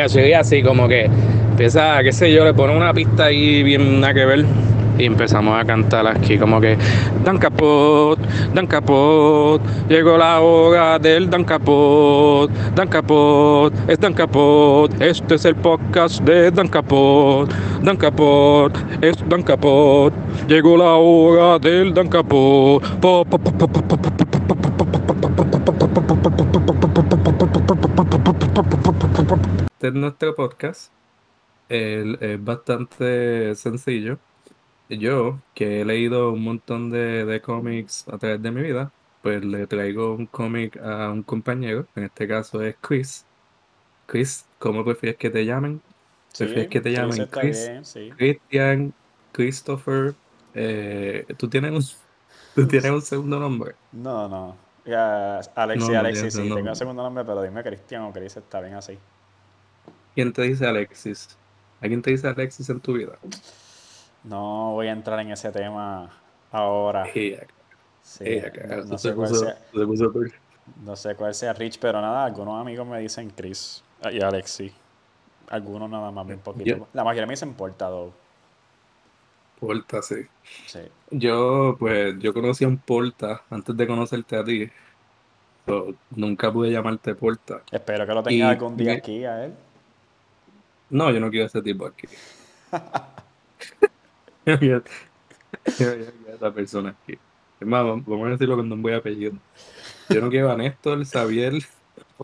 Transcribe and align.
mía, 0.00 0.08
seguía 0.08 0.40
así 0.40 0.62
como 0.62 0.88
que 0.88 1.10
empieza, 1.50 2.02
qué 2.02 2.12
sé 2.12 2.32
yo, 2.32 2.44
le 2.44 2.54
pone 2.54 2.74
una 2.76 2.92
pista 2.94 3.24
ahí 3.24 3.62
bien 3.62 4.00
nada 4.00 4.14
que 4.14 4.24
ver 4.24 4.44
y 4.98 5.04
empezamos 5.04 5.58
a 5.58 5.64
cantar 5.64 6.06
aquí 6.06 6.38
como 6.38 6.60
que 6.60 6.76
Dan 7.24 7.38
Capot, 7.38 8.18
Dan 8.54 8.66
Capot, 8.66 9.60
llegó 9.88 10.16
la 10.16 10.40
hora 10.40 10.98
del 10.98 11.28
Dan 11.28 11.44
Capot, 11.44 12.50
Dan 12.74 12.88
Capot, 12.88 13.72
es 13.88 13.98
Dan 13.98 14.14
Capot, 14.14 14.90
este 15.00 15.34
es 15.34 15.44
el 15.44 15.56
podcast 15.56 16.22
de 16.22 16.50
Dan 16.50 16.68
Capot, 16.68 17.50
Dan 17.82 17.96
Capot, 17.96 18.72
es 19.02 19.16
Dan 19.28 19.42
Capot, 19.42 20.12
llegó 20.48 20.76
la 20.76 20.94
hora 20.94 21.58
del 21.58 21.92
Dan 21.92 22.08
Capot. 22.08 22.82
Este 29.80 29.88
es 29.88 29.94
nuestro 29.94 30.34
podcast. 30.34 30.92
es 31.70 32.44
bastante 32.44 33.54
sencillo 33.54 34.18
yo, 34.90 35.40
que 35.54 35.80
he 35.80 35.84
leído 35.86 36.32
un 36.32 36.44
montón 36.44 36.90
de, 36.90 37.40
cómics 37.42 38.06
a 38.06 38.18
través 38.18 38.42
de 38.42 38.50
mi 38.50 38.60
vida, 38.60 38.92
pues 39.22 39.42
le 39.42 39.66
traigo 39.66 40.12
un 40.14 40.26
cómic 40.26 40.76
a 40.76 41.10
un 41.10 41.22
compañero, 41.22 41.86
en 41.96 42.04
este 42.04 42.28
caso 42.28 42.60
es 42.60 42.76
Chris. 42.82 43.24
Chris, 44.04 44.44
¿cómo 44.58 44.84
prefieres 44.84 45.16
que 45.16 45.30
te 45.30 45.46
llamen? 45.46 45.80
¿Prefieres 46.36 46.68
que 46.68 46.82
te 46.82 46.92
llamen 46.92 47.26
Chris? 47.30 47.70
Christian, 48.18 48.92
Christopher. 49.32 50.12
Eh, 50.52 51.24
¿tú, 51.38 51.48
tienes 51.48 51.72
un, 51.72 51.82
¿Tú 52.54 52.68
tienes 52.68 52.90
un 52.90 53.00
segundo 53.00 53.40
nombre? 53.40 53.76
No, 53.92 54.28
no. 54.28 54.56
Ya, 54.84 55.40
Alexis, 55.54 55.94
Alexis, 55.94 56.34
sí, 56.34 56.42
tengo 56.42 56.68
un 56.68 56.76
segundo 56.76 57.02
nombre, 57.02 57.24
pero 57.24 57.40
dime 57.40 57.62
Cristian 57.62 58.02
o 58.02 58.12
Chris, 58.12 58.36
está 58.36 58.60
bien 58.60 58.74
así. 58.74 58.98
¿Quién 60.14 60.32
te 60.32 60.42
dice 60.42 60.66
Alexis? 60.66 61.36
¿Alguien 61.80 62.02
te 62.02 62.10
dice 62.10 62.28
Alexis 62.28 62.68
en 62.68 62.80
tu 62.80 62.94
vida? 62.94 63.12
No 64.24 64.72
voy 64.72 64.88
a 64.88 64.92
entrar 64.92 65.18
en 65.20 65.30
ese 65.30 65.50
tema 65.50 66.10
ahora. 66.50 67.06
Sí, 67.12 67.36
no, 68.86 68.98
sé 68.98 69.14
cuál 69.14 69.34
sea, 69.34 69.58
no 70.84 70.96
sé 70.96 71.14
cuál 71.14 71.34
sea 71.34 71.52
Rich, 71.52 71.78
pero 71.78 72.00
nada, 72.00 72.24
algunos 72.24 72.60
amigos 72.60 72.86
me 72.86 72.98
dicen 72.98 73.30
Chris 73.30 73.82
y 74.10 74.20
Alexi. 74.20 74.72
Algunos 75.48 75.90
nada 75.90 76.10
más, 76.10 76.26
un 76.26 76.38
poquito. 76.38 76.88
La 76.92 77.04
mayoría 77.04 77.26
me 77.26 77.32
dicen 77.32 77.54
Portado. 77.54 78.12
Porta, 79.58 80.00
sí. 80.00 80.26
sí. 80.66 80.80
Yo, 81.10 81.76
pues, 81.78 82.18
yo 82.18 82.32
conocí 82.32 82.64
a 82.64 82.68
un 82.68 82.78
Porta 82.78 83.42
antes 83.50 83.76
de 83.76 83.86
conocerte 83.86 84.36
a 84.36 84.44
ti. 84.44 84.70
nunca 86.10 86.52
pude 86.52 86.70
llamarte 86.70 87.14
Porta. 87.14 87.62
Espero 87.70 88.06
que 88.06 88.14
lo 88.14 88.22
tengas 88.22 88.50
algún 88.52 88.76
día 88.76 88.94
aquí 88.94 89.24
a 89.24 89.44
él. 89.44 89.54
No, 90.90 91.10
yo 91.10 91.20
no 91.20 91.30
quiero 91.30 91.46
ese 91.46 91.62
tipo 91.62 91.86
aquí. 91.86 92.06
esa 94.44 94.82
persona 96.52 96.94
aquí. 97.02 97.18
Es 97.60 97.66
más, 97.66 97.82
vamos 97.84 98.26
a 98.26 98.30
decirlo 98.30 98.56
con 98.56 98.68
nombre 98.68 98.94
y 98.94 98.96
apellido. 98.96 99.34
Yo 100.08 100.20
no 100.20 100.28
quiero 100.30 100.50
a 100.50 100.56
Néstor, 100.56 101.06
Xavier, 101.06 101.54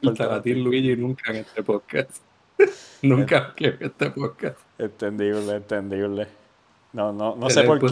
Talatín, 0.17 0.64
Luigi 0.64 0.97
nunca 0.97 1.31
en 1.31 1.36
este 1.36 1.62
podcast. 1.62 2.17
nunca 3.03 3.55
quiero 3.55 3.77
en 3.78 3.86
este 3.86 4.11
podcast. 4.11 4.58
Entendible, 4.78 5.55
entendible. 5.55 6.27
No, 6.92 7.12
no, 7.12 7.36
no 7.36 7.51
sé 7.51 7.62
por 7.62 7.78
qué. 7.78 7.86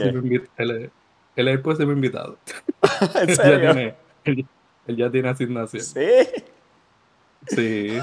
Él, 0.57 0.91
es 1.37 1.37
el 1.37 1.61
próximo 1.61 1.93
invitado. 1.93 2.37
¿En 3.15 3.37
serio? 3.37 3.55
Él 3.55 3.63
ya, 3.63 3.73
tiene, 3.73 3.97
él, 4.87 4.97
ya 4.97 5.11
tiene 5.11 5.29
asignación. 5.29 5.83
¿Sí? 5.83 6.09
Sí. 7.47 7.99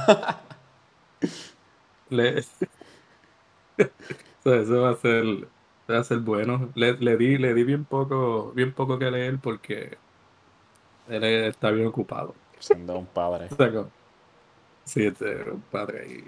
Le... 2.12 2.38
eso 4.45 4.81
va 4.81 4.92
a 4.92 4.95
ser 4.95 5.48
va 5.90 6.00
a 6.00 6.04
ser 6.04 6.20
bueno. 6.20 6.72
Le, 6.76 6.94
di, 7.18 7.38
le 7.38 7.53
di 7.53 7.64
bien 7.64 7.86
poco, 7.86 8.52
bien 8.53 8.74
poco 8.74 9.00
que 9.00 9.12
leer 9.12 9.40
porque 9.40 9.97
él 11.08 11.24
está 11.24 11.72
bien 11.72 11.88
ocupado. 11.88 12.35
Siendo 12.59 12.97
un 12.97 13.08
padre. 13.08 13.50
sí, 14.84 15.06
es 15.06 15.22
un 15.22 15.63
padre. 15.72 16.25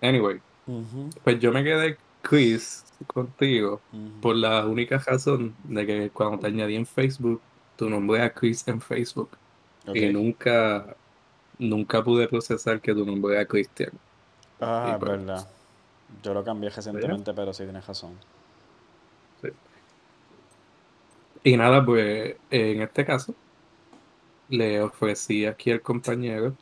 Anyway, 0.00 0.40
pues 1.24 1.38
yo 1.40 1.52
me 1.52 1.64
quedé 1.64 1.98
Chris 2.22 2.84
contigo 3.06 3.80
por 4.20 4.36
la 4.36 4.66
única 4.66 4.98
razón 4.98 5.54
de 5.64 5.86
que 5.86 6.10
cuando 6.10 6.38
te 6.38 6.46
añadí 6.48 6.76
en 6.76 6.86
Facebook, 6.86 7.42
tu 7.76 7.88
nombre 7.90 8.18
era 8.18 8.32
Chris 8.32 8.66
en 8.68 8.80
Facebook. 8.80 9.30
Y 9.92 10.06
nunca, 10.06 10.96
nunca 11.58 12.04
pude 12.04 12.28
procesar 12.28 12.80
que 12.80 12.94
tu 12.94 13.04
nombre 13.04 13.34
era 13.34 13.46
Christian. 13.46 13.92
Ah, 14.60 14.90
es 14.92 14.98
pues, 14.98 15.10
verdad. 15.10 15.48
Yo 16.22 16.34
lo 16.34 16.42
cambié 16.42 16.70
recientemente, 16.70 17.32
pero 17.34 17.52
sí 17.52 17.64
tienes 17.64 17.86
razón. 17.86 18.12
Y 21.44 21.56
nada, 21.56 21.84
pues 21.84 22.36
en 22.50 22.82
este 22.82 23.04
caso 23.04 23.34
le 24.48 24.82
ofrecí 24.82 25.46
aquí 25.46 25.70
al 25.70 25.80
compañero, 25.82 26.54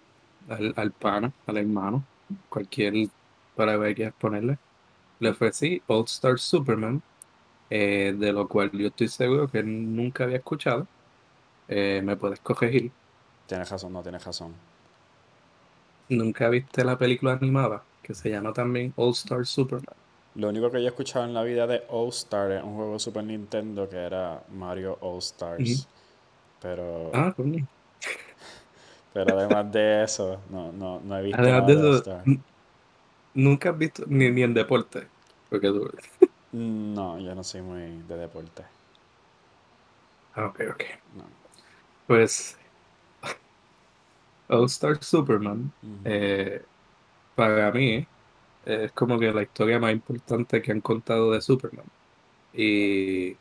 al, 0.48 0.74
al 0.76 0.92
pana, 0.92 1.32
al 1.46 1.56
hermano, 1.56 2.04
cualquier 2.48 3.08
para 3.54 3.76
ver 3.76 3.94
qué 3.94 4.12
ponerle, 4.12 4.58
le 5.18 5.30
ofrecí 5.30 5.82
All 5.86 6.04
Star 6.04 6.38
Superman, 6.38 7.02
eh, 7.70 8.14
de 8.16 8.32
lo 8.32 8.46
cual 8.46 8.70
yo 8.72 8.88
estoy 8.88 9.08
seguro 9.08 9.48
que 9.48 9.62
nunca 9.62 10.24
había 10.24 10.36
escuchado. 10.36 10.86
Eh, 11.68 12.00
me 12.04 12.16
puedes 12.16 12.38
corregir. 12.40 12.92
Tienes 13.46 13.70
razón, 13.70 13.92
no 13.92 14.02
tienes 14.02 14.24
razón. 14.24 14.54
¿Nunca 16.08 16.48
viste 16.48 16.84
la 16.84 16.96
película 16.98 17.32
animada 17.32 17.82
que 18.06 18.14
se 18.14 18.30
llama 18.30 18.52
también 18.52 18.92
All 18.96 19.10
Star 19.10 19.44
Superman? 19.44 19.94
Lo 20.36 20.50
único 20.50 20.70
que 20.70 20.78
yo 20.78 20.84
he 20.84 20.90
escuchado 20.90 21.24
en 21.24 21.34
la 21.34 21.42
vida 21.42 21.66
de 21.66 21.82
All 21.88 22.08
Star 22.10 22.52
es 22.52 22.62
un 22.62 22.76
juego 22.76 22.92
de 22.92 22.98
Super 23.00 23.24
Nintendo 23.24 23.88
que 23.88 23.96
era 23.96 24.42
Mario 24.52 24.96
All 25.00 25.18
Stars. 25.18 25.88
Pero. 26.62 27.10
Ah, 27.12 27.32
coño. 27.36 27.66
Pero 29.12 29.36
además 29.36 29.72
de 29.72 30.04
eso, 30.04 30.38
no, 30.50 30.70
no, 30.72 31.00
no 31.00 31.18
he 31.18 31.22
visto 31.22 31.40
además 31.40 31.66
de 31.66 31.90
eso, 31.96 32.22
Nunca 33.34 33.70
has 33.70 33.78
visto 33.78 34.04
ni, 34.06 34.30
ni 34.30 34.42
en 34.42 34.54
deporte. 34.54 35.06
Porque 35.50 35.68
tú... 35.68 35.90
No, 36.52 37.18
yo 37.18 37.34
no 37.34 37.42
soy 37.42 37.62
muy 37.62 38.02
de 38.06 38.16
deporte. 38.16 38.62
Ah, 40.34 40.46
ok, 40.46 40.60
ok. 40.70 40.82
Pues. 42.06 42.56
All 44.48 44.66
Star 44.66 45.02
Superman, 45.02 45.72
eh, 46.04 46.62
para 47.36 47.72
mí, 47.72 48.08
es 48.66 48.92
como 48.92 49.18
que 49.20 49.32
la 49.32 49.42
historia 49.44 49.80
más 49.80 49.92
importante 49.92 50.62
que 50.62 50.72
han 50.72 50.82
contado 50.82 51.32
de 51.32 51.42
Superman. 51.42 51.86
Y 52.54 53.34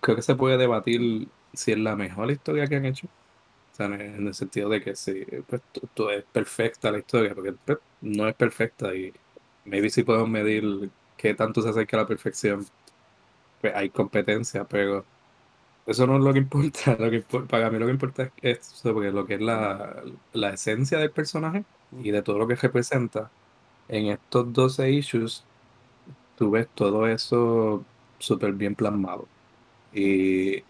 creo 0.00 0.16
que 0.16 0.22
se 0.22 0.36
puede 0.36 0.58
debatir 0.58 1.28
si 1.54 1.72
es 1.72 1.78
la 1.78 1.96
mejor 1.96 2.30
historia 2.30 2.66
que 2.68 2.76
han 2.76 2.86
hecho. 2.86 3.08
En 3.78 4.28
el 4.28 4.34
sentido 4.34 4.68
de 4.70 4.82
que 4.82 4.96
sí, 4.96 5.24
pues, 5.48 5.62
es 6.16 6.24
perfecta 6.32 6.92
la 6.92 6.98
historia, 7.00 7.34
porque 7.34 7.54
pues, 7.54 7.78
no 8.02 8.28
es 8.28 8.34
perfecta 8.36 8.94
y 8.94 9.12
maybe 9.64 9.90
si 9.90 10.04
podemos 10.04 10.28
medir 10.28 10.90
qué 11.16 11.34
tanto 11.34 11.62
se 11.62 11.70
acerca 11.70 11.96
a 11.98 12.02
la 12.02 12.08
perfección. 12.08 12.66
Pues 13.60 13.74
hay 13.74 13.90
competencia, 13.90 14.64
pero 14.66 15.06
eso 15.86 16.06
no 16.06 16.16
es 16.18 16.24
lo 16.24 16.32
que 16.32 16.40
importa. 16.40 16.96
Para 17.48 17.70
mí 17.70 17.78
lo 17.78 17.86
que 17.86 17.92
importa 17.92 18.32
es 18.42 18.64
sobre 18.66 19.12
lo 19.12 19.26
que 19.26 19.34
es 19.34 19.40
la, 19.40 20.02
la 20.32 20.50
esencia 20.54 20.98
del 20.98 21.12
personaje 21.12 21.64
y 22.02 22.10
de 22.10 22.22
todo 22.22 22.38
lo 22.38 22.46
que 22.46 22.56
representa 22.56 23.30
en 23.88 24.06
estos 24.06 24.52
12 24.52 24.90
issues, 24.90 25.44
tú 26.36 26.50
ves 26.50 26.68
todo 26.74 27.06
eso 27.06 27.84
súper 28.18 28.52
bien 28.52 28.74
plasmado. 28.74 29.26
Y, 29.92 30.62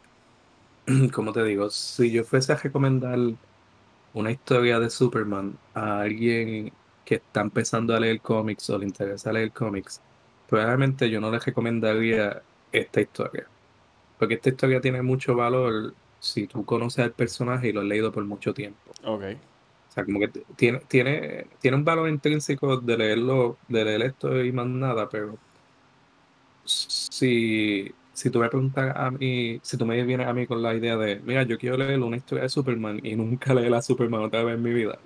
como 1.13 1.33
te 1.33 1.45
digo, 1.45 1.71
si 1.71 2.11
yo 2.11 2.25
fuese 2.25 2.53
a 2.53 2.57
recomendar 2.57 3.19
una 4.13 4.31
historia 4.31 4.79
de 4.79 4.91
Superman 4.91 5.57
a 5.75 6.01
alguien 6.01 6.73
que 7.05 7.17
está 7.17 7.41
empezando 7.41 7.95
a 7.95 8.01
leer 8.01 8.21
cómics 8.21 8.71
o 8.71 8.79
le 8.79 8.87
interesa 8.87 9.33
leer 9.33 9.53
cómics, 9.53 10.01
probablemente 10.49 11.11
yo 11.11 11.21
no 11.21 11.31
le 11.31 11.39
recomendaría 11.39 12.43
esta 12.73 13.01
historia. 13.01 13.47
Porque 14.19 14.35
esta 14.35 14.51
historia 14.51 14.81
tiene 14.81 15.03
mucho 15.03 15.35
valor 15.35 15.95
si 16.21 16.47
tú 16.47 16.65
conoces 16.65 17.05
al 17.05 17.13
personaje 17.13 17.69
y 17.69 17.73
lo 17.73 17.81
has 17.81 17.87
leído 17.87 18.13
por 18.13 18.25
mucho 18.25 18.55
tiempo. 18.55 18.93
Okay. 19.05 19.39
O 19.95 19.97
sea, 19.97 20.05
como 20.05 20.19
que 20.19 20.27
tiene, 20.57 20.81
tiene, 20.89 21.47
tiene 21.61 21.77
un 21.77 21.85
valor 21.85 22.09
intrínseco 22.09 22.79
de 22.79 22.99
leerlo, 22.99 23.59
de 23.69 23.85
leer 23.85 24.03
esto 24.03 24.43
y 24.45 24.51
más 24.51 24.67
nada, 24.67 25.09
pero 25.09 25.39
si, 26.65 27.95
si 28.13 28.31
tú 28.31 28.41
me 28.41 28.49
preguntas 28.49 28.93
a 28.97 29.13
mí, 29.13 29.61
si 29.63 29.77
tú 29.77 29.87
me 29.87 30.03
vienes 30.03 30.27
a 30.27 30.33
mí 30.33 30.49
con 30.49 30.61
la 30.63 30.75
idea 30.75 30.97
de, 30.97 31.21
mira, 31.21 31.45
yo 31.45 31.57
quiero 31.59 31.77
leer 31.77 32.01
una 32.01 32.17
historia 32.17 32.43
de 32.43 32.49
Superman 32.49 32.99
y 33.05 33.15
nunca 33.15 33.55
leer 33.55 33.73
a 33.73 33.83
Superman 33.83 34.23
otra 34.23 34.43
vez 34.43 34.57
en 34.57 34.63
mi 34.65 34.73
vida, 34.73 34.99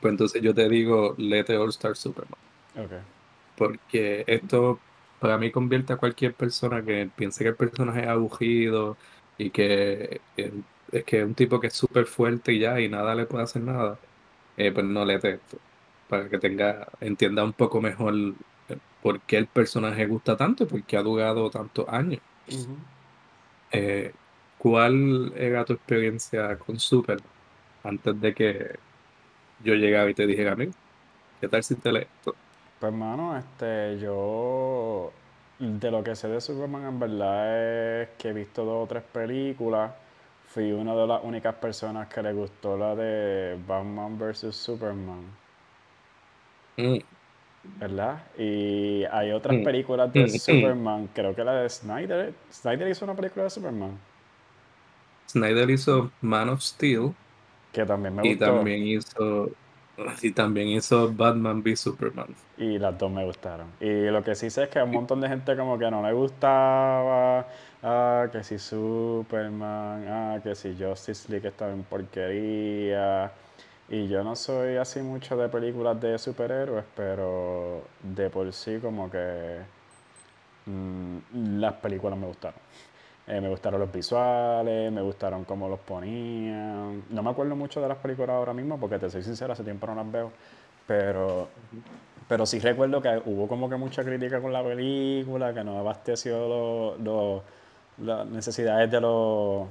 pues 0.00 0.12
entonces 0.12 0.40
yo 0.40 0.54
te 0.54 0.68
digo, 0.68 1.16
léete 1.18 1.56
All 1.56 1.70
Star 1.70 1.96
Superman. 1.96 2.38
Okay. 2.76 2.98
Porque 3.56 4.22
esto 4.28 4.78
para 5.18 5.36
mí 5.36 5.50
convierte 5.50 5.94
a 5.94 5.96
cualquier 5.96 6.34
persona 6.34 6.80
que 6.84 7.10
piense 7.16 7.42
que 7.42 7.50
el 7.50 7.56
personaje 7.56 8.02
es 8.02 8.06
aburrido 8.06 8.96
y 9.36 9.50
que 9.50 10.20
es 10.36 11.04
que 11.04 11.20
es 11.20 11.24
un 11.24 11.34
tipo 11.34 11.58
que 11.58 11.68
es 11.68 11.74
súper 11.74 12.06
fuerte 12.06 12.52
y 12.52 12.60
ya, 12.60 12.80
y 12.80 12.88
nada 12.88 13.16
le 13.16 13.26
puede 13.26 13.42
hacer 13.42 13.62
nada 13.62 13.98
eh, 14.56 14.72
pues 14.72 14.86
no 14.86 15.04
leete 15.04 15.30
esto. 15.34 15.58
para 16.08 16.28
que 16.28 16.38
tenga, 16.38 16.88
entienda 17.00 17.44
un 17.44 17.52
poco 17.52 17.80
mejor 17.80 18.14
eh, 18.68 18.78
por 19.02 19.20
qué 19.22 19.38
el 19.38 19.46
personaje 19.46 20.06
gusta 20.06 20.36
tanto 20.36 20.64
y 20.64 20.66
por 20.66 20.82
qué 20.84 20.96
ha 20.96 21.02
durado 21.02 21.50
tantos 21.50 21.88
años. 21.88 22.20
Eh, 23.72 24.12
¿Cuál 24.58 25.32
era 25.36 25.64
tu 25.64 25.72
experiencia 25.74 26.56
con 26.58 26.78
Superman 26.78 27.26
antes 27.82 28.20
de 28.20 28.34
que 28.34 28.78
yo 29.64 29.74
llegara 29.74 30.10
y 30.10 30.14
te 30.14 30.26
dijera 30.26 30.52
a 30.52 30.56
mí? 30.56 30.70
¿Qué 31.40 31.48
tal 31.48 31.64
si 31.64 31.76
te 31.76 31.92
lees 31.92 32.08
esto? 32.18 32.36
Pues, 32.78 32.92
hermano, 32.92 33.36
este, 33.36 33.98
yo 34.00 35.12
de 35.58 35.90
lo 35.90 36.02
que 36.02 36.16
sé 36.16 36.28
de 36.28 36.40
Superman 36.40 36.86
en 36.86 36.98
verdad 36.98 38.02
es 38.02 38.08
que 38.18 38.30
he 38.30 38.32
visto 38.32 38.64
dos 38.64 38.84
o 38.84 38.88
tres 38.88 39.04
películas. 39.04 39.92
Fui 40.52 40.70
una 40.70 40.94
de 40.94 41.06
las 41.06 41.24
únicas 41.24 41.54
personas 41.54 42.08
que 42.08 42.22
le 42.22 42.34
gustó 42.34 42.76
la 42.76 42.94
de 42.94 43.58
Batman 43.66 44.18
vs. 44.18 44.54
Superman. 44.54 45.24
Mm. 46.76 46.98
¿Verdad? 47.78 48.22
Y 48.36 49.04
hay 49.10 49.30
otras 49.30 49.56
mm. 49.56 49.64
películas 49.64 50.12
de 50.12 50.24
mm, 50.24 50.28
Superman, 50.28 51.08
creo 51.14 51.34
que 51.34 51.42
la 51.42 51.54
de 51.54 51.70
Snyder. 51.70 52.34
¿Snyder 52.52 52.88
hizo 52.88 53.04
una 53.06 53.14
película 53.14 53.44
de 53.44 53.50
Superman? 53.50 53.98
Snyder 55.26 55.70
hizo 55.70 56.10
Man 56.20 56.50
of 56.50 56.60
Steel. 56.60 57.14
Que 57.72 57.86
también 57.86 58.14
me 58.14 58.22
gustó. 58.22 58.34
Y 58.34 58.36
también 58.36 58.86
hizo 58.86 59.50
y 60.22 60.32
también 60.32 60.68
hizo 60.68 61.12
Batman 61.12 61.62
v 61.62 61.76
Superman. 61.76 62.34
Y 62.56 62.78
las 62.78 62.98
dos 62.98 63.10
me 63.10 63.24
gustaron. 63.24 63.66
Y 63.80 64.06
lo 64.10 64.22
que 64.22 64.34
sí 64.34 64.50
sé 64.50 64.64
es 64.64 64.68
que 64.68 64.78
a 64.78 64.84
un 64.84 64.92
montón 64.92 65.20
de 65.20 65.28
gente 65.28 65.56
como 65.56 65.78
que 65.78 65.90
no 65.90 66.02
le 66.02 66.12
gustaba, 66.12 67.46
ah, 67.82 68.26
que 68.32 68.42
si 68.42 68.58
Superman, 68.58 70.06
ah, 70.08 70.40
que 70.42 70.54
si 70.54 70.74
Justice 70.78 71.30
League 71.30 71.48
estaba 71.48 71.72
en 71.72 71.82
porquería. 71.84 73.32
Y 73.88 74.08
yo 74.08 74.24
no 74.24 74.36
soy 74.36 74.76
así 74.76 75.00
mucho 75.00 75.36
de 75.36 75.48
películas 75.48 76.00
de 76.00 76.18
superhéroes, 76.18 76.84
pero 76.96 77.82
de 78.02 78.30
por 78.30 78.50
sí 78.52 78.78
como 78.80 79.10
que 79.10 79.58
mm, 80.66 81.58
las 81.60 81.74
películas 81.74 82.18
me 82.18 82.26
gustaron. 82.26 82.58
Eh, 83.26 83.40
me 83.40 83.48
gustaron 83.48 83.80
los 83.80 83.92
visuales, 83.92 84.90
me 84.90 85.00
gustaron 85.00 85.44
cómo 85.44 85.68
los 85.68 85.78
ponían. 85.80 87.04
No 87.10 87.22
me 87.22 87.30
acuerdo 87.30 87.54
mucho 87.54 87.80
de 87.80 87.88
las 87.88 87.98
películas 87.98 88.30
ahora 88.30 88.52
mismo 88.52 88.78
porque 88.78 88.98
te 88.98 89.08
soy 89.10 89.22
sincero, 89.22 89.52
hace 89.52 89.62
tiempo 89.62 89.86
no 89.86 89.94
las 89.94 90.10
veo. 90.10 90.32
Pero, 90.86 91.48
pero 92.28 92.46
sí 92.46 92.58
recuerdo 92.58 93.00
que 93.00 93.22
hubo 93.26 93.46
como 93.46 93.70
que 93.70 93.76
mucha 93.76 94.04
crítica 94.04 94.40
con 94.40 94.52
la 94.52 94.64
película, 94.64 95.54
que 95.54 95.62
no 95.62 95.78
abasteció 95.78 96.96
las 97.98 98.26
necesidades 98.26 98.90
de, 98.90 99.00
los, 99.00 99.68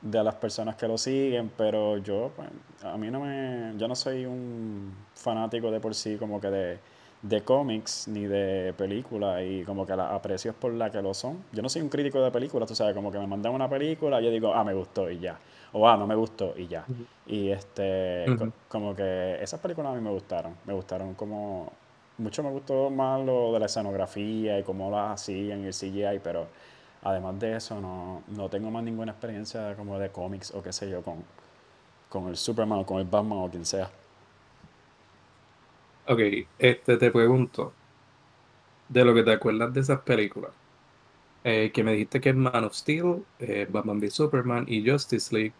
de 0.00 0.24
las 0.24 0.34
personas 0.36 0.76
que 0.76 0.88
lo 0.88 0.96
siguen. 0.96 1.50
Pero 1.56 1.98
yo, 1.98 2.32
pues, 2.34 2.48
a 2.84 2.96
mí 2.96 3.10
no 3.10 3.20
me. 3.20 3.74
Yo 3.76 3.88
no 3.88 3.94
soy 3.94 4.24
un 4.24 4.94
fanático 5.14 5.70
de 5.70 5.80
por 5.80 5.94
sí, 5.94 6.16
como 6.16 6.40
que 6.40 6.48
de 6.50 6.78
de 7.28 7.42
cómics 7.42 8.06
ni 8.08 8.24
de 8.24 8.72
películas 8.76 9.42
y 9.44 9.64
como 9.64 9.86
que 9.86 9.96
la 9.96 10.14
aprecio 10.14 10.52
por 10.52 10.72
la 10.72 10.90
que 10.90 11.02
lo 11.02 11.14
son. 11.14 11.44
Yo 11.52 11.62
no 11.62 11.68
soy 11.68 11.82
un 11.82 11.88
crítico 11.88 12.20
de 12.20 12.30
películas, 12.30 12.68
tú 12.68 12.74
sabes, 12.74 12.94
como 12.94 13.10
que 13.10 13.18
me 13.18 13.26
mandan 13.26 13.52
una 13.52 13.68
película 13.68 14.20
y 14.20 14.24
yo 14.24 14.30
digo, 14.30 14.54
ah, 14.54 14.64
me 14.64 14.74
gustó 14.74 15.10
y 15.10 15.18
ya. 15.18 15.38
O 15.72 15.88
ah, 15.88 15.96
no 15.96 16.06
me 16.06 16.14
gustó 16.14 16.54
y 16.56 16.68
ya. 16.68 16.84
Y 17.26 17.50
este, 17.50 18.24
como 18.68 18.94
que 18.94 19.38
esas 19.42 19.60
películas 19.60 19.92
a 19.92 19.96
mí 19.96 20.00
me 20.00 20.10
gustaron. 20.10 20.54
Me 20.64 20.72
gustaron 20.72 21.14
como, 21.14 21.72
mucho 22.18 22.42
me 22.42 22.50
gustó 22.50 22.90
más 22.90 23.24
lo 23.24 23.52
de 23.52 23.60
la 23.60 23.66
escenografía 23.66 24.58
y 24.58 24.62
cómo 24.62 24.90
las 24.90 25.20
hacían 25.20 25.62
y 25.62 25.66
el 25.66 25.74
CGI, 25.74 26.20
pero 26.22 26.46
además 27.02 27.38
de 27.40 27.56
eso 27.56 27.80
no, 27.80 28.22
no 28.28 28.48
tengo 28.48 28.70
más 28.70 28.84
ninguna 28.84 29.12
experiencia 29.12 29.74
como 29.74 29.98
de 29.98 30.10
cómics 30.10 30.52
o 30.54 30.62
qué 30.62 30.72
sé 30.72 30.88
yo 30.88 31.02
con, 31.02 31.24
con 32.08 32.28
el 32.28 32.36
Superman 32.36 32.80
o 32.80 32.86
con 32.86 32.98
el 32.98 33.06
Batman 33.06 33.38
o 33.38 33.50
quien 33.50 33.66
sea. 33.66 33.90
Ok, 36.08 36.20
este 36.58 36.96
te 36.98 37.10
pregunto, 37.10 37.72
de 38.88 39.04
lo 39.04 39.14
que 39.14 39.22
te 39.24 39.32
acuerdas 39.32 39.72
de 39.74 39.80
esas 39.80 40.00
películas, 40.00 40.52
eh, 41.44 41.72
que 41.72 41.82
me 41.84 41.92
dijiste 41.92 42.20
que 42.20 42.30
es 42.30 42.36
Man 42.36 42.64
of 42.64 42.74
Steel, 42.74 43.24
eh, 43.40 43.66
Batman 43.70 43.98
v 44.00 44.10
Superman 44.10 44.64
y 44.68 44.88
Justice 44.88 45.34
League, 45.34 45.52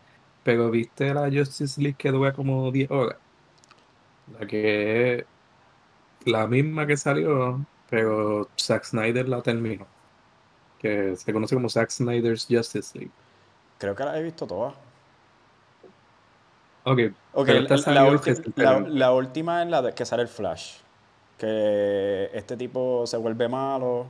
pero 0.45 0.71
viste 0.71 1.13
la 1.15 1.31
Justice 1.31 1.81
League 1.81 1.97
que 1.99 2.13
dura 2.13 2.33
como 2.33 2.71
10 2.71 2.91
horas, 2.91 3.19
la 4.39 4.47
que 4.47 5.15
es 5.15 5.27
la 6.27 6.47
misma 6.47 6.87
que 6.87 6.97
salió, 6.97 7.65
pero 7.91 8.49
Zack 8.59 8.85
Snyder 8.85 9.29
la 9.29 9.43
terminó, 9.43 9.87
que 10.79 11.17
se 11.17 11.33
conoce 11.33 11.57
como 11.57 11.69
Zack 11.69 11.91
Snyder's 11.91 12.47
Justice 12.49 12.97
League. 12.99 13.13
Creo 13.79 13.95
que 13.97 14.05
la 14.05 14.19
he 14.19 14.23
visto 14.23 14.47
todas. 14.47 14.86
Ok, 16.89 17.01
la, 18.87 19.13
última 19.13 19.63
es 19.63 19.69
la 19.69 19.83
de 19.83 19.93
que 19.93 20.05
sale 20.05 20.23
el 20.23 20.29
Flash. 20.29 20.77
Que 21.37 22.31
este 22.33 22.57
tipo 22.57 23.05
se 23.09 23.17
vuelve 23.17 23.49
malo. 23.49 24.07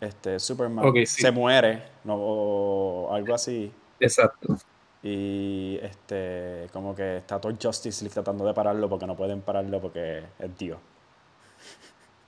Este, 0.00 0.38
Superman 0.40 0.94
se 1.04 1.30
muere, 1.30 1.82
no, 2.04 2.14
o 2.16 3.14
algo 3.14 3.34
así. 3.34 3.70
Exacto. 4.00 4.56
Y 5.02 5.78
este, 5.82 6.68
como 6.72 6.94
que 6.94 7.18
está 7.18 7.38
todo 7.38 7.54
Justice 7.60 8.02
League 8.02 8.14
tratando 8.14 8.46
de 8.46 8.54
pararlo 8.54 8.88
porque 8.88 9.06
no 9.06 9.14
pueden 9.14 9.42
pararlo 9.42 9.78
porque 9.78 10.22
es 10.38 10.58
Dios. 10.58 10.78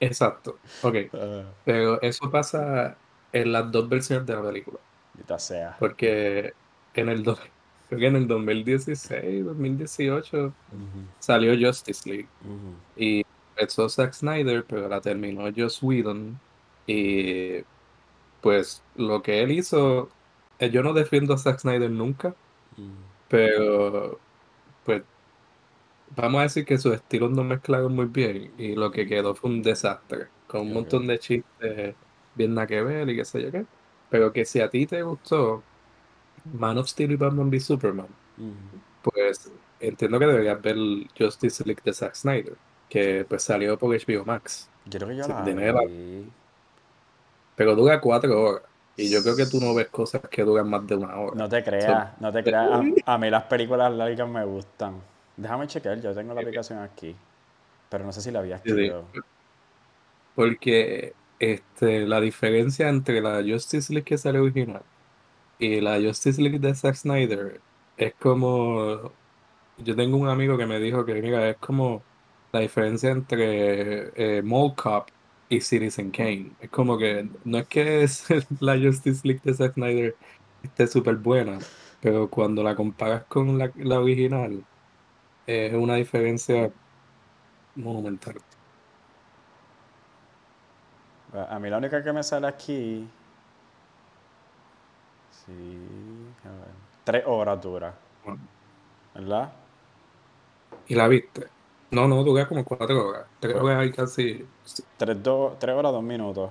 Exacto. 0.00 0.58
Ok. 0.82 0.96
Ah. 1.14 1.44
Pero 1.64 2.00
eso 2.02 2.30
pasa 2.30 2.96
en 3.32 3.52
las 3.52 3.72
dos 3.72 3.88
versiones 3.88 4.26
de 4.26 4.34
la 4.34 4.42
película. 4.42 4.78
sea. 5.38 5.76
Porque 5.78 6.52
en 6.94 7.08
el 7.08 7.22
2 7.22 7.40
creo 7.92 8.00
que 8.00 8.06
en 8.06 8.16
el 8.16 8.26
2016, 8.26 9.44
2018 9.44 10.54
salió 11.18 11.68
Justice 11.68 12.08
League. 12.08 12.28
Y 12.96 13.22
empezó 13.50 13.86
Zack 13.88 14.14
Snyder, 14.14 14.64
pero 14.64 14.88
la 14.88 15.00
terminó 15.02 15.42
Joss 15.54 15.82
Whedon. 15.82 16.40
Y 16.86 17.62
pues 18.40 18.82
lo 18.96 19.22
que 19.22 19.42
él 19.42 19.52
hizo, 19.52 20.08
eh, 20.58 20.70
yo 20.70 20.82
no 20.82 20.94
defiendo 20.94 21.34
a 21.34 21.38
Zack 21.38 21.58
Snyder 21.58 21.90
nunca, 21.90 22.34
pero 23.28 24.18
pues 24.84 25.02
vamos 26.16 26.40
a 26.40 26.42
decir 26.44 26.64
que 26.64 26.78
sus 26.78 26.94
estilos 26.94 27.30
no 27.30 27.44
mezclaron 27.44 27.94
muy 27.94 28.06
bien 28.06 28.52
y 28.58 28.74
lo 28.74 28.90
que 28.90 29.06
quedó 29.06 29.34
fue 29.34 29.50
un 29.50 29.62
desastre, 29.62 30.28
con 30.46 30.62
un 30.62 30.72
montón 30.72 31.06
de 31.06 31.18
chistes 31.18 31.94
bien 32.34 32.54
nada 32.54 32.66
que 32.66 32.82
ver 32.82 33.08
y 33.10 33.16
qué 33.16 33.24
sé 33.26 33.42
yo 33.42 33.52
qué. 33.52 33.66
Pero 34.08 34.32
que 34.32 34.44
si 34.46 34.60
a 34.60 34.70
ti 34.70 34.86
te 34.86 35.02
gustó, 35.02 35.62
Man 36.44 36.78
of 36.78 36.88
Steel 36.88 37.12
y 37.12 37.16
Batman 37.16 37.48
v 37.48 37.60
Superman, 37.60 38.08
pues 39.02 39.50
entiendo 39.80 40.18
que 40.18 40.26
deberías 40.26 40.60
ver 40.60 40.76
Justice 41.18 41.64
League 41.64 41.82
de 41.84 41.92
Zack 41.92 42.14
Snyder, 42.14 42.54
que 42.88 43.24
pues 43.28 43.42
salió 43.42 43.78
por 43.78 43.94
HBO 43.94 44.24
Max. 44.24 44.68
Yo 44.86 44.98
creo 44.98 45.08
que 45.08 45.16
yo 45.16 45.28
la 45.28 45.84
Pero 47.56 47.76
dura 47.76 48.00
cuatro 48.00 48.40
horas. 48.40 48.62
Y 48.94 49.10
yo 49.10 49.22
creo 49.22 49.34
que 49.34 49.46
tú 49.46 49.58
no 49.58 49.74
ves 49.74 49.88
cosas 49.88 50.20
que 50.30 50.44
duran 50.44 50.68
más 50.68 50.86
de 50.86 50.96
una 50.96 51.16
hora. 51.16 51.34
No 51.34 51.48
te 51.48 51.64
creas, 51.64 52.20
no 52.20 52.30
te 52.30 52.44
creas. 52.44 52.68
A, 53.06 53.18
mí 53.18 53.30
las 53.30 53.44
películas 53.44 53.90
largas 53.92 54.28
me 54.28 54.44
gustan. 54.44 55.00
Déjame 55.36 55.66
chequear, 55.66 56.00
yo 56.00 56.14
tengo 56.14 56.34
la 56.34 56.42
aplicación 56.42 56.78
aquí. 56.80 57.16
Pero 57.88 58.04
no 58.04 58.12
sé 58.12 58.20
si 58.20 58.30
la 58.30 58.40
había 58.40 58.56
escrito. 58.56 59.06
Porque 60.34 61.14
este, 61.38 62.06
la 62.06 62.20
diferencia 62.20 62.88
entre 62.88 63.22
la 63.22 63.42
Justice 63.42 63.92
League 63.92 64.04
que 64.04 64.18
sale 64.18 64.38
original 64.38 64.82
y 65.62 65.80
la 65.80 66.00
Justice 66.00 66.42
League 66.42 66.58
de 66.58 66.74
Zack 66.74 66.96
Snyder 66.96 67.60
es 67.96 68.14
como. 68.14 69.12
Yo 69.78 69.96
tengo 69.96 70.16
un 70.16 70.28
amigo 70.28 70.58
que 70.58 70.66
me 70.66 70.80
dijo 70.80 71.04
que, 71.04 71.14
mira, 71.22 71.48
es 71.50 71.56
como 71.58 72.02
la 72.52 72.60
diferencia 72.60 73.10
entre 73.10 74.38
eh, 74.38 74.42
Cop 74.76 75.08
y 75.48 75.60
Citizen 75.60 76.10
Kane. 76.10 76.52
Es 76.60 76.70
como 76.70 76.98
que 76.98 77.28
no 77.44 77.58
es 77.58 77.68
que 77.68 78.02
es 78.02 78.26
la 78.60 78.76
Justice 78.78 79.26
League 79.26 79.40
de 79.44 79.54
Zack 79.54 79.74
Snyder 79.74 80.16
esté 80.62 80.86
súper 80.88 81.16
buena, 81.16 81.58
pero 82.00 82.28
cuando 82.28 82.62
la 82.62 82.74
comparas 82.76 83.24
con 83.24 83.58
la, 83.58 83.72
la 83.76 84.00
original, 84.00 84.64
es 85.46 85.74
una 85.74 85.96
diferencia 85.96 86.72
monumental. 87.76 88.36
A 91.32 91.58
mí 91.58 91.70
la 91.70 91.78
única 91.78 92.02
que 92.02 92.12
me 92.12 92.22
sale 92.22 92.46
aquí 92.46 93.08
Sí, 95.44 95.52
a 96.44 96.48
ver. 96.48 96.74
Tres 97.04 97.24
horas 97.26 97.60
dura. 97.60 97.94
¿Verdad? 99.14 99.52
¿Y 100.88 100.94
la 100.94 101.08
viste? 101.08 101.48
No, 101.90 102.08
no, 102.08 102.22
dura 102.24 102.48
como 102.48 102.64
cuatro 102.64 103.08
horas. 103.08 103.26
Tres 103.40 103.56
horas 103.56 103.78
hay 103.78 103.92
casi. 103.92 104.46
Tres, 104.96 105.16
tres 105.58 105.76
horas, 105.76 105.92
dos 105.92 106.02
minutos. 106.02 106.50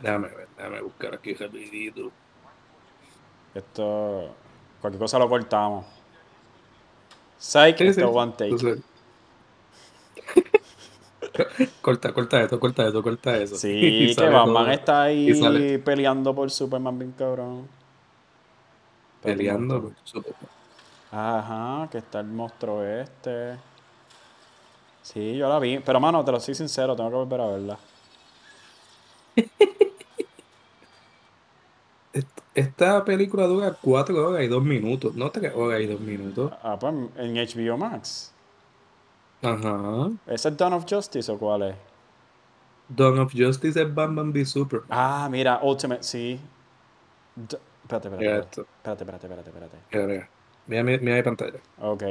Déjame 0.00 0.28
ver, 0.28 0.48
déjame 0.56 0.82
buscar 0.82 1.14
aquí 1.14 1.32
rapidito. 1.34 2.10
Esto. 3.54 4.34
Cualquier 4.80 5.00
cosa 5.00 5.18
lo 5.18 5.28
cortamos. 5.28 5.86
Psych, 7.38 7.80
esto 7.80 8.10
one 8.10 8.32
take. 8.32 8.82
corta, 11.82 12.12
corta 12.12 12.42
eso, 12.42 12.60
corta 12.60 12.86
eso, 12.86 13.02
corta 13.02 13.36
eso. 13.36 13.56
Sí, 13.56 14.14
que 14.18 14.28
Batman 14.28 14.70
está 14.70 15.02
ahí 15.04 15.78
peleando 15.78 16.34
por 16.34 16.50
Superman 16.50 16.98
bien 16.98 17.12
cabrón. 17.12 17.68
Peleando 19.22 19.82
por 19.82 19.92
Superman. 20.04 20.56
Ajá, 21.10 21.88
que 21.90 21.98
está 21.98 22.20
el 22.20 22.26
monstruo 22.26 22.84
este. 22.84 23.56
Sí, 25.02 25.36
yo 25.36 25.48
la 25.48 25.58
vi. 25.58 25.78
Pero, 25.78 26.00
mano, 26.00 26.24
te 26.24 26.32
lo 26.32 26.40
soy 26.40 26.54
sincero, 26.54 26.96
tengo 26.96 27.10
que 27.10 27.16
volver 27.16 27.40
a 27.40 27.46
verla. 27.46 27.78
Esta 32.54 33.04
película 33.04 33.46
dura 33.46 33.76
4 33.80 34.28
horas 34.28 34.42
y 34.42 34.48
2 34.48 34.64
minutos, 34.64 35.14
no 35.14 35.30
3 35.30 35.52
horas 35.54 35.80
y 35.82 35.86
2 35.86 36.00
minutos. 36.00 36.52
Ah, 36.62 36.78
pues 36.78 36.94
en 37.16 37.34
HBO 37.34 37.76
Max. 37.76 38.32
Ajá. 39.46 40.10
¿Es 40.26 40.44
el 40.46 40.56
Dawn 40.56 40.72
of 40.72 40.84
Justice 40.88 41.30
o 41.30 41.38
cuál 41.38 41.62
es? 41.62 41.76
Dawn 42.88 43.18
of 43.18 43.32
Justice 43.34 43.80
es 43.80 43.94
Batman 43.94 44.32
v 44.32 44.44
Superman. 44.44 44.88
Ah, 44.90 45.28
mira, 45.30 45.60
Ultimate, 45.62 46.02
sí. 46.02 46.40
espérate, 47.36 48.08
espérate, 48.08 48.24
espérate. 48.24 48.60
Espérate, 48.60 49.04
espérate, 49.04 49.26
espérate, 49.26 49.76
espérate. 49.88 50.28
Mira, 50.66 50.82
mira, 50.82 50.98
mira 51.00 51.16
mi 51.16 51.22
pantalla. 51.22 51.58
Ok. 51.80 52.02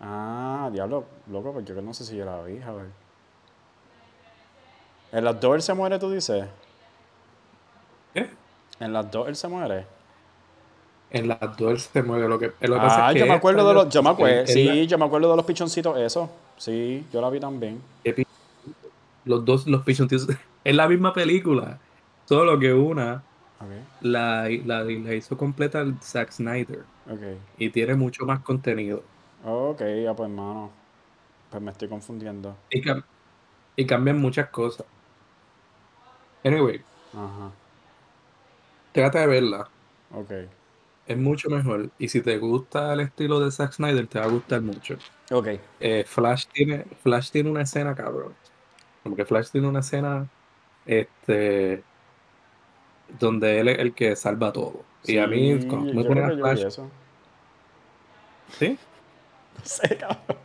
Ah, 0.00 0.70
diablo, 0.72 1.04
loco, 1.30 1.52
porque 1.52 1.74
yo 1.74 1.82
no 1.82 1.92
sé 1.92 2.04
si 2.04 2.16
yo 2.16 2.24
la 2.24 2.42
vi, 2.42 2.60
a 2.62 2.72
ver. 2.72 2.86
¿En 5.12 5.24
las 5.24 5.40
dos 5.40 5.56
él 5.56 5.62
se 5.62 5.74
muere, 5.74 5.98
tú 5.98 6.10
dices? 6.10 6.46
¿Qué? 8.14 8.30
¿En 8.78 8.92
las 8.92 9.10
dos 9.10 9.28
él 9.28 9.36
se 9.36 9.48
muere? 9.48 9.86
En 11.10 11.28
las 11.28 11.38
dos 11.56 11.72
él 11.72 11.80
se 11.80 12.02
muere. 12.02 12.28
Lo 12.28 12.38
que, 12.38 12.52
lo 12.60 12.74
que 12.74 12.80
pasa 12.80 13.08
es 13.08 13.14
que 13.14 13.20
yo 13.20 13.26
me 13.26 13.34
acuerdo 13.34 13.66
de 13.66 13.74
los. 13.74 13.88
Yo 13.88 14.02
me 14.02 14.10
acuerdo, 14.10 14.46
sí, 14.46 14.86
yo 14.86 14.98
me 14.98 15.04
acuerdo 15.04 15.30
de 15.30 15.36
los 15.36 15.44
pichoncitos, 15.44 15.98
eso. 15.98 16.30
Sí, 16.56 17.04
yo 17.12 17.20
la 17.20 17.30
vi 17.30 17.40
también. 17.40 17.80
Los 19.24 19.44
dos, 19.44 19.66
los 19.66 19.82
pichoncitos. 19.82 20.28
Es 20.62 20.76
la 20.76 20.86
misma 20.86 21.14
película. 21.14 21.78
Solo 22.26 22.58
que 22.58 22.74
una 22.74 23.22
la, 24.02 24.48
la, 24.64 24.84
la, 24.84 25.14
hizo 25.14 25.36
completa 25.36 25.80
el 25.80 25.98
Zack 26.00 26.32
Snyder. 26.32 26.84
Okay. 27.10 27.38
Y 27.58 27.70
tiene 27.70 27.94
mucho 27.94 28.24
más 28.24 28.40
contenido. 28.40 29.02
Ok, 29.44 29.80
ya 30.04 30.14
pues 30.14 30.28
hermano. 30.28 30.70
Pues 31.50 31.62
me 31.62 31.70
estoy 31.70 31.88
confundiendo. 31.88 32.56
Y, 32.70 32.82
y 33.76 33.86
cambian 33.86 34.18
muchas 34.18 34.48
cosas. 34.48 34.86
Anyway. 36.44 36.82
Ajá. 37.12 37.50
Trata 38.92 39.20
de 39.20 39.26
verla. 39.26 39.68
Ok. 40.14 40.30
Es 41.06 41.16
mucho 41.16 41.50
mejor. 41.50 41.90
Y 41.98 42.08
si 42.08 42.20
te 42.20 42.38
gusta 42.38 42.92
el 42.92 43.00
estilo 43.00 43.40
de 43.40 43.50
Zack 43.50 43.72
Snyder, 43.72 44.06
te 44.06 44.18
va 44.18 44.26
a 44.26 44.28
gustar 44.28 44.60
mucho. 44.60 44.96
Ok. 45.30 45.48
Eh, 45.80 46.04
Flash, 46.06 46.46
tiene, 46.52 46.84
Flash 47.02 47.30
tiene 47.30 47.50
una 47.50 47.62
escena, 47.62 47.94
cabrón. 47.94 48.34
Como 49.02 49.16
que 49.16 49.24
Flash 49.24 49.50
tiene 49.50 49.68
una 49.68 49.80
escena. 49.80 50.28
Este. 50.86 51.82
Donde 53.18 53.60
él 53.60 53.68
es 53.68 53.78
el 53.78 53.92
que 53.92 54.14
salva 54.14 54.52
todo. 54.52 54.84
y 55.04 55.18
a 55.18 55.26
mí, 55.26 55.66
cuando 55.66 55.92
me 55.92 56.04
pone 56.04 56.22
a 56.22 56.30
Flash. 56.30 56.78
¿Sí? 58.58 58.78
No 59.58 59.64
sé, 59.66 59.98
cabrón. 59.98 60.38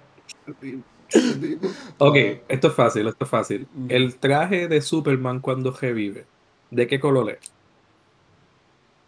ok, 1.99 2.15
esto 2.47 2.67
es 2.67 2.73
fácil, 2.73 3.07
esto 3.07 3.23
es 3.23 3.29
fácil. 3.29 3.67
El 3.87 4.17
traje 4.17 4.67
de 4.67 4.81
Superman 4.81 5.39
cuando 5.39 5.71
revive, 5.71 6.25
¿de 6.71 6.87
qué 6.87 6.99
color 6.99 7.31
es? 7.31 7.54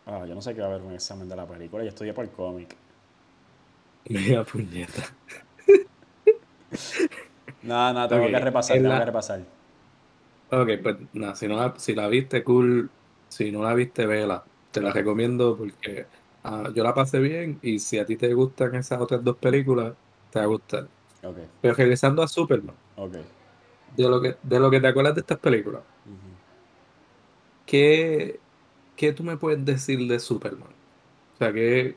Ah, 0.08 0.26
yo 0.26 0.34
no 0.34 0.42
sé 0.42 0.56
qué 0.56 0.62
va 0.62 0.68
a 0.68 0.70
haber 0.72 0.82
un 0.84 0.94
examen 0.94 1.28
de 1.28 1.36
la 1.36 1.46
película, 1.46 1.84
yo 1.84 1.90
estudié 1.90 2.14
por 2.14 2.24
el 2.24 2.32
cómic. 2.32 2.76
Mira, 4.10 4.46
puñeta. 4.46 5.04
no, 7.64 7.94
no, 7.94 8.08
tengo 8.08 8.28
que 8.28 8.40
repasar, 8.40 8.78
tengo 8.78 8.98
que 8.98 9.06
repasar. 9.06 9.42
Ok, 10.50 10.70
pues 10.82 10.96
nada, 11.12 11.36
si, 11.36 11.48
no 11.50 11.58
la, 11.58 11.74
si 11.78 11.94
la 11.94 12.08
viste, 12.08 12.42
cool. 12.44 12.90
Si 13.28 13.52
no 13.52 13.64
la 13.64 13.74
viste, 13.74 14.06
vela. 14.06 14.46
Te 14.72 14.80
la 14.80 14.94
recomiendo 14.94 15.58
porque 15.58 16.06
ah, 16.46 16.70
yo 16.74 16.84
la 16.86 16.94
pasé 16.94 17.20
bien 17.20 17.60
y 17.62 17.80
si 17.80 18.00
a 18.00 18.06
ti 18.06 18.16
te 18.16 18.34
gustan 18.34 18.76
esas 18.76 19.02
otras 19.02 19.22
dos 19.22 19.36
películas, 19.36 19.94
te 20.32 20.40
va 20.40 20.46
a 20.46 20.48
gustar. 20.48 20.88
Okay. 21.22 21.50
Pero 21.60 21.74
regresando 21.74 22.24
a 22.24 22.30
Superman. 22.30 22.76
Okay. 22.96 23.24
De 23.98 24.08
lo 24.08 24.22
que, 24.22 24.38
de 24.42 24.60
lo 24.60 24.72
que 24.72 24.80
te 24.80 24.88
acuerdas 24.88 25.16
de 25.16 25.22
estas 25.22 25.40
películas. 25.40 25.82
¿qué, 27.68 28.40
¿Qué 28.98 29.14
tú 29.14 29.24
me 29.24 29.38
puedes 29.38 29.64
decir 29.64 30.06
de 30.08 30.20
Superman? 30.20 30.74
O 31.36 31.38
sea, 31.38 31.54
que 31.54 31.96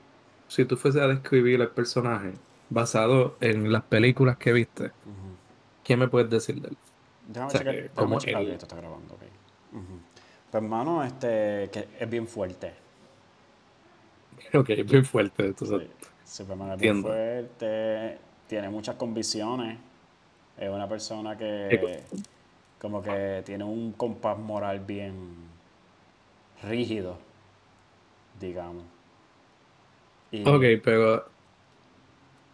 si 0.48 0.66
tú 0.66 0.76
fuese 0.76 1.00
a 1.00 1.08
describir 1.08 1.60
el 1.60 1.68
personaje 1.68 2.34
basado 2.68 3.36
en 3.40 3.72
las 3.72 3.82
películas 3.82 4.36
que 4.36 4.52
viste, 4.52 4.92
¿qué 5.82 5.96
me 5.96 6.08
puedes 6.08 6.30
decir 6.30 6.60
de 6.60 6.68
él? 6.68 6.76
Déjame 7.26 7.52
checar, 7.52 7.74
déjame 7.74 8.16
checar 8.18 8.42
esto 8.42 8.66
está 8.66 8.76
grabando, 8.76 9.14
ok. 9.14 9.20
Pues 10.50 10.62
hermano, 10.62 11.02
este, 11.02 11.70
que 11.72 11.88
es 11.98 12.08
bien 12.08 12.26
fuerte. 12.26 12.72
Ok, 14.54 14.70
es 14.70 14.86
bien 14.86 15.04
fuerte. 15.04 15.46
Entonces, 15.46 15.88
Superman 16.24 16.72
es 16.72 16.80
bien 16.80 17.02
fuerte, 17.02 18.18
tiene 18.46 18.68
muchas 18.68 18.96
convicciones, 18.96 19.78
es 20.58 20.68
una 20.68 20.88
persona 20.88 21.36
que 21.36 22.02
como 22.78 23.02
que 23.02 23.42
tiene 23.44 23.64
un 23.64 23.92
compás 23.92 24.38
moral 24.38 24.80
bien 24.80 25.50
rígido, 26.62 27.18
digamos. 28.40 28.84
Ok, 30.46 30.64
pero 30.82 31.24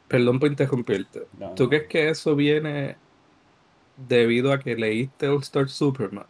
perdón 0.08 0.38
por 0.38 0.50
interrumpirte. 0.50 1.26
¿Tú 1.54 1.68
crees 1.68 1.88
que 1.88 2.08
eso 2.08 2.34
viene 2.34 2.96
debido 4.08 4.52
a 4.52 4.58
que 4.58 4.76
leíste 4.76 5.28
All 5.28 5.42
Star 5.42 5.68
Superman? 5.68 6.26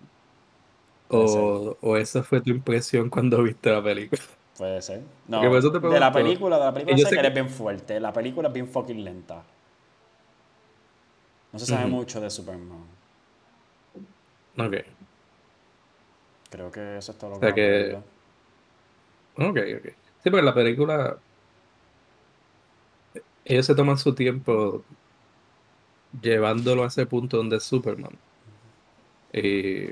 O, 1.09 1.77
o, 1.81 1.97
esa 1.97 2.23
fue 2.23 2.41
tu 2.41 2.51
impresión 2.51 3.09
cuando 3.11 3.43
viste 3.43 3.71
la 3.71 3.83
película? 3.83 4.23
Puede 4.57 4.83
ser. 4.83 5.03
No, 5.29 5.41
de 5.41 6.01
la 6.01 6.13
película, 6.13 6.59
de 6.59 6.65
la 6.65 6.73
película 6.73 6.97
sé 6.97 7.11
que 7.11 7.21
eres 7.21 7.35
bien 7.35 7.49
fuerte. 7.49 8.01
La 8.01 8.13
película 8.13 8.49
es 8.49 8.55
bien 8.55 8.69
fucking 8.69 9.05
lenta. 9.05 9.43
No 11.53 11.59
se 11.59 11.67
sabe 11.67 11.87
mucho 11.87 12.21
de 12.21 12.31
Superman. 12.31 12.85
Ok. 14.59 14.96
Creo 16.57 16.71
que 16.71 16.97
eso 16.97 17.13
es 17.13 17.19
todo 17.19 17.33
lo 17.33 17.41
que... 17.41 17.53
que... 17.53 17.99
Ok, 19.37 19.59
ok. 19.79 19.87
Sí, 20.23 20.31
pero 20.31 20.41
la 20.41 20.55
película... 20.55 21.19
Ellos 23.45 23.67
se 23.67 23.75
toman 23.75 23.99
su 23.99 24.15
tiempo 24.15 24.83
llevándolo 26.23 26.85
a 26.85 26.87
ese 26.87 27.05
punto 27.05 27.37
donde 27.37 27.59
es 27.59 27.65
Superman. 27.65 28.19
Y, 29.35 29.91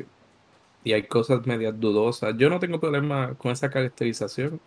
y 0.84 0.92
hay 0.94 1.02
cosas 1.06 1.46
medias 1.46 1.78
dudosas. 1.78 2.34
Yo 2.38 2.48
no 2.48 2.58
tengo 2.58 2.80
problema 2.80 3.34
con 3.34 3.52
esa 3.52 3.68
caracterización. 3.68 4.58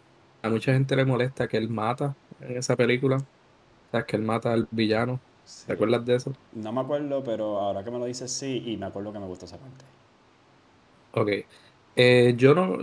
A 0.43 0.49
mucha 0.49 0.73
gente 0.73 0.95
le 0.95 1.03
molesta 1.05 1.47
que 1.47 1.57
él 1.57 1.67
mata 1.67 2.15
en 2.39 2.57
esa 2.57 2.75
película. 2.75 3.17
O 3.17 3.91
sea, 3.91 4.05
que 4.05 4.17
él 4.17 4.21
mata 4.21 4.53
al 4.53 4.67
villano. 4.69 5.19
¿Te 5.65 5.73
acuerdas 5.73 6.05
de 6.05 6.15
eso? 6.15 6.33
No 6.51 6.71
me 6.71 6.81
acuerdo, 6.81 7.23
pero 7.23 7.59
ahora 7.59 7.83
que 7.83 7.91
me 7.91 7.99
lo 7.99 8.05
dices 8.05 8.31
sí, 8.31 8.63
y 8.67 8.77
me 8.77 8.85
acuerdo 8.85 9.11
que 9.13 9.19
me 9.19 9.25
gusta 9.25 9.45
esa 9.45 9.57
parte. 9.57 9.85
Ok. 11.11 11.29
Eh, 11.97 12.33
yo 12.37 12.53
no. 12.55 12.77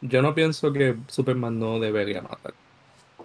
Yo 0.00 0.22
no 0.22 0.34
pienso 0.34 0.72
que 0.72 0.96
Superman 1.08 1.58
no 1.58 1.78
debería 1.80 2.22
matar. 2.22 2.54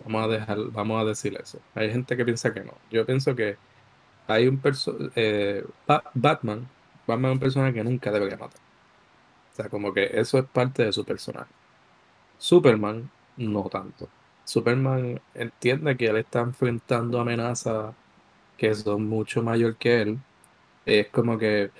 Vamos 0.05 0.25
a 0.25 0.27
dejar, 0.29 0.59
vamos 0.71 1.01
a 1.01 1.05
decir 1.05 1.37
eso. 1.41 1.59
Hay 1.75 1.91
gente 1.91 2.17
que 2.17 2.25
piensa 2.25 2.53
que 2.53 2.61
no. 2.61 2.73
Yo 2.91 3.05
pienso 3.05 3.35
que 3.35 3.57
hay 4.27 4.47
un 4.47 4.59
personaje. 4.59 5.11
Eh, 5.15 5.65
Batman. 6.15 6.69
Batman 7.07 7.31
es 7.31 7.35
un 7.35 7.39
personaje 7.39 7.73
que 7.75 7.83
nunca 7.83 8.11
debería 8.11 8.37
matar. 8.37 8.61
O 9.53 9.55
sea, 9.55 9.69
como 9.69 9.93
que 9.93 10.09
eso 10.13 10.39
es 10.39 10.45
parte 10.45 10.83
de 10.85 10.93
su 10.93 11.05
personaje. 11.05 11.51
Superman, 12.37 13.11
no 13.37 13.69
tanto. 13.69 14.09
Superman 14.45 15.21
entiende 15.33 15.97
que 15.97 16.07
él 16.07 16.17
está 16.17 16.41
enfrentando 16.41 17.19
amenazas 17.19 17.95
que 18.57 18.73
son 18.75 19.07
mucho 19.09 19.43
mayor 19.43 19.77
que 19.77 20.01
él. 20.01 20.19
Es 20.85 21.09
como 21.09 21.37
que, 21.37 21.71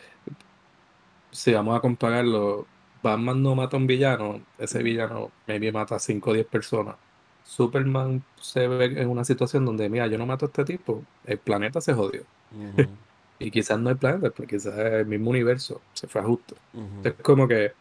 si 1.33 1.51
vamos 1.53 1.77
a 1.77 1.81
compararlo, 1.81 2.65
Batman 3.01 3.43
no 3.43 3.55
mata 3.55 3.75
a 3.75 3.79
un 3.79 3.87
villano, 3.87 4.41
ese 4.57 4.81
villano 4.81 5.31
maybe 5.47 5.71
mata 5.71 5.95
a 5.95 5.99
5 5.99 6.29
o 6.29 6.33
10 6.33 6.45
personas. 6.47 6.95
Superman 7.43 8.23
se 8.39 8.67
ve 8.67 8.85
en 9.01 9.09
una 9.09 9.25
situación 9.25 9.65
donde, 9.65 9.89
mira, 9.89 10.07
yo 10.07 10.17
no 10.17 10.25
mato 10.25 10.45
a 10.45 10.47
este 10.47 10.63
tipo, 10.63 11.03
el 11.25 11.37
planeta 11.37 11.81
se 11.81 11.93
jodió. 11.93 12.23
y 13.39 13.51
quizás 13.51 13.79
no 13.79 13.89
el 13.89 13.97
planeta, 13.97 14.29
pero 14.29 14.47
quizás 14.47 14.77
el 14.77 15.05
mismo 15.05 15.31
universo 15.31 15.81
se 15.93 16.07
fue 16.07 16.21
a 16.21 16.23
justo. 16.23 16.55
Es 17.03 17.13
como 17.15 17.47
que 17.47 17.73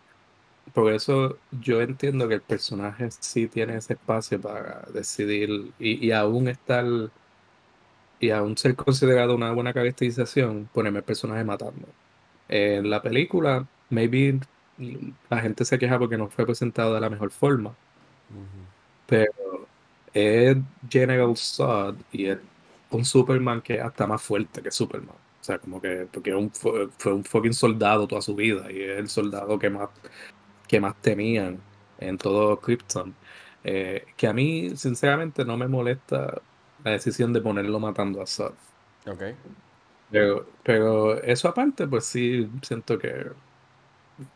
por 0.75 0.93
eso 0.93 1.39
yo 1.61 1.81
entiendo 1.83 2.29
que 2.29 2.35
el 2.35 2.41
personaje 2.41 3.09
sí 3.21 3.47
tiene 3.47 3.77
ese 3.77 3.95
espacio 3.95 4.41
para 4.41 4.83
decidir 4.93 5.73
y, 5.79 6.11
aún 6.13 6.49
estar 6.49 6.85
y 8.21 8.31
aún 8.31 8.57
ser 8.57 8.75
considerado 8.77 9.35
una 9.35 9.53
buena 9.53 9.73
caracterización, 9.73 10.69
ponerme 10.73 10.99
el 10.99 11.05
personaje 11.05 11.45
matando. 11.45 11.87
En 12.55 12.91
la 12.91 13.01
película, 13.01 13.67
maybe 13.89 14.39
la 15.31 15.41
gente 15.41 15.65
se 15.65 15.79
queja 15.79 15.99
porque 15.99 16.19
no 16.19 16.29
fue 16.29 16.45
presentado 16.45 16.95
de 16.95 17.01
la 17.01 17.09
mejor 17.09 17.31
forma. 17.31 17.75
Pero 19.07 19.67
es 20.13 20.59
General 20.91 21.35
Zod 21.35 21.97
y 22.13 22.27
es 22.27 22.39
un 22.91 23.07
Superman 23.07 23.63
que 23.63 23.77
es 23.77 23.83
hasta 23.83 24.07
más 24.07 24.21
fuerte 24.21 24.61
que 24.61 24.71
Superman. 24.71 25.17
O 25.41 25.45
sea, 25.45 25.59
como 25.59 25.81
que 25.81 26.07
porque 26.13 26.51
fue 26.99 27.15
un 27.15 27.25
fucking 27.25 27.55
soldado 27.55 28.07
toda 28.07 28.21
su 28.21 28.35
vida 28.35 28.71
y 28.71 28.83
es 28.83 28.99
el 28.99 29.09
soldado 29.09 29.59
que 29.59 29.71
más 29.71 29.89
que 30.69 30.79
más 30.79 30.95
temían 31.01 31.59
en 31.99 32.19
todo 32.19 32.61
Krypton. 32.61 33.15
Eh, 33.65 34.05
que 34.15 34.27
a 34.27 34.35
mí, 34.35 34.77
sinceramente, 34.77 35.47
no 35.47 35.57
me 35.57 35.69
molesta 35.69 36.43
la 36.85 36.91
decisión 36.91 37.33
de 37.33 37.41
ponerlo 37.41 37.81
matando 37.81 38.21
a 38.21 38.27
Zod. 38.27 38.53
Ok. 39.07 39.23
Pero, 40.13 40.47
pero 40.63 41.21
eso 41.23 41.49
aparte, 41.49 41.87
pues 41.89 42.05
sí 42.05 42.49
siento 42.63 42.99
que 42.99 43.33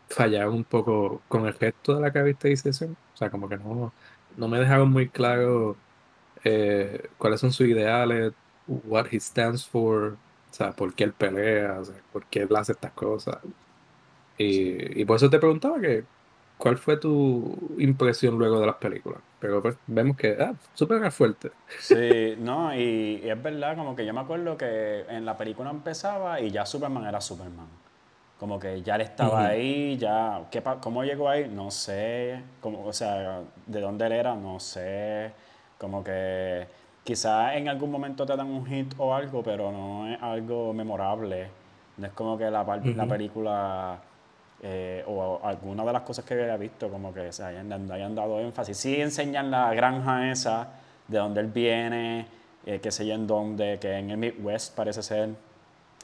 fallaron 0.08 0.54
un 0.54 0.64
poco 0.64 1.22
con 1.28 1.46
el 1.46 1.54
resto 1.54 1.94
de 1.94 2.00
la 2.00 2.12
caracterización. 2.12 2.96
O 3.14 3.16
sea, 3.16 3.30
como 3.30 3.48
que 3.48 3.56
no, 3.56 3.92
no 4.36 4.48
me 4.48 4.58
dejaron 4.58 4.90
muy 4.90 5.08
claro 5.08 5.76
eh, 6.44 7.10
cuáles 7.18 7.40
son 7.40 7.52
sus 7.52 7.68
ideales, 7.68 8.34
what 8.66 9.06
he 9.12 9.20
stands 9.20 9.66
for, 9.66 10.18
o 10.50 10.54
sea, 10.54 10.72
por 10.74 10.94
qué 10.94 11.04
él 11.04 11.12
pelea, 11.14 11.80
o 11.80 11.84
sea, 11.86 11.96
por 12.12 12.26
qué 12.26 12.42
él 12.42 12.56
hace 12.56 12.72
estas 12.72 12.92
cosas. 12.92 13.38
Y, 14.38 15.00
y 15.02 15.04
por 15.04 15.16
eso 15.16 15.30
te 15.30 15.38
preguntaba 15.38 15.80
que 15.80 16.06
cuál 16.58 16.78
fue 16.78 16.96
tu 16.98 17.74
impresión 17.78 18.38
luego 18.38 18.60
de 18.60 18.66
las 18.66 18.76
películas. 18.76 19.22
Pero 19.38 19.60
pues 19.60 19.76
vemos 19.86 20.16
que, 20.16 20.36
ah, 20.40 20.54
súper 20.74 21.10
fuerte. 21.12 21.50
Sí, 21.78 22.36
no, 22.38 22.74
y, 22.74 23.20
y, 23.22 23.28
es 23.28 23.42
verdad, 23.42 23.76
como 23.76 23.94
que 23.94 24.06
yo 24.06 24.14
me 24.14 24.20
acuerdo 24.20 24.56
que 24.56 25.04
en 25.08 25.26
la 25.26 25.36
película 25.36 25.70
empezaba 25.70 26.40
y 26.40 26.50
ya 26.50 26.64
Superman 26.64 27.04
era 27.04 27.20
Superman. 27.20 27.68
Como 28.38 28.58
que 28.58 28.82
ya 28.82 28.96
él 28.96 29.02
estaba 29.02 29.46
ahí, 29.46 29.96
ya. 29.96 30.42
¿qué, 30.50 30.62
¿Cómo 30.80 31.04
llegó 31.04 31.28
ahí? 31.28 31.48
No 31.48 31.70
sé. 31.70 32.42
Como, 32.60 32.84
o 32.84 32.92
sea, 32.92 33.40
¿de 33.66 33.80
dónde 33.80 34.06
él 34.06 34.12
era? 34.12 34.34
No 34.34 34.60
sé. 34.60 35.32
Como 35.78 36.04
que 36.04 36.66
quizás 37.02 37.56
en 37.56 37.68
algún 37.68 37.90
momento 37.90 38.26
te 38.26 38.36
dan 38.36 38.48
un 38.48 38.66
hit 38.66 38.94
o 38.98 39.14
algo, 39.14 39.42
pero 39.42 39.72
no 39.72 40.06
es 40.12 40.22
algo 40.22 40.74
memorable. 40.74 41.48
No 41.96 42.06
es 42.06 42.12
como 42.12 42.36
que 42.36 42.50
la, 42.50 42.62
la 42.64 43.06
película 43.06 43.98
eh, 44.62 45.04
o 45.06 45.40
alguna 45.42 45.84
de 45.84 45.92
las 45.92 46.02
cosas 46.02 46.24
que 46.24 46.34
había 46.34 46.56
visto, 46.56 46.88
como 46.88 47.12
que 47.12 47.32
se 47.32 47.44
hayan, 47.44 47.90
hayan 47.90 48.14
dado 48.14 48.40
énfasis. 48.40 48.76
Sí 48.76 49.00
enseñan 49.00 49.50
la 49.50 49.72
granja 49.74 50.30
esa, 50.30 50.68
de 51.08 51.18
donde 51.18 51.40
él 51.40 51.48
viene, 51.48 52.26
eh, 52.64 52.80
qué 52.80 52.90
sé 52.90 53.06
yo 53.06 53.14
en 53.14 53.26
dónde, 53.26 53.78
que 53.78 53.92
en 53.96 54.10
el 54.10 54.16
Midwest 54.16 54.74
parece 54.74 55.02
ser. 55.02 55.30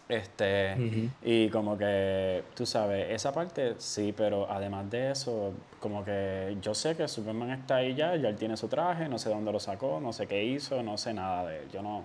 Este, 0.09 0.75
Y 1.23 1.49
como 1.49 1.79
que, 1.79 2.45
tú 2.55 2.67
sabes, 2.67 3.11
esa 3.11 3.33
parte 3.33 3.77
sí, 3.79 4.13
pero 4.15 4.51
además 4.51 4.91
de 4.91 5.13
eso, 5.13 5.53
como 5.81 6.05
que 6.05 6.57
yo 6.61 6.75
sé 6.75 6.95
que 6.95 7.09
Superman 7.09 7.51
está 7.51 7.77
ahí 7.77 7.95
ya, 7.95 8.15
ya 8.17 8.29
él 8.29 8.37
tiene 8.37 8.57
su 8.57 8.69
traje, 8.69 9.09
no 9.09 9.19
sé 9.19 9.31
dónde 9.31 9.53
lo 9.53 9.61
sacó, 9.61 10.01
no 10.03 10.13
sé 10.13 10.27
qué 10.27 10.45
hizo, 10.45 10.83
no 10.83 10.99
sé 10.99 11.15
nada 11.15 11.47
de 11.47 11.61
él. 11.61 11.69
Yo 11.73 11.83
no, 11.83 12.05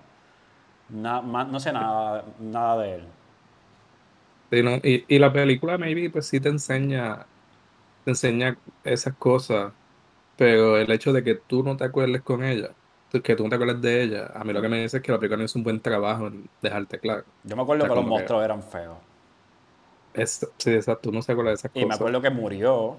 no 0.90 1.60
sé 1.60 1.74
nada, 1.74 2.24
nada 2.40 2.82
de 2.82 2.96
él. 2.96 3.04
Y, 4.52 5.06
y, 5.08 5.20
la 5.20 5.32
película, 5.32 5.78
maybe, 5.78 6.10
pues 6.10 6.28
sí 6.28 6.40
te 6.40 6.50
enseña, 6.50 7.26
te 8.06 8.12
enseña 8.12 8.58
esas 8.84 9.16
cosas, 9.16 9.74
pero 10.38 10.78
el 10.78 10.92
hecho 10.92 11.14
de 11.14 11.24
que 11.24 11.36
tú 11.36 11.64
no 11.64 11.76
te 11.78 11.84
acuerdes 11.84 12.22
con 12.22 12.44
ella, 12.44 12.72
que 13.24 13.36
tú 13.36 13.44
no 13.44 13.50
te 13.50 13.56
acuerdas 13.56 13.82
de 13.82 14.04
ella, 14.04 14.32
a 14.34 14.44
mí 14.44 14.54
lo 14.54 14.62
que 14.62 14.70
me 14.70 14.82
dice 14.82 14.98
es 14.98 15.04
que 15.04 15.12
la 15.12 15.20
película 15.20 15.38
no 15.38 15.44
hizo 15.44 15.60
un 15.60 15.64
buen 15.64 15.80
trabajo 15.80 16.28
en 16.28 16.50
dejarte 16.62 17.00
claro. 17.00 17.24
Yo 17.44 17.56
me 17.56 17.62
acuerdo 17.62 17.88
que 17.88 17.96
los 17.96 18.06
monstruos 18.06 18.44
eran 18.44 18.64
feos. 18.64 18.98
sí, 20.58 20.72
exacto, 20.72 21.12
no 21.12 21.22
se 21.22 21.32
acuerda 21.32 21.52
de 21.52 21.56
esas 21.56 21.72
cosas. 21.72 21.84
Y 21.84 21.86
me 21.86 21.96
acuerdo 21.96 22.22
que 22.22 22.30
murió 22.30 22.98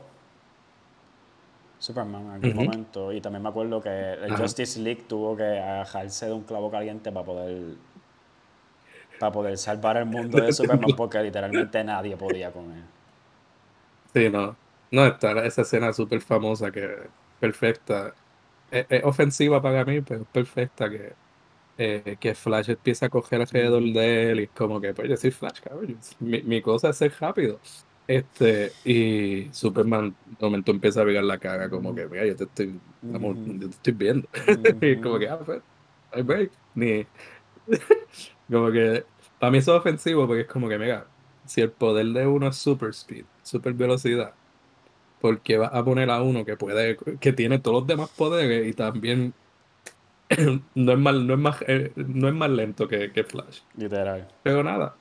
Superman 1.78 2.22
en 2.22 2.30
algún 2.30 2.64
momento. 2.64 3.12
Y 3.12 3.20
también 3.20 3.42
me 3.42 3.48
acuerdo 3.48 3.80
que 3.80 4.14
el 4.14 4.36
Justice 4.36 4.80
League 4.80 5.04
tuvo 5.08 5.36
que 5.36 5.44
agarrarse 5.44 6.26
de 6.26 6.32
un 6.32 6.42
clavo 6.42 6.70
caliente 6.70 7.12
para 7.12 7.24
poder 7.24 7.74
para 9.18 9.32
poder 9.32 9.58
salvar 9.58 9.96
el 9.96 10.06
mundo 10.06 10.40
de 10.40 10.52
Superman 10.54 10.94
porque 10.96 11.22
literalmente 11.22 11.82
nadie 11.84 12.16
podía 12.16 12.50
con 12.50 12.72
él. 12.72 12.84
Sí, 14.14 14.30
no. 14.30 14.56
No, 14.90 15.06
está 15.06 15.44
esa 15.44 15.62
escena 15.62 15.92
súper 15.92 16.20
famosa 16.20 16.70
que 16.70 16.88
perfecta 17.38 18.14
es, 18.70 19.04
ofensiva 19.04 19.60
para 19.60 19.84
mí, 19.84 20.00
pero 20.00 20.22
es 20.22 20.28
perfecta 20.28 20.88
que, 20.88 21.12
eh, 21.76 22.16
que 22.18 22.34
Flash 22.34 22.70
empieza 22.70 23.06
a 23.06 23.08
coger 23.08 23.40
alrededor 23.40 23.82
de 23.82 24.30
él 24.30 24.40
y 24.40 24.42
es 24.44 24.50
como 24.50 24.80
que, 24.80 24.94
pues 24.94 25.08
yo 25.08 25.16
soy 25.16 25.30
Flash, 25.30 25.60
cabrón. 25.60 25.98
Mi, 26.20 26.42
mi, 26.42 26.62
cosa 26.62 26.90
es 26.90 26.96
ser 26.96 27.12
rápido. 27.20 27.60
Este, 28.06 28.72
y 28.84 29.48
Superman 29.52 30.16
de 30.26 30.46
momento 30.46 30.70
empieza 30.70 31.02
a 31.02 31.04
pegar 31.04 31.24
la 31.24 31.38
cara, 31.38 31.68
como 31.68 31.94
que, 31.94 32.06
mira, 32.06 32.24
yo 32.24 32.36
te 32.36 32.44
estoy, 32.44 32.80
yo 33.02 33.58
te 33.58 33.66
estoy 33.66 33.92
viendo. 33.92 34.28
y 34.80 34.96
como 35.00 35.18
que, 35.18 35.28
ah, 35.28 35.38
pues, 35.44 35.60
hay 36.12 36.22
break. 36.22 36.50
Ni, 36.74 37.06
como 38.50 38.70
que, 38.70 39.04
para 39.38 39.50
mí 39.50 39.58
eso 39.58 39.74
es 39.74 39.80
ofensivo 39.80 40.26
porque 40.26 40.42
es 40.42 40.48
como 40.48 40.68
que, 40.68 40.78
mira, 40.78 41.06
si 41.46 41.60
el 41.60 41.70
poder 41.70 42.06
de 42.06 42.26
uno 42.26 42.48
es 42.48 42.56
super 42.56 42.90
speed, 42.90 43.24
super 43.42 43.72
velocidad, 43.72 44.34
porque 45.20 45.58
va 45.58 45.68
a 45.68 45.84
poner 45.84 46.10
a 46.10 46.22
uno 46.22 46.44
que 46.44 46.56
puede, 46.56 46.96
que 47.20 47.32
tiene 47.32 47.58
todos 47.58 47.82
los 47.82 47.86
demás 47.86 48.10
poderes 48.10 48.66
y 48.66 48.72
también 48.72 49.34
no 50.74 50.92
es 50.92 50.98
más, 50.98 51.14
no 51.14 51.34
es 51.34 51.40
más, 51.40 51.56
no 51.96 52.28
es 52.28 52.34
más 52.34 52.50
lento 52.50 52.88
que, 52.88 53.12
que, 53.12 53.24
Flash. 53.24 53.60
Literal. 53.76 54.28
Pero 54.42 54.62
nada, 54.62 54.96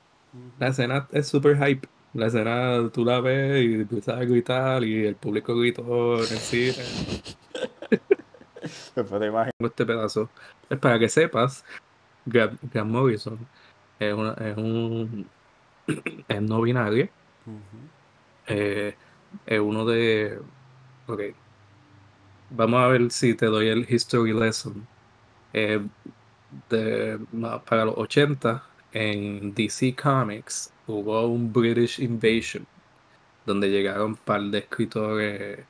la 0.58 0.68
escena 0.68 1.06
es 1.12 1.28
super 1.28 1.56
hype. 1.56 1.86
La 2.14 2.28
escena 2.28 2.88
tú 2.92 3.04
la 3.04 3.20
ves 3.20 3.62
y 3.62 3.74
empiezas 3.74 4.18
a 4.18 4.24
gritar 4.24 4.82
y 4.82 5.04
el 5.06 5.14
público 5.14 5.54
gritó 5.54 6.16
en 6.16 6.20
el 6.20 6.26
cine. 6.26 6.72
este 9.60 9.86
pedazo 9.86 10.28
es 10.68 10.78
para 10.78 10.98
que 10.98 11.08
sepas, 11.08 11.64
Grant, 12.28 12.60
Morrison 12.86 13.38
es, 13.98 14.14
una, 14.14 14.32
es 14.34 14.56
un 14.56 15.28
es 16.28 16.42
no 16.42 16.62
binario. 16.62 17.08
eh, 18.46 18.96
es 19.46 19.60
uno 19.60 19.84
de... 19.86 20.40
Ok. 21.06 21.20
Vamos 22.50 22.80
a 22.80 22.88
ver 22.88 23.10
si 23.10 23.34
te 23.34 23.46
doy 23.46 23.68
el 23.68 23.86
history 23.88 24.32
lesson. 24.32 24.86
Eh, 25.52 25.86
de, 26.70 27.18
para 27.66 27.84
los 27.86 27.96
80, 27.98 28.64
en 28.92 29.54
DC 29.54 29.94
Comics, 29.96 30.72
hubo 30.86 31.26
un 31.28 31.52
British 31.52 32.00
Invasion, 32.00 32.66
donde 33.46 33.70
llegaron 33.70 34.12
un 34.12 34.16
par 34.16 34.42
de 34.42 34.58
escritores 34.60 35.66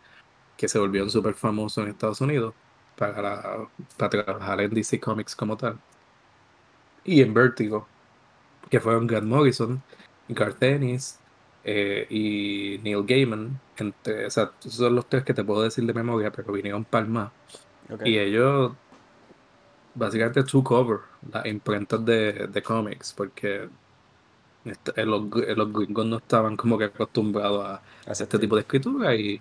que 0.57 0.69
se 0.69 0.79
volvieron 0.79 1.11
súper 1.11 1.35
famosos 1.35 1.85
en 1.85 1.91
Estados 1.93 2.21
Unidos 2.23 2.55
para, 2.97 3.69
para 3.97 4.11
trabajar 4.11 4.61
en 4.63 4.71
DC 4.75 5.01
Comics 5.01 5.37
como 5.37 5.57
tal. 5.57 5.81
Y 7.09 7.23
en 7.23 7.33
Vertigo, 7.33 7.89
que 8.69 8.81
fueron 8.81 9.07
Grant 9.07 9.27
Morrison, 9.27 9.83
Garth 10.29 10.63
Ennis, 10.63 11.19
eh, 11.65 12.07
y 12.11 12.79
Neil 12.83 13.03
Gaiman, 13.07 13.59
entre, 13.79 14.27
o 14.27 14.31
sea, 14.31 14.53
son 14.59 14.95
los 14.95 15.09
tres 15.09 15.25
que 15.25 15.33
te 15.33 15.43
puedo 15.43 15.63
decir 15.63 15.87
de 15.87 15.95
memoria, 15.95 16.31
pero 16.31 16.53
vinieron 16.53 16.85
para 16.85 17.07
más. 17.07 17.31
Y 18.05 18.19
ellos 18.19 18.73
básicamente 19.95 20.43
took 20.43 20.71
over 20.71 20.99
las 21.33 21.47
imprentas 21.47 22.05
de, 22.05 22.47
de 22.47 22.63
cómics, 22.63 23.15
porque 23.17 23.71
los, 24.65 25.23
los, 25.57 25.73
gringos 25.73 26.05
no 26.05 26.19
estaban 26.19 26.59
como 26.59 26.77
que 26.77 26.85
acostumbrados 26.85 27.81
a, 28.07 28.13
este 28.13 28.39
tipo 28.39 28.55
de 28.55 28.61
escritura 28.61 29.15
y, 29.15 29.41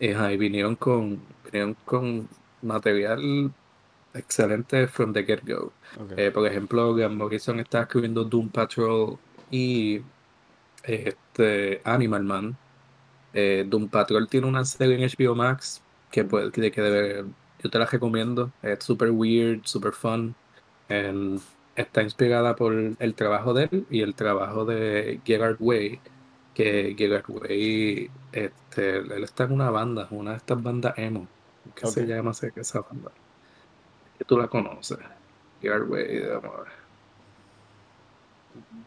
y, 0.00 0.36
vinieron 0.36 0.74
con 0.74 1.20
vinieron 1.44 1.76
con 1.84 2.28
material 2.62 3.52
excelente 4.18 4.86
from 4.88 5.12
the 5.12 5.24
get-go. 5.24 5.72
Eh, 6.16 6.30
por 6.30 6.46
ejemplo, 6.46 6.94
Grant 6.94 7.14
Morrison 7.14 7.60
está 7.60 7.82
escribiendo 7.82 8.24
Doom 8.24 8.48
Patrol 8.50 9.18
y 9.50 10.02
este, 10.82 11.80
Animal 11.84 12.24
Man. 12.24 12.56
Eh, 13.32 13.64
Doom 13.68 13.88
Patrol 13.88 14.28
tiene 14.28 14.46
una 14.46 14.64
serie 14.64 14.96
en 14.96 15.10
HBO 15.10 15.34
Max 15.34 15.82
que, 16.10 16.24
puede, 16.24 16.50
que, 16.50 16.70
que 16.70 17.24
yo 17.62 17.70
te 17.70 17.78
la 17.78 17.86
recomiendo. 17.86 18.52
Es 18.62 18.84
super 18.84 19.10
weird, 19.10 19.62
super 19.64 19.92
fun. 19.92 20.34
está 21.76 22.02
inspirada 22.02 22.56
por 22.56 22.74
el 22.74 23.14
trabajo 23.14 23.52
de 23.54 23.68
él 23.70 23.86
y 23.90 24.00
el 24.00 24.14
trabajo 24.14 24.64
de 24.64 25.20
Gerard 25.24 25.56
Way. 25.60 26.00
Que 26.54 26.94
Gerard 26.96 27.28
Way, 27.28 28.10
este, 28.32 28.98
él 28.98 29.24
está 29.24 29.44
en 29.44 29.52
una 29.52 29.70
banda, 29.70 30.08
una 30.10 30.32
de 30.32 30.36
estas 30.38 30.62
bandas 30.62 30.94
emo. 30.96 31.28
¿Qué 31.74 31.86
se 31.86 32.06
llama 32.06 32.30
esa 32.30 32.80
banda? 32.80 33.10
Que 34.18 34.24
tú 34.24 34.38
la 34.38 34.48
conoces. 34.48 34.98
Gerard 35.60 35.88
Way, 35.88 36.20
vamos 36.20 36.44
a 36.44 36.86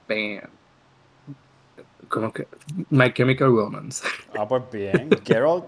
Band. 0.07 0.49
Como 2.07 2.33
que 2.33 2.47
My 2.89 3.13
Chemical 3.13 3.49
Romance. 3.49 4.03
Ah, 4.37 4.47
pues 4.47 4.63
bien. 4.71 5.09
Gerald, 5.23 5.65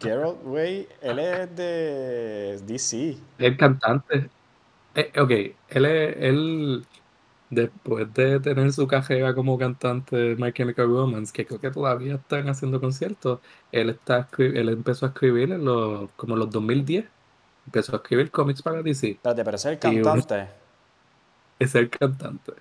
Gerald 0.00 0.38
Way, 0.44 0.88
él 1.02 1.18
es 1.18 1.56
de 1.56 2.60
DC. 2.66 3.18
El 3.38 3.56
cantante. 3.56 4.30
Eh, 4.94 5.12
ok, 5.18 5.30
él 5.68 5.84
es, 5.84 6.16
él, 6.18 6.86
después 7.50 8.12
de 8.14 8.40
tener 8.40 8.72
su 8.72 8.86
carrera 8.86 9.34
como 9.34 9.58
cantante 9.58 10.16
de 10.16 10.36
My 10.36 10.52
Chemical 10.52 10.86
Romance, 10.86 11.32
que 11.32 11.46
creo 11.46 11.60
que 11.60 11.70
todavía 11.70 12.14
están 12.16 12.48
haciendo 12.48 12.80
conciertos, 12.80 13.40
él 13.72 13.90
está 13.90 14.28
él 14.38 14.68
empezó 14.68 15.06
a 15.06 15.08
escribir 15.10 15.52
en 15.52 15.64
los, 15.64 16.10
como 16.16 16.36
los 16.36 16.50
2010, 16.50 17.06
empezó 17.66 17.92
a 17.92 17.96
escribir 17.96 18.30
cómics 18.30 18.62
para 18.62 18.82
DC. 18.82 19.10
Espérate, 19.10 19.44
pero 19.44 19.56
es 19.56 19.64
el 19.64 19.78
cantante. 19.78 20.48
es 21.58 21.74
el 21.74 21.90
cantante. 21.90 22.52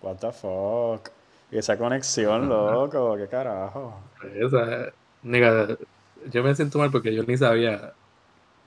What 0.00 0.16
the 0.16 0.32
fuck. 0.32 1.10
Y 1.50 1.58
esa 1.58 1.76
conexión, 1.76 2.48
loco, 2.48 3.16
qué 3.16 3.28
carajo. 3.28 4.00
Esa, 4.34 4.92
yo 5.22 6.42
me 6.42 6.54
siento 6.54 6.78
mal 6.78 6.90
porque 6.90 7.14
yo 7.14 7.22
ni 7.24 7.36
sabía. 7.36 7.92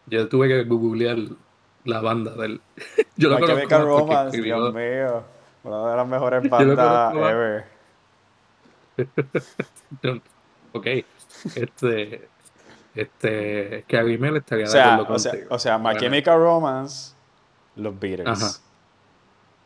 Yo 0.06 0.30
tuve 0.30 0.48
que 0.48 0.64
googlear 0.64 1.18
la 1.84 2.02
banda 2.02 2.32
del. 2.36 2.62
yo 3.18 3.30
lo 3.30 3.40
conozco 3.40 3.78
Romance, 3.80 4.42
Dios 4.42 4.74
mío. 4.74 5.24
Una 5.64 5.90
de 5.90 5.98
las 5.98 6.08
mejores 6.08 6.50
bandas 6.50 7.16
ever. 7.16 7.66
ok. 10.74 10.88
Este. 11.56 12.30
Este. 12.96 13.84
Que 13.88 13.98
a 13.98 14.04
mí 14.04 14.18
me 14.18 14.32
le 14.32 14.40
estaría 14.40 14.68
dando 14.68 15.14
o 15.14 15.20
sea, 15.20 15.34
O 15.50 15.60
sea, 15.60 15.78
My 15.78 15.98
Chemical 15.98 16.38
Romance, 16.40 17.14
los 17.76 18.00
Beatles. 18.00 18.28
Ajá. 18.28 18.52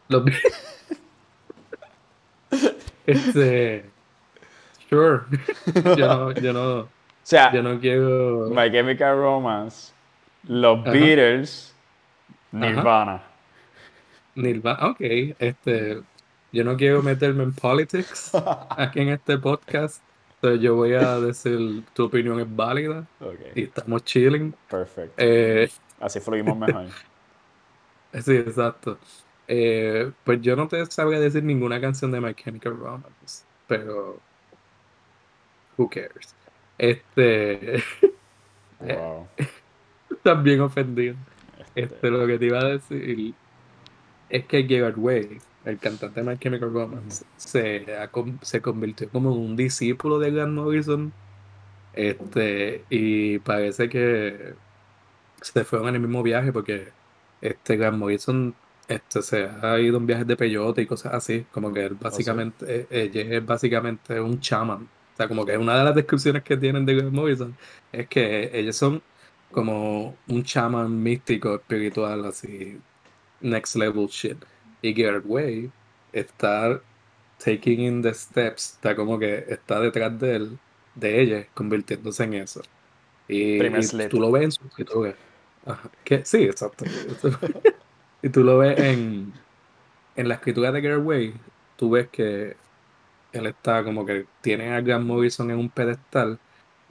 Los 0.08 0.26
Beatles. 0.26 0.72
este. 3.06 3.90
Sure. 4.90 5.22
yo 5.98 6.08
no. 6.08 6.32
Yo 6.34 6.54
no. 6.54 6.90
O 7.20 7.30
sea, 7.30 7.54
yo 7.54 7.62
no 7.62 7.80
quiero. 7.80 8.50
My 8.50 8.72
Chemical 8.72 9.16
Romance, 9.16 9.94
los 10.48 10.84
Beatles, 10.84 11.76
Nirvana. 12.52 13.22
Nirvana, 14.34 14.88
ok. 14.88 15.02
Este, 15.38 16.02
yo 16.52 16.64
no 16.64 16.76
quiero 16.76 17.04
meterme 17.04 17.44
en 17.44 17.54
politics 17.54 18.32
aquí 18.72 19.02
en 19.02 19.10
este 19.10 19.38
podcast. 19.38 20.02
Entonces 20.42 20.62
yo 20.62 20.76
voy 20.76 20.94
a 20.94 21.20
decir 21.20 21.84
tu 21.94 22.06
opinión 22.06 22.40
es 22.40 22.56
válida 22.56 23.06
y 23.54 23.64
estamos 23.64 24.06
chilling. 24.06 24.56
Perfecto. 24.70 25.14
Eh, 25.18 25.70
Así 26.00 26.22
fluimos 26.22 26.58
mejor. 26.58 26.88
sí, 28.22 28.38
exacto. 28.38 28.98
Eh, 29.50 30.10
pues 30.24 30.40
yo 30.42 30.56
no 30.56 30.70
te 30.70 30.86
sabría 30.86 31.20
decir 31.20 31.44
ninguna 31.44 31.82
canción 31.82 32.12
de 32.12 32.22
My 32.22 32.34
Chemical 32.34 32.78
Romance, 32.78 33.44
pero 33.68 34.22
who 35.78 35.90
cares. 35.90 36.34
Este 36.78 37.84
wow. 38.80 39.28
Estás 40.10 40.42
bien 40.42 40.62
ofendido. 40.62 41.18
Este... 41.76 41.96
este, 41.96 42.12
lo 42.12 42.26
que 42.26 42.40
te 42.40 42.46
iba 42.46 42.60
a 42.60 42.66
decir 42.66 43.36
es 44.30 44.46
que 44.46 44.64
Gerard 44.64 44.98
Way 44.98 45.42
el 45.66 45.78
cantante 45.80 46.22
de 46.22 46.30
My 46.30 46.38
Chemical 46.38 46.74
Romance, 46.74 47.26
se, 47.38 47.86
se 48.42 48.62
convirtió 48.62 49.10
como 49.10 49.34
un 49.34 49.56
discípulo 49.56 50.20
de 50.20 50.32
Grant 50.32 50.54
Morrison. 50.54 51.14
Este, 51.94 52.86
y 52.90 53.40
parece 53.40 53.90
que 53.90 54.54
se 55.42 55.64
fueron 55.66 55.90
en 55.90 55.96
el 55.96 56.02
mismo 56.02 56.24
viaje 56.24 56.54
porque 56.54 56.90
este 57.42 57.78
Grant 57.78 57.98
Morrison 57.98 58.56
este, 58.88 59.22
se 59.22 59.50
ha 59.62 59.80
ido 59.80 59.98
en 59.98 60.08
viajes 60.08 60.28
de 60.28 60.38
peyote 60.38 60.82
y 60.82 60.86
cosas 60.86 61.14
así. 61.14 61.46
Como 61.52 61.74
que 61.74 61.86
él 61.86 61.94
oh, 61.94 62.04
básicamente, 62.04 62.88
eh, 62.90 63.10
ella 63.14 63.38
es 63.38 63.46
básicamente 63.46 64.20
un 64.22 64.40
chaman. 64.40 64.84
O 65.14 65.18
sea, 65.18 65.28
como 65.28 65.46
que 65.46 65.58
una 65.58 65.78
de 65.78 65.84
las 65.84 65.96
descripciones 65.96 66.44
que 66.44 66.58
tienen 66.58 66.86
de 66.86 66.96
Grant 66.96 67.14
Morrison 67.14 67.56
es 67.92 68.08
que 68.08 68.50
ellos 68.54 68.76
son 68.76 69.02
como 69.52 70.16
un 70.28 70.44
chaman 70.44 71.02
místico, 71.02 71.56
espiritual, 71.56 72.26
así, 72.26 72.80
next 73.42 73.76
level 73.76 74.08
shit 74.08 74.38
y 74.82 74.94
Gerard 74.94 75.26
Way 75.26 75.72
está 76.14 76.82
taking 77.44 77.82
in 77.82 78.02
the 78.02 78.14
steps, 78.14 78.74
está 78.74 78.96
como 78.96 79.18
que 79.18 79.46
está 79.48 79.80
detrás 79.80 80.20
de 80.20 80.36
él, 80.36 80.60
de 80.96 81.22
ella, 81.22 81.48
convirtiéndose 81.54 82.24
en 82.24 82.34
eso. 82.36 82.62
Y, 83.28 83.60
tú 84.10 84.20
lo 84.20 84.32
ves 84.32 84.44
en 84.44 84.52
su 84.52 84.66
escritura. 84.66 85.16
sí, 86.24 86.44
exacto. 86.44 86.86
y 88.22 88.30
tú 88.30 88.44
lo 88.44 88.58
ves 88.58 88.80
en, 88.80 89.32
en 90.16 90.28
la 90.28 90.36
escritura 90.36 90.72
de 90.72 90.82
Gerard 90.82 91.06
Way, 91.06 91.34
tú 91.78 91.92
ves 91.92 92.10
que 92.10 92.56
él 93.32 93.46
está 93.46 93.84
como 93.84 94.06
que 94.06 94.26
tiene 94.42 94.74
a 94.74 94.82
Grant 94.82 95.06
Morrison 95.06 95.52
en 95.52 95.60
un 95.60 95.70
pedestal 95.70 96.40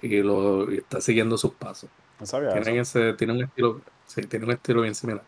y 0.01 0.22
lo 0.22 0.70
está 0.70 1.01
siguiendo 1.01 1.37
sus 1.37 1.53
pasos. 1.53 1.90
No 2.20 2.27
sabía 2.27 2.53
Tienen 2.53 2.81
ese, 2.81 3.12
tiene 3.14 3.33
un 3.33 3.42
estilo, 3.42 3.81
sí, 4.07 4.22
tiene 4.22 4.46
un 4.46 4.53
estilo 4.53 4.83
bien 4.83 4.94
similar. 4.94 5.24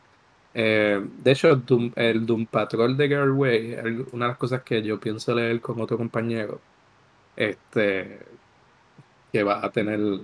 Eh, 0.52 1.00
de 1.18 1.30
hecho, 1.30 1.62
el 1.96 2.26
Doom 2.26 2.46
Patrol 2.46 2.96
de 2.96 3.08
Girl 3.08 3.30
Way 3.32 3.76
una 4.12 4.26
de 4.26 4.28
las 4.30 4.38
cosas 4.38 4.62
que 4.62 4.82
yo 4.82 4.98
pienso 4.98 5.34
leer 5.34 5.60
con 5.60 5.80
otro 5.80 5.96
compañero. 5.96 6.60
Este. 7.36 8.18
Que 9.32 9.42
va 9.44 9.64
a 9.64 9.70
tener. 9.70 10.00
o 10.00 10.20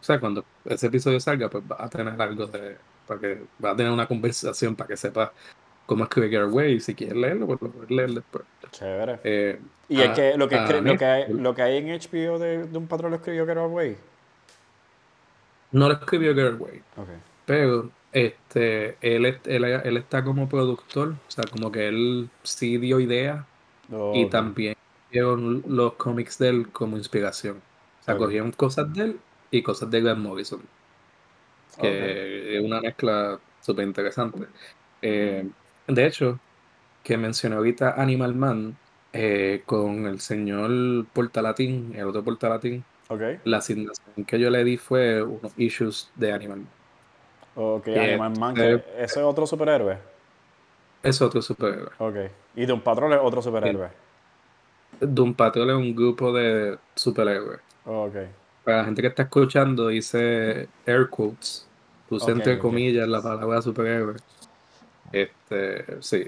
sea, 0.00 0.18
cuando 0.18 0.44
ese 0.64 0.88
episodio 0.88 1.20
salga, 1.20 1.48
pues 1.48 1.62
va 1.70 1.76
a 1.78 1.88
tener 1.88 2.20
algo 2.20 2.46
de. 2.46 2.76
Para 3.06 3.20
que 3.20 3.42
va 3.62 3.70
a 3.70 3.76
tener 3.76 3.92
una 3.92 4.06
conversación 4.06 4.74
para 4.74 4.88
que 4.88 4.96
sepa 4.96 5.32
cómo 5.86 6.04
escribe 6.04 6.30
Girl 6.30 6.50
Way. 6.50 6.80
Si 6.80 6.94
quieres 6.94 7.16
leerlo, 7.16 7.46
pues 7.46 7.62
lo 7.62 7.70
puedes 7.70 7.90
leer 7.90 8.10
después. 8.10 8.44
Chévere. 8.70 9.20
Eh, 9.22 9.60
y 9.88 10.00
es 10.00 10.10
que 10.10 10.36
lo 10.36 10.48
que, 10.48 10.56
lo, 10.56 10.96
que 10.96 11.04
hay, 11.04 11.32
lo 11.32 11.54
que 11.54 11.62
hay 11.62 11.76
en 11.76 11.86
HBO 11.88 12.38
de 12.38 12.66
Doom 12.66 12.86
Patrol 12.86 13.10
lo 13.10 13.16
escribió 13.16 13.46
Girl 13.46 13.70
Way. 13.70 13.96
No 15.72 15.88
lo 15.88 15.94
escribió 15.94 16.34
Girl 16.34 16.56
Way. 16.58 16.82
Okay. 16.96 17.16
Pero 17.46 17.90
este, 18.14 18.96
él, 19.00 19.26
él, 19.44 19.96
está 19.96 20.22
como 20.22 20.48
productor, 20.48 21.08
o 21.10 21.30
sea, 21.30 21.44
como 21.50 21.72
que 21.72 21.88
él 21.88 22.30
sí 22.44 22.78
dio 22.78 23.00
ideas 23.00 23.44
y 24.14 24.26
también 24.26 24.76
dio 25.10 25.36
los 25.36 25.94
cómics 25.94 26.38
de 26.38 26.48
él 26.48 26.68
como 26.70 26.96
inspiración. 26.96 27.60
O 28.00 28.04
sea, 28.04 28.16
cogieron 28.16 28.52
cosas 28.52 28.92
de 28.94 29.02
él 29.02 29.20
y 29.50 29.62
cosas 29.62 29.90
de 29.90 30.00
Grant 30.00 30.20
Morrison. 30.20 30.60
Que 31.80 32.56
es 32.56 32.64
una 32.64 32.80
mezcla 32.80 33.40
súper 33.60 33.84
interesante. 33.84 34.46
Eh, 35.02 35.48
de 35.88 36.06
hecho, 36.06 36.38
que 37.02 37.16
mencioné 37.16 37.56
ahorita 37.56 38.00
Animal 38.00 38.34
Man 38.36 38.76
eh, 39.12 39.62
con 39.66 40.06
el 40.06 40.20
señor 40.20 41.04
Portalatín, 41.12 41.94
el 41.96 42.06
otro 42.06 42.22
Portalatín. 42.22 42.84
La 43.44 43.58
asignación 43.58 44.24
que 44.24 44.38
yo 44.38 44.50
le 44.50 44.62
di 44.62 44.76
fue 44.76 45.20
unos 45.20 45.52
issues 45.56 46.10
de 46.14 46.32
Animal 46.32 46.58
Man. 46.58 46.83
Ok, 47.56 47.88
Animal 47.88 48.38
Man, 48.38 48.56
¿ese 48.56 48.82
es 49.04 49.16
otro 49.18 49.46
superhéroe? 49.46 49.98
Es 51.02 51.20
otro 51.20 51.40
superhéroe. 51.40 51.90
Ok. 51.98 52.16
¿Y 52.56 52.66
Doom 52.66 52.80
Patrol 52.80 53.12
es 53.12 53.18
otro 53.22 53.42
superhéroe? 53.42 53.88
Doom 55.00 55.34
Patrol 55.34 55.70
es 55.70 55.76
un 55.76 55.94
grupo 55.94 56.32
de 56.32 56.78
superhéroes. 56.94 57.60
ok. 57.84 58.16
Para 58.64 58.78
la 58.78 58.84
gente 58.86 59.02
que 59.02 59.08
está 59.08 59.24
escuchando, 59.24 59.88
dice 59.88 60.68
air 60.86 61.08
quotes. 61.10 61.66
Puse 62.08 62.30
entre 62.30 62.58
comillas 62.58 63.06
la 63.06 63.20
palabra 63.20 63.60
superhéroe. 63.60 64.16
Este, 65.12 66.02
sí. 66.02 66.26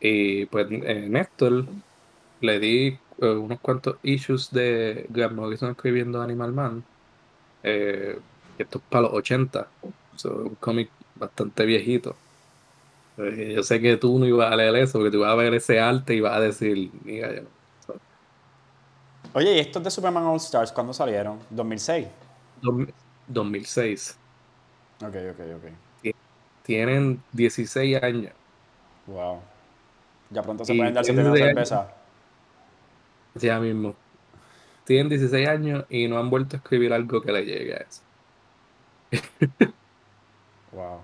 Y 0.00 0.46
pues 0.46 0.66
eh, 0.70 1.06
Néstor 1.08 1.66
le 2.40 2.58
di 2.58 2.98
eh, 3.20 3.26
unos 3.28 3.60
cuantos 3.60 3.96
issues 4.02 4.50
de 4.50 5.06
Grant 5.10 5.34
Morrison 5.34 5.70
escribiendo 5.70 6.22
Animal 6.22 6.52
Man. 6.52 6.84
Eh, 7.62 8.18
esto 8.58 8.78
es 8.78 8.84
para 8.88 9.02
los 9.02 9.12
80 9.12 9.68
un 10.24 10.56
cómic 10.56 10.90
bastante 11.14 11.64
viejito. 11.64 12.16
Eh, 13.18 13.54
yo 13.56 13.62
sé 13.62 13.80
que 13.80 13.96
tú 13.96 14.18
no 14.18 14.26
ibas 14.26 14.52
a 14.52 14.56
leer 14.56 14.76
eso, 14.76 14.98
porque 14.98 15.10
tú 15.10 15.18
ibas 15.18 15.32
a 15.32 15.36
ver 15.36 15.54
ese 15.54 15.80
arte 15.80 16.14
y 16.14 16.20
vas 16.20 16.36
a 16.36 16.40
decir, 16.40 16.90
mira, 17.04 17.34
yo 17.34 17.42
Oye, 19.32 19.54
¿y 19.54 19.58
estos 19.58 19.84
de 19.84 19.90
Superman 19.90 20.24
All 20.24 20.36
Stars 20.36 20.72
cuándo 20.72 20.94
salieron? 20.94 21.38
¿2006? 21.54 22.08
2006. 23.28 24.16
Ok, 25.02 25.14
ok, 25.32 25.40
ok. 25.56 26.14
Tienen 26.62 27.22
16 27.32 28.02
años. 28.02 28.32
Wow. 29.06 29.40
Ya 30.30 30.42
pronto 30.42 30.64
se 30.64 30.74
pueden 30.74 30.94
dar 30.94 31.04
sin 31.04 31.16
cerveza. 31.16 31.92
Ya 33.34 33.60
mismo. 33.60 33.94
Tienen 34.84 35.08
16 35.10 35.48
años 35.48 35.84
y 35.90 36.08
no 36.08 36.18
han 36.18 36.30
vuelto 36.30 36.56
a 36.56 36.58
escribir 36.58 36.92
algo 36.92 37.20
que 37.20 37.32
le 37.32 37.44
llegue 37.44 37.74
a 37.74 37.78
eso. 37.78 38.02
Wow. 40.76 41.00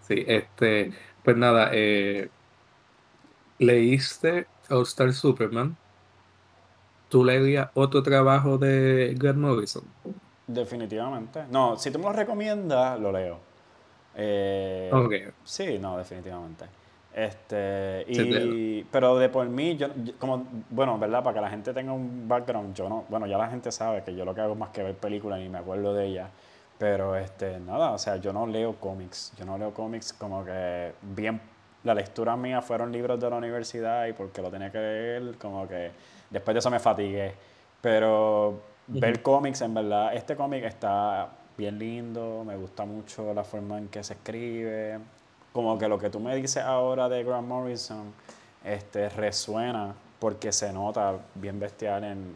Sí, 0.00 0.24
este, 0.26 0.92
pues 1.22 1.36
nada, 1.36 1.70
eh, 1.72 2.32
leíste 3.58 4.48
All 4.68 4.82
Star 4.82 5.12
Superman. 5.12 5.78
¿Tú 7.08 7.24
leías 7.24 7.70
otro 7.74 8.02
trabajo 8.02 8.56
de 8.58 9.14
Grant 9.18 9.38
Morrison? 9.38 9.94
Definitivamente. 10.46 11.44
No, 11.50 11.76
si 11.76 11.90
tú 11.90 11.98
me 11.98 12.06
lo 12.06 12.12
recomiendas, 12.12 12.98
lo 12.98 13.12
leo. 13.12 13.38
Eh, 14.14 14.90
Sí, 15.44 15.78
no, 15.78 15.96
definitivamente. 15.98 16.66
Este, 17.12 18.04
y, 18.08 18.84
pero 18.84 19.18
de 19.18 19.28
por 19.28 19.48
mí, 19.48 19.76
yo, 19.76 19.88
como, 20.18 20.46
bueno, 20.70 20.98
¿verdad? 20.98 21.22
Para 21.24 21.34
que 21.34 21.40
la 21.40 21.50
gente 21.50 21.72
tenga 21.74 21.92
un 21.92 22.28
background, 22.28 22.74
yo 22.74 22.88
no, 22.88 23.04
bueno, 23.08 23.26
ya 23.26 23.38
la 23.38 23.48
gente 23.48 23.72
sabe 23.72 24.04
que 24.04 24.14
yo 24.14 24.24
lo 24.24 24.34
que 24.34 24.40
hago 24.42 24.54
más 24.54 24.70
que 24.70 24.82
ver 24.82 24.96
películas 24.96 25.40
y 25.40 25.48
me 25.48 25.58
acuerdo 25.58 25.94
de 25.94 26.06
ella 26.06 26.30
pero 26.80 27.14
este, 27.14 27.60
nada, 27.60 27.90
o 27.92 27.98
sea, 27.98 28.16
yo 28.16 28.32
no 28.32 28.46
leo 28.46 28.74
cómics. 28.76 29.34
Yo 29.36 29.44
no 29.44 29.58
leo 29.58 29.74
cómics 29.74 30.14
como 30.14 30.42
que 30.46 30.94
bien. 31.02 31.38
La 31.84 31.92
lectura 31.92 32.36
mía 32.36 32.62
fueron 32.62 32.90
libros 32.90 33.20
de 33.20 33.28
la 33.28 33.36
universidad 33.36 34.06
y 34.06 34.14
porque 34.14 34.40
lo 34.40 34.50
tenía 34.50 34.72
que 34.72 34.78
leer, 34.78 35.36
como 35.36 35.68
que 35.68 35.90
después 36.30 36.54
de 36.54 36.58
eso 36.58 36.70
me 36.70 36.78
fatigué. 36.78 37.34
Pero 37.82 38.62
ver 38.86 39.20
cómics, 39.20 39.60
en 39.60 39.74
verdad, 39.74 40.14
este 40.14 40.34
cómic 40.36 40.64
está 40.64 41.28
bien 41.58 41.78
lindo, 41.78 42.44
me 42.46 42.56
gusta 42.56 42.86
mucho 42.86 43.34
la 43.34 43.44
forma 43.44 43.76
en 43.76 43.88
que 43.88 44.02
se 44.02 44.14
escribe. 44.14 45.00
Como 45.52 45.76
que 45.76 45.86
lo 45.86 45.98
que 45.98 46.08
tú 46.08 46.18
me 46.18 46.34
dices 46.34 46.64
ahora 46.64 47.10
de 47.10 47.22
Grant 47.24 47.46
Morrison 47.46 48.14
este, 48.64 49.10
resuena 49.10 49.94
porque 50.18 50.50
se 50.50 50.72
nota 50.72 51.18
bien 51.34 51.60
bestial 51.60 52.04
en, 52.04 52.34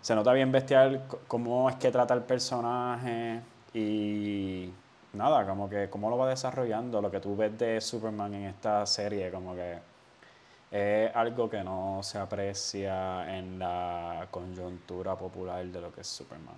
se 0.00 0.14
nota 0.14 0.32
bien 0.32 0.50
bestial 0.52 1.06
cómo 1.28 1.68
es 1.68 1.76
que 1.76 1.90
trata 1.90 2.14
el 2.14 2.22
personaje 2.22 3.40
y 3.74 4.70
nada, 5.12 5.46
como 5.46 5.68
que 5.68 5.88
cómo 5.90 6.10
lo 6.10 6.18
va 6.18 6.28
desarrollando, 6.28 7.00
lo 7.00 7.10
que 7.10 7.20
tú 7.20 7.36
ves 7.36 7.56
de 7.58 7.80
Superman 7.80 8.34
en 8.34 8.44
esta 8.44 8.86
serie, 8.86 9.30
como 9.30 9.54
que 9.54 9.78
es 10.70 11.14
algo 11.14 11.50
que 11.50 11.62
no 11.64 12.00
se 12.02 12.18
aprecia 12.18 13.36
en 13.36 13.58
la 13.58 14.28
coyuntura 14.30 15.16
popular 15.16 15.64
de 15.66 15.80
lo 15.80 15.92
que 15.92 16.02
es 16.02 16.06
Superman. 16.06 16.54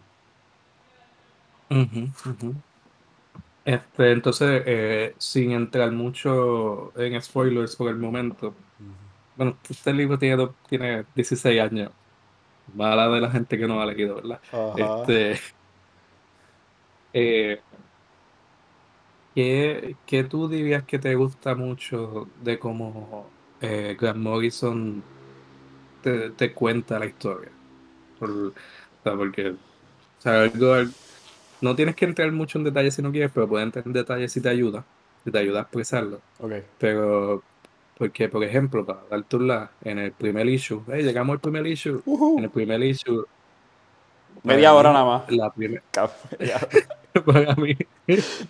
Este, 3.65 4.13
entonces, 4.13 4.63
eh, 4.67 5.15
sin 5.19 5.53
entrar 5.53 5.91
mucho 5.93 6.93
en 6.99 7.21
spoilers 7.23 7.77
por 7.77 7.89
el 7.89 7.97
momento, 7.97 8.55
bueno, 9.37 9.57
este 9.69 9.93
libro 9.93 10.19
tiene, 10.19 10.49
tiene 10.69 11.05
16 11.15 11.61
años, 11.61 11.91
mala 12.75 13.09
de 13.09 13.21
la 13.21 13.31
gente 13.31 13.59
que 13.59 13.67
no 13.67 13.81
ha 13.81 13.87
leído, 13.87 14.17
¿verdad? 14.17 14.41
Este, 14.77 15.41
eh, 17.13 17.61
¿qué, 19.35 20.25
tú 20.29 20.49
dirías 20.49 20.85
que 20.85 20.99
te 20.99 21.15
gusta 21.15 21.55
mucho 21.55 22.29
de 22.43 22.59
cómo 22.59 23.27
eh, 23.61 23.97
Grant 23.99 24.19
Morrison 24.19 25.03
te, 26.03 26.53
cuenta 26.53 26.99
la 26.99 27.07
historia? 27.07 27.51
Por, 28.19 28.53
porque, 29.03 29.55
no 31.61 31.77
tienes 31.77 31.95
que 31.97 32.05
entrar 32.05 32.31
mucho 32.33 32.59
en 32.59 32.65
detalle 32.65 32.91
si 32.91 33.03
no 33.03 33.13
quieres, 33.13 33.31
pero 33.33 33.49
puedes 33.49 33.67
entrar 33.67 33.87
en 33.87 33.93
detalle 33.93 34.29
si 34.29 34.41
te 34.41 34.49
ayuda, 34.49 34.85
si 35.25 35.31
te 35.31 35.39
ayuda 35.39 35.61
a 35.61 35.63
expresarlo. 35.63 36.21
Okay. 36.41 36.65
Pero, 36.79 37.43
porque, 38.03 38.29
por 38.29 38.43
ejemplo, 38.43 38.85
para 38.85 38.99
dar 39.09 39.23
tu 39.23 39.39
la, 39.39 39.71
en 39.85 39.97
el 40.01 40.11
primer 40.11 40.49
issue, 40.49 40.83
llegamos 40.89 41.35
al 41.35 41.39
primer 41.39 41.65
issue, 41.69 42.03
en 42.37 42.43
el 42.43 42.51
primer 42.51 42.83
issue. 42.83 43.25
Media 44.43 44.75
hora 44.75 44.93
nada 44.93 45.05
más. 45.05 45.31
La 45.31 45.51
primera. 45.51 45.85
para 47.25 47.55
mí. 47.55 47.77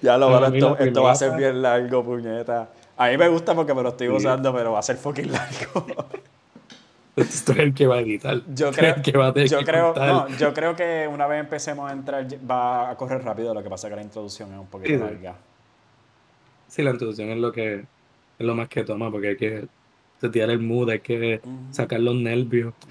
Ya 0.00 0.16
lo 0.16 0.32
para 0.32 0.48
esto, 0.48 0.78
esto 0.78 1.02
va 1.02 1.12
a 1.12 1.14
ser 1.14 1.36
bien 1.36 1.60
largo, 1.60 2.02
puñeta. 2.02 2.70
A 2.96 3.08
mí 3.08 3.18
me 3.18 3.28
gusta 3.28 3.54
porque 3.54 3.74
me 3.74 3.82
lo 3.82 3.90
estoy 3.90 4.08
usando, 4.08 4.54
pero 4.54 4.72
va 4.72 4.78
a 4.78 4.82
ser 4.82 4.96
fucking 4.96 5.30
largo. 5.30 5.86
Esto 7.14 7.52
es 7.52 7.58
el 7.58 7.74
que 7.74 7.86
va 7.86 7.96
a 7.96 8.00
editar. 8.00 8.40
Yo 8.54 8.72
creo, 8.72 9.02
que 9.02 9.12
va 9.12 9.28
a 9.28 9.34
yo, 9.34 9.62
creo, 9.64 9.94
no, 9.94 10.28
yo 10.28 10.54
creo 10.54 10.74
que 10.74 11.06
una 11.12 11.26
vez 11.26 11.40
empecemos 11.40 11.90
a 11.90 11.92
entrar 11.92 12.26
va 12.50 12.88
a 12.88 12.96
correr 12.96 13.22
rápido, 13.22 13.52
lo 13.52 13.62
que 13.62 13.68
pasa 13.68 13.86
es 13.86 13.90
que 13.90 13.96
la 13.96 14.02
introducción 14.02 14.50
es 14.50 14.58
un 14.58 14.66
poquito 14.68 15.04
larga. 15.04 15.34
Sí, 16.68 16.82
la 16.82 16.92
introducción 16.92 17.28
es 17.28 17.36
lo 17.36 17.52
que 17.52 17.84
es 18.42 18.46
lo 18.46 18.54
más 18.54 18.68
que 18.68 18.84
toma, 18.84 19.10
porque 19.10 19.28
hay 19.28 19.36
que 19.36 19.68
setear 20.20 20.50
el 20.50 20.60
mood, 20.60 20.90
hay 20.90 21.00
que 21.00 21.40
sacar 21.70 22.00
los 22.00 22.14
nervios. 22.16 22.74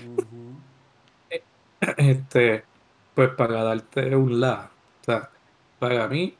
Este, 1.97 2.63
pues 3.15 3.29
para 3.31 3.63
darte 3.63 4.15
un 4.15 4.39
la, 4.39 4.69
o 5.01 5.03
sea, 5.03 5.31
para 5.79 6.07
mí, 6.07 6.35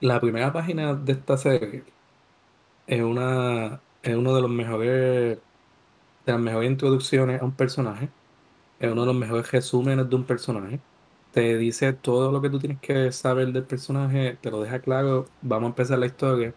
la 0.00 0.20
primera 0.20 0.52
página 0.52 0.94
de 0.94 1.12
esta 1.12 1.36
serie 1.36 1.84
es 2.86 3.02
una 3.02 3.80
es 4.02 4.14
uno 4.16 4.34
de 4.34 4.42
los 4.42 4.50
mejores 4.50 5.38
de 6.26 6.32
las 6.32 6.40
mejores 6.40 6.70
introducciones 6.70 7.40
a 7.42 7.44
un 7.44 7.52
personaje, 7.52 8.10
es 8.80 8.92
uno 8.92 9.02
de 9.02 9.06
los 9.08 9.16
mejores 9.16 9.50
resúmenes 9.52 10.08
de 10.10 10.16
un 10.16 10.24
personaje. 10.24 10.80
Te 11.32 11.56
dice 11.58 11.92
todo 11.92 12.32
lo 12.32 12.42
que 12.42 12.50
tú 12.50 12.58
tienes 12.58 12.80
que 12.80 13.12
saber 13.12 13.52
del 13.52 13.64
personaje, 13.64 14.38
te 14.40 14.50
lo 14.50 14.62
deja 14.62 14.80
claro, 14.80 15.26
vamos 15.42 15.68
a 15.68 15.70
empezar 15.70 15.98
la 15.98 16.06
historia, 16.06 16.54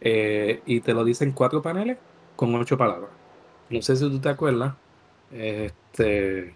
eh, 0.00 0.62
y 0.66 0.80
te 0.80 0.94
lo 0.94 1.04
dice 1.04 1.24
en 1.24 1.32
cuatro 1.32 1.62
paneles 1.62 1.98
con 2.36 2.54
ocho 2.54 2.76
palabras. 2.76 3.10
No 3.70 3.82
sé 3.82 3.96
si 3.96 4.08
tú 4.08 4.20
te 4.20 4.28
acuerdas, 4.28 4.74
este, 5.30 6.54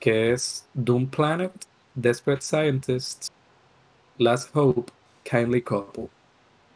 que 0.00 0.32
es 0.32 0.68
Doom 0.74 1.08
Planet, 1.08 1.52
Desperate 1.94 2.42
Scientist, 2.42 3.28
Last 4.18 4.54
Hope, 4.54 4.92
Kindly 5.22 5.62
Couple. 5.62 6.08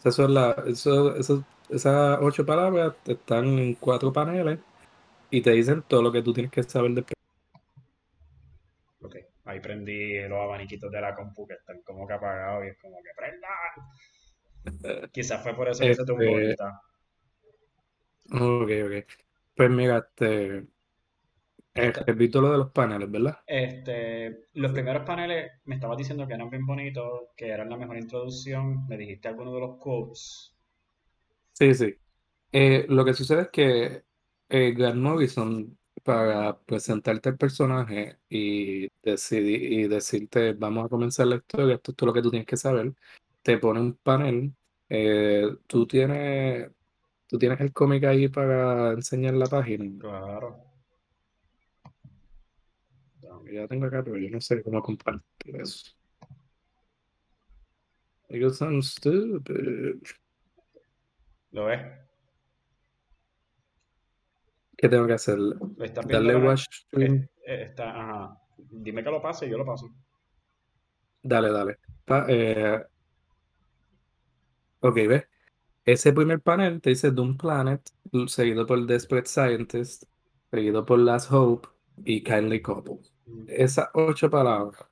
Eso 0.05 0.25
es 0.25 0.31
la, 0.31 0.65
esas 1.71 2.19
ocho 2.21 2.47
palabras 2.47 2.95
están 3.05 3.47
en 3.59 3.75
cuatro 3.75 4.13
paneles 4.13 4.59
y 5.31 5.43
te 5.43 5.51
dicen 5.51 5.83
todo 5.83 6.03
lo 6.03 6.13
que 6.13 6.23
tú 6.23 6.33
tienes 6.33 6.51
que 6.53 6.63
saber 6.63 6.93
de 6.93 7.05
Ok, 9.03 9.17
ahí 9.45 9.61
prendí 9.61 10.27
los 10.29 10.39
abaniquitos 10.41 10.91
de 10.91 11.01
la 11.01 11.15
compu 11.15 11.47
que 11.47 11.55
están 11.55 11.83
como 11.83 12.07
que 12.07 12.15
apagados 12.15 12.65
y 12.65 12.69
es 12.69 12.79
como 12.79 12.97
que 13.03 13.11
prenda. 13.17 13.49
Quizás 15.13 15.43
fue 15.43 15.55
por 15.55 15.69
eso 15.69 15.83
que 15.83 15.95
se 15.95 16.03
este, 16.03 16.13
ahorita. 16.13 16.83
Ok, 18.33 18.71
ok. 18.87 19.13
Pues 19.55 19.71
mira, 19.71 19.99
este. 19.99 20.67
Repito 21.75 22.41
lo 22.41 22.51
de 22.51 22.59
los 22.59 22.71
paneles, 22.73 23.09
¿verdad? 23.09 23.39
Este, 23.47 24.47
los 24.55 24.73
primeros 24.73 25.05
paneles 25.05 25.53
me 25.65 25.77
estabas 25.77 25.97
diciendo 25.97 26.27
que 26.27 26.35
eran 26.35 26.51
bien 26.51 26.67
bonitos, 26.67 27.29
que 27.37 27.49
eran 27.49 27.71
la 27.71 27.77
mejor 27.77 27.97
introducción. 27.97 28.87
Me 28.89 28.97
dijiste 28.97 29.29
alguno 29.29 29.55
de 29.55 29.61
los 29.61 29.77
quotes. 29.79 30.57
Sí, 31.53 31.75
sí. 31.75 31.95
Eh, 32.51 32.87
lo 32.89 33.05
que 33.05 33.15
sucede 33.15 33.43
es 33.43 33.49
que 33.51 34.03
eh, 34.49 34.73
Grant 34.73 35.01
Morrison 35.01 35.79
para 36.03 36.59
presentarte 36.61 37.29
el 37.29 37.37
personaje 37.37 38.19
y, 38.29 38.89
decidir, 39.03 39.63
y 39.73 39.89
decirte, 39.89 40.55
vamos 40.55 40.87
a 40.87 40.89
comenzar 40.89 41.27
la 41.27 41.37
historia, 41.37 41.75
esto 41.75 41.91
es 41.93 41.97
todo 41.97 42.07
lo 42.09 42.15
que 42.15 42.23
tú 42.23 42.31
tienes 42.31 42.47
que 42.47 42.57
saber, 42.57 42.95
te 43.43 43.59
pone 43.59 43.81
un 43.81 43.95
panel, 43.95 44.55
eh, 44.89 45.47
tú 45.67 45.87
tienes, 45.87 46.71
tú 47.27 47.39
tienes 47.39 47.61
el 47.61 47.73
cómic 47.73 48.05
ahí 48.05 48.29
para 48.29 48.93
enseñar 48.93 49.35
la 49.35 49.47
página. 49.47 49.99
Claro. 50.01 50.65
Ya 53.51 53.67
tengo 53.67 53.87
acá, 53.87 54.03
pero 54.03 54.19
yo 54.19 54.29
no 54.31 54.41
sé 54.41 54.63
cómo 54.63 54.83
compartir 54.83 55.57
eso. 55.57 55.91
It 58.29 58.53
sounds 58.53 58.91
stupid. 58.91 60.03
¿Lo 61.53 61.65
ves? 61.65 61.81
¿Qué 64.77 64.89
tengo 64.89 65.07
que 65.07 65.15
hacer? 65.15 65.39
Darle 66.07 66.37
watch 66.37 66.67
stream. 66.71 67.27
Eh, 67.47 67.63
está, 67.63 67.91
ajá. 67.91 68.39
Dime 68.59 69.03
que 69.03 69.11
lo 69.11 69.23
pase 69.23 69.47
y 69.47 69.51
yo 69.51 69.57
lo 69.57 69.65
paso. 69.65 69.89
Dale, 71.23 71.51
dale. 71.51 71.79
eh, 72.29 72.85
ok, 74.81 74.95
¿ves? 75.09 75.29
Ese 75.85 76.13
primer 76.13 76.41
panel 76.41 76.81
te 76.81 76.91
dice 76.91 77.11
Doom 77.11 77.37
Planet, 77.37 77.81
seguido 78.27 78.67
por 78.67 78.85
Desperate 78.87 79.29
Scientist, 79.29 80.05
seguido 80.51 80.85
por 80.85 80.99
Last 80.99 81.33
Hope 81.33 81.69
y 82.05 82.23
Kindly 82.23 82.61
Couple. 82.61 82.99
Mm. 83.27 83.45
Esas 83.49 83.89
ocho 83.95 84.29
palabras 84.29 84.85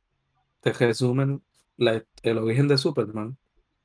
te 0.61 0.72
resumen 0.72 1.42
el 2.22 2.38
origen 2.38 2.68
de 2.68 2.79
Superman 2.79 3.37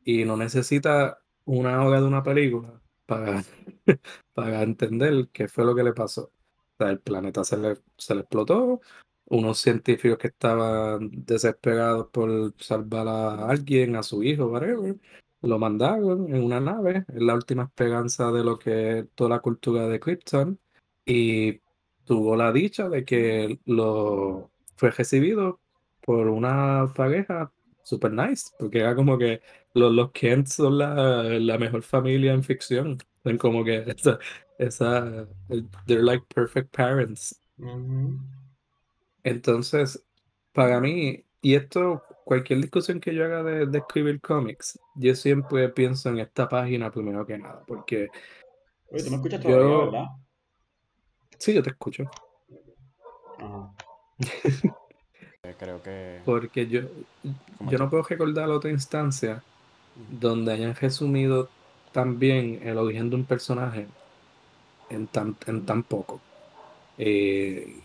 y 0.04 0.24
no 0.26 0.38
necesita 0.38 1.20
una 1.46 1.84
hora 1.84 2.00
de 2.00 2.08
una 2.08 2.24
película 2.24 2.82
para, 3.06 3.44
para 4.34 4.64
entender 4.64 5.30
qué 5.34 5.48
fue 5.48 5.66
lo 5.66 5.76
que 5.76 5.84
le 5.84 5.94
pasó. 5.94 6.32
el 6.80 7.00
planeta 7.00 7.44
se 7.44 7.58
le, 7.58 7.78
se 7.98 8.16
le 8.16 8.22
explotó, 8.22 8.82
unos 9.26 9.60
científicos 9.60 10.18
que 10.18 10.28
estaban 10.28 11.10
desesperados 11.12 12.08
por 12.12 12.54
salvar 12.58 13.08
a 13.08 13.50
alguien, 13.50 13.96
a 13.96 14.04
su 14.04 14.24
hijo, 14.24 14.48
whatever, 14.48 14.98
lo 15.42 15.60
mandaron 15.60 16.34
en 16.34 16.44
una 16.44 16.60
nave, 16.60 17.06
es 17.08 17.22
la 17.22 17.36
última 17.36 17.64
esperanza 17.64 18.32
de 18.32 18.44
lo 18.44 18.60
que 18.60 19.00
es 19.00 19.06
toda 19.16 19.32
la 19.32 19.40
cultura 19.40 19.88
de 19.88 20.00
Krypton, 20.00 20.60
y 21.06 21.60
tuvo 22.06 22.36
la 22.36 22.52
dicha 22.52 22.90
de 22.90 23.06
que 23.06 23.60
lo 23.66 24.52
fue 24.76 24.92
recibido 24.92 25.60
por 26.02 26.28
una 26.28 26.92
pareja 26.96 27.52
super 27.84 28.12
nice, 28.12 28.52
porque 28.60 28.80
era 28.80 28.96
como 28.96 29.18
que 29.18 29.42
los, 29.74 29.94
los 29.94 30.12
Kent 30.12 30.48
son 30.48 30.78
la, 30.78 31.24
la 31.24 31.58
mejor 31.58 31.84
familia 31.84 32.34
en 32.34 32.44
ficción. 32.44 32.98
Son 33.24 33.38
como 33.38 33.64
que 33.64 33.84
esa, 33.88 34.20
esa, 34.58 35.28
they're 35.86 36.04
like 36.04 36.26
perfect 36.34 36.76
parents. 36.76 37.40
Entonces, 39.24 40.04
para 40.54 40.80
mí, 40.80 41.24
y 41.42 41.56
esto, 41.56 42.04
cualquier 42.32 42.62
discusión 42.62 43.02
que 43.02 43.14
yo 43.14 43.26
haga 43.26 43.44
de, 43.44 43.66
de, 43.66 43.80
escribir 43.80 44.22
cómics, 44.22 44.80
yo 44.96 45.14
siempre 45.16 45.68
pienso 45.68 46.08
en 46.08 46.20
esta 46.20 46.48
página 46.48 46.90
primero 46.90 47.26
que 47.26 47.38
nada, 47.38 47.62
porque... 47.68 48.08
Oye, 48.90 49.04
¿tú 49.04 49.10
me 49.10 49.18
escuchas 49.18 49.42
todavía, 49.42 49.78
verdad? 49.78 50.06
Sí, 51.38 51.54
yo 51.54 51.62
te 51.62 51.72
escucho. 51.72 52.10
Ajá. 53.38 53.74
Creo 55.60 55.84
que. 55.84 56.22
Porque 56.24 56.68
yo, 56.68 56.84
yo 57.70 57.78
no 57.78 57.90
puedo 57.90 58.04
recordar 58.04 58.50
otra 58.50 58.72
instancia 58.72 59.44
donde 60.10 60.54
hayan 60.54 60.74
resumido 60.74 61.50
tan 61.92 62.18
bien 62.18 62.62
el 62.64 62.78
origen 62.78 63.10
de 63.10 63.18
un 63.18 63.26
personaje 63.26 63.88
en 64.90 65.08
tan, 65.08 65.36
en 65.48 65.66
tan 65.66 65.84
poco. 65.84 66.22
Eh, 66.98 67.76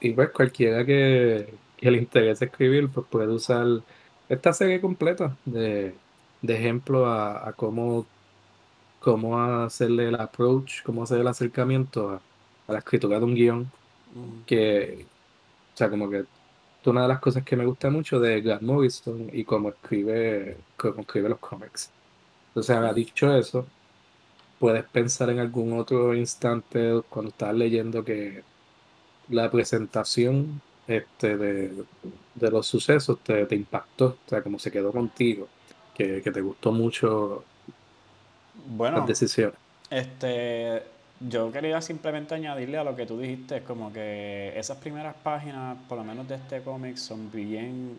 y 0.00 0.10
pues 0.10 0.30
cualquiera 0.30 0.84
que, 0.84 1.54
le 1.90 1.98
interese 1.98 2.46
escribir, 2.46 2.88
pues 2.90 3.06
puede 3.08 3.28
usar 3.28 3.66
esta 4.28 4.52
serie 4.52 4.80
completa 4.80 5.36
de, 5.44 5.94
ejemplo 6.42 7.06
a, 7.06 7.52
cómo, 7.56 8.06
cómo 9.00 9.38
hacerle 9.40 10.08
el 10.08 10.16
approach, 10.16 10.82
cómo 10.82 11.02
hacer 11.02 11.20
el 11.20 11.28
acercamiento 11.28 12.10
a, 12.10 12.72
la 12.72 12.78
escritura 12.78 13.18
de 13.18 13.24
un 13.24 13.34
guion. 13.34 13.70
Que, 14.46 15.06
o 15.74 15.76
sea, 15.76 15.90
como 15.90 16.08
que 16.10 16.24
una 16.86 17.02
de 17.02 17.08
las 17.08 17.20
cosas 17.20 17.44
que 17.44 17.56
me 17.56 17.66
gusta 17.66 17.90
mucho 17.90 18.20
de 18.20 18.40
Grant 18.40 18.62
Morrison 18.62 19.28
y 19.32 19.44
cómo 19.44 19.70
escribe, 19.70 20.56
cómo 20.76 21.02
escribe 21.02 21.28
los 21.28 21.38
cómics. 21.38 21.90
Entonces, 22.48 22.76
ha 22.76 22.92
dicho 22.92 23.36
eso, 23.36 23.66
puedes 24.58 24.84
pensar 24.84 25.30
en 25.30 25.40
algún 25.40 25.78
otro 25.78 26.14
instante 26.14 27.02
cuando 27.08 27.30
estás 27.30 27.54
leyendo 27.54 28.04
que 28.04 28.44
la 29.28 29.50
presentación 29.50 30.62
este, 30.86 31.36
de, 31.36 31.84
los 32.34 32.66
sucesos 32.66 33.18
te, 33.20 33.46
impactó, 33.54 34.18
o 34.24 34.28
sea, 34.28 34.42
como 34.42 34.58
se 34.58 34.70
quedó 34.70 34.92
contigo, 34.92 35.48
que, 35.94 36.20
te 36.20 36.40
gustó 36.40 36.72
mucho 36.72 37.44
bueno, 38.68 38.98
las 38.98 39.06
decisiones. 39.06 39.56
Este, 39.90 40.82
yo 41.20 41.50
quería 41.50 41.80
simplemente 41.80 42.34
añadirle 42.34 42.78
a 42.78 42.84
lo 42.84 42.94
que 42.94 43.06
tú 43.06 43.18
dijiste, 43.18 43.62
como 43.62 43.92
que 43.92 44.52
esas 44.56 44.78
primeras 44.78 45.14
páginas, 45.22 45.76
por 45.88 45.98
lo 45.98 46.04
menos 46.04 46.28
de 46.28 46.36
este 46.36 46.62
cómic, 46.62 46.96
son 46.96 47.30
bien... 47.30 47.98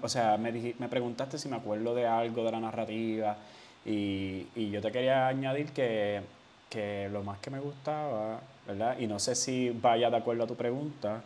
O 0.00 0.08
sea, 0.08 0.36
me, 0.36 0.52
me 0.78 0.88
preguntaste 0.88 1.38
si 1.38 1.48
me 1.48 1.56
acuerdo 1.56 1.94
de 1.94 2.06
algo 2.06 2.44
de 2.44 2.52
la 2.52 2.60
narrativa 2.60 3.36
y, 3.84 4.46
y 4.54 4.70
yo 4.70 4.80
te 4.80 4.92
quería 4.92 5.26
añadir 5.26 5.72
que, 5.72 6.20
que 6.70 7.08
lo 7.12 7.22
más 7.22 7.38
que 7.40 7.50
me 7.50 7.58
gustaba, 7.58 8.40
¿verdad? 8.66 8.96
Y 8.98 9.06
no 9.06 9.18
sé 9.18 9.34
si 9.34 9.70
vaya 9.70 10.08
de 10.08 10.16
acuerdo 10.16 10.44
a 10.44 10.46
tu 10.46 10.54
pregunta, 10.54 11.22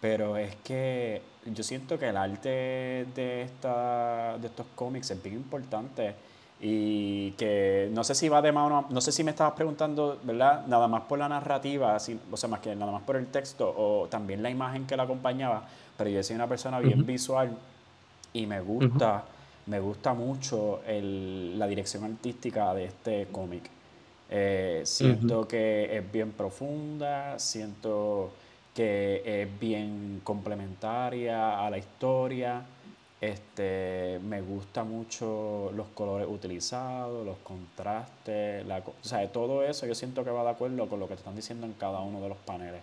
pero 0.00 0.36
es 0.36 0.54
que 0.56 1.22
yo 1.46 1.62
siento 1.62 1.98
que 1.98 2.08
el 2.08 2.16
arte 2.16 3.06
de, 3.14 3.42
esta, 3.42 4.36
de 4.38 4.46
estos 4.46 4.66
cómics 4.74 5.10
es 5.10 5.22
bien 5.22 5.36
importante 5.36 6.14
y 6.60 7.32
que 7.32 7.90
no 7.92 8.02
sé 8.02 8.14
si 8.14 8.28
va 8.28 8.40
de 8.40 8.50
mano, 8.50 8.86
no 8.88 9.00
sé 9.00 9.12
si 9.12 9.22
me 9.22 9.30
estabas 9.30 9.54
preguntando, 9.54 10.18
¿verdad? 10.22 10.66
Nada 10.66 10.88
más 10.88 11.02
por 11.02 11.18
la 11.18 11.28
narrativa, 11.28 11.96
o 12.30 12.36
sea, 12.36 12.48
más 12.48 12.60
que 12.60 12.74
nada 12.74 12.92
más 12.92 13.02
por 13.02 13.16
el 13.16 13.26
texto 13.26 13.72
o 13.76 14.06
también 14.08 14.42
la 14.42 14.50
imagen 14.50 14.86
que 14.86 14.96
la 14.96 15.02
acompañaba, 15.02 15.68
pero 15.96 16.10
yo 16.10 16.22
soy 16.22 16.36
una 16.36 16.46
persona 16.46 16.78
bien 16.80 17.04
visual 17.04 17.56
y 18.32 18.46
me 18.46 18.60
gusta, 18.60 19.24
me 19.66 19.80
gusta 19.80 20.14
mucho 20.14 20.80
el, 20.86 21.58
la 21.58 21.66
dirección 21.66 22.04
artística 22.04 22.72
de 22.74 22.86
este 22.86 23.26
cómic. 23.30 23.70
Eh, 24.28 24.82
siento 24.84 25.46
que 25.46 25.96
es 25.96 26.12
bien 26.12 26.32
profunda, 26.32 27.38
siento 27.38 28.32
que 28.76 29.22
es 29.24 29.58
bien 29.58 30.20
complementaria 30.22 31.64
a 31.64 31.70
la 31.70 31.78
historia. 31.78 32.62
Este, 33.18 34.20
me 34.22 34.42
gusta 34.42 34.84
mucho 34.84 35.72
los 35.74 35.86
colores 35.94 36.28
utilizados, 36.30 37.24
los 37.24 37.38
contrastes, 37.38 38.66
la, 38.66 38.80
o 38.80 38.94
sea, 39.00 39.26
todo 39.32 39.64
eso 39.64 39.86
yo 39.86 39.94
siento 39.94 40.22
que 40.22 40.30
va 40.30 40.44
de 40.44 40.50
acuerdo 40.50 40.86
con 40.90 41.00
lo 41.00 41.08
que 41.08 41.14
te 41.14 41.20
están 41.20 41.34
diciendo 41.34 41.64
en 41.64 41.72
cada 41.72 42.00
uno 42.00 42.20
de 42.20 42.28
los 42.28 42.36
paneles. 42.36 42.82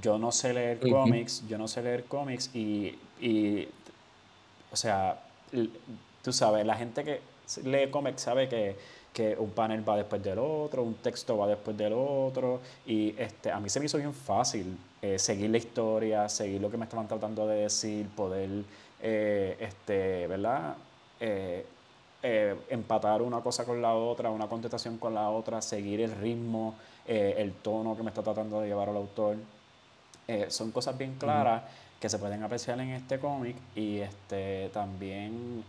Yo 0.00 0.16
no 0.16 0.32
sé 0.32 0.54
leer 0.54 0.80
cómics, 0.80 1.46
yo 1.46 1.58
no 1.58 1.68
sé 1.68 1.82
leer 1.82 2.04
cómics 2.04 2.50
y, 2.54 2.98
y, 3.20 3.68
o 4.72 4.76
sea, 4.76 5.20
tú 6.22 6.32
sabes, 6.32 6.64
la 6.64 6.74
gente 6.74 7.04
que 7.04 7.20
lee 7.64 7.90
cómics 7.90 8.22
sabe 8.22 8.48
que, 8.48 8.76
que 9.12 9.36
un 9.38 9.50
panel 9.50 9.86
va 9.86 9.98
después 9.98 10.22
del 10.22 10.38
otro, 10.38 10.82
un 10.82 10.94
texto 10.94 11.36
va 11.36 11.46
después 11.46 11.76
del 11.76 11.92
otro 11.92 12.60
y 12.86 13.14
este, 13.18 13.52
a 13.52 13.60
mí 13.60 13.68
se 13.68 13.78
me 13.78 13.86
hizo 13.86 13.98
bien 13.98 14.14
fácil 14.14 14.74
eh, 15.04 15.18
seguir 15.18 15.50
la 15.50 15.58
historia, 15.58 16.30
seguir 16.30 16.62
lo 16.62 16.70
que 16.70 16.78
me 16.78 16.84
estaban 16.84 17.06
tratando 17.06 17.46
de 17.46 17.56
decir, 17.56 18.08
poder 18.08 18.48
eh, 19.02 19.54
este, 19.60 20.26
¿verdad? 20.26 20.76
Eh, 21.20 21.66
empatar 22.70 23.20
una 23.20 23.42
cosa 23.42 23.66
con 23.66 23.82
la 23.82 23.92
otra, 23.92 24.30
una 24.30 24.48
contestación 24.48 24.96
con 24.96 25.12
la 25.12 25.28
otra, 25.28 25.60
seguir 25.60 26.00
el 26.00 26.12
ritmo, 26.12 26.74
el 27.06 27.52
tono 27.52 27.94
que 27.94 28.02
me 28.02 28.08
está 28.08 28.22
tratando 28.22 28.62
de 28.62 28.68
llevar 28.68 28.88
el 28.88 28.96
autor. 28.96 29.36
son 30.48 30.70
cosas 30.70 30.96
bien 30.96 31.16
claras 31.18 31.64
que 32.00 32.08
se 32.08 32.18
pueden 32.18 32.42
apreciar 32.42 32.80
en 32.80 32.92
este 32.92 33.18
cómic 33.18 33.56
y 33.76 33.98
este, 33.98 34.70
también 34.70 35.64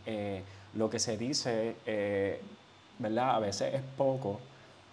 lo 0.75 0.89
que 0.89 0.97
se 0.97 1.17
dice, 1.17 1.75
¿verdad? 2.99 3.35
A 3.35 3.39
veces 3.39 3.73
es 3.73 3.83
poco, 3.97 4.39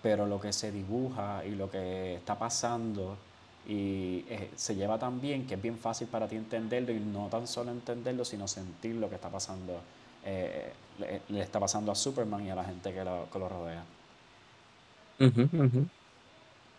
pero 0.02 0.26
lo 0.26 0.40
que 0.40 0.52
se 0.52 0.72
dibuja 0.72 1.44
y 1.44 1.50
lo 1.50 1.70
que 1.70 2.16
está 2.16 2.36
pasando 2.36 3.16
y 3.66 4.24
eh, 4.28 4.50
se 4.56 4.74
lleva 4.74 4.98
tan 4.98 5.20
bien 5.20 5.46
que 5.46 5.54
es 5.54 5.62
bien 5.62 5.78
fácil 5.78 6.08
para 6.08 6.26
ti 6.26 6.36
entenderlo 6.36 6.92
y 6.92 6.98
no 6.98 7.28
tan 7.28 7.46
solo 7.46 7.70
entenderlo, 7.70 8.24
sino 8.24 8.48
sentir 8.48 8.96
lo 8.96 9.08
que 9.08 9.14
está 9.14 9.28
pasando, 9.28 9.80
eh, 10.24 10.72
le, 11.28 11.40
está 11.40 11.60
pasando 11.60 11.92
a 11.92 11.94
Superman 11.94 12.44
y 12.44 12.50
a 12.50 12.56
la 12.56 12.64
gente 12.64 12.92
que 12.92 13.04
lo, 13.04 13.28
que 13.32 13.38
lo 13.38 13.48
rodea. 13.48 13.84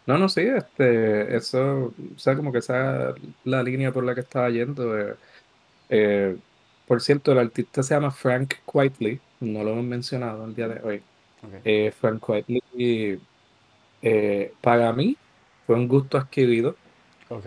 No, 0.05 0.17
no, 0.17 0.27
sí, 0.27 0.41
este, 0.41 1.33
eso, 1.33 1.93
o 2.15 2.19
sea, 2.19 2.35
como 2.35 2.51
que 2.51 2.57
esa 2.57 3.13
la 3.45 3.63
línea 3.63 3.93
por 3.93 4.03
la 4.03 4.13
que 4.13 4.19
estaba 4.21 4.49
yendo. 4.49 5.15
Eh, 5.89 6.37
por 6.85 7.01
cierto, 7.01 7.31
el 7.31 7.39
artista 7.39 7.81
se 7.81 7.93
llama 7.93 8.11
Frank 8.11 8.55
Quitely, 8.69 9.21
no 9.39 9.63
lo 9.63 9.71
hemos 9.71 9.85
mencionado 9.85 10.43
el 10.43 10.53
día 10.53 10.67
de 10.67 10.81
hoy. 10.83 11.01
Frank 11.93 12.21
Quitely, 12.25 13.21
para 14.61 14.91
mí, 14.91 15.15
fue 15.65 15.75
un 15.75 15.87
gusto 15.87 16.17
adquirido. 16.17 16.75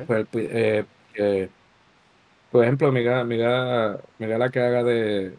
Pues, 0.06 0.26
eh, 0.34 0.84
por 2.50 2.64
ejemplo, 2.64 2.92
mira, 2.92 3.24
mira, 3.24 4.00
mira 4.18 4.38
la 4.38 4.50
cara 4.50 4.82
de, 4.84 5.38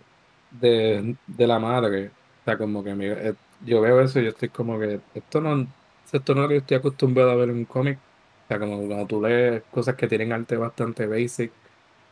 de, 0.49 1.17
de 1.25 1.47
la 1.47 1.59
madre. 1.59 2.07
O 2.41 2.43
sea, 2.45 2.57
como 2.57 2.83
que 2.83 2.91
eh, 2.99 3.33
yo 3.59 3.81
veo 3.81 4.01
eso 4.01 4.19
y 4.19 4.23
yo 4.25 4.29
estoy 4.29 4.49
como 4.49 4.79
que 4.79 5.01
esto 5.13 5.41
no, 5.41 5.67
esto 6.11 6.35
no 6.35 6.41
es 6.41 6.43
lo 6.43 6.47
que 6.49 6.55
yo 6.55 6.59
estoy 6.61 6.77
acostumbrado 6.77 7.31
a 7.31 7.35
ver 7.35 7.49
en 7.49 7.57
un 7.57 7.65
cómic. 7.65 7.99
O 8.45 8.47
sea, 8.47 8.59
como 8.59 8.77
cuando 8.87 9.07
tú 9.07 9.21
lees 9.21 9.63
cosas 9.71 9.95
que 9.95 10.07
tienen 10.07 10.31
arte 10.33 10.57
bastante 10.57 11.05
basic. 11.07 11.53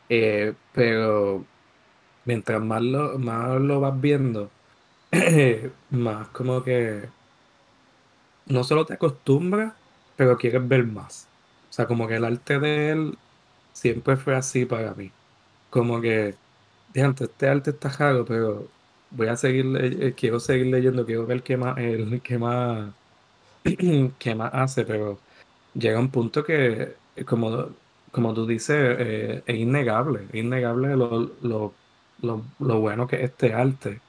Eh, 0.10 0.54
pero 0.73 1.45
mientras 2.25 2.62
más 2.62 2.82
lo, 2.82 3.19
más 3.19 3.62
lo 3.62 3.80
vas 3.82 3.99
viendo, 4.01 4.51
más 5.91 6.30
como 6.30 6.63
que 6.63 7.10
no 8.47 8.63
solo 8.63 8.86
te 8.86 8.93
acostumbras, 8.93 9.73
pero 10.15 10.38
quieres 10.38 10.67
ver 10.67 10.86
más. 10.86 11.28
O 11.69 11.73
sea, 11.73 11.88
como 11.88 12.08
que 12.08 12.15
el 12.15 12.25
arte 12.25 12.60
de 12.60 12.91
él 12.91 13.17
siempre 13.73 14.17
fue 14.17 14.36
así 14.36 14.65
para 14.65 14.93
mí. 14.95 15.12
Como 15.69 16.01
que, 16.01 16.36
antes 16.95 17.30
este 17.30 17.49
arte 17.49 17.71
está 17.71 17.89
raro, 17.89 18.25
pero 18.25 18.67
voy 19.12 19.28
a 19.28 19.38
seguir, 19.38 19.65
eh, 19.78 20.13
quiero 20.15 20.39
seguir 20.39 20.67
leyendo, 20.67 21.06
quiero 21.06 21.25
ver 21.25 21.43
qué 21.43 21.58
más, 21.58 21.78
el, 21.78 22.21
qué 22.23 22.38
más, 22.38 22.93
qué 24.19 24.36
más 24.36 24.54
hace, 24.54 24.86
pero 24.86 25.19
llega 25.73 25.99
un 25.99 26.12
punto 26.12 26.43
que, 26.43 26.95
como, 27.25 27.69
como 28.12 28.34
tú 28.34 28.45
dices, 28.47 28.78
eh, 28.99 29.43
es 29.45 29.56
innegable, 29.58 30.28
es 30.32 30.36
innegable 30.36 30.95
lo, 30.95 31.32
lo, 31.41 31.73
lo, 32.21 32.80
bueno 32.80 33.08
que 33.08 33.17
es 33.17 33.23
este 33.23 33.54
arte. 33.54 34.01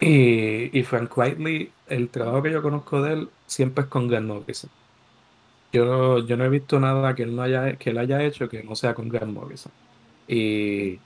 Y, 0.00 0.78
y 0.78 0.82
Frank 0.84 1.16
Whiteley, 1.16 1.72
el 1.88 2.10
trabajo 2.10 2.42
que 2.42 2.52
yo 2.52 2.62
conozco 2.62 3.02
de 3.02 3.12
él 3.14 3.30
siempre 3.46 3.84
es 3.84 3.90
con 3.90 4.08
Grant 4.08 4.26
Morrison. 4.26 4.70
Yo 5.74 5.84
no, 5.84 6.20
yo 6.20 6.36
no 6.36 6.44
he 6.44 6.48
visto 6.48 6.78
nada 6.78 7.16
que 7.16 7.24
él 7.24 7.34
no 7.34 7.42
haya, 7.42 7.76
que 7.76 7.90
él 7.90 7.98
haya 7.98 8.22
hecho 8.22 8.48
que 8.48 8.62
no 8.62 8.76
sea 8.76 8.94
con 8.94 9.08
Grant 9.08 9.32
Morrison. 9.32 9.72
Y, 10.28 11.00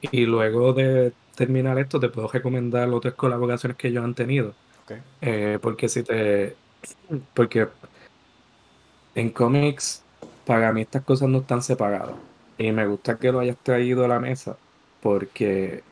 y 0.00 0.26
luego 0.26 0.72
de 0.72 1.12
terminar 1.34 1.78
esto, 1.78 2.00
te 2.00 2.08
puedo 2.08 2.28
recomendar 2.28 2.88
otras 2.90 3.14
colaboraciones 3.14 3.76
que 3.76 3.88
ellos 3.88 4.04
han 4.04 4.14
tenido. 4.14 4.54
Eh, 5.20 5.58
porque 5.62 5.88
si 5.88 6.02
te. 6.02 6.56
Porque 7.34 7.68
en 9.14 9.30
cómics, 9.30 10.02
para 10.46 10.72
mí 10.72 10.82
estas 10.82 11.04
cosas 11.04 11.28
no 11.28 11.38
están 11.38 11.62
separadas. 11.62 12.16
Y 12.58 12.72
me 12.72 12.86
gusta 12.86 13.18
que 13.18 13.32
lo 13.32 13.40
hayas 13.40 13.58
traído 13.62 14.04
a 14.04 14.08
la 14.08 14.20
mesa, 14.20 14.58
porque 15.00 15.84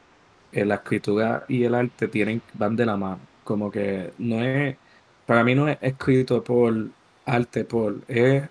la 0.53 0.77
escritura 0.77 1.45
y 1.49 1.65
el 1.65 1.75
arte 1.75 2.09
tienen, 2.09 2.43
van 2.55 2.77
de 2.77 2.87
la 2.87 2.97
mano. 2.97 3.29
Como 3.45 3.71
que 3.71 4.15
no 4.19 4.43
es. 4.43 4.79
Para 5.27 5.45
mí 5.45 5.55
no 5.55 5.69
es 5.69 5.79
escrito 5.83 6.43
por 6.45 6.73
arte 7.29 7.65
por 7.65 8.03
es 8.09 8.49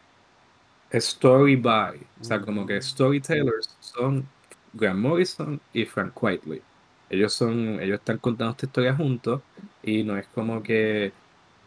story 0.91 1.55
by. 1.55 1.97
O 2.21 2.23
sea, 2.23 2.41
como 2.41 2.65
que 2.65 2.81
storytellers 2.81 3.75
son 3.79 4.27
Grant 4.73 4.99
Morrison 4.99 5.59
y 5.73 5.85
Frank 5.85 6.21
Whiteley. 6.21 6.61
Ellos 7.09 7.33
son, 7.33 7.79
ellos 7.81 7.99
están 7.99 8.17
contando 8.17 8.51
esta 8.51 8.65
historia 8.65 8.95
juntos 8.95 9.41
y 9.83 10.03
no 10.03 10.17
es 10.17 10.27
como 10.27 10.61
que 10.61 11.13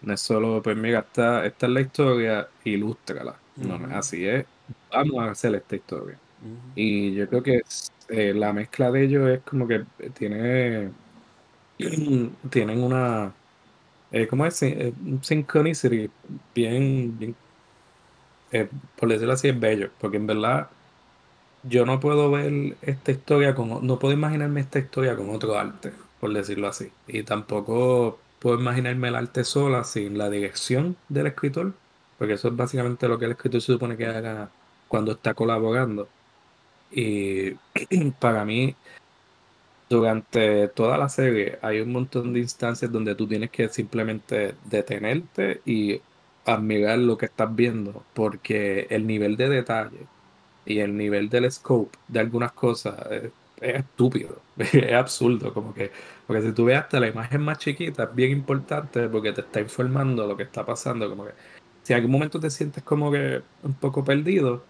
no 0.02 0.14
es 0.14 0.20
solo, 0.20 0.62
pues 0.62 0.76
mira, 0.76 1.00
esta, 1.00 1.44
esta 1.46 1.66
es 1.66 1.72
la 1.72 1.80
historia, 1.82 2.48
ilústrala. 2.64 3.36
No, 3.56 3.74
así 3.96 4.26
es, 4.26 4.46
vamos 4.90 5.18
a 5.22 5.30
hacer 5.32 5.54
esta 5.54 5.76
historia. 5.76 6.18
Y 6.74 7.14
yo 7.14 7.28
creo 7.28 7.42
que 7.42 7.60
eh, 8.08 8.32
la 8.34 8.52
mezcla 8.52 8.90
de 8.90 9.04
ellos 9.04 9.28
es 9.28 9.40
como 9.42 9.68
que 9.68 9.84
tiene 10.14 10.90
tienen 12.50 12.82
una 12.82 13.34
eh, 14.12 14.26
¿cómo 14.26 14.46
es? 14.46 14.62
Eh, 14.62 14.92
synchronicity 15.22 16.10
bien, 16.54 17.34
eh, 18.52 18.68
por 18.96 19.08
decirlo 19.08 19.32
así, 19.34 19.48
es 19.48 19.58
bello, 19.58 19.90
porque 20.00 20.16
en 20.16 20.26
verdad 20.26 20.68
yo 21.62 21.84
no 21.86 22.00
puedo 22.00 22.30
ver 22.30 22.76
esta 22.82 23.12
historia 23.12 23.54
con, 23.54 23.86
no 23.86 23.98
puedo 23.98 24.14
imaginarme 24.14 24.60
esta 24.60 24.78
historia 24.78 25.16
con 25.16 25.30
otro 25.30 25.58
arte, 25.58 25.92
por 26.20 26.32
decirlo 26.32 26.68
así, 26.68 26.90
y 27.06 27.22
tampoco 27.22 28.18
puedo 28.40 28.58
imaginarme 28.58 29.08
el 29.08 29.16
arte 29.16 29.44
sola 29.44 29.84
sin 29.84 30.18
la 30.18 30.30
dirección 30.30 30.96
del 31.08 31.28
escritor, 31.28 31.74
porque 32.18 32.34
eso 32.34 32.48
es 32.48 32.56
básicamente 32.56 33.08
lo 33.08 33.18
que 33.18 33.26
el 33.26 33.32
escritor 33.32 33.60
se 33.60 33.72
supone 33.72 33.96
que 33.96 34.06
haga 34.06 34.50
cuando 34.88 35.12
está 35.12 35.34
colaborando. 35.34 36.08
Y 36.90 37.52
para 38.20 38.44
mí, 38.44 38.74
durante 39.90 40.68
toda 40.68 40.96
la 40.96 41.08
serie 41.08 41.58
hay 41.62 41.80
un 41.80 41.92
montón 41.92 42.32
de 42.32 42.38
instancias 42.38 42.90
donde 42.92 43.16
tú 43.16 43.26
tienes 43.26 43.50
que 43.50 43.68
simplemente 43.68 44.54
detenerte 44.64 45.60
y 45.66 46.00
admirar 46.46 46.98
lo 46.98 47.18
que 47.18 47.26
estás 47.26 47.54
viendo, 47.54 48.04
porque 48.14 48.86
el 48.88 49.06
nivel 49.06 49.36
de 49.36 49.48
detalle 49.48 50.06
y 50.64 50.78
el 50.78 50.96
nivel 50.96 51.28
del 51.28 51.50
scope 51.50 51.98
de 52.06 52.20
algunas 52.20 52.52
cosas 52.52 52.94
es, 53.10 53.32
estúpido, 53.60 54.40
es 54.58 54.92
absurdo, 54.94 55.52
como 55.52 55.74
que, 55.74 55.90
porque 56.26 56.42
si 56.42 56.52
tú 56.52 56.66
ves 56.66 56.78
hasta 56.78 57.00
la 57.00 57.08
imagen 57.08 57.42
más 57.42 57.58
chiquita 57.58 58.04
es 58.04 58.14
bien 58.14 58.30
importante 58.30 59.08
porque 59.08 59.32
te 59.32 59.40
está 59.42 59.60
informando 59.60 60.26
lo 60.26 60.36
que 60.36 60.44
está 60.44 60.64
pasando, 60.64 61.10
como 61.10 61.26
que 61.26 61.32
si 61.82 61.92
en 61.92 61.96
algún 61.96 62.12
momento 62.12 62.38
te 62.38 62.48
sientes 62.48 62.84
como 62.84 63.10
que 63.10 63.42
un 63.64 63.74
poco 63.74 64.04
perdido, 64.04 64.62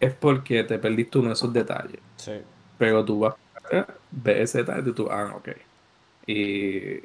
es 0.00 0.14
porque 0.14 0.64
te 0.64 0.78
perdiste 0.78 1.18
uno 1.18 1.28
de 1.28 1.34
esos 1.34 1.52
detalles. 1.52 2.00
Sí. 2.16 2.32
Pero 2.78 3.04
tú 3.04 3.20
vas, 3.20 3.34
ese 4.24 4.58
detalle 4.58 4.90
y 4.90 4.94
tú, 4.94 5.08
ah, 5.10 5.34
ok. 5.36 5.48
Y 6.26 6.96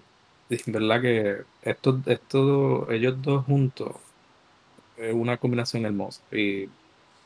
es 0.50 0.66
verdad 0.68 1.02
que 1.02 1.38
estos, 1.64 2.06
estos, 2.08 2.90
ellos 2.90 3.22
dos 3.22 3.46
juntos 3.46 3.96
es 4.98 5.14
una 5.14 5.38
combinación 5.38 5.86
hermosa. 5.86 6.22
Y, 6.32 6.70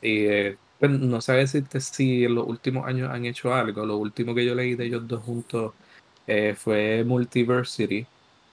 y 0.01 0.25
eh, 0.25 0.57
pues, 0.79 0.91
no 0.91 1.21
sé 1.21 1.33
decirte 1.33 1.79
si 1.81 2.25
en 2.25 2.35
los 2.35 2.47
últimos 2.47 2.87
años 2.87 3.09
han 3.11 3.25
hecho 3.25 3.53
algo. 3.53 3.85
Lo 3.85 3.97
último 3.97 4.33
que 4.35 4.45
yo 4.45 4.55
leí 4.55 4.75
de 4.75 4.85
ellos 4.85 5.07
dos 5.07 5.23
juntos 5.23 5.73
eh, 6.27 6.55
fue 6.57 7.03
Multiversity, 7.05 8.07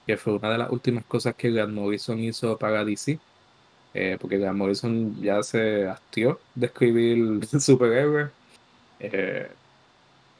que 0.05 0.17
fue 0.17 0.33
una 0.35 0.51
de 0.51 0.57
las 0.59 0.69
últimas 0.71 1.05
cosas 1.05 1.35
que 1.35 1.51
Grant 1.51 1.73
Morrison 1.73 2.19
hizo 2.19 2.57
para 2.57 2.85
DC. 2.85 3.19
Eh, 3.93 4.17
porque 4.21 4.37
Grant 4.37 4.57
Morrison 4.57 5.19
ya 5.21 5.41
se 5.43 5.87
hastió 5.87 6.39
de 6.55 6.67
escribir 6.67 7.45
superhéroes. 7.59 8.31
Eh, 8.99 9.51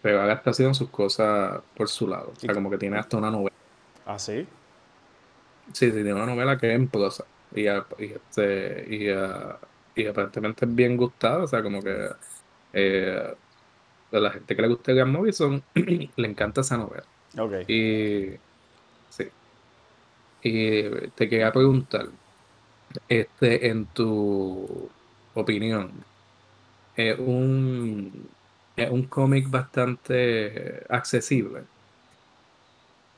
pero 0.02 0.22
ahora 0.22 0.34
está 0.34 0.52
haciendo 0.52 0.74
sus 0.74 0.90
cosas 0.90 1.62
por 1.76 1.90
su 1.90 2.08
lado. 2.08 2.32
O 2.36 2.40
sea, 2.40 2.54
como 2.54 2.70
que 2.70 2.78
tiene 2.78 2.98
hasta 2.98 3.18
una 3.18 3.32
novela. 3.32 3.56
¿Ah, 4.06 4.18
sí? 4.18 4.48
Sí, 5.74 5.88
sí, 5.88 5.92
tiene 5.92 6.14
una 6.14 6.26
novela 6.26 6.58
que 6.58 6.70
es 6.70 6.76
en 6.76 6.88
prosa. 6.88 7.26
Y, 7.54 7.66
este, 7.68 8.86
y, 8.90 10.02
y 10.02 10.08
aparentemente 10.08 10.66
es 10.66 10.76
bien 10.76 10.98
gustada. 10.98 11.44
O 11.44 11.48
sea, 11.48 11.62
como 11.62 11.82
que 11.82 12.10
eh, 12.74 13.36
a 14.12 14.20
la 14.20 14.32
gente 14.32 14.56
que 14.56 14.62
le 14.62 14.68
gusta 14.68 14.94
Grant 14.94 15.12
Morrison 15.12 15.64
le 15.74 16.28
encanta 16.28 16.62
esa 16.62 16.78
novela. 16.78 17.06
Ok. 17.38 17.70
Y 17.70 18.32
sí. 19.10 19.26
Y 20.42 20.84
te 21.10 21.30
quería 21.30 21.52
preguntar, 21.52 22.08
este, 23.08 23.68
en 23.68 23.86
tu 23.88 24.90
opinión, 25.34 25.92
es 26.96 27.18
un, 27.20 28.30
es 28.84 28.92
un 28.92 29.04
cómic 29.04 29.50
bastante 29.50 30.84
accesible. 30.90 31.64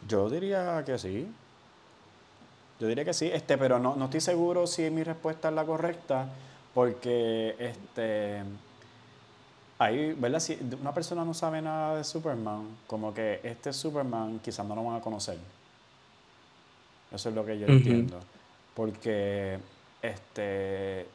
Yo 0.08 0.30
diría 0.30 0.84
que 0.86 0.98
sí. 0.98 1.28
Yo 2.80 2.88
diría 2.88 3.06
que 3.06 3.14
sí, 3.14 3.30
este, 3.32 3.58
pero 3.58 3.80
no, 3.80 3.96
no 3.96 4.06
estoy 4.06 4.22
seguro 4.22 4.66
si 4.66 4.90
mi 4.90 5.04
respuesta 5.04 5.50
es 5.50 5.56
la 5.56 5.66
correcta, 5.66 6.28
porque 6.74 7.56
este 7.60 8.42
ahí, 9.82 10.14
¿verdad? 10.14 10.40
Si 10.40 10.58
una 10.80 10.94
persona 10.94 11.26
no 11.26 11.34
sabe 11.34 11.62
nada 11.62 11.98
de 11.98 12.04
Superman, 12.04 12.68
como 12.86 13.14
que 13.14 13.40
este 13.44 13.74
Superman 13.74 14.40
quizás 14.44 14.66
no 14.66 14.76
lo 14.76 14.84
van 14.84 14.98
a 14.98 15.02
conocer. 15.02 15.38
Eso 17.12 17.30
es 17.30 17.36
lo 17.36 17.46
que 17.46 17.60
yo 17.60 17.68
entiendo. 17.68 18.20
Porque, 18.76 19.58
este, 20.02 21.08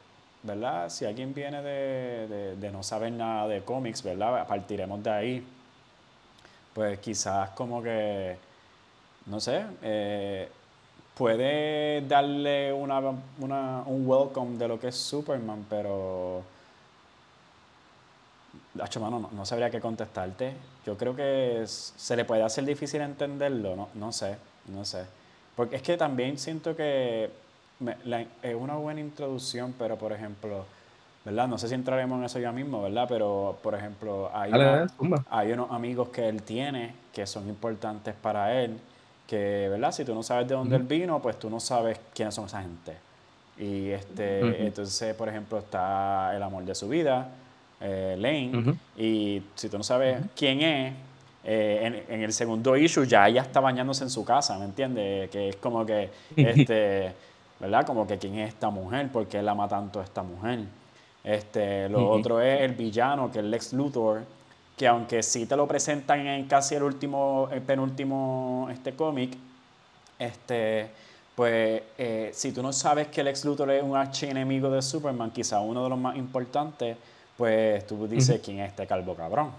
¿verdad? 0.47 0.89
Si 0.89 1.05
alguien 1.05 1.35
viene 1.35 1.61
de, 1.63 2.71
no 2.73 2.83
saber 2.83 3.13
nada 3.13 3.49
de 3.49 3.63
cómics, 3.63 4.03
¿verdad? 4.03 4.47
Partiremos 4.47 5.03
de 5.03 5.11
ahí. 5.11 5.47
Pues 6.73 6.99
quizás 7.01 7.51
como 7.51 7.83
que, 7.83 8.37
no 9.27 9.41
sé, 9.41 9.65
eh, 9.83 10.49
puede 11.15 12.03
darle 12.03 12.73
una, 12.73 13.01
un 13.01 14.07
welcome 14.07 14.59
de 14.59 14.69
lo 14.69 14.79
que 14.79 14.89
es 14.89 14.97
Superman, 14.97 15.67
pero... 15.69 16.43
no, 18.75 19.31
no 19.33 19.47
sabría 19.47 19.71
qué 19.71 19.81
contestarte. 19.81 20.53
Yo 20.85 20.97
creo 20.97 21.17
que 21.17 21.65
se 21.67 22.17
le 22.17 22.25
puede 22.25 22.43
hacer 22.43 22.65
difícil 22.65 23.01
entenderlo, 23.01 23.75
no, 23.75 23.89
no 23.95 24.13
sé, 24.13 24.37
no 24.67 24.85
sé. 24.85 25.05
Porque 25.57 25.77
es 25.77 25.83
que 25.83 25.97
también 25.97 26.39
siento 26.39 26.77
que 26.77 27.31
es 28.43 28.55
una 28.55 28.77
buena 28.77 29.01
introducción, 29.01 29.75
pero 29.79 29.97
por 29.97 30.13
ejemplo, 30.13 30.65
¿verdad? 31.25 31.49
No 31.49 31.59
sé 31.59 31.69
si 31.69 31.75
entraremos 31.75 32.19
en 32.19 32.25
eso 32.25 32.39
ya 32.39 32.53
mismo, 32.53 32.83
¿verdad? 32.83 33.07
Pero, 33.09 33.59
por 33.63 33.75
ejemplo, 33.75 34.31
hay, 34.33 34.53
hay 35.29 35.53
unos 35.53 35.71
amigos 35.71 36.09
que 36.11 36.29
él 36.29 36.43
tiene 36.43 36.95
que 37.13 37.27
son 37.27 37.49
importantes 37.49 38.15
para 38.15 38.63
él, 38.63 38.79
que, 39.27 39.69
¿verdad? 39.71 39.91
Si 39.91 40.05
tú 40.05 40.15
no 40.15 40.23
sabes 40.23 40.47
de 40.47 40.55
dónde 40.55 40.77
él 40.77 40.85
vino, 40.85 41.21
pues 41.21 41.39
tú 41.39 41.51
no 41.51 41.61
sabes 41.61 41.99
quiénes 42.15 42.35
son 42.35 42.45
esa 42.45 42.63
gente. 42.63 42.95
Y 43.59 43.89
este, 43.89 44.67
entonces, 44.67 45.15
por 45.15 45.29
ejemplo, 45.29 45.59
está 45.59 46.37
el 46.37 46.43
amor 46.43 46.65
de 46.65 46.75
su 46.75 46.89
vida, 46.89 47.29
eh, 47.81 48.17
Lane, 48.19 48.77
y 48.97 49.43
si 49.55 49.69
tú 49.69 49.79
no 49.79 49.85
sabes 49.85 50.19
quién 50.37 50.61
es, 50.61 50.93
eh, 51.43 52.05
en, 52.09 52.23
el 52.23 52.33
segundo 52.33 52.77
issue 52.77 53.07
ya 53.07 53.29
ella 53.29 53.43
está 53.43 53.61
bañándose 53.61 54.03
en 54.05 54.11
su 54.11 54.25
casa, 54.25 54.59
¿me 54.59 54.65
entiendes? 54.65 55.31
Que 55.31 55.51
es 55.51 55.57
como 55.57 55.87
que, 55.87 56.11
este, 56.37 57.13
¿verdad? 57.61 57.87
Como 57.87 58.07
que 58.07 58.19
quién 58.19 58.39
es 58.39 58.49
esta 58.49 58.71
mujer, 58.71 59.11
por 59.11 59.27
qué 59.27 59.39
él 59.39 59.49
ama 59.49 59.69
tanto 59.69 60.01
a 60.01 60.05
esta 60.05 60.23
mujer. 60.23 60.61
Este, 61.25 61.89
lo 61.89 62.09
otro 62.11 62.41
es 62.41 62.61
el 62.61 62.73
villano, 62.73 63.31
que 63.33 63.41
es 63.41 63.45
Lex 63.45 63.73
Luthor, 63.73 64.23
que 64.77 64.87
aunque 64.87 65.23
sí 65.23 65.47
te 65.47 65.57
lo 65.57 65.67
presentan 65.67 66.27
en 66.27 66.47
casi 66.47 66.75
el 66.75 66.83
último, 66.83 67.49
el 67.51 67.63
penúltimo 67.63 68.69
este 68.71 68.95
cómic, 68.95 69.37
este, 70.19 70.89
pues 71.35 71.83
eh, 71.99 72.31
si 72.33 72.53
tú 72.53 72.63
no 72.63 72.73
sabes 72.73 73.09
que 73.09 73.23
Lex 73.25 73.45
Luthor 73.45 73.71
es 73.71 73.83
un 73.83 73.97
archienemigo 73.97 74.71
de 74.71 74.83
Superman, 74.83 75.31
quizá 75.31 75.61
uno 75.61 75.83
de 75.83 75.91
los 75.91 75.99
más 75.99 76.17
importantes, 76.17 76.97
pues 77.37 77.87
tú 77.87 78.07
dices, 78.07 78.41
¿quién 78.43 78.61
es 78.61 78.71
este 78.71 78.87
calvo 78.87 79.15
cabrón? 79.15 79.51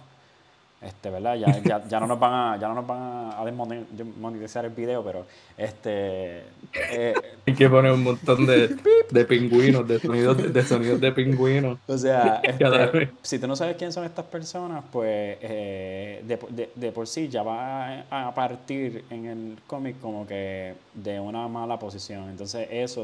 Este, 0.79 1.09
¿verdad? 1.09 1.35
Ya, 1.35 1.59
ya, 1.63 1.87
ya, 1.87 1.99
no 1.99 2.05
nos 2.05 2.19
van 2.19 2.33
a, 2.33 2.57
ya 2.59 2.67
no 2.67 2.75
nos 2.75 2.85
van 2.85 3.31
a 3.35 3.43
desmonetizar 3.43 4.63
el 4.63 4.71
video, 4.71 5.03
pero 5.03 5.25
este 5.57 6.43
eh, 6.91 7.15
hay 7.47 7.53
que 7.55 7.67
poner 7.67 7.91
un 7.93 8.03
montón 8.03 8.45
de, 8.45 8.77
de 9.09 9.25
pingüinos, 9.25 9.87
de 9.87 9.99
sonidos 9.99 10.53
de, 10.53 10.63
sonidos 10.63 11.01
de 11.01 11.11
pingüinos. 11.11 11.79
O 11.87 11.97
sea, 11.97 12.41
este, 12.43 13.09
si 13.23 13.39
tú 13.39 13.47
no 13.47 13.55
sabes 13.55 13.75
quién 13.75 13.91
son 13.91 14.05
estas 14.05 14.25
personas, 14.25 14.83
pues 14.91 15.37
eh, 15.41 16.23
de, 16.27 16.69
de, 16.75 16.91
por 16.91 17.07
sí 17.07 17.27
ya 17.27 17.41
va 17.41 18.01
a 18.11 18.35
partir 18.35 19.03
en 19.09 19.25
el 19.25 19.57
cómic 19.65 19.99
como 19.99 20.27
que 20.27 20.75
de 20.93 21.19
una 21.19 21.47
mala 21.47 21.79
posición. 21.79 22.29
Entonces 22.29 22.67
eso 22.69 23.03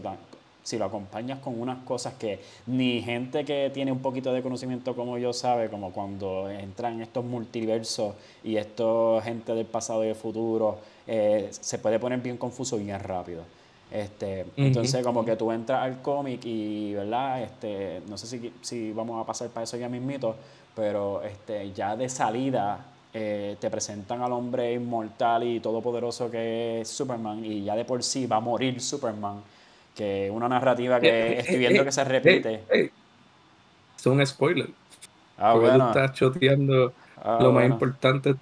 si 0.63 0.77
lo 0.77 0.85
acompañas 0.85 1.39
con 1.39 1.59
unas 1.59 1.83
cosas 1.83 2.13
que 2.13 2.39
ni 2.67 3.01
gente 3.01 3.43
que 3.43 3.69
tiene 3.73 3.91
un 3.91 3.99
poquito 3.99 4.33
de 4.33 4.41
conocimiento 4.41 4.95
como 4.95 5.17
yo 5.17 5.33
sabe, 5.33 5.69
como 5.69 5.91
cuando 5.91 6.49
entran 6.49 7.01
estos 7.01 7.23
multiversos 7.23 8.15
y 8.43 8.55
esto 8.55 9.21
gente 9.23 9.53
del 9.53 9.65
pasado 9.65 10.03
y 10.03 10.07
del 10.07 10.15
futuro, 10.15 10.79
eh, 11.05 11.49
se 11.51 11.77
puede 11.79 11.99
poner 11.99 12.19
bien 12.19 12.37
confuso 12.37 12.77
bien 12.77 12.99
rápido. 12.99 13.43
Este, 13.91 14.45
Entonces, 14.57 15.05
como 15.05 15.23
que 15.23 15.35
tú 15.35 15.51
entras 15.51 15.83
al 15.83 16.01
cómic 16.01 16.43
y, 16.45 16.93
¿verdad? 16.95 17.43
Este, 17.43 18.01
no 18.07 18.17
sé 18.17 18.25
si, 18.25 18.51
si 18.61 18.91
vamos 18.91 19.21
a 19.21 19.25
pasar 19.25 19.49
para 19.49 19.65
eso 19.65 19.77
ya 19.77 19.87
mismito, 19.87 20.35
pero 20.75 21.21
este, 21.21 21.71
ya 21.73 21.95
de 21.95 22.09
salida 22.09 22.87
eh, 23.13 23.55
te 23.59 23.69
presentan 23.69 24.23
al 24.23 24.31
hombre 24.31 24.73
inmortal 24.73 25.43
y 25.43 25.59
todopoderoso 25.59 26.31
que 26.31 26.81
es 26.81 26.89
Superman 26.89 27.45
y 27.45 27.63
ya 27.63 27.75
de 27.75 27.85
por 27.85 28.01
sí 28.01 28.25
va 28.25 28.37
a 28.37 28.39
morir 28.39 28.81
Superman 28.81 29.43
que 29.95 30.29
una 30.31 30.49
narrativa 30.49 30.99
que 30.99 31.09
eh, 31.09 31.33
eh, 31.33 31.39
estoy 31.39 31.57
viendo 31.57 31.81
eh, 31.81 31.85
que 31.85 31.91
se 31.91 32.03
repite. 32.03 32.63
es 32.71 34.05
un 34.05 34.25
spoiler. 34.25 34.69
Ah, 35.37 35.53
porque 35.53 35.69
bueno. 35.69 35.91
tú 35.91 35.99
estás 35.99 36.17
choteando 36.17 36.93
ah, 37.17 37.39
lo 37.41 37.51
más 37.51 37.65
importante. 37.65 38.35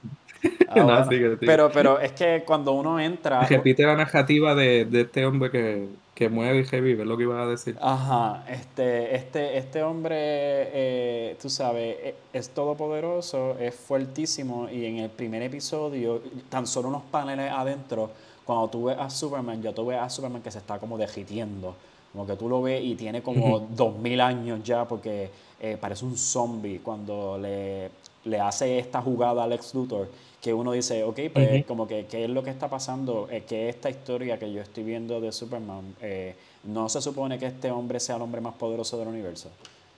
Ah, 0.70 1.08
pero, 1.40 1.72
pero 1.72 2.00
es 2.00 2.14
que 2.14 2.44
cuando 2.46 2.72
uno 2.72 3.00
entra. 3.00 3.42
Repite 3.50 3.84
la 3.84 3.96
narrativa 3.96 4.56
de, 4.56 4.86
de 4.86 5.02
este 5.02 5.26
hombre 5.26 5.52
que, 5.52 5.88
que, 6.16 6.30
mueve 6.30 6.60
y 6.60 6.64
revive, 6.64 7.04
es 7.04 7.08
lo 7.08 7.16
que 7.18 7.24
ibas 7.24 7.40
a 7.40 7.48
decir. 7.48 7.78
Ajá, 7.80 8.44
este, 8.50 9.16
este, 9.16 9.58
este 9.58 9.84
hombre, 9.84 11.38
tú 11.42 11.50
sabes, 11.50 12.16
es 12.34 12.50
todopoderoso, 12.50 13.58
es 13.60 13.76
fuertísimo 13.76 14.68
y 14.70 14.86
en 14.86 14.98
el 14.98 15.10
primer 15.10 15.44
episodio, 15.44 16.22
tan 16.50 16.66
solo 16.66 16.90
unos 16.90 17.04
paneles 17.04 17.52
adentro 17.52 18.12
cuando 18.52 18.68
tú 18.68 18.84
ves 18.84 18.98
a 19.00 19.10
Superman, 19.10 19.62
ya 19.62 19.72
tú 19.72 19.86
ves 19.86 19.98
a 19.98 20.10
Superman 20.10 20.42
que 20.42 20.52
se 20.52 20.58
está 20.58 20.78
como 20.78 20.98
derritiendo. 20.98 21.74
Como 22.12 22.28
que 22.28 22.36
tú 22.36 22.50
lo 22.50 22.62
ves 22.62 22.84
y 22.84 22.96
tiene 22.96 23.22
como 23.22 23.60
dos 23.60 23.98
mil 23.98 24.20
años 24.20 24.62
ya 24.62 24.86
porque 24.86 25.30
eh, 25.58 25.78
parece 25.80 26.04
un 26.04 26.18
zombie 26.18 26.82
cuando 26.84 27.38
le, 27.38 27.90
le, 28.26 28.40
hace 28.42 28.78
esta 28.78 29.02
jugada 29.02 29.46
a 29.46 29.48
Lex 29.48 29.74
Luthor 29.74 30.10
que 30.42 30.54
uno 30.54 30.74
dice, 30.74 31.02
ok, 31.06 31.20
pues 31.32 31.66
como 31.66 31.88
que 31.88 32.08
qué 32.08 32.26
es 32.26 32.30
lo 32.30 32.44
que 32.44 32.50
está 32.50 32.70
pasando, 32.70 33.30
eh, 33.32 33.46
que 33.48 33.70
esta 33.70 33.90
historia 33.90 34.38
que 34.38 34.52
yo 34.52 34.62
estoy 34.62 34.84
viendo 34.84 35.22
de 35.22 35.32
Superman, 35.32 35.96
eh, 36.02 36.36
no 36.66 36.90
se 36.90 37.02
supone 37.02 37.40
que 37.40 37.46
este 37.46 37.72
hombre 37.72 38.02
sea 38.02 38.18
el 38.18 38.22
hombre 38.22 38.42
más 38.42 38.56
poderoso 38.56 38.98
del 38.98 39.08
universo. 39.08 39.48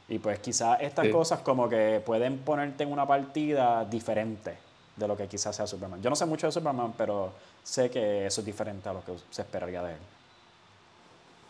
Y 0.07 0.19
pues 0.19 0.37
quizás 0.37 0.79
estas 0.79 1.07
cosas 1.07 1.39
como 1.39 1.67
que 1.67 2.03
pueden 2.05 2.37
ponerte 2.37 2.83
en 2.83 2.91
una 2.91 3.07
partida 3.07 3.83
diferente 3.83 4.62
de 4.95 5.07
lo 5.07 5.17
que 5.17 5.27
quizás 5.27 5.55
sea 5.55 5.67
Superman. 5.67 6.01
Yo 6.01 6.09
no 6.09 6.15
sé 6.15 6.25
mucho 6.25 6.47
de 6.47 6.51
Superman, 6.51 6.93
pero 6.97 7.33
sé 7.63 7.89
que 7.89 8.25
eso 8.25 8.41
es 8.41 8.45
diferente 8.45 8.89
a 8.89 8.93
lo 8.93 9.03
que 9.03 9.13
se 9.29 9.41
esperaría 9.41 9.81
de 9.83 9.93
él. 9.93 9.99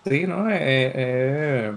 Sí, 0.06 0.28
¿no? 0.28 0.50
Es, 0.50 1.76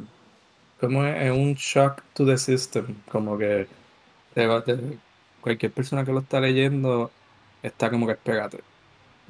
como 0.81 1.05
es, 1.05 1.31
un 1.31 1.55
shock 1.55 2.03
to 2.13 2.27
the 2.27 2.37
system, 2.37 2.97
como 3.11 3.39
que 3.39 3.69
cualquier 5.41 5.73
persona 5.73 6.05
que 6.05 6.13
lo 6.13 6.21
está 6.21 6.41
leyendo 6.41 7.11
está 7.63 7.91
como 7.91 8.07
que 8.07 8.13
espérate. 8.13 8.61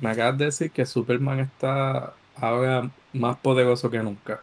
Me 0.01 0.11
acabas 0.11 0.39
de 0.39 0.47
decir 0.47 0.70
que 0.70 0.87
Superman 0.87 1.41
está 1.41 2.14
ahora 2.37 2.91
más 3.12 3.37
poderoso 3.39 3.91
que 3.91 3.99
nunca. 3.99 4.41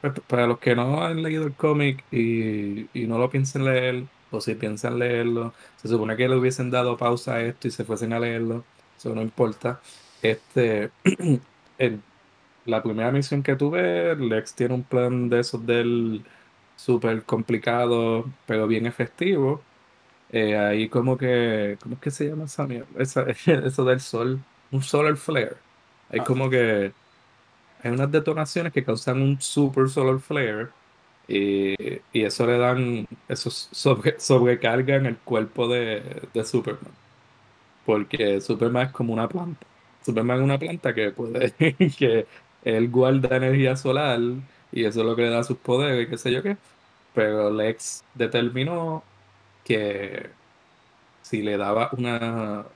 Pues, 0.00 0.20
para 0.26 0.46
los 0.46 0.58
que 0.58 0.76
no 0.76 1.02
han 1.02 1.22
leído 1.22 1.46
el 1.46 1.54
cómic 1.54 2.04
y, 2.12 2.88
no 3.06 3.18
lo 3.18 3.30
piensen 3.30 3.64
leer, 3.64 4.04
o 4.34 4.40
si 4.40 4.54
piensan 4.54 4.98
leerlo, 4.98 5.54
se 5.76 5.88
supone 5.88 6.16
que 6.16 6.28
le 6.28 6.36
hubiesen 6.36 6.70
dado 6.70 6.96
pausa 6.96 7.34
a 7.36 7.42
esto 7.42 7.68
y 7.68 7.70
se 7.70 7.84
fuesen 7.84 8.12
a 8.12 8.20
leerlo, 8.20 8.64
eso 8.96 9.14
no 9.14 9.22
importa. 9.22 9.80
Este, 10.22 10.90
la 12.66 12.82
primera 12.82 13.10
misión 13.12 13.42
que 13.42 13.56
tuve, 13.56 14.16
Lex 14.16 14.54
tiene 14.54 14.74
un 14.74 14.84
plan 14.84 15.28
de 15.28 15.40
esos 15.40 15.64
del 15.66 16.24
súper 16.76 17.22
complicado, 17.24 18.26
pero 18.46 18.66
bien 18.66 18.86
efectivo. 18.86 19.62
Eh, 20.30 20.56
ahí 20.58 20.88
como 20.88 21.16
que, 21.16 21.78
¿cómo 21.82 21.94
es 21.96 22.00
que 22.00 22.10
se 22.10 22.28
llama 22.28 22.44
esa 22.44 22.66
mierda? 22.66 22.88
eso 23.66 23.84
del 23.84 24.00
sol, 24.00 24.40
un 24.72 24.82
solar 24.82 25.16
flare. 25.16 25.56
Hay 26.10 26.20
ah. 26.20 26.24
como 26.24 26.50
que 26.50 26.92
hay 27.82 27.90
unas 27.92 28.10
detonaciones 28.10 28.72
que 28.72 28.84
causan 28.84 29.20
un 29.22 29.40
super 29.40 29.88
solar 29.88 30.18
flare 30.20 30.68
y, 31.28 31.74
eso 32.12 32.46
le 32.46 32.58
dan, 32.58 33.06
eso 33.28 33.50
sobre, 33.50 34.18
sobrecargan 34.20 35.06
el 35.06 35.16
cuerpo 35.18 35.68
de, 35.68 36.02
de 36.32 36.44
Superman. 36.44 36.92
Porque 37.86 38.40
Superman 38.40 38.86
es 38.86 38.92
como 38.92 39.12
una 39.12 39.28
planta. 39.28 39.66
Superman 40.04 40.38
es 40.38 40.44
una 40.44 40.58
planta 40.58 40.94
que 40.94 41.10
puede, 41.12 41.52
que 41.98 42.26
él 42.64 42.90
guarda 42.90 43.36
energía 43.36 43.76
solar 43.76 44.20
y 44.72 44.84
eso 44.84 45.00
es 45.00 45.06
lo 45.06 45.16
que 45.16 45.22
le 45.22 45.30
da 45.30 45.44
sus 45.44 45.58
poderes 45.58 46.06
y 46.06 46.10
qué 46.10 46.18
sé 46.18 46.32
yo 46.32 46.42
qué. 46.42 46.56
Pero 47.14 47.50
Lex 47.50 48.04
determinó 48.14 49.04
que 49.64 50.30
si 51.22 51.42
le 51.42 51.56
daba 51.56 51.90
una, 51.92 52.66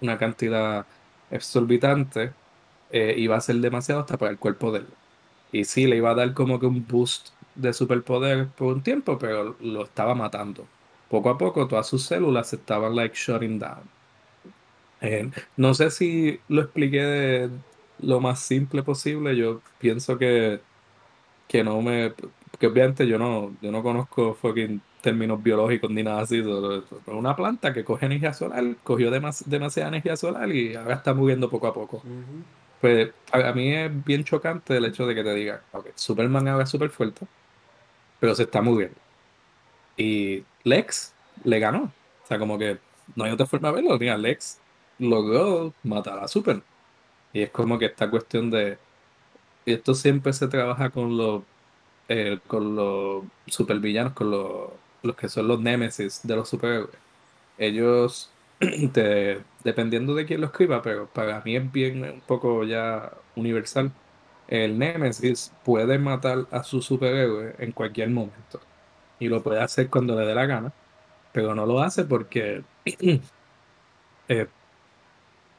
una 0.00 0.18
cantidad 0.18 0.86
exorbitante, 1.30 2.34
eh, 2.90 3.14
iba 3.18 3.36
a 3.36 3.40
ser 3.40 3.56
demasiado 3.56 4.00
hasta 4.02 4.18
para 4.18 4.32
el 4.32 4.38
cuerpo 4.38 4.72
de 4.72 4.80
él. 4.80 4.88
Y 5.52 5.64
sí, 5.64 5.86
le 5.86 5.96
iba 5.96 6.10
a 6.10 6.14
dar 6.14 6.34
como 6.34 6.60
que 6.60 6.66
un 6.66 6.86
boost 6.86 7.30
de 7.60 7.72
superpoder 7.72 8.48
por 8.48 8.74
un 8.74 8.82
tiempo, 8.82 9.18
pero 9.18 9.56
lo 9.60 9.84
estaba 9.84 10.14
matando. 10.14 10.66
Poco 11.08 11.30
a 11.30 11.38
poco 11.38 11.66
todas 11.66 11.86
sus 11.86 12.04
células 12.04 12.48
se 12.48 12.56
estaban 12.56 12.94
like 12.94 13.14
shutting 13.16 13.58
down. 13.58 13.82
Eh, 15.00 15.30
no 15.56 15.74
sé 15.74 15.90
si 15.90 16.40
lo 16.48 16.62
expliqué 16.62 17.02
de 17.02 17.50
lo 18.00 18.20
más 18.20 18.40
simple 18.40 18.82
posible. 18.82 19.36
Yo 19.36 19.60
pienso 19.78 20.18
que, 20.18 20.60
que 21.48 21.64
no 21.64 21.80
me. 21.82 22.12
Que 22.58 22.66
obviamente 22.66 23.06
yo 23.06 23.18
no, 23.18 23.56
yo 23.62 23.72
no 23.72 23.82
conozco 23.82 24.34
fucking 24.34 24.80
términos 25.00 25.42
biológicos 25.42 25.90
ni 25.90 26.02
nada 26.02 26.22
así. 26.22 26.40
Una 27.06 27.34
planta 27.34 27.72
que 27.72 27.84
coge 27.84 28.06
energía 28.06 28.32
solar, 28.32 28.64
cogió 28.82 29.10
demasiada 29.10 29.88
energía 29.88 30.16
solar 30.16 30.50
y 30.52 30.74
ahora 30.74 30.96
está 30.96 31.14
muriendo 31.14 31.48
poco 31.50 31.66
a 31.66 31.74
poco. 31.74 32.02
Pues 32.80 33.10
a, 33.32 33.52
mí 33.52 33.74
es 33.74 34.04
bien 34.04 34.24
chocante 34.24 34.76
el 34.76 34.86
hecho 34.86 35.06
de 35.06 35.14
que 35.14 35.22
te 35.22 35.34
diga 35.34 35.62
ok, 35.72 35.88
Superman 35.94 36.48
ahora 36.48 36.64
es 36.64 36.70
súper 36.70 36.88
fuerte, 36.88 37.26
pero 38.20 38.34
se 38.34 38.44
está 38.44 38.62
moviendo. 38.62 38.96
Y 39.96 40.44
Lex 40.64 41.14
le 41.44 41.58
ganó. 41.60 41.92
O 42.24 42.26
sea, 42.28 42.38
como 42.38 42.58
que 42.58 42.78
no 43.16 43.24
hay 43.24 43.32
otra 43.32 43.46
forma 43.46 43.68
de 43.68 43.74
verlo. 43.76 43.98
Mira, 43.98 44.16
Lex 44.18 44.60
logró 44.98 45.74
matar 45.82 46.18
a 46.20 46.28
Superman. 46.28 46.64
Y 47.32 47.42
es 47.42 47.50
como 47.50 47.78
que 47.78 47.86
esta 47.86 48.10
cuestión 48.10 48.50
de. 48.50 48.78
Esto 49.66 49.94
siempre 49.94 50.32
se 50.32 50.48
trabaja 50.48 50.90
con 50.90 51.16
los 51.16 51.42
eh, 52.08 52.40
con 52.48 52.74
los 52.76 53.24
supervillanos, 53.46 54.14
con 54.14 54.30
los, 54.32 54.70
los 55.02 55.16
que 55.16 55.28
son 55.28 55.48
los 55.48 55.60
némesis 55.60 56.20
de 56.24 56.36
los 56.36 56.48
superhéroes. 56.48 56.90
Ellos 57.58 58.32
dependiendo 59.64 60.14
de 60.14 60.26
quién 60.26 60.40
lo 60.40 60.48
escriba, 60.48 60.82
pero 60.82 61.06
para 61.08 61.40
mí 61.42 61.56
es 61.56 61.72
bien 61.72 62.02
un 62.04 62.20
poco 62.22 62.64
ya 62.64 63.12
universal. 63.36 63.92
El 64.50 64.78
Nemesis 64.78 65.52
puede 65.64 65.98
matar 65.98 66.46
a 66.52 66.64
su 66.64 66.82
superhéroe 66.82 67.56
en 67.58 67.72
cualquier 67.72 68.10
momento 68.10 68.60
y 69.20 69.28
lo 69.28 69.42
puede 69.42 69.60
hacer 69.62 69.90
cuando 69.90 70.18
le 70.18 70.26
dé 70.26 70.34
la 70.34 70.46
gana, 70.46 70.72
pero 71.32 71.54
no 71.54 71.66
lo 71.66 71.80
hace 71.80 72.04
porque 72.04 72.64
eh, 74.28 74.48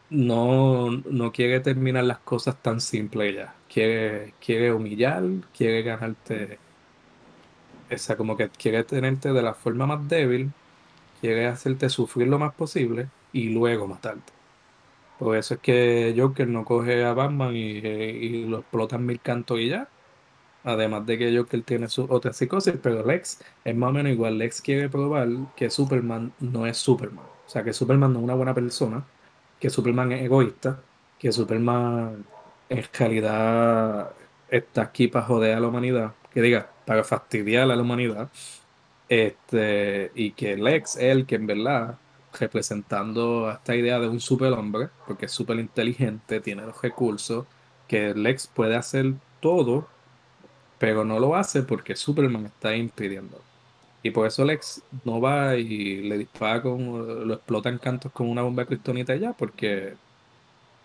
no, 0.10 0.92
no 0.92 1.32
quiere 1.32 1.60
terminar 1.62 2.04
las 2.04 2.20
cosas 2.20 2.62
tan 2.62 2.82
simples 2.82 3.36
ya. 3.36 3.56
Quiere, 3.70 4.36
quiere 4.40 4.74
humillar, 4.74 5.24
quiere 5.56 5.84
ganarte, 5.84 6.60
esa 7.90 8.18
como 8.18 8.38
que 8.38 8.50
quiere 8.50 8.84
tenerte 8.84 9.34
de 9.34 9.42
la 9.44 9.54
forma 9.54 9.86
más 9.86 10.08
débil 10.08 10.54
quiere 11.22 11.48
hacerte 11.48 11.90
sufrir 11.90 12.28
lo 12.28 12.40
más 12.40 12.56
posible 12.56 13.12
y 13.34 13.50
luego 13.50 13.88
matarte. 13.88 14.34
Por 15.22 15.38
eso 15.38 15.54
es 15.54 15.60
que 15.60 16.16
Joker 16.18 16.48
no 16.48 16.66
coge 16.66 17.06
a 17.06 17.14
Batman 17.14 17.56
y, 17.56 17.78
y 17.78 18.46
lo 18.48 18.60
explota 18.60 18.96
en 18.96 19.06
mil 19.06 19.20
cantos 19.22 19.60
y 19.60 19.70
ya. 19.70 19.88
Además 20.64 21.06
de 21.06 21.18
que 21.20 21.38
Joker 21.38 21.62
tiene 21.62 21.88
su 21.90 22.06
otra 22.10 22.34
psicosis, 22.34 22.74
pero 22.82 23.06
Lex 23.06 23.40
es 23.64 23.76
más 23.76 23.92
o 23.92 23.94
menos 23.94 24.12
igual. 24.14 24.40
Lex 24.40 24.62
quiere 24.64 24.90
probar 24.90 25.30
que 25.56 25.70
Superman 25.70 26.34
no 26.40 26.66
es 26.66 26.78
Superman. 26.78 27.26
O 27.46 27.50
sea, 27.50 27.64
que 27.64 27.72
Superman 27.72 28.14
no 28.14 28.20
es 28.20 28.24
una 28.26 28.34
buena 28.34 28.56
persona, 28.56 29.06
que 29.60 29.70
Superman 29.70 30.12
es 30.12 30.24
egoísta, 30.24 30.82
que 31.20 31.32
Superman 31.32 32.26
en 32.70 32.84
realidad 32.98 34.14
está 34.50 34.82
aquí 34.84 35.08
para 35.08 35.26
joder 35.26 35.56
a 35.56 35.60
la 35.60 35.68
humanidad, 35.68 36.16
que 36.32 36.42
diga, 36.42 36.72
para 36.86 37.04
fastidiar 37.04 37.70
a 37.70 37.76
la 37.76 37.82
humanidad 37.84 38.32
este, 39.10 40.12
y 40.16 40.32
que 40.34 40.58
Lex 40.58 40.96
es 40.96 41.04
el 41.04 41.26
que 41.28 41.36
en 41.36 41.48
verdad, 41.48 42.00
representando 42.40 43.52
esta 43.52 43.76
idea 43.76 44.00
de 44.00 44.08
un 44.08 44.20
superhombre, 44.20 44.90
porque 45.08 45.26
es 45.28 45.32
súper 45.32 45.60
inteligente, 45.60 46.40
tiene 46.42 46.64
los 46.64 46.82
recursos, 46.82 47.46
que 47.88 48.14
Lex 48.14 48.48
puede 48.48 48.76
hacer 48.76 49.14
todo, 49.42 49.88
pero 50.80 51.06
no 51.06 51.20
lo 51.20 51.36
hace 51.36 51.64
porque 51.64 51.96
Superman 51.96 52.46
está 52.46 52.76
impidiendo. 52.76 53.42
Y 54.04 54.12
por 54.12 54.28
eso 54.28 54.46
Lex 54.46 54.84
no 55.04 55.22
va 55.22 55.56
y 55.58 56.02
le 56.02 56.18
dispara 56.18 56.62
con, 56.62 57.28
lo 57.28 57.34
explota 57.36 57.70
en 57.70 57.78
cantos 57.78 58.12
con 58.12 58.30
una 58.30 58.42
bomba 58.42 58.66
cristonita 58.66 59.16
ya, 59.16 59.34
porque 59.34 59.96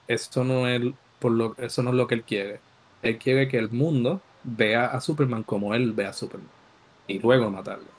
esto 0.09 0.45
no 0.45 0.69
es 0.69 0.83
por 1.19 1.33
lo, 1.33 1.57
eso 1.59 1.83
no 1.83 1.91
es 1.91 1.97
lo 1.97 2.07
que 2.07 2.15
él 2.17 2.25
quiere. 2.25 2.61
Él 3.03 3.19
quiere 3.19 3.49
que 3.49 3.59
el 3.59 3.71
mundo 3.71 4.23
vea 4.43 4.87
a 4.87 5.01
Superman 5.01 5.43
como 5.45 5.75
él 5.75 5.93
ve 5.93 6.07
a 6.07 6.13
Superman. 6.13 6.51
Y 7.07 7.19
luego 7.21 7.51
matarlo. 7.51 7.97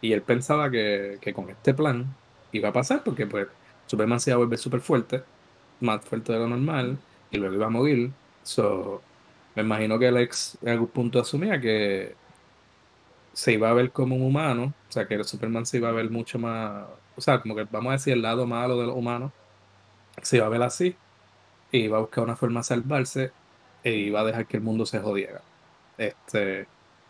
Y 0.00 0.12
él 0.12 0.22
pensaba 0.22 0.70
que, 0.70 1.18
con 1.34 1.50
este 1.50 1.74
plan 1.74 2.16
iba 2.52 2.68
a 2.68 2.72
pasar 2.72 3.02
porque 3.04 3.26
pues 3.26 3.48
Superman 3.86 4.20
se 4.20 4.30
iba 4.30 4.36
a 4.36 4.38
volver 4.38 4.58
súper 4.58 4.80
fuerte, 4.80 5.22
más 5.80 6.04
fuerte 6.04 6.32
de 6.32 6.38
lo 6.38 6.48
normal, 6.48 6.98
y 7.30 7.38
luego 7.38 7.54
iba 7.54 7.66
a 7.66 7.70
morir. 7.70 8.10
So, 8.42 9.02
me 9.54 9.62
imagino 9.62 9.98
que 9.98 10.08
Alex 10.08 10.58
en 10.62 10.70
algún 10.70 10.88
punto 10.88 11.20
asumía 11.20 11.60
que 11.60 12.14
se 13.32 13.52
iba 13.52 13.70
a 13.70 13.72
ver 13.72 13.90
como 13.92 14.16
un 14.16 14.22
humano, 14.22 14.74
o 14.88 14.92
sea, 14.92 15.06
que 15.06 15.14
el 15.14 15.24
Superman 15.24 15.66
se 15.66 15.78
iba 15.78 15.88
a 15.88 15.92
ver 15.92 16.10
mucho 16.10 16.38
más, 16.38 16.84
o 17.16 17.20
sea, 17.20 17.40
como 17.40 17.54
que 17.56 17.64
vamos 17.64 17.90
a 17.90 17.92
decir 17.94 18.12
el 18.14 18.22
lado 18.22 18.46
malo 18.46 18.78
de 18.78 18.86
los 18.86 18.96
humanos, 18.96 19.32
se 20.22 20.36
iba 20.38 20.46
a 20.46 20.50
ver 20.50 20.62
así, 20.62 20.96
y 21.72 21.78
iba 21.84 21.98
a 21.98 22.00
buscar 22.02 22.24
una 22.24 22.36
forma 22.36 22.60
de 22.60 22.64
salvarse, 22.64 23.32
e 23.84 23.92
iba 23.92 24.20
a 24.20 24.24
dejar 24.24 24.46
que 24.46 24.58
el 24.58 24.62
mundo 24.62 24.86
se 24.86 25.00
jodiera. 25.00 25.42
Este, 25.98 26.66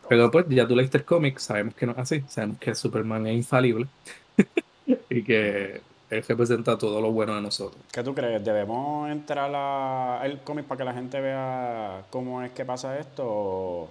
pero 0.08 0.30
pues 0.30 0.46
ya 0.48 0.66
tú 0.66 0.76
leíste 0.76 0.98
el 0.98 1.04
cómic, 1.04 1.38
sabemos 1.38 1.74
que 1.74 1.86
no 1.86 1.92
es 1.92 1.98
así, 1.98 2.24
sabemos 2.28 2.58
que 2.58 2.74
Superman 2.74 3.26
es 3.26 3.36
infalible 3.36 3.88
y 5.12 5.22
que 5.22 5.80
él 6.10 6.24
representa 6.26 6.76
todo 6.76 7.00
lo 7.00 7.12
bueno 7.12 7.34
de 7.34 7.42
nosotros. 7.42 7.82
¿Qué 7.92 8.02
tú 8.02 8.14
crees? 8.14 8.44
¿Debemos 8.44 9.10
entrar 9.10 9.54
al 9.54 10.42
cómic 10.42 10.66
para 10.66 10.78
que 10.78 10.84
la 10.84 10.94
gente 10.94 11.20
vea 11.20 12.04
cómo 12.10 12.42
es 12.42 12.52
que 12.52 12.64
pasa 12.64 12.98
esto? 12.98 13.88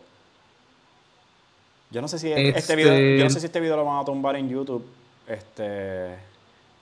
Yo 1.90 2.02
no 2.02 2.08
sé 2.08 2.20
si 2.20 2.32
este, 2.32 2.58
este 2.58 2.76
video, 2.76 3.18
yo 3.18 3.24
no 3.24 3.30
sé 3.30 3.40
si 3.40 3.48
este 3.48 3.60
video 3.60 3.76
lo 3.76 3.86
van 3.86 4.02
a 4.02 4.06
tumbar 4.06 4.36
en 4.36 4.50
YouTube, 4.50 4.86
este, 5.28 6.16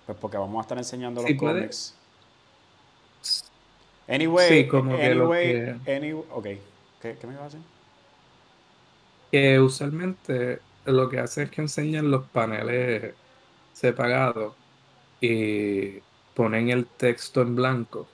pues 0.05 0.17
porque 0.19 0.37
vamos 0.37 0.57
a 0.59 0.61
estar 0.61 0.77
enseñando 0.77 1.21
los 1.21 1.31
cómics. 1.33 1.95
Anyway, 4.07 4.67
como 4.67 4.95
anyway, 4.95 5.79
anyway, 5.87 6.23
ok, 6.31 6.47
¿Qué, 7.01 7.17
¿qué 7.19 7.27
me 7.27 7.33
iba 7.33 7.43
a 7.43 7.45
decir? 7.45 7.61
que 9.31 9.59
usualmente 9.59 10.59
lo 10.85 11.09
que 11.09 11.19
hace 11.19 11.43
es 11.43 11.51
que 11.51 11.61
enseñan 11.61 12.09
los 12.09 12.25
paneles 12.29 13.13
separados 13.79 14.53
y 15.21 15.99
ponen 16.33 16.69
el 16.69 16.85
texto 16.85 17.41
en 17.41 17.55
blanco 17.55 18.07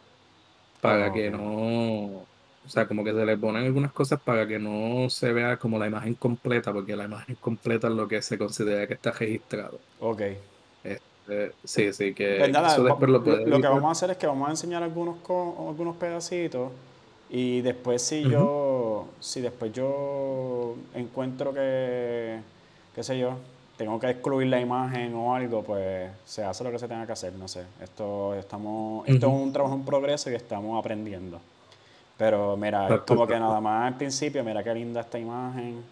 para 0.81 1.11
que 1.11 1.29
no 1.29 2.25
o 2.65 2.69
sea, 2.69 2.87
como 2.87 3.03
que 3.03 3.13
se 3.13 3.25
le 3.25 3.37
ponen 3.37 3.63
algunas 3.63 3.91
cosas 3.91 4.19
para 4.19 4.47
que 4.47 4.57
no 4.57 5.07
se 5.09 5.31
vea 5.31 5.57
como 5.57 5.77
la 5.77 5.85
imagen 5.85 6.15
completa, 6.15 6.73
porque 6.73 6.95
la 6.95 7.05
imagen 7.05 7.35
completa 7.35 7.87
es 7.87 7.93
lo 7.93 8.07
que 8.07 8.21
se 8.23 8.39
considera 8.39 8.87
que 8.87 8.95
está 8.95 9.11
registrado. 9.11 9.79
Ok. 9.99 10.21
Este, 10.83 11.51
sí, 11.63 11.93
sí, 11.93 12.13
que 12.13 12.37
pues 12.39 12.49
eso 12.49 12.83
después 12.83 13.09
lo 13.09 13.23
puede 13.23 13.45
Lo 13.45 13.61
que 13.61 13.67
vamos 13.67 13.85
a 13.85 13.91
hacer 13.91 14.11
es 14.11 14.17
que 14.17 14.25
vamos 14.25 14.47
a 14.47 14.51
enseñar 14.51 14.81
algunos, 14.81 15.17
algunos 15.29 15.95
pedacitos 15.97 16.71
y 17.29 17.61
después 17.61 18.01
si 18.01 18.23
yo, 18.23 19.07
si 19.19 19.41
después 19.41 19.71
yo 19.71 20.75
encuentro 20.95 21.53
que, 21.53 22.39
qué 22.95 23.03
sé 23.03 23.19
yo, 23.19 23.37
tengo 23.77 23.99
que 23.99 24.09
excluir 24.09 24.47
la 24.47 24.59
imagen 24.59 25.13
o 25.15 25.35
algo, 25.35 25.63
pues 25.63 26.09
se 26.25 26.43
hace 26.43 26.63
lo 26.63 26.71
que 26.71 26.79
se 26.79 26.87
tenga 26.87 27.05
que 27.05 27.11
hacer, 27.11 27.33
no 27.33 27.47
sé. 27.47 27.63
Esto, 27.81 28.33
estamos, 28.35 29.07
esto 29.07 29.27
es 29.27 29.33
un 29.33 29.51
trabajo 29.51 29.75
en 29.75 29.83
progreso 29.83 30.31
y 30.31 30.35
estamos 30.35 30.79
aprendiendo. 30.79 31.39
Pero 32.17 32.55
mira, 32.55 33.03
como 33.05 33.27
que 33.27 33.37
nada 33.37 33.59
más 33.59 33.87
al 33.87 33.97
principio, 33.97 34.43
mira 34.43 34.63
qué 34.63 34.73
linda 34.73 35.01
esta 35.01 35.19
imagen. 35.19 35.83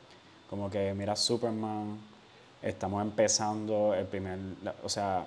Como 0.50 0.70
que 0.70 0.94
mira 0.94 1.16
Superman. 1.16 1.98
Estamos 2.62 3.02
empezando 3.02 3.94
el 3.94 4.06
primer, 4.06 4.40
o 4.84 4.88
sea, 4.88 5.26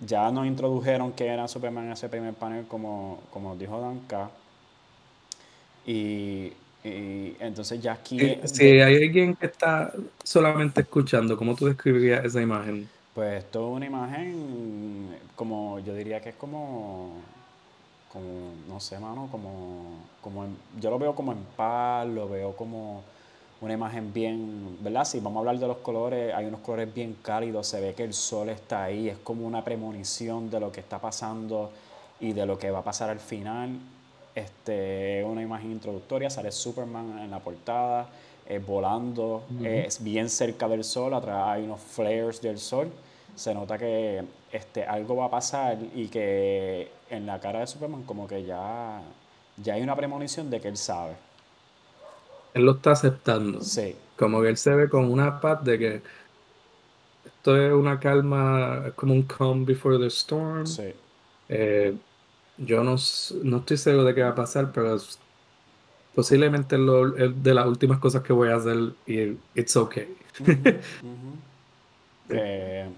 ya 0.00 0.30
nos 0.30 0.46
introdujeron 0.46 1.12
que 1.12 1.26
era 1.26 1.46
Superman 1.46 1.86
en 1.86 1.92
ese 1.92 2.08
primer 2.08 2.32
panel 2.32 2.66
como, 2.66 3.20
como 3.30 3.54
dijo 3.54 3.78
Danka. 3.78 4.30
Y, 5.86 6.54
y, 6.84 7.36
entonces 7.40 7.80
ya 7.80 7.94
aquí... 7.94 8.38
Si, 8.44 8.64
hay 8.80 8.96
alguien 9.02 9.34
que 9.34 9.46
está 9.46 9.92
solamente 10.22 10.82
escuchando, 10.82 11.36
¿cómo 11.36 11.54
tú 11.54 11.66
describirías 11.66 12.24
esa 12.24 12.40
imagen? 12.40 12.88
Pues 13.14 13.44
esto 13.44 13.68
es 13.68 13.76
una 13.76 13.86
imagen 13.86 15.16
como, 15.34 15.78
yo 15.80 15.94
diría 15.94 16.20
que 16.20 16.30
es 16.30 16.34
como 16.36 17.22
como, 18.14 18.52
no 18.68 18.78
sé, 18.78 18.96
mano, 19.00 19.28
como, 19.30 19.98
como 20.20 20.46
yo 20.80 20.88
lo 20.88 21.00
veo 21.00 21.16
como 21.16 21.32
en 21.32 21.44
paz, 21.56 22.06
lo 22.06 22.28
veo 22.28 22.54
como 22.54 23.02
una 23.60 23.74
imagen 23.74 24.12
bien, 24.12 24.78
¿verdad? 24.80 25.04
Si 25.04 25.18
vamos 25.18 25.38
a 25.38 25.40
hablar 25.40 25.58
de 25.58 25.66
los 25.66 25.78
colores, 25.78 26.32
hay 26.32 26.46
unos 26.46 26.60
colores 26.60 26.94
bien 26.94 27.16
cálidos, 27.22 27.66
se 27.66 27.80
ve 27.80 27.92
que 27.92 28.04
el 28.04 28.14
sol 28.14 28.50
está 28.50 28.84
ahí, 28.84 29.08
es 29.08 29.18
como 29.18 29.44
una 29.44 29.64
premonición 29.64 30.48
de 30.48 30.60
lo 30.60 30.70
que 30.70 30.78
está 30.78 31.00
pasando 31.00 31.72
y 32.20 32.32
de 32.32 32.46
lo 32.46 32.56
que 32.56 32.70
va 32.70 32.78
a 32.80 32.84
pasar 32.84 33.10
al 33.10 33.18
final. 33.18 33.80
Este, 34.34 35.24
una 35.24 35.42
imagen 35.42 35.70
introductoria, 35.70 36.28
sale 36.28 36.50
Superman 36.50 37.20
en 37.20 37.30
la 37.30 37.38
portada, 37.38 38.08
eh, 38.48 38.58
volando, 38.58 39.44
es 39.62 40.02
bien 40.02 40.28
cerca 40.28 40.68
del 40.68 40.84
sol, 40.84 41.14
atrás 41.14 41.48
hay 41.48 41.64
unos 41.64 41.80
flares 41.80 42.40
del 42.42 42.58
sol 42.58 42.90
se 43.34 43.52
nota 43.52 43.78
que 43.78 44.24
este, 44.52 44.84
algo 44.84 45.16
va 45.16 45.26
a 45.26 45.30
pasar 45.30 45.78
y 45.94 46.08
que 46.08 46.90
en 47.10 47.26
la 47.26 47.40
cara 47.40 47.60
de 47.60 47.66
Superman 47.66 48.04
como 48.04 48.28
que 48.28 48.44
ya, 48.44 49.02
ya 49.56 49.74
hay 49.74 49.82
una 49.82 49.96
premonición 49.96 50.50
de 50.50 50.60
que 50.60 50.68
él 50.68 50.76
sabe. 50.76 51.14
Él 52.54 52.64
lo 52.64 52.72
está 52.72 52.92
aceptando. 52.92 53.60
Sí. 53.60 53.96
Como 54.16 54.40
que 54.40 54.48
él 54.48 54.56
se 54.56 54.70
ve 54.74 54.88
con 54.88 55.10
una 55.10 55.40
paz 55.40 55.64
de 55.64 55.78
que 55.78 56.02
esto 57.24 57.56
es 57.56 57.72
una 57.72 57.98
calma, 57.98 58.92
como 58.94 59.12
un 59.12 59.22
calm 59.22 59.64
before 59.64 59.98
the 59.98 60.06
storm. 60.06 60.66
Sí. 60.66 60.94
Eh, 61.48 61.94
yo 62.58 62.84
no, 62.84 62.96
no, 63.42 63.56
estoy 63.58 63.76
seguro 63.76 64.04
de 64.04 64.14
qué 64.14 64.22
va 64.22 64.30
a 64.30 64.34
pasar, 64.34 64.72
pero 64.72 64.96
posiblemente 66.14 66.76
es 66.76 67.42
de 67.42 67.54
las 67.54 67.66
últimas 67.66 67.98
cosas 67.98 68.22
que 68.22 68.32
voy 68.32 68.48
a 68.48 68.56
hacer 68.56 68.94
y 69.06 69.36
it's 69.54 69.76
okay. 69.76 70.16
Eh, 72.30 72.88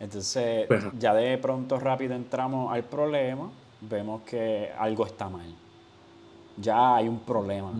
entonces, 0.00 0.68
ya 0.98 1.14
de 1.14 1.38
pronto 1.38 1.78
rápido 1.78 2.16
entramos 2.16 2.72
al 2.72 2.82
problema, 2.82 3.48
vemos 3.80 4.22
que 4.22 4.70
algo 4.76 5.06
está 5.06 5.28
mal. 5.28 5.54
Ya 6.56 6.96
hay 6.96 7.06
un 7.06 7.20
problema. 7.20 7.72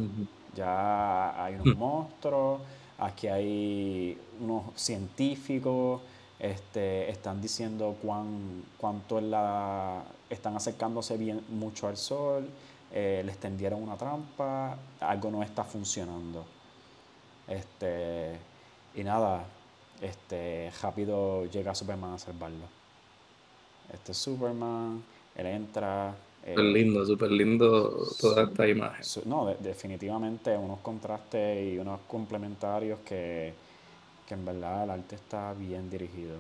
Ya 0.55 1.45
hay 1.45 1.55
unos 1.57 1.74
mm. 1.74 1.78
monstruos, 1.78 2.61
aquí 2.99 3.26
hay 3.26 4.16
unos 4.41 4.66
científicos, 4.76 6.01
este, 6.43 7.09
están 7.09 7.40
diciendo 7.40 7.97
cuán, 8.03 8.64
cuánto 8.76 9.18
es 9.18 9.24
la, 9.24 10.03
están 10.28 10.57
acercándose 10.57 11.16
bien 11.16 11.40
mucho 11.49 11.86
al 11.86 11.97
sol, 11.97 12.49
eh, 12.90 13.22
les 13.24 13.38
tendieron 13.38 13.80
una 13.80 13.97
trampa, 13.97 14.76
algo 14.99 15.30
no 15.30 15.45
está 15.45 15.62
funcionando. 15.62 16.45
Este, 17.47 18.36
y 18.97 19.05
nada, 19.05 19.45
este, 20.01 20.72
rápido 20.82 21.47
llega 21.47 21.76
Superman 21.76 22.14
a 22.14 22.18
salvarlo. 22.18 22.66
Este 23.93 24.12
Superman, 24.12 25.01
él 25.36 25.47
entra. 25.47 26.12
Eh, 26.45 26.55
súper 26.57 26.64
lindo, 26.64 27.07
súper 27.07 27.30
lindo 27.30 28.05
toda 28.20 28.45
esta 28.45 28.66
imagen. 28.66 29.05
no, 29.26 29.55
definitivamente 29.61 30.57
unos 30.57 30.80
contrastes 30.80 31.72
y 31.72 31.78
unos 31.78 32.01
complementarios 32.09 32.99
que, 33.05 33.55
en 34.33 34.45
verdad 34.45 34.85
el 34.85 34.91
arte 34.91 35.16
está 35.16 35.55
bien 35.55 35.91
dirigido. 35.91 36.37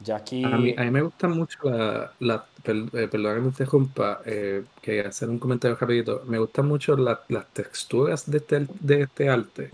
Ya 0.00 0.16
aquí... 0.16 0.44
A 0.44 0.56
mí, 0.58 0.74
a 0.76 0.82
mí 0.82 0.90
me 0.90 1.02
gusta 1.02 1.28
mucho 1.28 1.58
la, 1.70 2.12
la 2.18 2.44
eh, 2.64 3.08
perdón 3.10 3.34
que 3.34 3.40
me 3.40 3.46
interrumpa, 3.48 4.20
eh, 4.24 4.64
que 4.80 5.00
hacer 5.00 5.28
un 5.28 5.38
comentario 5.38 5.76
rapidito, 5.76 6.22
me 6.26 6.38
gustan 6.38 6.66
mucho 6.66 6.96
las 6.96 7.46
texturas 7.52 8.30
de 8.30 8.38
este, 8.38 8.66
de 8.80 9.02
este 9.02 9.28
arte. 9.28 9.70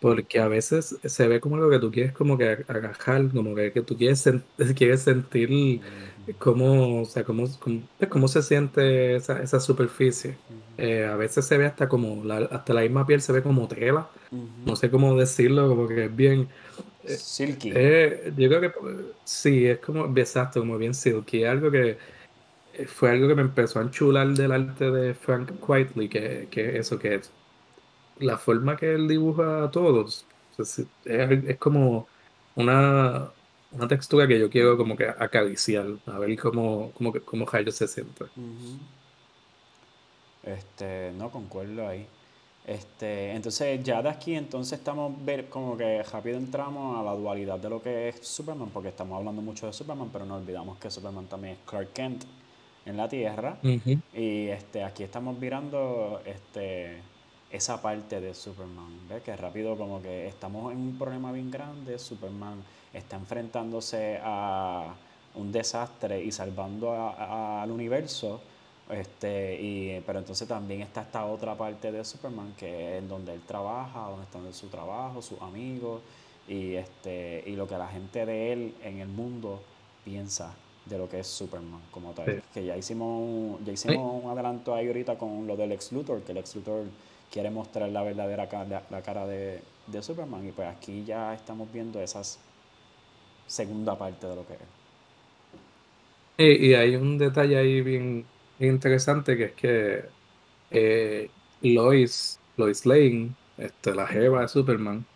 Porque 0.00 0.40
a 0.40 0.48
veces 0.48 0.98
se 1.04 1.28
ve 1.28 1.40
como 1.40 1.58
lo 1.58 1.68
que 1.68 1.78
tú 1.78 1.90
quieres 1.90 2.12
como 2.12 2.38
que 2.38 2.64
agajar, 2.68 3.28
como 3.30 3.54
que, 3.54 3.70
que 3.72 3.82
tú 3.82 3.96
quieres, 3.96 4.24
quieres 4.74 5.02
sentir 5.02 5.82
cómo, 6.38 7.02
o 7.02 7.04
sea, 7.04 7.24
cómo, 7.24 7.46
cómo, 7.58 7.82
pues, 7.98 8.32
se 8.32 8.42
siente 8.42 9.16
esa, 9.16 9.42
esa 9.42 9.60
superficie. 9.60 10.36
Eh, 10.78 11.04
a 11.04 11.16
veces 11.16 11.46
se 11.46 11.58
ve 11.58 11.66
hasta 11.66 11.88
como, 11.88 12.24
la, 12.24 12.38
hasta 12.50 12.72
la 12.72 12.82
misma 12.82 13.06
piel 13.06 13.20
se 13.20 13.32
ve 13.32 13.42
como 13.42 13.68
tela. 13.68 14.08
No 14.30 14.76
sé 14.76 14.90
cómo 14.90 15.16
decirlo, 15.16 15.68
como 15.68 15.88
que 15.88 16.04
es 16.04 16.16
bien... 16.16 16.48
Eh, 17.04 17.16
silky. 17.16 17.72
Eh, 17.74 18.32
yo 18.36 18.48
creo 18.48 18.60
que 18.60 18.72
sí, 19.24 19.66
es 19.66 19.78
como, 19.78 20.06
exacto, 20.16 20.60
como 20.60 20.78
bien 20.78 20.94
silky. 20.94 21.44
Algo 21.44 21.70
que 21.70 21.98
fue 22.86 23.10
algo 23.10 23.28
que 23.28 23.34
me 23.34 23.42
empezó 23.42 23.80
a 23.80 23.82
enchular 23.82 24.28
del 24.28 24.52
arte 24.52 24.90
de 24.90 25.14
Frank 25.14 25.52
Quietly, 25.64 26.08
que, 26.08 26.48
que 26.50 26.78
eso, 26.78 26.98
que 26.98 27.20
la 28.18 28.38
forma 28.38 28.76
que 28.76 28.94
él 28.94 29.08
dibuja 29.08 29.64
a 29.64 29.70
todos 29.70 30.26
es, 30.58 31.56
como 31.58 32.06
una, 32.54 33.30
una, 33.72 33.88
textura 33.88 34.28
que 34.28 34.38
yo 34.38 34.50
quiero 34.50 34.76
como 34.76 34.96
que 34.96 35.08
acariciar, 35.08 35.86
a 36.06 36.18
ver 36.18 36.38
cómo, 36.38 36.92
cómo, 36.92 37.12
cómo 37.24 37.46
se 37.70 37.88
siente. 37.88 38.26
Este, 40.42 41.12
no 41.16 41.30
concuerdo 41.30 41.86
ahí. 41.86 42.06
Este, 42.70 43.32
entonces 43.32 43.82
ya 43.82 44.00
de 44.00 44.08
aquí 44.10 44.36
entonces 44.36 44.78
estamos 44.78 45.12
ver 45.24 45.48
como 45.48 45.76
que 45.76 46.04
rápido 46.04 46.38
entramos 46.38 47.00
a 47.00 47.02
la 47.02 47.16
dualidad 47.16 47.58
de 47.58 47.68
lo 47.68 47.82
que 47.82 48.10
es 48.10 48.24
Superman, 48.24 48.70
porque 48.72 48.90
estamos 48.90 49.18
hablando 49.18 49.42
mucho 49.42 49.66
de 49.66 49.72
Superman, 49.72 50.08
pero 50.12 50.24
no 50.24 50.36
olvidamos 50.36 50.78
que 50.78 50.88
Superman 50.88 51.26
también 51.26 51.54
es 51.54 51.60
Clark 51.68 51.92
Kent 51.92 52.22
en 52.86 52.96
la 52.96 53.08
Tierra. 53.08 53.58
Y 54.14 54.46
este, 54.46 54.84
aquí 54.84 55.02
estamos 55.02 55.36
mirando 55.36 56.22
este, 56.24 56.98
esa 57.50 57.82
parte 57.82 58.20
de 58.20 58.32
Superman, 58.34 59.00
¿ves? 59.08 59.24
Que 59.24 59.36
rápido 59.36 59.76
como 59.76 60.00
que 60.00 60.28
estamos 60.28 60.70
en 60.70 60.78
un 60.78 60.96
problema 60.96 61.32
bien 61.32 61.50
grande, 61.50 61.98
Superman 61.98 62.62
está 62.94 63.16
enfrentándose 63.16 64.20
a 64.22 64.94
un 65.34 65.50
desastre 65.50 66.22
y 66.22 66.30
salvando 66.30 66.92
al 66.92 67.68
universo, 67.72 68.40
este, 68.90 69.60
y, 69.60 70.02
pero 70.06 70.18
entonces 70.18 70.46
también 70.48 70.82
está 70.82 71.02
esta 71.02 71.24
otra 71.26 71.56
parte 71.56 71.92
de 71.92 72.04
Superman 72.04 72.54
que 72.58 72.96
es 72.96 73.02
en 73.02 73.08
donde 73.08 73.34
él 73.34 73.40
trabaja, 73.46 74.08
donde 74.08 74.24
está 74.24 74.52
su 74.52 74.68
trabajo, 74.68 75.22
sus 75.22 75.40
amigos, 75.40 76.02
y, 76.48 76.74
este, 76.74 77.44
y 77.46 77.56
lo 77.56 77.68
que 77.68 77.78
la 77.78 77.88
gente 77.88 78.26
de 78.26 78.52
él 78.52 78.74
en 78.82 78.98
el 78.98 79.08
mundo 79.08 79.62
piensa 80.04 80.54
de 80.86 80.98
lo 80.98 81.08
que 81.08 81.20
es 81.20 81.26
Superman 81.26 81.80
como 81.90 82.12
tal. 82.12 82.42
Que 82.52 82.64
ya 82.64 82.76
hicimos, 82.76 83.60
ya 83.64 83.72
hicimos 83.72 84.24
un 84.24 84.30
adelanto 84.30 84.74
ahí 84.74 84.86
ahorita 84.88 85.16
con 85.16 85.46
lo 85.46 85.56
del 85.56 85.72
ex 85.72 85.92
Luthor, 85.92 86.22
que 86.22 86.32
el 86.32 86.38
ex 86.38 86.56
Luthor 86.56 86.84
quiere 87.30 87.50
mostrar 87.50 87.88
la 87.90 88.02
verdadera 88.02 88.48
cara, 88.48 88.82
la, 88.90 89.02
cara 89.02 89.26
de, 89.26 89.62
Superman. 90.00 90.46
Y 90.46 90.52
pues 90.52 90.68
aquí 90.68 91.04
ya 91.04 91.34
estamos 91.34 91.72
viendo 91.72 92.00
esa 92.00 92.22
segunda 93.46 93.96
parte 93.96 94.26
de 94.26 94.36
lo 94.36 94.46
que 94.46 94.54
es. 94.54 94.60
Y, 96.38 96.74
hay 96.74 96.96
un 96.96 97.18
detalle 97.18 97.58
ahí 97.58 97.82
bien, 97.82 98.24
interesante 98.68 99.36
que 99.36 99.44
es 99.44 99.52
que 99.54 100.04
eh, 100.70 101.30
Lois, 101.62 102.40
Lois 102.56 102.86
Lane, 102.86 103.36
este, 103.58 103.94
la 103.94 104.06
jeva 104.06 104.42
de 104.42 104.48
Superman, 104.48 105.06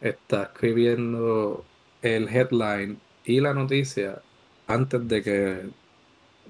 está 0.00 0.44
escribiendo 0.44 1.64
el 2.02 2.28
headline 2.28 3.00
y 3.24 3.40
la 3.40 3.54
noticia 3.54 4.22
antes 4.66 5.06
de 5.08 5.22
que 5.22 5.70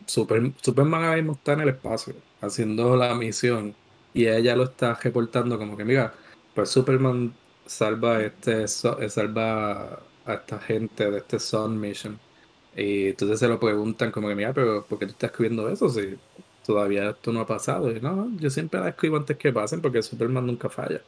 Superman 0.07 1.05
ahora 1.05 1.16
mismo 1.16 1.32
está 1.35 1.55
en 1.55 1.61
el 1.62 1.68
espacio 1.70 2.14
haciendo 2.41 2.97
la 2.97 3.14
misión 3.14 3.76
y 4.12 4.26
ella 4.28 4.57
lo 4.57 4.64
está 4.64 4.95
reportando 4.95 5.59
como 5.59 5.76
que, 5.76 5.85
mira, 5.85 6.14
pues 6.55 6.70
Superman 6.70 7.39
salva 7.66 8.22
este 8.22 8.68
salva 8.68 10.07
a 10.24 10.35
esta 10.35 10.59
gente 10.61 11.11
de 11.11 11.18
este 11.18 11.39
Sun 11.41 11.80
Mission. 11.80 12.24
Y 12.77 13.09
entonces 13.11 13.39
se 13.41 13.49
lo 13.49 13.61
preguntan 13.61 14.11
como 14.11 14.29
que, 14.29 14.35
mira, 14.35 14.53
pero 14.53 14.87
¿por 14.87 14.99
qué 14.99 15.07
tú 15.07 15.12
estás 15.12 15.31
escribiendo 15.31 15.68
eso? 15.68 15.89
Si 15.89 16.18
todavía 16.64 17.11
esto 17.11 17.33
no 17.33 17.41
ha 17.41 17.47
pasado. 17.47 17.91
Y 17.95 18.01
no, 18.01 18.31
yo 18.39 18.51
siempre 18.51 18.81
la 18.81 18.91
escribo 18.91 19.16
antes 19.16 19.37
que 19.39 19.53
pasen 19.53 19.81
porque 19.81 20.03
Superman 20.03 20.47
nunca 20.47 20.68
falla. 20.68 21.03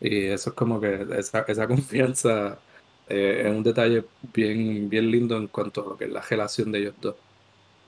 Y 0.00 0.26
eso 0.26 0.50
es 0.50 0.56
como 0.56 0.80
que 0.80 1.06
esa, 1.18 1.42
esa 1.42 1.66
confianza 1.68 2.64
eh, 3.08 3.42
es 3.46 3.52
un 3.52 3.62
detalle 3.62 4.04
bien, 4.34 4.88
bien 4.88 5.10
lindo 5.10 5.36
en 5.36 5.48
cuanto 5.48 5.82
a 5.82 5.90
lo 5.90 5.96
que 5.98 6.06
es 6.06 6.12
la 6.12 6.22
relación 6.22 6.72
de 6.72 6.78
ellos 6.80 6.94
dos. 7.00 7.16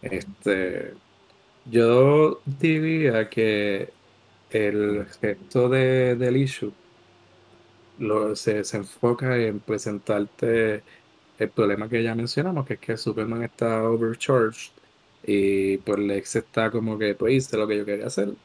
Este, 0.03 1.03
yo 1.65 2.43
diría 2.47 3.29
que 3.31 3.95
el 4.51 5.07
gesto 5.21 5.69
de, 5.71 6.17
del 6.17 6.37
issue 6.39 6.75
lo, 7.97 8.35
se, 8.37 8.65
se 8.65 8.77
enfoca 8.79 9.37
en 9.37 9.61
presentarte 9.61 10.85
el 11.41 11.51
problema 11.53 11.89
que 11.89 12.03
ya 12.03 12.15
mencionamos, 12.15 12.67
que 12.67 12.75
es 12.75 12.81
que 12.81 12.97
Superman 12.97 13.43
está 13.45 13.85
overcharged 13.85 14.73
y 15.23 15.79
pues 15.79 15.99
Lex 15.99 16.37
está 16.37 16.71
como 16.71 16.99
que 16.99 17.15
pues 17.15 17.35
hice 17.35 17.57
lo 17.57 17.67
que 17.69 17.79
yo 17.79 17.85
quería 17.87 18.07
hacer. 18.09 18.37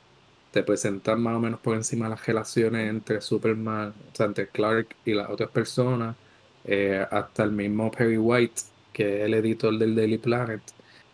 Te 0.52 0.64
presentan 0.64 1.22
más 1.22 1.36
o 1.38 1.40
menos 1.42 1.60
por 1.62 1.76
encima 1.76 2.08
las 2.10 2.26
relaciones 2.26 2.90
entre 2.90 3.22
Superman, 3.22 3.90
o 4.12 4.16
sea, 4.16 4.26
entre 4.28 4.50
Clark 4.50 4.96
y 5.06 5.14
las 5.14 5.30
otras 5.30 5.50
personas, 5.52 6.18
eh, 6.64 7.06
hasta 7.12 7.44
el 7.44 7.52
mismo 7.52 7.92
Perry 7.92 8.18
White, 8.18 8.62
que 8.94 9.18
es 9.20 9.24
el 9.26 9.34
editor 9.36 9.78
del 9.78 9.96
Daily 9.96 10.18
Planet, 10.20 10.64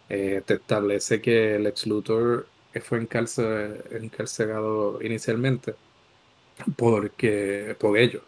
eh, 0.10 0.44
te 0.46 0.56
establece 0.56 1.22
que 1.22 1.56
el 1.56 1.68
ex 1.68 1.88
Luthor 1.88 2.52
fue 2.82 3.00
encarcelado 3.00 5.02
inicialmente 5.02 5.78
porque, 6.76 7.76
por 7.80 7.98
ello. 7.98 8.24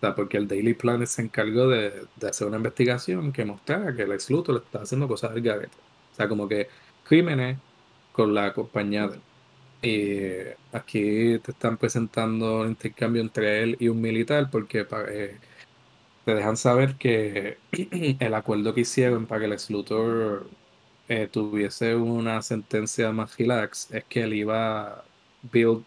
Sea, 0.00 0.14
porque 0.14 0.38
el 0.38 0.48
Daily 0.48 0.74
Planet 0.74 1.08
se 1.08 1.22
encargó 1.22 1.68
de, 1.68 2.06
hacer 2.26 2.46
una 2.48 2.56
investigación 2.56 3.32
que 3.32 3.44
mostrara 3.44 3.94
que 3.94 4.02
el 4.02 4.12
ex 4.12 4.30
Luthor 4.30 4.62
estaba 4.64 4.84
haciendo 4.84 5.08
cosas 5.08 5.34
del 5.34 5.42
garete. 5.42 5.76
O 6.12 6.14
sea, 6.16 6.28
como 6.28 6.48
que 6.48 6.68
crímenes 7.04 7.58
con 8.12 8.34
la 8.34 8.52
compañía 8.54 9.08
de 9.08 10.56
Y 10.72 10.76
aquí 10.76 11.38
te 11.40 11.52
están 11.52 11.76
presentando 11.78 12.60
un 12.62 12.68
intercambio 12.68 13.22
entre 13.22 13.62
él 13.62 13.76
y 13.80 13.88
un 13.88 14.00
militar 14.00 14.50
porque 14.50 14.86
eh, 15.08 15.38
te 16.24 16.34
dejan 16.34 16.56
saber 16.56 16.96
que 16.96 17.58
el 18.20 18.34
acuerdo 18.34 18.74
que 18.74 18.82
hicieron 18.82 19.26
para 19.26 19.40
que 19.40 19.46
el 19.46 19.52
ex 19.54 19.70
Luthor 19.70 20.48
eh, 21.08 21.28
tuviese 21.28 21.96
una 21.96 22.40
sentencia 22.42 23.12
más 23.12 23.36
relax 23.36 23.90
es 23.92 24.04
que 24.04 24.22
él 24.22 24.34
iba 24.34 25.00
a 25.00 25.04
build 25.42 25.84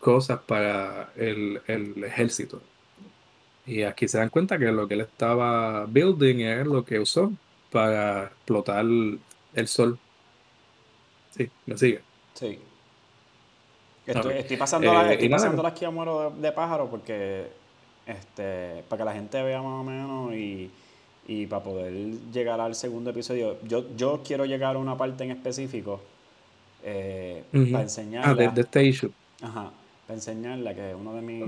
cosas 0.00 0.40
para 0.40 1.12
el, 1.16 1.60
ejército. 2.04 2.62
Y 3.66 3.82
aquí 3.82 4.08
se 4.08 4.18
dan 4.18 4.28
cuenta 4.28 4.58
que 4.58 4.66
lo 4.66 4.88
que 4.88 4.94
él 4.94 5.02
estaba 5.02 5.86
building 5.86 6.40
es 6.40 6.66
lo 6.66 6.84
que 6.84 6.98
usó 6.98 7.32
para 7.70 8.24
explotar 8.24 8.84
el 8.84 9.68
sol. 9.68 9.98
Sí, 11.36 11.48
me 11.66 11.78
sigue. 11.78 12.00
Sí. 12.34 12.58
Estoy, 14.04 14.56
pasando, 14.56 14.92
eh, 15.04 15.14
estoy 15.14 15.66
aquí 15.66 15.84
a 15.84 15.90
muero 15.90 16.30
de, 16.30 16.40
de, 16.42 16.52
pájaro 16.52 16.90
porque 16.90 17.46
este 18.04 18.82
para 18.88 18.98
que 18.98 19.04
la 19.04 19.12
gente 19.12 19.40
vea 19.40 19.62
más 19.62 19.80
o 19.80 19.84
menos 19.84 20.34
y 20.34 20.68
y 21.26 21.46
para 21.46 21.62
poder 21.62 21.92
llegar 22.32 22.60
al 22.60 22.74
segundo 22.74 23.10
episodio, 23.10 23.56
yo, 23.62 23.84
yo 23.96 24.22
quiero 24.24 24.44
llegar 24.44 24.76
a 24.76 24.78
una 24.78 24.96
parte 24.96 25.24
en 25.24 25.30
específico 25.30 26.00
eh, 26.82 27.44
para 27.52 27.82
enseñarla. 27.82 28.48
Ah, 28.48 28.52
de, 28.52 28.60
este 28.60 28.84
issue. 28.84 29.12
Ajá, 29.40 29.70
para 30.06 30.16
enseñarla, 30.16 30.74
que 30.74 30.90
es 30.90 30.96
una 30.96 31.12
de, 31.12 31.22
mis, 31.22 31.44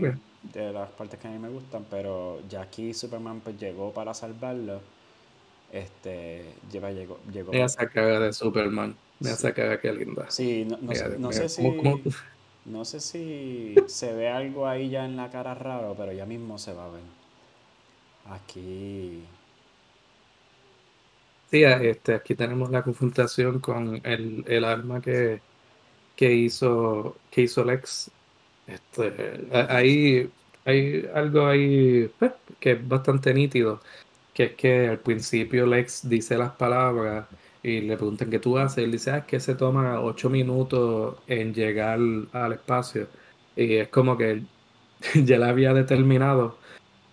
de 0.53 0.73
las 0.73 0.91
partes 0.91 1.19
que 1.19 1.29
a 1.29 1.31
mí 1.31 1.39
me 1.39 1.49
gustan, 1.49 1.85
pero 1.91 2.41
ya 2.49 2.63
aquí 2.63 2.95
Superman 2.95 3.41
pues 3.41 3.59
llegó 3.59 3.93
para 3.93 4.15
salvarlo. 4.15 4.81
Este, 5.73 6.45
lleva, 6.71 6.93
llegó, 6.93 7.19
llegó. 7.33 7.53
Me 7.53 7.63
hace 7.63 7.89
cara 7.89 8.21
de 8.21 8.33
Superman. 8.33 8.97
Me 9.21 9.31
hace 9.31 9.53
cara 9.53 9.81
que 9.81 9.93
linda. 9.93 10.31
Sí, 10.31 10.65
no, 10.65 10.79
no, 10.79 11.33
sé, 11.33 11.49
si. 11.49 11.63
No 12.65 12.85
sé 12.85 13.01
si 13.01 13.75
se 13.87 14.13
ve 14.13 14.29
algo 14.29 14.67
ahí 14.67 14.91
ya 14.91 15.05
en 15.05 15.17
la 15.17 15.31
cara 15.31 15.55
raro, 15.55 15.95
pero 15.97 16.13
ya 16.13 16.27
mismo 16.27 16.59
se 16.59 16.73
va 16.73 16.87
a 16.87 16.91
ver. 16.91 17.03
Aquí 18.27 19.25
Sí, 21.55 21.63
este, 21.63 22.15
aquí 22.15 22.35
tenemos 22.35 22.71
la 22.71 22.83
confrontación 22.83 23.61
con 23.61 24.01
el, 24.05 24.45
el 24.49 24.65
arma 24.65 25.01
que, 25.01 25.41
que, 26.17 26.35
hizo, 26.35 27.17
que 27.31 27.43
hizo 27.43 27.65
Lex. 27.65 28.11
Este, 28.67 29.49
ahí 29.69 30.31
hay 30.65 31.07
algo 31.15 31.47
ahí 31.47 32.11
pues, 32.19 32.33
que 32.61 32.73
es 32.73 32.89
bastante 32.89 33.35
nítido, 33.35 33.81
que 34.33 34.45
es 34.45 34.53
que 34.55 34.89
al 34.89 35.01
principio 35.01 35.67
Lex 35.67 36.09
dice 36.09 36.39
las 36.39 36.53
palabras 36.53 37.27
y 37.63 37.81
le 37.83 37.97
preguntan 37.97 38.31
qué 38.31 38.39
tú 38.39 38.59
haces. 38.59 38.85
Él 38.85 38.93
dice, 38.93 39.11
ah, 39.13 39.19
es 39.19 39.25
que 39.25 39.41
se 39.41 39.55
toma 39.55 40.01
ocho 40.01 40.31
minutos 40.31 41.17
en 41.27 41.55
llegar 41.55 41.99
al 42.33 42.53
espacio. 42.53 43.09
Y 43.57 43.77
es 43.77 43.89
como 43.89 44.17
que 44.19 44.43
ya 45.25 45.39
le 45.39 45.47
había 45.47 45.75
determinado 45.75 46.59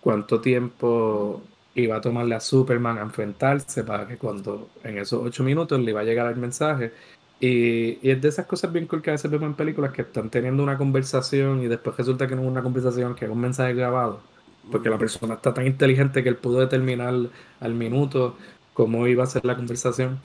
cuánto 0.00 0.40
tiempo 0.40 1.42
iba 1.74 1.96
a 1.96 2.00
tomarle 2.00 2.34
a 2.34 2.40
Superman 2.40 2.98
a 2.98 3.02
enfrentarse 3.02 3.84
para 3.84 4.06
que 4.06 4.18
cuando 4.18 4.70
en 4.84 4.98
esos 4.98 5.22
ocho 5.24 5.42
minutos 5.44 5.80
le 5.80 5.90
iba 5.90 6.00
a 6.00 6.04
llegar 6.04 6.30
el 6.32 6.38
mensaje. 6.38 6.92
Y, 7.42 7.98
y, 8.06 8.10
es 8.10 8.22
de 8.22 8.28
esas 8.28 8.46
cosas 8.46 8.72
bien 8.72 8.86
cool 8.86 9.02
que 9.02 9.10
a 9.10 9.14
veces 9.14 9.28
vemos 9.28 9.48
en 9.48 9.54
películas 9.54 9.90
que 9.90 10.02
están 10.02 10.30
teniendo 10.30 10.62
una 10.62 10.78
conversación 10.78 11.60
y 11.64 11.66
después 11.66 11.96
resulta 11.96 12.28
que 12.28 12.36
no 12.36 12.42
es 12.42 12.48
una 12.48 12.62
conversación, 12.62 13.16
que 13.16 13.24
es 13.24 13.30
un 13.32 13.40
mensaje 13.40 13.74
grabado. 13.74 14.20
Porque 14.70 14.88
la 14.88 14.96
persona 14.96 15.34
está 15.34 15.52
tan 15.52 15.66
inteligente 15.66 16.22
que 16.22 16.28
él 16.28 16.36
pudo 16.36 16.60
determinar 16.60 17.12
al 17.58 17.74
minuto 17.74 18.36
cómo 18.74 19.08
iba 19.08 19.24
a 19.24 19.26
ser 19.26 19.44
la 19.44 19.56
conversación. 19.56 20.20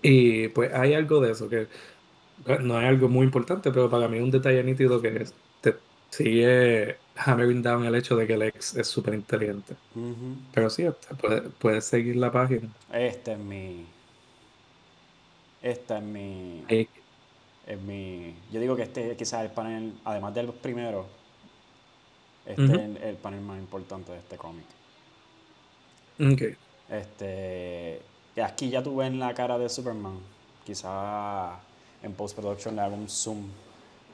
Y 0.00 0.48
pues 0.48 0.72
hay 0.72 0.94
algo 0.94 1.20
de 1.20 1.32
eso, 1.32 1.46
que 1.48 1.68
no 2.62 2.80
es 2.80 2.86
algo 2.86 3.08
muy 3.10 3.26
importante, 3.26 3.70
pero 3.70 3.90
para 3.90 4.08
mí 4.08 4.16
es 4.16 4.22
un 4.22 4.30
detalle 4.30 4.64
nítido 4.64 5.02
que 5.02 5.26
te 5.60 5.76
sigue 6.08 6.96
hammering 7.16 7.62
down 7.62 7.84
el 7.84 7.94
hecho 7.94 8.16
de 8.16 8.26
que 8.26 8.34
el 8.34 8.42
ex 8.42 8.76
es 8.76 8.86
súper 8.88 9.12
inteligente. 9.12 9.76
Pero 10.54 10.70
sí, 10.70 10.86
puedes 11.20 11.42
puede 11.58 11.80
seguir 11.82 12.16
la 12.16 12.32
página. 12.32 12.68
Este 12.92 13.32
es 13.32 13.38
mi. 13.38 13.93
Esta 15.64 15.96
es 15.96 16.04
mi. 16.04 16.62
Es 17.66 17.80
mi. 17.80 18.34
Yo 18.52 18.60
digo 18.60 18.76
que 18.76 18.82
este 18.82 19.16
quizás 19.16 19.42
el 19.42 19.50
panel, 19.50 19.94
además 20.04 20.34
del 20.34 20.48
primero, 20.48 21.06
este 22.44 22.62
es 22.62 23.02
el, 23.02 23.16
panel 23.16 23.40
más 23.40 23.58
importante 23.58 24.12
de 24.12 24.18
este 24.18 24.36
cómic. 24.36 24.66
Ok. 26.20 26.42
Este. 26.90 28.02
Aquí 28.44 28.68
ya 28.68 28.82
tuve 28.82 29.06
en 29.06 29.18
la 29.18 29.32
cara 29.32 29.56
de 29.56 29.70
Superman. 29.70 30.18
Quizás 30.66 31.58
en 32.02 32.12
post-production 32.12 32.76
le 32.76 32.82
hago 32.82 32.94
un 32.96 33.08
zoom. 33.08 33.48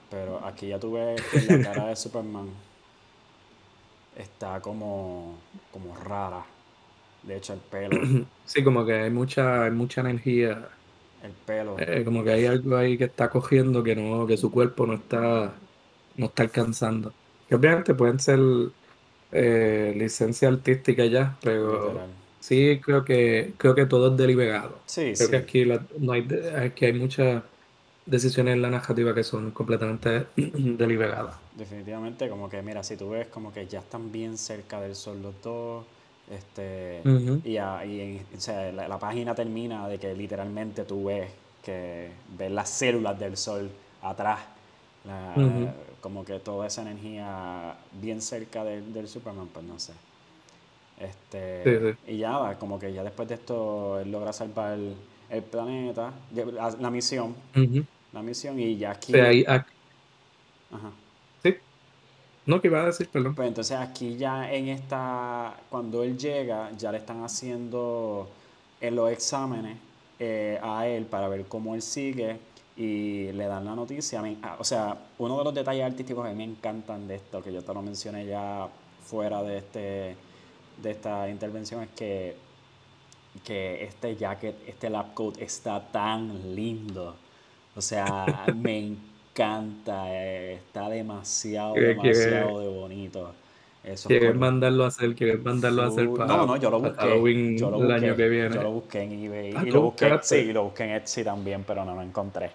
Pero 0.09 0.44
aquí 0.46 0.68
ya 0.68 0.78
tuve 0.78 1.16
en 1.32 1.62
la 1.62 1.72
cara 1.72 1.86
de 1.88 1.96
Superman 1.96 2.48
está 4.16 4.61
como, 4.61 5.36
como 5.72 5.96
rara. 5.96 6.44
De 7.22 7.36
hecho, 7.36 7.55
el 7.55 7.61
pelo. 7.61 8.26
Sí, 8.44 8.62
como 8.64 8.84
que 8.84 8.94
hay 8.94 9.11
mucha, 9.11 9.64
hay 9.64 9.70
mucha 9.70 10.01
energía. 10.01 10.68
El 11.22 11.32
pelo. 11.32 11.76
Eh, 11.78 12.02
como 12.04 12.24
que 12.24 12.30
hay 12.32 12.46
algo 12.46 12.76
ahí 12.76 12.96
que 12.96 13.04
está 13.04 13.28
cogiendo 13.28 13.82
que 13.82 13.94
no, 13.94 14.26
que 14.26 14.36
su 14.36 14.50
cuerpo 14.50 14.86
no 14.86 14.94
está, 14.94 15.54
no 16.16 16.26
está 16.26 16.42
alcanzando. 16.42 17.12
Que 17.48 17.54
obviamente 17.54 17.94
pueden 17.94 18.18
ser 18.20 18.40
eh, 19.32 19.94
licencia 19.96 20.48
artística 20.48 21.04
ya, 21.06 21.36
pero 21.42 22.00
sí 22.40 22.80
creo 22.82 23.04
que 23.04 23.52
creo 23.56 23.74
que 23.74 23.86
todo 23.86 24.10
es 24.10 24.16
deliberado. 24.16 24.78
Sí, 24.86 25.12
creo 25.16 25.30
que 25.30 25.36
aquí 25.36 25.64
no 25.98 26.12
hay, 26.12 26.26
aquí 26.56 26.86
hay 26.86 26.92
muchas 26.94 27.42
decisiones 28.06 28.54
en 28.54 28.62
la 28.62 28.70
narrativa 28.70 29.14
que 29.14 29.22
son 29.22 29.50
completamente 29.52 30.26
deliberadas. 30.36 31.36
Definitivamente, 31.56 32.28
como 32.28 32.48
que 32.48 32.62
mira, 32.62 32.82
si 32.82 32.96
tú 32.96 33.10
ves 33.10 33.28
como 33.28 33.52
que 33.52 33.66
ya 33.66 33.80
están 33.80 34.10
bien 34.10 34.36
cerca 34.38 34.80
del 34.80 34.96
sol 34.96 35.22
los 35.22 35.34
dos, 35.42 35.84
este, 36.31 37.03
y, 37.45 37.55
la, 37.55 38.99
página 38.99 39.35
termina 39.35 39.89
de 39.89 39.99
que 39.99 40.14
literalmente 40.14 40.85
tú 40.85 41.07
ves 41.07 41.31
que 41.64 42.11
ves 42.39 42.51
las 42.51 42.70
células 42.70 43.18
del 43.18 43.37
sol 43.37 43.68
atrás, 44.01 44.39
como 46.01 46.24
que 46.24 46.39
toda 46.39 46.68
esa 46.68 46.83
energía 46.83 47.74
bien 48.01 48.22
cerca 48.22 48.64
del 48.64 49.09
Superman, 49.09 49.49
pues 49.53 49.64
no 49.64 49.78
sé. 49.78 49.93
Este, 51.01 51.97
Y 52.07 52.18
ya, 52.18 52.57
como 52.59 52.78
que 52.78 52.93
ya 52.93 53.03
después 53.03 53.28
de 53.28 53.35
esto 53.35 53.99
él 54.01 54.12
logra 54.12 54.33
salvar 54.33 54.78
el, 55.31 55.43
planeta, 55.43 56.12
la 56.78 56.91
misión, 56.91 57.35
la 58.12 58.22
misión 58.22 58.59
y 58.61 58.76
ya 58.76 58.93
aquí... 58.93 59.12
Ajá. 60.72 60.93
No, 62.47 62.61
que 62.61 62.68
iba 62.68 62.82
a 62.82 62.86
decir, 62.86 63.09
perdón. 63.09 63.34
Pues 63.34 63.49
entonces 63.49 63.76
aquí 63.76 64.16
ya 64.16 64.53
en 64.53 64.68
esta, 64.68 65.55
cuando 65.68 66.03
él 66.03 66.18
llega, 66.18 66.70
ya 66.76 66.91
le 66.91 66.99
están 66.99 67.22
haciendo 67.22 68.28
en 68.80 68.97
los 68.97 69.11
exámenes 69.11 69.76
eh, 70.18 70.59
a 70.62 70.86
él 70.86 71.07
para 71.07 71.28
ver 71.28 71.47
cómo 71.47 71.74
él 71.74 71.82
sigue 71.82 72.38
y 72.76 73.30
le 73.32 73.45
dan 73.47 73.64
la 73.64 73.74
noticia. 73.74 74.22
Ah, 74.43 74.57
o 74.59 74.64
sea, 74.64 74.97
uno 75.18 75.38
de 75.38 75.45
los 75.45 75.55
detalles 75.55 75.84
artísticos 75.84 76.26
que 76.26 76.34
me 76.34 76.45
encantan 76.45 77.07
de 77.07 77.16
esto, 77.16 77.43
que 77.43 77.53
yo 77.53 77.62
te 77.62 77.74
lo 77.74 77.82
mencioné 77.82 78.26
ya 78.26 78.68
fuera 79.05 79.43
de 79.43 79.59
este 79.59 80.16
de 80.82 80.91
esta 80.91 81.28
intervención, 81.28 81.82
es 81.82 81.91
que, 81.91 82.36
que 83.45 83.84
este 83.84 84.16
jacket, 84.16 84.57
este 84.66 84.91
lab 84.91 85.14
coat 85.14 85.41
está 85.41 85.80
tan 85.91 86.55
lindo 86.55 87.16
O 87.76 87.80
sea, 87.80 88.26
me 88.57 88.78
encanta, 88.78 89.09
eh, 89.37 90.59
está 90.59 90.89
demasiado, 90.89 91.74
demasiado 91.74 92.61
de 92.61 92.68
bonito. 92.68 93.33
Eso 93.83 94.09
¿Quieres 94.09 94.37
mandarlo 94.37 94.85
a 94.85 94.89
hacer? 94.89 95.14
¿Quieres 95.14 95.43
mandarlo 95.43 95.83
a 95.83 95.87
hacer 95.87 96.11
para 96.11 96.26
No, 96.26 96.47
no, 96.47 96.57
yo 96.57 96.70
lo 96.70 96.81
busqué. 96.81 97.57
yo 97.57 97.70
lo 97.70 97.78
busqué, 97.78 97.87
el 97.87 98.05
año 98.05 98.16
que 98.16 98.28
viene? 98.28 98.55
Yo 98.55 98.62
lo 98.62 98.72
busqué 98.72 99.03
en 99.03 99.24
eBay. 99.24 99.55
Ah, 99.57 99.62
y 99.66 99.70
lo 99.70 99.83
busqué, 99.83 100.18
sí, 100.22 100.53
lo 100.53 100.64
busqué 100.64 100.85
en 100.85 100.91
Etsy 100.91 101.24
también, 101.24 101.64
pero 101.66 101.85
no 101.85 101.95
lo 101.95 102.03
encontré. 102.03 102.51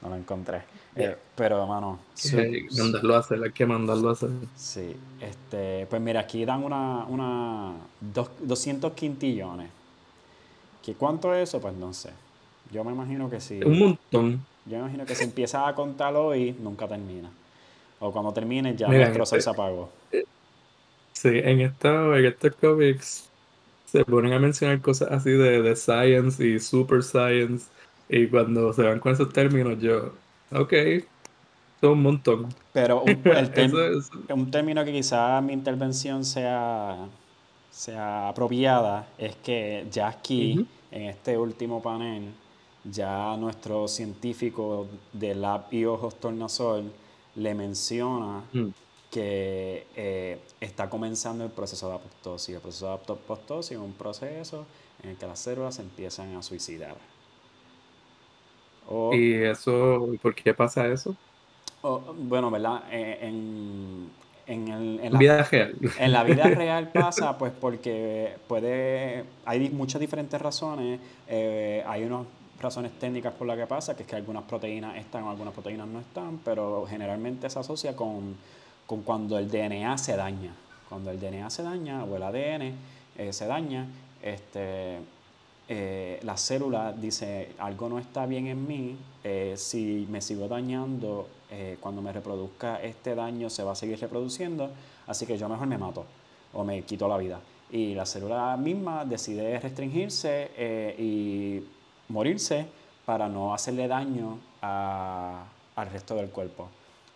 No 0.00 0.08
lo 0.08 0.16
encontré. 0.16 0.62
Eh, 0.94 1.14
pero, 1.34 1.60
hermano. 1.60 1.98
Sí, 2.14 2.66
mandarlo 2.78 3.16
a 3.16 3.18
hacer, 3.18 3.42
hay 3.42 3.52
que 3.52 3.66
mandarlo 3.66 4.08
a 4.08 4.12
hacer. 4.12 4.30
Sí, 4.56 4.96
este, 5.20 5.86
pues 5.90 6.00
mira, 6.00 6.20
aquí 6.20 6.44
dan 6.46 6.64
una, 6.64 7.04
una 7.04 7.74
200 8.40 8.92
quintillones. 8.92 9.68
¿Qué 10.82 10.94
cuánto 10.94 11.34
es 11.34 11.50
eso? 11.50 11.60
Pues 11.60 11.74
no 11.74 11.92
sé. 11.92 12.10
Yo 12.72 12.82
me 12.82 12.92
imagino 12.92 13.28
que 13.28 13.40
sí. 13.40 13.60
Un 13.62 13.78
montón. 13.78 14.46
Yo 14.66 14.78
imagino 14.78 15.06
que 15.06 15.14
si 15.14 15.24
empiezas 15.24 15.68
a 15.68 15.74
contar 15.74 16.14
hoy, 16.14 16.56
nunca 16.60 16.88
termina. 16.88 17.30
O 18.00 18.12
cuando 18.12 18.32
termine 18.32 18.76
ya 18.76 18.88
Mira, 18.88 19.08
el 19.08 19.26
se 19.26 19.48
apagó. 19.48 19.90
Sí, 21.12 21.28
en, 21.32 21.60
esto, 21.60 22.14
en 22.14 22.26
estos 22.26 22.54
cómics 22.56 23.30
se 23.86 24.04
ponen 24.04 24.32
a 24.34 24.38
mencionar 24.38 24.80
cosas 24.80 25.10
así 25.10 25.30
de, 25.30 25.62
de 25.62 25.76
science 25.76 26.46
y 26.46 26.58
super 26.58 27.02
science. 27.02 27.66
Y 28.08 28.26
cuando 28.26 28.72
se 28.72 28.82
van 28.82 29.00
con 29.00 29.12
esos 29.12 29.32
términos, 29.32 29.80
yo, 29.80 30.12
ok, 30.52 30.72
son 31.80 31.90
un 31.92 32.02
montón. 32.02 32.48
Pero 32.72 33.02
un, 33.02 33.22
un 34.34 34.50
término 34.50 34.84
que 34.84 34.92
quizá 34.92 35.40
mi 35.40 35.52
intervención 35.52 36.24
sea, 36.24 36.96
sea 37.70 38.28
apropiada 38.28 39.08
es 39.16 39.36
que 39.36 39.86
ya 39.90 40.08
aquí, 40.08 40.66
en 40.90 41.02
este 41.04 41.38
último 41.38 41.82
panel, 41.82 42.32
ya 42.90 43.36
nuestro 43.36 43.88
científico 43.88 44.86
de 45.12 45.34
Lab 45.34 45.66
y 45.70 45.84
Ojos 45.84 46.16
Tornasol 46.16 46.92
le 47.34 47.54
menciona 47.54 48.44
mm. 48.52 48.68
que 49.10 49.86
eh, 49.96 50.40
está 50.60 50.88
comenzando 50.88 51.44
el 51.44 51.50
proceso 51.50 51.88
de 51.88 51.94
apoptosis. 51.96 52.54
El 52.54 52.60
proceso 52.60 52.86
de 52.86 52.94
apoptosis 52.94 53.72
es 53.72 53.78
un 53.78 53.92
proceso 53.92 54.66
en 55.02 55.10
el 55.10 55.16
que 55.16 55.26
las 55.26 55.38
células 55.38 55.78
empiezan 55.78 56.34
a 56.36 56.42
suicidar. 56.42 56.96
¿Y 59.12 59.34
eso, 59.34 60.08
por 60.22 60.34
qué 60.34 60.54
pasa 60.54 60.86
eso? 60.86 61.16
bueno, 62.18 62.50
¿verdad? 62.50 62.82
Eh, 62.90 63.18
en, 63.22 64.10
en, 64.46 65.12
la 65.12 65.18
vida 65.18 65.42
real. 65.44 65.76
En 65.98 66.12
la 66.12 66.24
vida 66.24 66.44
real 66.44 66.90
pasa, 66.92 67.36
pues 67.38 67.52
porque 67.52 68.34
puede, 68.48 69.24
hay 69.44 69.70
muchas 69.70 70.00
diferentes 70.00 70.40
razones. 70.40 71.00
Eh, 71.28 71.84
hay 71.86 72.04
unas 72.04 72.26
razones 72.60 72.98
técnicas 72.98 73.34
por 73.34 73.46
las 73.46 73.56
que 73.56 73.66
pasa, 73.66 73.96
que 73.96 74.02
es 74.02 74.08
que 74.08 74.16
algunas 74.16 74.44
proteínas 74.44 74.96
están 74.96 75.24
o 75.24 75.30
algunas 75.30 75.52
proteínas 75.52 75.86
no 75.86 76.00
están, 76.00 76.38
pero 76.44 76.86
generalmente 76.88 77.48
se 77.50 77.58
asocia 77.58 77.94
con, 77.94 78.36
con 78.86 79.02
cuando 79.02 79.38
el 79.38 79.50
DNA 79.50 79.96
se 79.98 80.16
daña. 80.16 80.54
Cuando 80.88 81.10
el 81.10 81.18
DNA 81.18 81.50
se 81.50 81.62
daña 81.62 82.04
o 82.04 82.16
el 82.16 82.22
ADN 82.22 82.74
eh, 83.18 83.32
se 83.32 83.46
daña, 83.46 83.86
este, 84.22 84.98
eh, 85.68 86.20
la 86.22 86.36
célula 86.36 86.92
dice, 86.92 87.50
algo 87.58 87.88
no 87.88 87.98
está 87.98 88.24
bien 88.24 88.46
en 88.46 88.66
mí, 88.66 88.96
eh, 89.24 89.54
si 89.56 90.06
me 90.08 90.20
sigo 90.20 90.46
dañando, 90.46 91.28
eh, 91.50 91.76
cuando 91.80 92.00
me 92.02 92.12
reproduzca 92.12 92.80
este 92.82 93.16
daño 93.16 93.50
se 93.50 93.64
va 93.64 93.72
a 93.72 93.74
seguir 93.74 93.98
reproduciendo, 93.98 94.70
así 95.08 95.26
que 95.26 95.36
yo 95.36 95.48
mejor 95.48 95.66
me 95.66 95.76
mato 95.76 96.04
o 96.52 96.62
me 96.62 96.82
quito 96.82 97.08
la 97.08 97.16
vida. 97.16 97.40
Y 97.72 97.94
la 97.94 98.06
célula 98.06 98.56
misma 98.56 99.04
decide 99.04 99.58
restringirse 99.58 100.94
y 100.98 101.60
morirse 102.16 102.66
para 103.04 103.28
no 103.28 103.54
hacerle 103.54 103.86
daño 103.86 104.38
al 104.62 105.90
resto 105.92 106.14
del 106.14 106.30
cuerpo. 106.30 106.68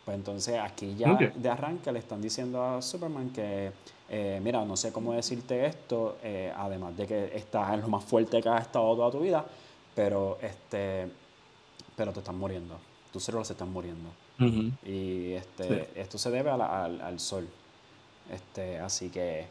Pues 0.05 0.17
entonces 0.17 0.59
aquí 0.59 0.95
ya 0.97 1.15
de 1.15 1.49
arranque 1.49 1.91
le 1.93 1.99
están 1.99 2.21
diciendo 2.21 2.63
a 2.63 2.83
Superman 2.83 3.31
que 3.31 3.73
eh, 4.13 4.41
mira, 4.43 4.65
no 4.65 4.77
sé 4.77 4.93
cómo 4.93 5.13
decirte 5.13 5.67
esto, 5.67 6.19
eh, 6.23 6.53
además 6.57 6.97
de 6.97 7.07
que 7.07 7.37
estás 7.37 7.73
en 7.75 7.81
lo 7.83 7.89
más 7.89 8.05
fuerte 8.05 8.43
que 8.43 8.49
has 8.49 8.63
estado 8.63 8.97
toda 8.97 9.09
tu 9.09 9.21
vida, 9.21 9.45
pero, 9.95 10.37
este, 10.43 11.09
pero 11.97 12.13
te 12.13 12.19
están 12.19 12.37
muriendo, 12.37 12.77
tus 13.13 13.23
células 13.23 13.47
se 13.47 13.53
están 13.53 13.73
muriendo. 13.73 14.11
Y 14.85 15.33
este, 15.33 15.91
esto 15.95 16.17
se 16.17 16.31
debe 16.31 16.51
al, 16.51 17.21
sol. 17.21 17.47
Este, 18.33 18.79
así 18.79 19.11
que 19.11 19.47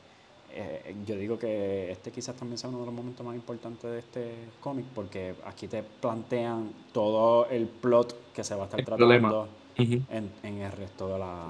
eh, 0.52 0.95
yo 1.06 1.16
digo 1.16 1.38
que 1.38 1.91
este 1.91 2.12
quizás 2.12 2.36
también 2.36 2.58
sea 2.58 2.70
uno 2.70 2.80
de 2.80 2.86
los 2.86 2.93
momentos 2.93 3.26
más 3.26 3.36
importantes 3.36 3.89
de 3.89 4.00
este 4.00 4.34
cómic, 4.60 4.86
porque 4.93 5.36
aquí 5.45 5.68
te 5.68 5.84
plantean 5.84 6.72
todo 6.91 7.47
el 7.50 7.68
plot 7.68 8.34
que 8.34 8.43
se 8.43 8.56
va 8.56 8.64
a 8.64 8.66
estar 8.66 8.84
tratando 8.84 9.47
en, 9.78 10.06
en, 10.43 10.58
el 10.58 10.72
resto 10.72 11.08
de 11.08 11.20
la, 11.20 11.47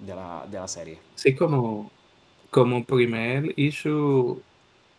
de 0.00 0.14
la, 0.14 0.46
de 0.50 0.58
la 0.58 0.68
serie. 0.68 0.98
Sí, 1.14 1.34
como 1.34 1.90
como 2.50 2.84
primer 2.84 3.52
issue, 3.58 4.40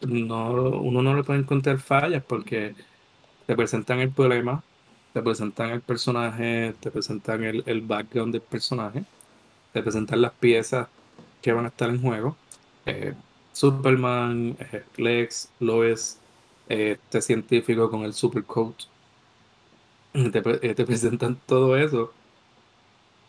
no, 0.01 0.51
uno 0.51 1.01
no 1.01 1.15
le 1.15 1.23
puede 1.23 1.39
encontrar 1.39 1.79
fallas 1.79 2.23
porque 2.23 2.75
te 3.47 3.55
presentan 3.55 3.99
el 3.99 4.11
problema, 4.11 4.63
te 5.13 5.21
presentan 5.21 5.71
el 5.71 5.81
personaje, 5.81 6.75
te 6.79 6.91
presentan 6.91 7.43
el, 7.43 7.63
el 7.65 7.81
background 7.81 8.33
del 8.33 8.41
personaje, 8.41 9.03
te 9.73 9.81
presentan 9.81 10.21
las 10.21 10.33
piezas 10.33 10.87
que 11.41 11.51
van 11.51 11.65
a 11.65 11.69
estar 11.69 11.89
en 11.89 12.01
juego. 12.01 12.35
Eh, 12.87 13.13
Superman, 13.53 14.55
eh, 14.59 14.83
Lex, 14.97 15.49
Lois, 15.59 16.19
eh, 16.69 16.97
este 17.03 17.21
científico 17.21 17.89
con 17.89 18.03
el 18.03 18.13
supercoat. 18.13 18.75
Te, 20.13 20.41
te 20.73 20.85
presentan 20.85 21.37
todo 21.45 21.77
eso. 21.77 22.11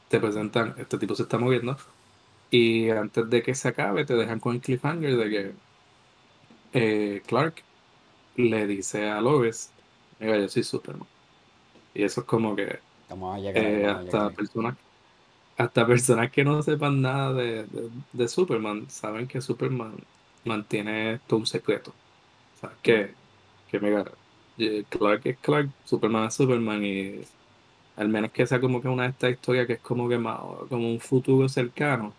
Te 0.08 0.20
presentan, 0.20 0.74
este 0.78 0.98
tipo 0.98 1.14
se 1.14 1.24
está 1.24 1.38
moviendo 1.38 1.76
y 2.50 2.90
antes 2.90 3.28
de 3.28 3.42
que 3.42 3.54
se 3.54 3.68
acabe, 3.68 4.04
te 4.04 4.14
dejan 4.14 4.40
con 4.40 4.54
el 4.54 4.60
cliffhanger 4.60 5.16
de 5.16 5.30
que 5.30 5.54
eh, 6.72 7.22
Clark 7.26 7.62
le 8.36 8.66
dice 8.66 9.08
a 9.08 9.20
Lois, 9.20 9.70
mira, 10.18 10.38
yo 10.38 10.48
soy 10.48 10.62
Superman. 10.62 11.08
Y 11.94 12.04
eso 12.04 12.22
es 12.22 12.26
como 12.26 12.56
que 12.56 12.78
eh, 13.54 13.86
hasta 13.86 14.30
personas 14.30 14.76
hasta 15.58 15.86
personas 15.86 16.30
que 16.30 16.44
no 16.44 16.62
sepan 16.62 17.02
nada 17.02 17.32
de, 17.34 17.66
de, 18.12 18.28
Superman 18.28 18.88
saben 18.90 19.26
que 19.28 19.40
Superman 19.40 19.94
mantiene 20.44 21.20
todo 21.26 21.40
un 21.40 21.46
secreto. 21.46 21.92
O 22.56 22.60
sea, 22.60 22.72
que, 22.82 23.14
que 23.70 24.04
eh, 24.58 24.84
Clark 24.88 25.22
es 25.24 25.38
Clark, 25.38 25.70
Superman 25.84 26.26
es 26.28 26.34
Superman 26.34 26.84
y 26.84 27.20
al 27.96 28.08
menos 28.08 28.30
que 28.32 28.46
sea 28.46 28.60
como 28.60 28.80
que 28.80 28.88
una 28.88 29.04
de 29.04 29.10
estas 29.10 29.32
historias 29.32 29.66
que 29.66 29.74
es 29.74 29.80
como 29.80 30.08
que 30.08 30.18
más, 30.18 30.40
como 30.68 30.88
un 30.90 31.00
futuro 31.00 31.48
cercano, 31.48 32.14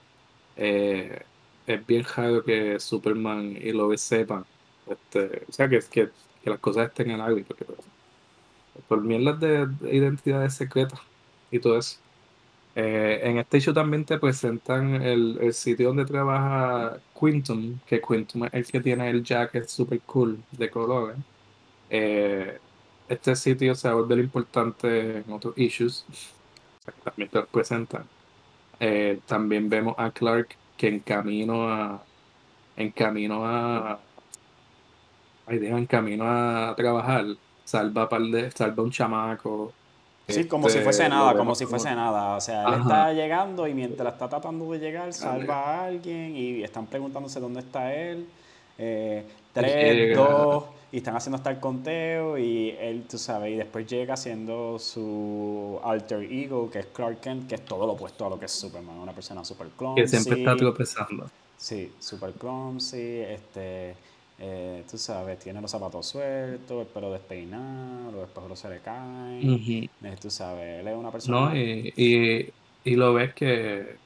eh, 0.57 1.21
es 1.67 1.87
bien 1.87 2.05
raro 2.15 2.43
que 2.43 2.79
Superman 2.79 3.57
y 3.61 3.71
Lois 3.71 4.01
sepan, 4.01 4.45
este, 4.87 5.45
o 5.47 5.51
sea, 5.51 5.69
que, 5.69 5.79
que, 5.89 6.09
que 6.43 6.49
las 6.49 6.59
cosas 6.59 6.87
estén 6.89 7.11
en 7.11 7.21
aire, 7.21 7.45
porque 7.47 7.65
pues, 7.65 7.79
por 8.87 9.01
mierdas 9.01 9.39
de, 9.39 9.67
de, 9.67 9.95
identidades 9.95 10.55
secretas 10.55 10.99
y 11.51 11.59
todo 11.59 11.77
eso. 11.77 11.99
Eh, 12.81 13.19
en 13.23 13.37
este 13.39 13.57
hecho 13.57 13.73
también 13.73 14.05
te 14.05 14.17
presentan 14.17 15.01
el, 15.01 15.37
el, 15.41 15.53
sitio 15.53 15.89
donde 15.89 16.05
trabaja 16.05 16.97
Quinton, 17.19 17.81
que 17.85 17.99
Quinton 18.01 18.45
es 18.45 18.53
el 18.53 18.65
que 18.71 18.79
tiene 18.79 19.09
el 19.09 19.21
jacket 19.21 19.67
super 19.67 19.99
cool 20.01 20.41
de 20.51 20.69
colores. 20.69 21.17
Eh, 21.89 22.57
este 23.09 23.35
sitio 23.35 23.75
se 23.75 23.91
vuelve 23.91 24.23
importante 24.23 25.17
en 25.19 25.31
otros 25.33 25.57
issues. 25.57 26.05
También 27.03 27.29
te 27.29 27.39
lo 27.39 27.47
presentan. 27.47 28.05
Eh, 28.79 29.19
también 29.27 29.69
vemos 29.69 29.95
a 29.97 30.11
Clark 30.11 30.55
que 30.77 30.87
en 30.87 30.99
camino 31.01 31.69
a. 31.69 32.03
En 32.77 32.91
camino 32.91 33.45
a. 33.45 33.99
Ay, 35.47 35.65
en 35.65 35.85
camino 35.85 36.25
a 36.25 36.73
trabajar. 36.77 37.25
Salva, 37.65 38.07
par 38.09 38.21
de, 38.21 38.51
salva 38.51 38.83
un 38.83 38.91
chamaco. 38.91 39.73
Sí, 40.29 40.45
como 40.45 40.69
si 40.69 40.77
este, 40.77 40.83
fuese 40.83 41.09
nada, 41.09 41.35
como 41.35 41.55
si 41.55 41.65
fuese 41.65 41.93
nada. 41.95 42.35
O 42.35 42.41
sea, 42.41 42.63
él 42.67 42.81
está 42.81 43.13
llegando 43.13 43.67
y 43.67 43.73
mientras 43.73 44.13
está 44.13 44.29
tratando 44.29 44.71
de 44.71 44.79
llegar, 44.79 45.13
salva 45.13 45.55
a 45.55 45.85
alguien 45.85 46.35
y 46.35 46.63
están 46.63 46.85
preguntándose 46.87 47.39
dónde 47.39 47.61
está 47.61 47.93
él. 47.93 48.27
Eh, 48.77 49.25
tres, 49.51 50.15
dos, 50.15 50.63
y 50.91 50.97
están 50.97 51.15
haciendo 51.15 51.37
hasta 51.37 51.51
el 51.51 51.59
conteo 51.59 52.37
y 52.37 52.75
él, 52.79 53.03
tú 53.09 53.17
sabes, 53.17 53.53
y 53.53 53.57
después 53.57 53.85
llega 53.87 54.13
haciendo 54.13 54.79
su 54.79 55.79
alter 55.83 56.23
ego, 56.23 56.69
que 56.71 56.79
es 56.79 56.85
Clark 56.87 57.19
Kent, 57.19 57.49
que 57.49 57.55
es 57.55 57.65
todo 57.65 57.85
lo 57.85 57.93
opuesto 57.93 58.25
a 58.25 58.29
lo 58.29 58.39
que 58.39 58.45
es 58.45 58.51
Superman, 58.51 58.97
una 58.97 59.11
persona 59.11 59.43
super 59.43 59.67
clumsy. 59.69 60.01
Que 60.01 60.07
siempre 60.07 60.39
está 60.39 60.55
tropezando. 60.55 61.29
Sí, 61.57 61.91
super 61.99 62.31
clumsy, 62.31 63.19
este, 63.19 63.95
eh, 64.39 64.85
tú 64.89 64.97
sabes, 64.97 65.39
tiene 65.39 65.61
los 65.61 65.71
zapatos 65.71 66.07
sueltos, 66.07 66.81
el 66.81 66.87
pelo 66.93 67.11
despeinado, 67.13 68.11
los 68.11 68.27
espejos 68.29 68.59
se 68.59 68.69
le 68.69 68.81
caen, 68.81 69.61
eh, 70.03 70.17
tú 70.21 70.29
sabes, 70.31 70.81
él 70.81 70.87
es 70.87 70.95
una 70.97 71.11
persona... 71.11 71.41
No, 71.41 71.55
y, 71.55 71.93
y, 71.95 72.53
y 72.83 72.95
lo 72.95 73.13
ves 73.13 73.33
que 73.35 74.01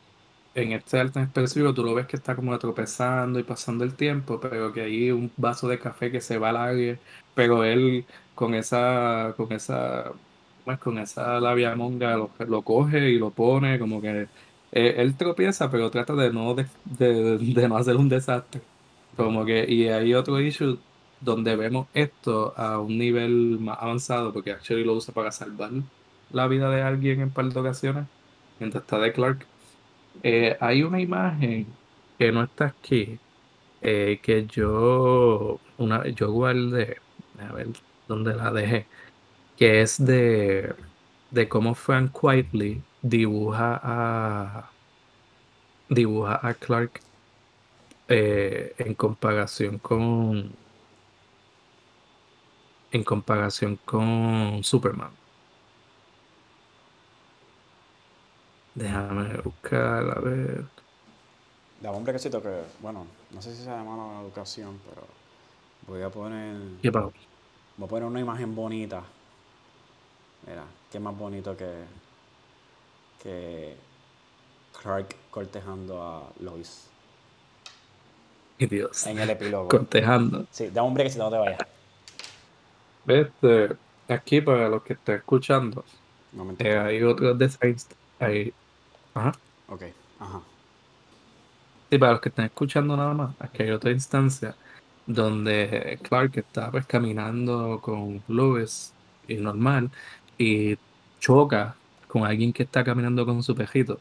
en 0.54 0.74
este 0.74 1.00
arte 1.00 1.22
específico 1.22 1.74
tú 1.74 1.84
lo 1.84 1.94
ves 1.96 2.08
que 2.08 2.18
está 2.18 2.36
como 2.36 2.58
tropezando 2.60 3.40
y 3.40 3.44
pasando 3.44 3.84
el 3.86 3.96
tiempo, 3.96 4.40
pero 4.40 4.74
que 4.74 4.82
hay 4.84 5.12
un 5.12 5.34
vaso 5.38 5.68
de 5.70 5.80
café 5.80 6.12
que 6.12 6.22
se 6.22 6.38
va 6.40 6.50
al 6.50 6.58
aire, 6.58 7.02
pero 7.34 7.64
él 7.64 8.08
con 8.34 8.56
esa, 8.56 9.34
con 9.38 9.52
esa 9.54 10.14
pues 10.64 10.80
con 10.80 10.98
esa 11.00 11.40
labia 11.42 11.76
monga 11.76 12.16
lo, 12.18 12.34
lo 12.40 12.64
coge 12.64 13.10
y 13.12 13.20
lo 13.20 13.34
pone, 13.34 13.80
como 13.80 14.02
que 14.02 14.30
eh, 14.72 14.96
él 14.98 15.18
tropieza, 15.18 15.70
pero 15.72 15.92
trata 15.92 16.16
de 16.16 16.32
no, 16.34 16.56
de, 16.56 16.70
de, 16.84 17.70
no 17.70 17.78
hacer 17.78 17.96
un 17.98 18.10
desastre. 18.10 18.62
Como 19.16 19.46
que, 19.46 19.66
y 19.68 19.88
hay 19.90 20.14
otro 20.16 20.40
issue 20.40 20.80
donde 21.20 21.56
vemos 21.56 21.88
esto 21.94 22.54
a 22.58 22.80
un 22.80 22.98
nivel 22.98 23.60
más 23.60 23.78
avanzado, 23.80 24.34
porque 24.34 24.52
actually 24.52 24.84
lo 24.84 24.94
usa 24.96 25.14
para 25.14 25.32
salvar 25.32 25.72
la 26.32 26.48
vida 26.48 26.70
de 26.70 26.82
alguien 26.82 27.22
en 27.22 27.32
par 27.32 27.46
de 27.46 27.60
ocasiones, 27.60 28.08
mientras 28.60 28.84
está 28.84 29.00
de 29.00 29.14
Clark. 29.14 29.48
Eh, 30.24 30.58
hay 30.62 30.84
una 30.84 31.02
imagen 31.02 31.80
que 32.18 32.32
no 32.32 32.44
está 32.44 32.66
aquí, 32.68 33.20
eh, 33.82 34.20
que 34.24 34.48
yo, 34.48 35.62
una, 35.78 36.08
yo 36.10 36.32
guardé, 36.32 37.02
a 37.40 37.54
ver 37.54 37.70
dónde 38.08 38.36
la 38.36 38.52
dejé, 38.52 38.90
que 39.58 39.82
es 39.82 40.04
de, 40.04 40.76
de 41.32 41.50
cómo 41.50 41.76
Frank 41.76 42.12
Quietly 42.20 42.86
dibuja 43.02 43.80
a 43.84 44.74
dibuja 45.90 46.40
a 46.42 46.54
Clark 46.56 47.04
eh, 48.08 48.76
en 48.78 48.94
comparación 48.96 49.80
con 49.80 50.52
en 52.92 53.04
comparación 53.04 53.80
con 53.86 54.64
Superman. 54.64 55.12
Déjame 58.76 59.38
buscar, 59.38 60.18
a 60.18 60.20
ver. 60.20 60.66
La 61.82 61.92
hombre 61.92 62.14
que 62.14 62.20
cito 62.20 62.42
que, 62.42 62.64
bueno, 62.82 63.06
no 63.32 63.42
sé 63.42 63.52
si 63.56 63.64
se 63.64 63.70
llama 63.70 63.98
la 63.98 64.22
educación, 64.22 64.80
pero 64.88 65.06
voy 65.88 66.02
a 66.02 66.10
poner. 66.10 66.56
¿Qué 66.82 66.90
Voy 66.90 67.86
a 67.86 67.88
poner 67.88 68.06
una 68.06 68.20
imagen 68.20 68.56
bonita. 68.56 69.04
Mira, 70.48 70.64
qué 70.92 71.00
más 71.00 71.18
bonito 71.18 71.58
que. 71.58 71.84
que 73.22 73.76
Clark 74.82 75.16
cortejando 75.32 76.02
a 76.02 76.24
Lois. 76.40 76.93
Dios. 78.70 79.06
En 79.08 79.20
el 79.20 79.30
epílogo. 79.30 79.68
Cortejando. 79.68 80.46
Sí, 80.52 80.70
da 80.70 80.84
un 80.84 80.94
break 80.94 81.12
si 81.12 81.20
no 81.20 81.30
te 81.30 81.38
vayas. 81.38 81.60
Este, 83.08 83.76
aquí 84.08 84.42
para 84.42 84.70
los 84.70 84.84
que 84.84 84.94
estén 84.94 85.16
escuchando, 85.16 85.84
eh, 86.60 86.78
hay 86.78 87.04
otros 87.04 87.38
designs. 87.38 87.88
Hay, 88.20 88.54
ajá. 89.14 89.34
Ok, 89.68 89.84
ajá. 90.20 90.42
Sí, 91.90 91.98
para 91.98 92.14
los 92.14 92.22
que 92.22 92.30
estén 92.30 92.46
escuchando 92.46 92.98
nada 92.98 93.14
más, 93.14 93.36
aquí 93.40 93.64
hay 93.64 93.72
otra 93.72 93.92
instancia 93.92 94.56
donde 95.06 96.00
Clark 96.02 96.38
está 96.38 96.72
pues 96.72 96.86
caminando 96.86 97.80
con 97.82 98.24
Lewis 98.28 98.94
y 99.28 99.36
normal 99.36 99.92
y 100.38 100.78
choca 101.20 101.76
con 102.08 102.26
alguien 102.26 102.54
que 102.54 102.64
está 102.64 102.84
caminando 102.84 103.26
con 103.26 103.44
su 103.44 103.54
pejito. 103.56 104.00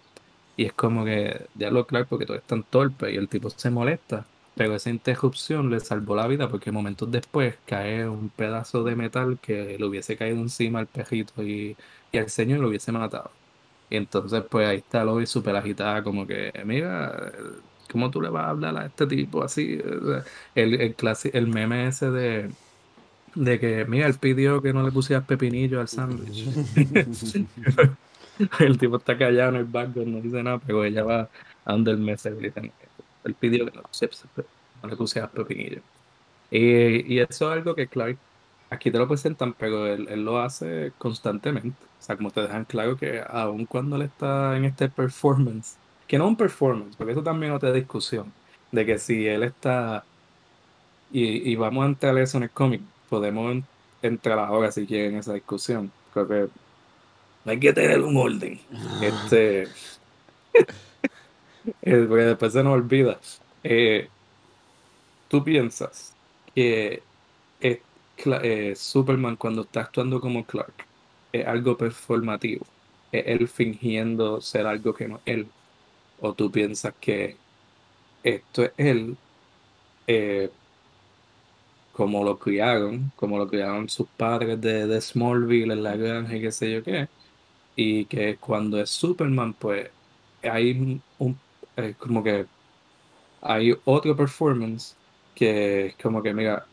Y 0.57 0.67
es 0.67 0.73
como 0.75 1.05
que, 1.05 1.47
ya 1.55 1.71
lo 1.71 1.87
Clark, 1.87 2.09
porque 2.09 2.27
todo 2.27 2.37
es 2.37 2.43
tan 2.45 2.63
torpe 2.63 3.13
y 3.13 3.17
el 3.17 3.29
tipo 3.29 3.51
se 3.51 3.71
molesta 3.71 4.27
pero 4.55 4.75
esa 4.77 4.91
interrupción 4.91 5.71
le 5.71 5.81
salvó 5.81 6.17
la 6.17 6.27
vida 6.27 6.49
porque 6.49 6.73
momentos 6.73 7.11
después 7.11 7.59
cae 7.65 8.09
un 8.09 8.31
pedazo 8.31 8.85
de 8.85 8.97
metal 8.97 9.41
que 9.41 9.77
le 9.79 9.85
hubiese 9.87 10.17
caído 10.17 10.39
encima 10.41 10.79
al 10.81 10.89
pejito 10.89 11.43
y, 11.43 11.77
y 12.13 12.19
al 12.19 12.31
señor 12.31 12.61
lo 12.61 12.69
hubiese 12.69 12.93
matado. 12.93 13.33
Y 13.91 13.97
entonces, 13.97 14.43
pues 14.51 14.69
ahí 14.69 14.79
está 14.79 15.05
Lois 15.05 15.31
súper 15.31 15.57
agitada, 15.57 16.03
como 16.03 16.27
que, 16.27 16.53
mira, 16.65 17.33
¿cómo 17.91 18.11
tú 18.11 18.21
le 18.23 18.31
vas 18.31 18.45
a 18.47 18.51
hablar 18.51 18.77
a 18.79 18.87
este 18.87 19.07
tipo 19.07 19.43
así? 19.45 19.79
El, 20.55 20.73
el, 20.75 20.97
el 21.33 21.49
meme 21.49 21.89
ese 21.89 22.11
de, 22.11 22.57
de 23.35 23.61
que, 23.61 23.85
mira, 23.87 24.07
él 24.09 24.19
pidió 24.19 24.63
que 24.63 24.73
no 24.73 24.83
le 24.85 24.93
pusieras 24.93 25.27
pepinillo 25.27 25.81
al 25.81 25.89
sándwich. 25.89 26.53
el 28.61 28.79
tipo 28.79 28.97
está 28.97 29.17
callado 29.19 29.51
en 29.51 29.57
el 29.57 29.65
banco, 29.67 30.01
no 30.07 30.21
dice 30.21 30.43
nada, 30.43 30.59
pero 30.61 30.85
ella 30.85 31.05
va 31.05 31.31
a 31.65 31.73
donde 31.73 31.91
el 31.93 31.99
mes 31.99 32.27
él 33.25 33.35
pidió 33.35 33.67
que 33.67 33.77
no, 33.77 33.83
no 34.83 34.89
le 34.89 34.97
pusieras 34.97 35.31
pepinillo. 35.31 35.81
Y, 36.51 37.15
y, 37.15 37.21
eso 37.21 37.51
es 37.51 37.59
algo 37.59 37.75
que, 37.75 37.87
Clark 37.87 38.19
aquí 38.73 38.91
te 38.91 38.99
lo 38.99 39.07
presentan, 39.07 39.53
pero 39.53 39.87
él, 39.87 40.07
él, 40.11 40.25
lo 40.25 40.41
hace 40.41 40.93
constantemente. 40.99 41.77
O 42.01 42.03
sea, 42.03 42.17
como 42.17 42.31
te 42.31 42.43
dejan 42.43 42.65
claro 42.65 42.97
que 42.97 43.23
aun 43.29 43.67
cuando 43.67 43.97
él 43.97 44.03
está 44.03 44.57
en 44.57 44.65
este 44.65 44.89
performance, 44.89 45.77
que 46.09 46.19
no 46.19 46.27
un 46.27 46.37
performance, 46.37 46.97
porque 46.97 47.13
eso 47.13 47.23
también 47.23 47.53
es 47.53 47.57
otra 47.57 47.73
discusión, 47.73 48.33
de 48.71 48.87
que 48.87 48.99
si 48.99 49.27
él 49.27 49.43
está, 49.43 50.05
y, 51.13 51.51
y 51.51 51.57
vamos 51.57 51.85
a 51.85 51.89
entrar 51.89 52.17
eso 52.19 52.39
en 52.39 52.45
el 52.45 52.51
cómic, 52.51 52.83
podemos 53.09 53.63
entrar 54.01 54.39
ahora 54.39 54.73
si 54.73 54.87
quieren 54.87 55.17
esa 55.17 55.35
discusión. 55.35 55.93
Creo 56.13 56.29
que 56.29 56.49
hay 57.45 57.61
que 57.61 57.73
tener 57.73 58.01
un 58.01 58.17
orden. 58.17 58.61
Este, 59.03 59.69
Eh, 61.65 62.07
porque 62.09 62.25
después 62.25 62.53
se 62.53 62.63
nos 62.63 62.75
olvida. 62.75 63.21
Eh, 63.63 64.13
¿Tú 65.29 65.43
piensas 65.45 66.19
que 66.55 67.09
eh, 67.61 68.75
Superman 68.77 69.37
cuando 69.37 69.63
está 69.63 69.81
actuando 69.83 70.21
como 70.21 70.47
Clark 70.47 70.89
es 71.33 71.47
algo 71.47 71.77
performativo? 71.77 72.67
¿Es 73.11 73.25
él 73.27 73.49
fingiendo 73.49 74.41
ser 74.41 74.67
algo 74.67 74.95
que 74.95 75.09
no 75.09 75.17
es 75.19 75.23
él? 75.27 75.55
¿O 76.17 76.35
tú 76.35 76.51
piensas 76.53 76.95
que 77.01 77.43
esto 78.23 78.65
es 78.65 78.73
él 78.79 79.19
como 81.91 82.25
lo 82.25 82.39
criaron, 82.39 83.13
como 83.17 83.39
lo 83.39 83.49
criaron 83.49 83.89
sus 83.89 84.09
padres 84.11 84.61
de, 84.61 84.87
de 84.87 85.01
Smallville 85.01 85.73
en 85.73 85.83
la 85.83 85.97
granja 85.97 86.37
y 86.37 86.41
qué 86.41 86.53
sé 86.53 86.73
yo 86.73 86.83
qué? 86.83 87.09
Y 87.77 88.07
que 88.07 88.39
cuando 88.39 88.81
es 88.81 88.91
Superman, 88.91 89.55
pues 89.55 89.91
hay 90.43 91.03
un 91.19 91.43
es 91.77 91.97
como 91.97 92.23
que 92.23 92.47
hay 93.41 93.77
otro 93.85 94.17
performance 94.17 94.97
que 95.35 95.87
es 95.87 95.97
como 95.97 96.23
que, 96.23 96.35
mira, 96.35 96.67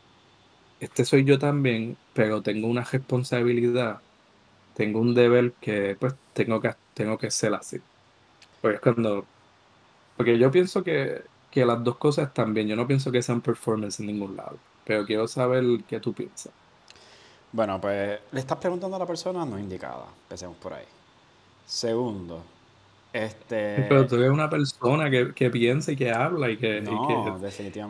este 0.80 1.04
soy 1.04 1.24
yo 1.24 1.38
también, 1.38 1.96
pero 2.14 2.42
tengo 2.42 2.68
una 2.68 2.84
responsabilidad, 2.84 4.00
tengo 4.74 5.00
un 5.00 5.14
deber 5.14 5.52
que 5.60 5.96
pues 5.98 6.14
tengo 6.32 6.60
que, 6.60 6.74
tengo 6.94 7.18
que 7.18 7.30
ser 7.30 7.54
así. 7.54 7.80
Porque 8.60 8.76
es 8.76 8.80
cuando, 8.82 9.26
porque 10.16 10.38
yo 10.38 10.50
pienso 10.50 10.82
que, 10.84 11.22
que 11.50 11.64
las 11.64 11.82
dos 11.84 11.96
cosas 11.98 12.28
están 12.28 12.54
bien, 12.54 12.68
yo 12.68 12.76
no 12.76 12.86
pienso 12.86 13.12
que 13.12 13.22
sean 13.22 13.40
performance 13.40 14.00
en 14.00 14.06
ningún 14.06 14.36
lado, 14.36 14.58
pero 14.84 15.04
quiero 15.06 15.26
saber 15.28 15.64
qué 15.88 16.00
tú 16.00 16.12
piensas. 16.14 16.52
Bueno, 17.52 17.80
pues 17.80 18.20
le 18.30 18.40
estás 18.40 18.58
preguntando 18.58 18.96
a 18.96 19.00
la 19.00 19.06
persona 19.06 19.44
no 19.44 19.58
indicada, 19.58 20.06
empecemos 20.24 20.56
por 20.58 20.72
ahí. 20.74 20.86
Segundo, 21.66 22.44
este... 23.12 23.86
Pero 23.88 24.06
tú 24.06 24.16
eres 24.16 24.30
una 24.30 24.48
persona 24.48 25.10
que, 25.10 25.34
que 25.34 25.50
piensa 25.50 25.92
y 25.92 25.96
que 25.96 26.10
habla 26.10 26.50
y 26.50 26.56
que, 26.56 26.80
no. 26.80 27.40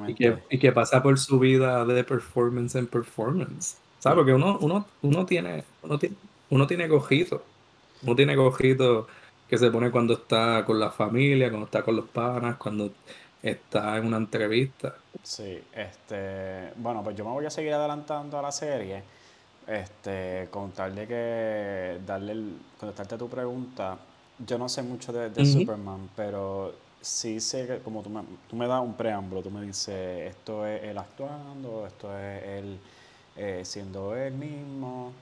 Y 0.08 0.14
que, 0.14 0.38
y 0.48 0.58
que, 0.58 0.72
pasa 0.72 1.02
por 1.02 1.18
su 1.18 1.38
vida 1.38 1.84
de 1.84 2.04
performance 2.04 2.74
en 2.76 2.86
performance. 2.86 3.76
¿Sabes? 3.98 4.16
Porque 4.16 4.32
uno, 4.32 4.58
uno, 4.60 4.86
uno 5.02 5.26
tiene, 5.26 5.64
uno 5.82 5.98
tiene, 5.98 6.16
uno 6.48 6.66
tiene 6.66 6.88
cojito. 6.88 7.42
Uno 8.02 8.16
tiene 8.16 8.34
cojito 8.34 9.08
que 9.48 9.58
se 9.58 9.70
pone 9.70 9.90
cuando 9.90 10.14
está 10.14 10.64
con 10.64 10.80
la 10.80 10.90
familia, 10.90 11.50
cuando 11.50 11.66
está 11.66 11.82
con 11.82 11.96
los 11.96 12.08
panas, 12.08 12.56
cuando 12.56 12.90
está 13.42 13.98
en 13.98 14.06
una 14.06 14.16
entrevista. 14.16 14.94
Sí, 15.22 15.60
este, 15.74 16.72
bueno, 16.76 17.02
pues 17.02 17.16
yo 17.16 17.24
me 17.24 17.32
voy 17.32 17.44
a 17.44 17.50
seguir 17.50 17.74
adelantando 17.74 18.38
a 18.38 18.42
la 18.42 18.52
serie. 18.52 19.02
Este, 19.66 20.48
con 20.50 20.72
tal 20.72 20.94
de 20.94 21.06
que 21.06 22.00
darle 22.04 22.32
el, 22.32 22.56
contestarte 22.78 23.14
a 23.14 23.18
tu 23.18 23.28
pregunta, 23.28 23.98
yo 24.46 24.58
no 24.58 24.68
sé 24.68 24.82
mucho 24.82 25.12
de, 25.12 25.44
Superman, 25.44 26.08
pero 26.16 26.74
sí 27.00 27.40
sé 27.40 27.66
que 27.66 27.78
como 27.78 28.02
tú 28.02 28.10
me, 28.10 28.22
tú 28.48 28.56
me 28.56 28.66
das 28.66 28.82
un 28.82 28.94
preámbulo, 28.94 29.42
tú 29.42 29.50
me 29.50 29.62
dices, 29.62 30.30
esto 30.30 30.66
es 30.66 30.82
él 30.84 30.98
actuando, 30.98 31.86
esto 31.86 32.16
es 32.18 32.42
él 32.44 32.78
eh, 33.36 33.62
siendo 33.64 34.16
él 34.16 34.34
mismo. 34.34 35.12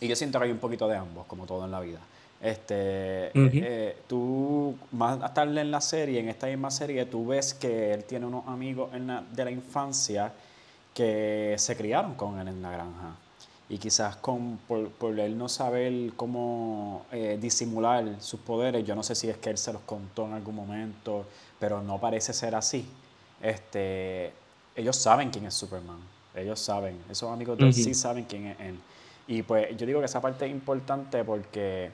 Y 0.00 0.08
yo 0.08 0.16
siento 0.16 0.38
que 0.38 0.46
hay 0.46 0.50
un 0.52 0.58
poquito 0.58 0.86
de 0.88 0.96
ambos, 0.96 1.26
como 1.26 1.46
todo 1.46 1.64
en 1.64 1.70
la 1.70 1.80
vida. 1.80 2.00
Este, 2.40 3.32
eh, 3.34 3.96
tú, 4.06 4.76
más 4.92 5.34
tarde 5.34 5.60
en 5.60 5.72
la 5.72 5.80
serie, 5.80 6.20
en 6.20 6.28
esta 6.28 6.46
misma 6.46 6.70
serie, 6.70 7.04
tú 7.06 7.26
ves 7.26 7.52
que 7.52 7.92
él 7.92 8.04
tiene 8.04 8.26
unos 8.26 8.46
amigos 8.46 8.90
de 8.92 9.44
la 9.44 9.50
infancia 9.50 10.32
que 10.94 11.56
se 11.58 11.76
criaron 11.76 12.14
con 12.14 12.38
él 12.38 12.46
en 12.46 12.62
la 12.62 12.70
granja 12.70 13.16
y 13.70 13.78
quizás 13.78 14.16
con, 14.16 14.58
por, 14.66 14.88
por 14.90 15.18
él 15.18 15.36
no 15.36 15.48
saber 15.48 16.12
cómo 16.16 17.04
eh, 17.12 17.38
disimular 17.40 18.16
sus 18.20 18.40
poderes, 18.40 18.84
yo 18.84 18.94
no 18.94 19.02
sé 19.02 19.14
si 19.14 19.28
es 19.28 19.36
que 19.36 19.50
él 19.50 19.58
se 19.58 19.72
los 19.72 19.82
contó 19.82 20.26
en 20.26 20.32
algún 20.32 20.54
momento, 20.54 21.26
pero 21.58 21.82
no 21.82 22.00
parece 22.00 22.32
ser 22.32 22.54
así. 22.54 22.88
Este, 23.42 24.32
ellos 24.74 24.96
saben 24.96 25.30
quién 25.30 25.44
es 25.44 25.54
Superman, 25.54 25.98
ellos 26.34 26.58
saben, 26.58 26.98
esos 27.10 27.30
amigos 27.30 27.58
de 27.58 27.66
él 27.66 27.74
sí 27.74 27.92
saben 27.92 28.24
quién 28.24 28.46
es 28.46 28.60
él. 28.60 28.80
Y 29.26 29.42
pues 29.42 29.76
yo 29.76 29.84
digo 29.84 30.00
que 30.00 30.06
esa 30.06 30.22
parte 30.22 30.46
es 30.46 30.50
importante 30.50 31.22
porque 31.22 31.90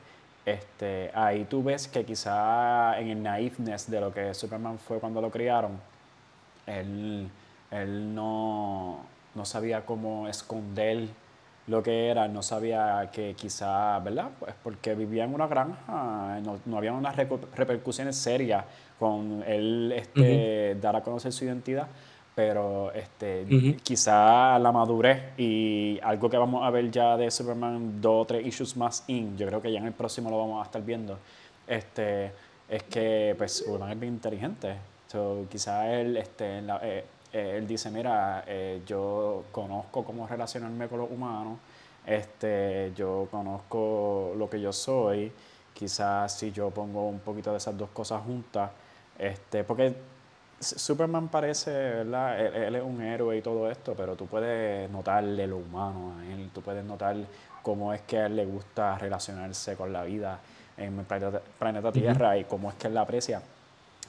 este, 0.46 1.10
ahí 1.12 1.44
tú 1.46 1.64
ves 1.64 1.88
que 1.88 2.04
quizá 2.04 3.00
en 3.00 3.08
el 3.08 3.22
naiveness 3.22 3.90
de 3.90 4.00
lo 4.00 4.14
que 4.14 4.32
Superman 4.32 4.78
fue 4.78 5.00
cuando 5.00 5.20
lo 5.20 5.28
criaron, 5.28 5.72
él, 6.66 7.28
él 7.72 8.14
no, 8.14 9.00
no 9.34 9.44
sabía 9.44 9.84
cómo 9.84 10.28
esconder 10.28 11.08
lo 11.66 11.82
que 11.82 12.08
era, 12.08 12.28
no 12.28 12.42
sabía 12.42 13.10
que 13.12 13.34
quizá, 13.34 13.98
¿verdad? 14.00 14.30
Pues 14.38 14.54
porque 14.62 14.94
vivía 14.94 15.24
en 15.24 15.34
una 15.34 15.46
granja, 15.46 16.40
no, 16.42 16.58
no 16.66 16.76
había 16.76 16.92
unas 16.92 17.16
repercusiones 17.16 18.16
serias 18.16 18.64
con 18.98 19.42
él 19.46 19.92
este, 19.96 20.76
dar 20.80 20.96
a 20.96 21.02
conocer 21.02 21.32
su 21.32 21.44
identidad, 21.44 21.88
pero 22.34 22.92
este, 22.92 23.46
quizá 23.82 24.58
la 24.58 24.72
madurez 24.72 25.38
y 25.38 25.98
algo 26.02 26.28
que 26.28 26.36
vamos 26.36 26.64
a 26.64 26.70
ver 26.70 26.90
ya 26.90 27.16
de 27.16 27.30
Superman 27.30 28.00
dos 28.00 28.22
o 28.22 28.26
tres 28.26 28.46
issues 28.46 28.76
más 28.76 29.04
in, 29.06 29.36
yo 29.36 29.46
creo 29.46 29.62
que 29.62 29.72
ya 29.72 29.78
en 29.78 29.86
el 29.86 29.92
próximo 29.92 30.30
lo 30.30 30.38
vamos 30.38 30.60
a 30.60 30.64
estar 30.64 30.82
viendo, 30.82 31.18
este, 31.66 32.32
es 32.68 32.82
que 32.84 33.34
pues 33.38 33.58
Superman 33.58 33.92
es 33.92 34.00
bien 34.00 34.14
inteligente. 34.14 34.74
So, 35.06 35.46
quizá 35.48 35.92
él, 35.94 36.16
este, 36.16 36.60
eh, 36.82 37.04
eh, 37.34 37.56
él 37.56 37.66
dice, 37.66 37.90
mira, 37.90 38.44
eh, 38.46 38.82
yo 38.86 39.46
conozco 39.50 40.04
cómo 40.04 40.24
relacionarme 40.28 40.86
con 40.86 41.00
los 41.00 41.10
humanos, 41.10 41.58
este, 42.06 42.92
yo 42.94 43.26
conozco 43.28 44.34
lo 44.36 44.48
que 44.48 44.60
yo 44.60 44.72
soy, 44.72 45.32
quizás 45.74 46.32
si 46.32 46.52
yo 46.52 46.70
pongo 46.70 47.08
un 47.08 47.18
poquito 47.18 47.50
de 47.50 47.56
esas 47.56 47.76
dos 47.76 47.90
cosas 47.90 48.22
juntas, 48.22 48.70
este, 49.18 49.64
porque 49.64 49.96
Superman 50.60 51.26
parece, 51.26 51.72
¿verdad? 51.72 52.40
Él, 52.40 52.76
es 52.76 52.82
un 52.84 53.02
héroe 53.02 53.36
y 53.36 53.42
todo 53.42 53.68
esto, 53.68 53.94
pero 53.96 54.14
tú 54.14 54.26
puedes 54.26 54.88
notarle 54.90 55.48
lo 55.48 55.56
humano 55.56 56.14
a 56.16 56.24
él, 56.26 56.50
tú 56.54 56.62
puedes 56.62 56.84
notar 56.84 57.16
cómo 57.62 57.92
es 57.92 58.02
que 58.02 58.18
a 58.18 58.26
él 58.26 58.36
le 58.36 58.46
gusta 58.46 58.96
relacionarse 58.96 59.74
con 59.74 59.92
la 59.92 60.04
vida 60.04 60.38
en 60.76 61.00
el 61.00 61.04
planeta, 61.58 61.90
Tierra 61.90 62.38
y 62.38 62.44
cómo 62.44 62.70
es 62.70 62.76
que 62.76 62.86
él 62.86 62.94
la 62.94 63.00
aprecia. 63.00 63.42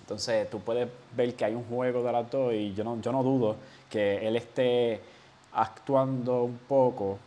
Entonces 0.06 0.50
tú 0.50 0.60
puedes 0.60 0.88
ver 1.16 1.34
que 1.36 1.46
hay 1.46 1.56
un 1.56 1.64
juego 1.64 2.04
de 2.04 2.12
las 2.12 2.30
dos 2.30 2.54
y 2.54 2.74
yo 2.74 2.84
no, 2.84 3.02
yo 3.02 3.12
no 3.12 3.24
dudo 3.24 3.56
que 3.90 4.28
él 4.28 4.36
esté 4.36 5.02
actuando 5.54 6.44
un 6.44 6.60
poco, 6.68 7.18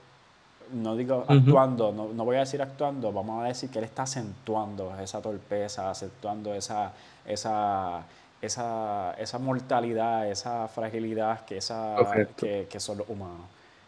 no 0.72 0.94
digo 0.94 1.24
actuando, 1.26 1.92
no, 1.92 2.08
no, 2.12 2.24
voy 2.24 2.36
a 2.36 2.40
decir 2.40 2.62
actuando, 2.62 3.12
vamos 3.12 3.44
a 3.44 3.48
decir 3.48 3.70
que 3.70 3.78
él 3.78 3.84
está 3.84 4.02
acentuando 4.02 4.94
esa 5.00 5.20
torpeza, 5.20 5.90
acentuando 5.90 6.54
esa, 6.54 6.92
esa 7.26 8.04
esa, 8.40 9.14
esa 9.18 9.38
mortalidad, 9.38 10.30
esa 10.30 10.68
fragilidad 10.68 11.44
que, 11.44 11.58
esa, 11.58 11.96
que, 12.36 12.66
que, 12.70 12.80
son 12.80 12.98
los 12.98 13.08
humanos. 13.08 13.46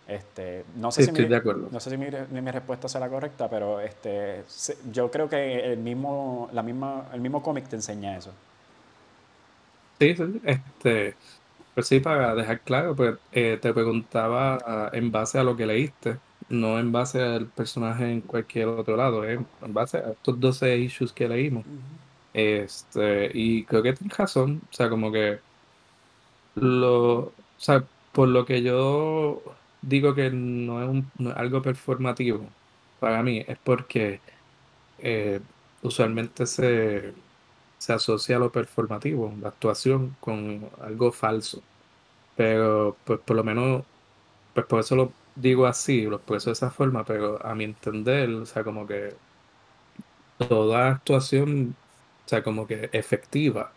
Este, 0.09 0.65
no 0.77 0.91
sé 0.91 1.05
si, 1.05 1.13
mi, 1.13 1.29
No 1.71 1.79
sé 1.79 1.91
si 1.91 1.97
mi, 1.97 2.07
mi, 2.07 2.51
respuesta 2.51 2.89
será 2.89 3.09
correcta, 3.09 3.49
pero 3.49 3.79
este, 3.79 4.43
yo 4.91 5.11
creo 5.11 5.29
que 5.29 5.73
el 5.73 5.79
mismo, 5.79 6.49
la 6.53 6.63
misma, 6.63 7.07
el 7.13 7.21
mismo 7.21 7.43
cómic 7.43 7.69
te 7.69 7.77
enseña 7.77 8.17
eso. 8.17 8.33
Sí, 10.01 10.15
sí. 10.17 10.41
Este, 10.45 11.19
pues 11.75 11.89
sí, 11.89 12.01
para 12.01 12.35
dejar 12.35 12.63
claro, 12.65 12.97
pues 12.97 13.19
eh, 13.33 13.59
te 13.61 13.75
preguntaba 13.75 14.91
en 14.93 15.13
base 15.13 15.39
a 15.39 15.45
lo 15.45 15.57
que 15.57 15.67
leíste, 15.67 16.21
no 16.49 16.79
en 16.79 16.93
base 16.93 17.23
al 17.23 17.51
personaje 17.53 18.11
en 18.11 18.23
cualquier 18.23 18.69
otro 18.69 18.97
lado, 18.97 19.25
eh, 19.29 19.35
en 19.61 19.75
base 19.75 19.99
a 19.99 20.13
estos 20.13 20.41
12 20.41 20.79
issues 20.79 21.13
que 21.13 21.29
leímos. 21.29 21.67
Este, 22.33 23.31
y 23.35 23.65
creo 23.67 23.83
que 23.83 23.95
tienes 23.95 24.17
razón, 24.19 24.63
o 24.71 24.75
sea, 24.75 24.91
como 24.91 25.13
que 25.13 25.43
lo, 26.55 27.19
o 27.29 27.35
sea, 27.57 27.89
por 28.13 28.29
lo 28.29 28.45
que 28.47 28.63
yo 28.63 29.43
digo 29.81 30.15
que 30.15 30.31
no 30.31 30.83
es, 30.83 30.89
un, 30.89 31.33
algo 31.37 31.63
performativo 31.63 32.55
para 32.99 33.23
mí, 33.23 33.45
es 33.47 33.59
porque 33.59 34.23
eh, 34.99 35.43
usualmente 35.83 36.47
se, 36.47 37.15
se 37.81 37.95
asocia 37.95 38.39
lo 38.41 38.53
performativo, 38.53 39.35
la 39.43 39.51
actuación, 39.51 40.17
con 40.21 40.71
algo 40.83 41.13
falso. 41.13 41.63
Pero, 42.37 42.97
pues 43.05 43.21
por 43.21 43.37
lo 43.37 43.45
menos, 43.45 43.85
pues 44.55 44.67
por 44.67 44.81
eso 44.81 44.97
lo 44.97 45.13
digo 45.37 45.67
así, 45.67 46.05
lo 46.05 46.17
expreso 46.19 46.51
de 46.51 46.55
esa 46.55 46.71
forma, 46.73 47.05
pero 47.05 47.45
a 47.47 47.55
mi 47.55 47.65
entender, 47.65 48.31
o 48.31 48.47
sea, 48.47 48.65
como 48.65 48.87
que 48.87 49.21
toda 50.39 50.89
actuación 50.91 51.77
o 52.27 52.29
sea, 52.31 52.43
como 52.45 52.67
que 52.67 52.91
efectiva 52.93 53.73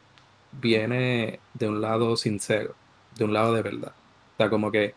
viene 0.51 1.41
de 1.55 1.69
un 1.69 1.81
lado 1.81 2.17
sincero, 2.17 2.75
de 3.17 3.25
un 3.25 3.33
lado 3.33 3.53
de 3.53 3.63
verdad. 3.63 3.93
O 4.35 4.37
sea, 4.37 4.49
como 4.49 4.71
que, 4.71 4.95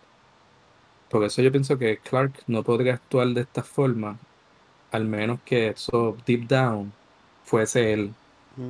por 1.09 1.25
eso 1.25 1.43
yo 1.43 1.53
pienso 1.53 1.79
que 1.79 1.99
Clark 2.01 2.43
no 2.47 2.63
podría 2.65 2.95
actuar 2.95 3.29
de 3.29 3.43
esta 3.43 3.63
forma, 3.63 4.19
al 4.93 5.07
menos 5.07 5.41
que 5.45 5.69
eso 5.71 6.17
deep 6.27 6.49
down 6.49 6.93
fuese 7.45 7.93
él. 7.93 8.15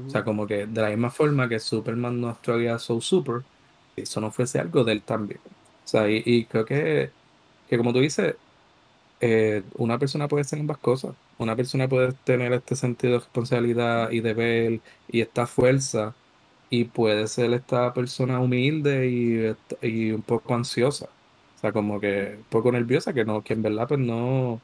O 0.06 0.10
sea, 0.10 0.24
como 0.24 0.46
que 0.46 0.66
de 0.66 0.82
la 0.82 0.88
misma 0.88 1.10
forma 1.10 1.48
que 1.48 1.60
Superman 1.60 2.20
no 2.20 2.28
actuaría 2.28 2.78
so 2.78 3.00
super, 3.00 3.42
eso 3.94 4.20
no 4.20 4.30
fuese 4.30 4.58
algo 4.58 4.84
de 4.84 4.92
él 4.92 5.02
también. 5.02 5.40
O 5.84 5.88
sea, 5.88 6.08
y, 6.10 6.44
creo 6.46 6.64
que, 6.64 7.10
que 7.68 7.78
como 7.78 7.92
tú 7.92 8.00
dices, 8.00 8.36
eh, 9.20 9.62
una 9.76 9.98
persona 9.98 10.28
puede 10.28 10.44
ser 10.44 10.60
ambas 10.60 10.78
cosas. 10.78 11.14
Una 11.38 11.56
persona 11.56 11.88
puede 11.88 12.12
tener 12.12 12.52
este 12.52 12.76
sentido 12.76 13.14
de 13.14 13.18
responsabilidad 13.20 14.10
y 14.10 14.20
deber 14.20 14.80
y 15.08 15.20
esta 15.20 15.46
fuerza, 15.46 16.14
y 16.70 16.84
puede 16.84 17.26
ser 17.28 17.52
esta 17.54 17.94
persona 17.94 18.40
humilde 18.40 19.08
y, 19.82 20.10
un 20.12 20.22
poco 20.22 20.54
ansiosa. 20.54 21.06
O 21.56 21.58
sea, 21.58 21.72
como 21.72 22.00
que 22.00 22.36
un 22.38 22.44
poco 22.50 22.72
nerviosa, 22.72 23.12
que 23.14 23.24
no, 23.24 23.42
que 23.42 23.54
en 23.54 23.62
verdad 23.62 23.88
pues 23.88 24.00
no 24.00 24.60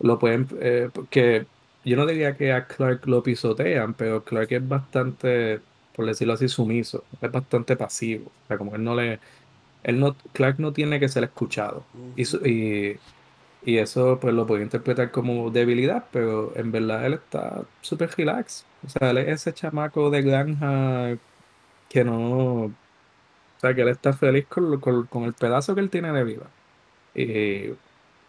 lo 0.00 0.18
pueden, 0.18 0.48
eh, 0.60 0.90
que 1.10 1.46
yo 1.88 1.96
no 1.96 2.06
diría 2.06 2.36
que 2.36 2.52
a 2.52 2.66
Clark 2.66 3.06
lo 3.06 3.22
pisotean, 3.22 3.94
pero 3.94 4.24
Clark 4.24 4.48
es 4.52 4.68
bastante, 4.68 5.60
por 5.94 6.06
decirlo 6.06 6.34
así, 6.34 6.48
sumiso, 6.48 7.04
es 7.20 7.32
bastante 7.32 7.76
pasivo. 7.76 8.26
O 8.44 8.48
sea, 8.48 8.58
como 8.58 8.74
él 8.76 8.84
no 8.84 8.94
le, 8.94 9.20
él 9.84 10.00
no, 10.00 10.16
Clark 10.32 10.58
no 10.60 10.72
tiene 10.72 11.00
que 11.00 11.08
ser 11.08 11.24
escuchado. 11.24 11.84
y 12.16 12.24
y 13.62 13.78
eso 13.78 14.18
pues 14.20 14.34
lo 14.34 14.46
puede 14.46 14.62
interpretar 14.62 15.10
como 15.10 15.50
debilidad, 15.50 16.06
pero 16.12 16.56
en 16.56 16.72
verdad 16.72 17.06
él 17.06 17.14
está 17.14 17.64
súper 17.82 18.10
relax. 18.16 18.64
O 18.86 18.88
sea, 18.88 19.10
él 19.10 19.18
es 19.18 19.28
ese 19.28 19.52
chamaco 19.52 20.10
de 20.10 20.22
granja 20.22 21.18
que 21.88 22.04
no... 22.04 22.64
O 22.66 22.72
sea, 23.60 23.74
que 23.74 23.82
él 23.82 23.88
está 23.88 24.12
feliz 24.14 24.46
con, 24.48 24.80
con, 24.80 25.24
el 25.24 25.34
pedazo 25.34 25.74
que 25.74 25.80
él 25.80 25.90
tiene 25.90 26.12
de 26.12 26.24
vida. 26.24 26.50
Y 27.14 27.74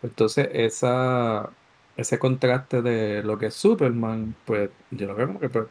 entonces 0.03 0.49
esa, 0.53 1.51
ese 1.99 2.19
contraste 2.19 2.81
de 2.81 3.23
lo 3.23 3.37
que 3.37 3.47
es 3.47 3.55
Superman, 3.55 4.35
pues 4.45 4.69
yo 4.91 5.07
lo 5.07 5.15
veo 5.15 5.27
como 5.27 5.39
que 5.39 5.49
pues, 5.49 5.67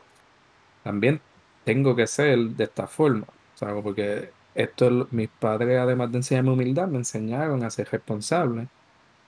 también 0.85 1.21
tengo 1.65 1.97
que 1.97 2.07
ser 2.07 2.39
de 2.39 2.65
esta 2.65 2.87
forma. 2.87 3.27
Sea, 3.55 3.75
porque 3.83 4.31
esto, 4.55 5.09
mis 5.11 5.29
padres, 5.31 5.79
además 5.79 6.13
de 6.13 6.19
enseñarme 6.19 6.53
humildad, 6.53 6.89
me 6.89 6.99
enseñaron 6.99 7.65
a 7.65 7.71
ser 7.71 7.89
responsable 7.91 8.69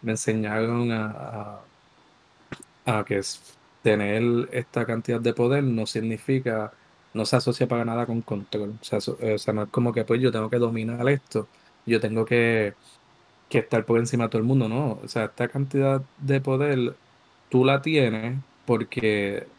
me 0.03 0.13
enseñaron 0.13 0.91
a, 0.93 1.61
a, 2.87 3.05
que 3.05 3.21
tener 3.83 4.49
esta 4.53 4.87
cantidad 4.87 5.21
de 5.21 5.35
poder 5.35 5.65
no 5.65 5.87
significa, 5.87 6.73
no 7.15 7.25
se 7.27 7.37
asocia 7.37 7.69
para 7.69 7.85
nada 7.85 8.07
con 8.07 8.23
control. 8.23 8.79
O 8.81 8.85
sea, 8.85 8.99
o 8.99 9.39
sea, 9.39 9.55
no 9.55 9.65
es 9.65 9.71
como 9.71 9.93
que 9.93 10.05
pues 10.05 10.21
yo 10.21 10.33
tengo 10.33 10.51
que 10.51 10.59
dominar 10.59 11.09
esto, 11.09 11.49
yo 11.87 12.01
tengo 12.01 12.25
que, 12.25 12.75
que 13.51 13.59
estar 13.61 13.85
por 13.87 14.01
encima 14.01 14.25
de 14.27 14.31
todo 14.31 14.41
el 14.43 14.49
mundo, 14.49 14.69
no. 14.71 15.01
O 15.05 15.09
sea, 15.09 15.27
esta 15.27 15.49
cantidad 15.49 16.03
de 16.19 16.41
poder 16.43 16.99
tú 17.51 17.65
la 17.65 17.83
tienes 17.83 18.43
porque 18.67 19.53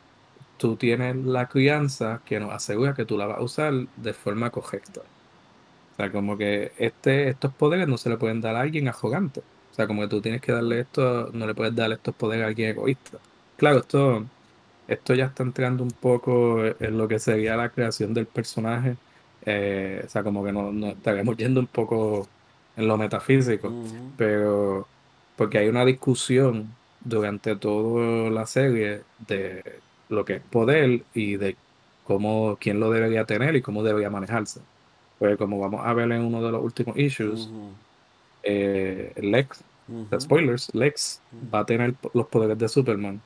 tú 0.57 0.77
tienes 0.77 1.15
la 1.17 1.49
crianza 1.49 2.23
que 2.25 2.39
nos 2.39 2.53
asegura 2.53 2.95
que 2.95 3.05
tú 3.05 3.17
la 3.17 3.27
vas 3.27 3.39
a 3.39 3.43
usar 3.43 3.73
de 3.97 4.13
forma 4.13 4.51
correcta. 4.51 5.01
O 5.01 5.95
sea, 5.97 6.11
como 6.11 6.37
que 6.37 6.73
este, 6.77 7.29
estos 7.29 7.53
poderes 7.53 7.87
no 7.87 7.97
se 7.97 8.09
le 8.09 8.17
pueden 8.17 8.41
dar 8.41 8.55
a 8.55 8.61
alguien 8.61 8.87
arrogante. 8.87 9.41
O 9.71 9.73
sea, 9.73 9.87
como 9.87 10.01
que 10.03 10.07
tú 10.09 10.21
tienes 10.21 10.41
que 10.41 10.51
darle 10.51 10.81
esto, 10.81 11.29
no 11.33 11.45
le 11.47 11.55
puedes 11.55 11.75
dar 11.75 11.91
estos 11.91 12.15
poderes 12.15 12.45
a 12.45 12.47
alguien 12.47 12.69
egoísta. 12.71 13.19
Claro, 13.57 13.79
esto, 13.79 14.29
esto 14.87 15.13
ya 15.15 15.25
está 15.27 15.43
entrando 15.43 15.83
un 15.83 15.93
poco 15.93 16.63
en 16.65 16.97
lo 16.97 17.07
que 17.07 17.19
sería 17.19 17.57
la 17.57 17.71
creación 17.71 18.13
del 18.13 18.27
personaje. 18.27 18.97
Eh, 19.41 20.03
o 20.05 20.09
sea, 20.09 20.23
como 20.23 20.43
que 20.43 20.51
nos 20.53 20.73
no 20.73 20.89
estaríamos 20.89 21.37
yendo 21.37 21.59
un 21.61 21.67
poco 21.67 22.31
en 22.77 22.87
lo 22.87 22.97
metafísico. 22.97 23.71
Pero 24.17 24.87
porque 25.35 25.57
hay 25.57 25.67
una 25.67 25.85
discusión 25.85 26.73
durante 27.03 27.55
toda 27.55 28.29
la 28.29 28.45
serie 28.45 29.01
de 29.27 29.79
lo 30.09 30.25
que 30.25 30.35
es 30.35 30.41
poder 30.41 31.03
y 31.13 31.37
de 31.37 31.55
cómo, 32.03 32.57
quién 32.59 32.79
lo 32.79 32.91
debería 32.91 33.25
tener 33.25 33.55
y 33.55 33.61
cómo 33.61 33.83
debería 33.83 34.09
manejarse. 34.09 34.61
Pues 35.19 35.37
como 35.37 35.59
vamos 35.59 35.81
a 35.85 35.93
ver 35.93 36.11
en 36.11 36.21
uno 36.21 36.41
de 36.41 36.51
los 36.51 36.63
últimos 36.63 36.97
issues, 36.97 37.49
eh, 38.43 39.13
Lex, 39.17 39.63
spoilers, 40.19 40.73
Lex 40.73 41.21
va 41.53 41.59
a 41.59 41.65
tener 41.65 41.95
los 42.13 42.27
poderes 42.27 42.57
de 42.57 42.67
Superman 42.67 43.21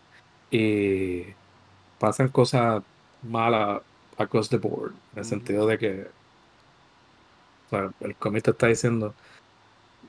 y 0.52 1.24
pasan 2.00 2.30
cosas 2.30 2.84
malas 3.24 3.82
across 4.18 4.50
the 4.50 4.58
board, 4.58 4.94
en 5.14 5.20
el 5.20 5.26
sentido 5.26 5.68
de 5.68 5.78
que 5.78 6.08
el 8.00 8.16
cómic 8.16 8.48
está 8.48 8.68
diciendo 8.68 9.14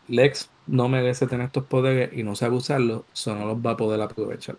Lex 0.09 0.51
no 0.67 0.89
merece 0.89 1.27
tener 1.27 1.47
estos 1.47 1.65
poderes 1.65 2.13
y 2.17 2.23
no 2.23 2.35
sabe 2.37 2.57
usarlos, 2.57 3.03
eso 3.13 3.35
no 3.35 3.47
los 3.47 3.59
va 3.59 3.73
a 3.73 3.77
poder 3.77 4.01
aprovechar. 4.01 4.57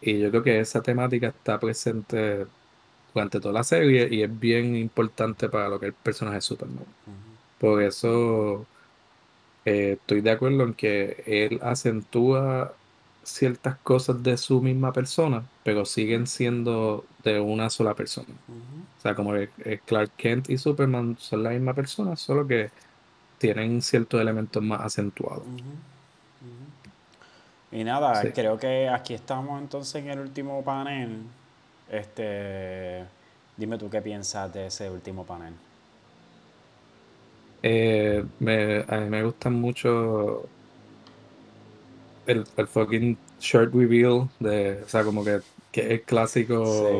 Y 0.00 0.18
yo 0.18 0.30
creo 0.30 0.42
que 0.42 0.60
esa 0.60 0.82
temática 0.82 1.28
está 1.28 1.58
presente 1.60 2.46
durante 3.14 3.40
toda 3.40 3.54
la 3.54 3.64
serie 3.64 4.08
y 4.10 4.22
es 4.22 4.40
bien 4.40 4.76
importante 4.76 5.48
para 5.48 5.68
lo 5.68 5.78
que 5.78 5.86
es 5.86 5.90
el 5.90 5.94
personaje 6.02 6.36
de 6.36 6.40
Superman. 6.42 6.84
Por 7.58 7.82
eso 7.82 8.66
eh, 9.64 9.98
estoy 10.00 10.20
de 10.20 10.30
acuerdo 10.32 10.64
en 10.64 10.74
que 10.74 11.22
él 11.26 11.60
acentúa 11.62 12.74
ciertas 13.22 13.78
cosas 13.78 14.22
de 14.22 14.36
su 14.36 14.60
misma 14.60 14.92
persona, 14.92 15.48
pero 15.62 15.84
siguen 15.84 16.26
siendo 16.26 17.06
de 17.22 17.40
una 17.40 17.70
sola 17.70 17.94
persona. 17.94 18.34
O 18.98 19.00
sea, 19.00 19.14
como 19.14 19.32
Clark 19.84 20.12
Kent 20.16 20.50
y 20.50 20.58
Superman 20.58 21.16
son 21.18 21.42
la 21.44 21.50
misma 21.50 21.74
persona, 21.74 22.16
solo 22.16 22.46
que 22.46 22.72
tienen 23.42 23.82
ciertos 23.82 24.20
elementos 24.20 24.62
más 24.62 24.80
acentuados. 24.82 25.42
Y 27.72 27.82
nada, 27.82 28.22
creo 28.32 28.56
que 28.56 28.88
aquí 28.88 29.14
estamos 29.14 29.60
entonces 29.60 29.96
en 29.96 30.10
el 30.10 30.20
último 30.20 30.62
panel. 30.62 31.22
Este, 31.90 33.04
dime 33.56 33.78
tú 33.78 33.90
qué 33.90 34.00
piensas 34.00 34.52
de 34.52 34.68
ese 34.68 34.88
último 34.88 35.24
panel. 35.24 35.54
Eh, 37.64 38.24
me, 38.38 38.84
a 38.86 38.98
mí 38.98 39.08
me 39.08 39.24
gustan 39.24 39.54
mucho 39.54 40.48
el, 42.26 42.44
el 42.56 42.66
fucking 42.68 43.18
shirt 43.40 43.74
reveal 43.74 44.28
de, 44.38 44.82
o 44.84 44.88
sea, 44.88 45.02
como 45.02 45.24
que, 45.24 45.40
que 45.72 45.94
es 45.94 46.02
clásico. 46.02 46.92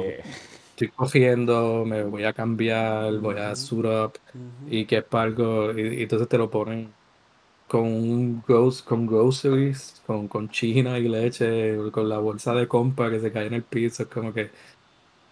Estoy 0.72 0.88
cogiendo, 0.88 1.84
me 1.84 2.02
voy 2.02 2.24
a 2.24 2.32
cambiar, 2.32 3.18
voy 3.18 3.36
a 3.38 3.54
suit 3.54 3.84
up 3.84 4.12
y 4.66 4.86
que 4.86 4.98
es 4.98 5.04
para 5.04 5.24
algo, 5.24 5.78
y, 5.78 6.02
entonces 6.02 6.28
te 6.28 6.38
lo 6.38 6.50
ponen 6.50 6.92
con 7.68 7.82
un 7.84 8.42
ghost, 8.46 8.86
con 8.86 9.06
groceries, 9.06 10.02
con, 10.06 10.28
con 10.28 10.48
china 10.50 10.98
y 10.98 11.08
leche, 11.08 11.76
con 11.92 12.08
la 12.08 12.18
bolsa 12.18 12.54
de 12.54 12.68
compa 12.68 13.10
que 13.10 13.20
se 13.20 13.32
cae 13.32 13.46
en 13.46 13.54
el 13.54 13.62
piso, 13.62 14.04
es 14.04 14.08
como 14.08 14.32
que, 14.32 14.50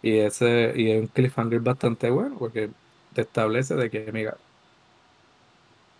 y 0.02 0.18
ese, 0.18 0.72
y 0.76 0.90
es 0.90 1.00
un 1.00 1.08
cliffhanger 1.08 1.60
bastante 1.60 2.10
bueno, 2.10 2.36
porque 2.38 2.70
te 3.14 3.22
establece 3.22 3.74
de 3.76 3.90
que, 3.90 4.10
mira, 4.12 4.36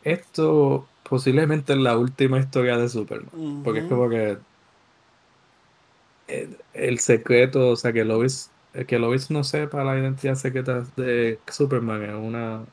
esto 0.05 0.87
posiblemente 1.09 1.73
es 1.73 1.79
la 1.79 1.97
última 1.99 2.39
historia 2.39 2.77
de 2.77 2.89
Superman, 2.89 3.62
porque 3.65 3.81
es 3.81 3.87
como 3.87 4.09
que 4.09 4.39
el, 6.75 6.99
secreto, 7.01 7.71
o 7.71 7.77
sea, 7.77 7.93
que 7.93 8.05
Lois, 8.05 8.51
que 8.86 8.98
Lois 8.98 9.30
no 9.30 9.44
sepa 9.44 9.84
la 9.84 9.98
identidad 9.98 10.36
secreta 10.36 10.84
de 10.97 11.38
Superman 11.48 12.02
es 12.02 12.14
una 12.14 12.64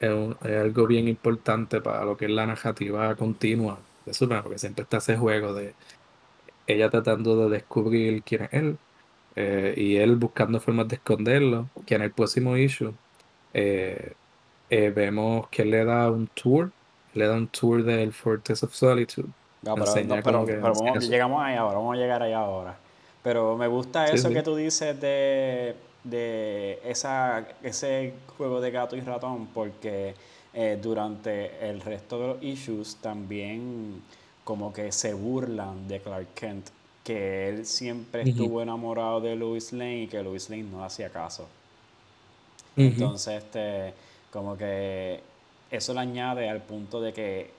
es, 0.00 0.10
algo 0.44 0.86
bien 0.86 1.08
importante 1.08 1.80
para 1.80 2.04
lo 2.04 2.16
que 2.16 2.26
es 2.26 2.30
la 2.30 2.46
narrativa 2.46 3.14
continua 3.16 3.78
de 4.06 4.14
Superman, 4.14 4.44
porque 4.44 4.58
siempre 4.58 4.82
está 4.82 4.98
ese 4.98 5.16
juego 5.16 5.54
de 5.54 5.74
ella 6.66 6.90
tratando 6.90 7.48
de 7.48 7.56
descubrir 7.56 8.22
quién 8.22 8.42
es 8.44 8.52
él 8.52 8.78
eh, 9.36 9.74
y 9.76 9.96
él 9.96 10.16
buscando 10.16 10.60
formas 10.60 10.88
de 10.88 10.96
esconderlo, 10.96 11.68
que 11.86 11.94
en 11.94 12.02
el 12.02 12.10
próximo 12.10 12.56
issue 12.56 12.92
eh, 13.54 14.12
eh, 14.70 14.90
vemos 14.90 15.48
que 15.48 15.62
él 15.62 15.70
le 15.70 15.84
da 15.84 16.10
un 16.10 16.26
tour, 16.28 16.70
le 17.14 17.26
da 17.26 17.36
un 17.36 17.48
tour 17.48 17.82
del 17.82 18.12
Fortress 18.12 18.62
of 18.62 18.74
Solitude. 18.74 19.28
No, 19.62 19.74
pero, 19.74 20.46
llegamos 21.00 21.42
ahí 21.42 21.56
ahora, 21.56 21.78
vamos 21.78 21.96
a 21.96 21.98
llegar 21.98 22.22
ahí 22.22 22.32
ahora. 22.32 22.76
Pero 23.28 23.58
me 23.58 23.66
gusta 23.66 24.06
eso 24.06 24.30
que 24.30 24.42
tú 24.42 24.56
dices 24.56 24.98
de, 24.98 25.76
de 26.02 26.78
esa, 26.82 27.46
ese 27.62 28.14
juego 28.38 28.58
de 28.58 28.70
gato 28.70 28.96
y 28.96 29.02
ratón, 29.02 29.48
porque 29.48 30.14
eh, 30.54 30.78
durante 30.80 31.68
el 31.68 31.82
resto 31.82 32.18
de 32.18 32.26
los 32.28 32.42
issues 32.42 32.96
también 33.02 34.02
como 34.44 34.72
que 34.72 34.90
se 34.92 35.12
burlan 35.12 35.86
de 35.88 36.00
Clark 36.00 36.28
Kent, 36.34 36.68
que 37.04 37.50
él 37.50 37.66
siempre 37.66 38.22
estuvo 38.22 38.62
enamorado 38.62 39.20
de 39.20 39.36
Louis 39.36 39.74
Lane 39.74 40.04
y 40.04 40.06
que 40.06 40.22
Louis 40.22 40.48
Lane 40.48 40.62
no 40.62 40.82
hacía 40.82 41.10
caso. 41.10 41.46
Entonces, 42.76 43.44
este 43.44 43.92
como 44.32 44.56
que 44.56 45.20
eso 45.70 45.92
le 45.92 46.00
añade 46.00 46.48
al 46.48 46.62
punto 46.62 46.98
de 46.98 47.12
que 47.12 47.50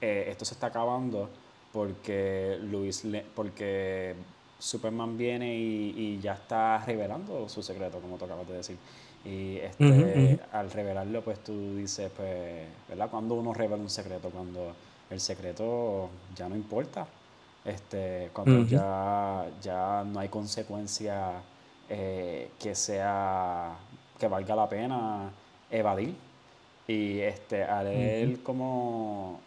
eh, 0.00 0.26
esto 0.28 0.44
se 0.44 0.54
está 0.54 0.68
acabando 0.68 1.28
porque 1.72 2.58
Luis 2.62 3.04
porque 3.34 4.14
Superman 4.60 5.16
viene 5.16 5.56
y, 5.56 6.20
ya 6.22 6.34
está 6.34 6.84
revelando 6.84 7.48
su 7.48 7.62
secreto, 7.62 7.98
como 7.98 8.16
tú 8.16 8.26
acabas 8.26 8.46
de 8.46 8.54
decir. 8.54 8.76
Y 9.24 9.56
este, 9.56 10.38
al 10.52 10.70
revelarlo, 10.70 11.22
pues 11.22 11.40
tú 11.40 11.76
dices, 11.76 12.10
pues, 12.16 12.66
¿verdad? 12.88 13.08
Cuando 13.10 13.34
uno 13.34 13.52
revela 13.52 13.82
un 13.82 13.90
secreto, 13.90 14.30
cuando 14.30 14.72
el 15.08 15.20
secreto 15.20 16.10
ya 16.36 16.48
no 16.48 16.56
importa, 16.56 17.06
este, 17.64 18.30
cuando 18.32 18.64
ya, 18.64 19.46
ya 19.62 20.04
no 20.04 20.20
hay 20.20 20.28
consecuencia 20.28 21.32
eh, 21.88 22.50
que 22.58 22.74
sea, 22.74 23.76
que 24.18 24.28
valga 24.28 24.54
la 24.54 24.68
pena 24.68 25.30
evadir. 25.70 26.14
Y 26.86 27.18
este, 27.20 27.62
al 27.64 27.86
él 27.86 28.42
como, 28.42 29.40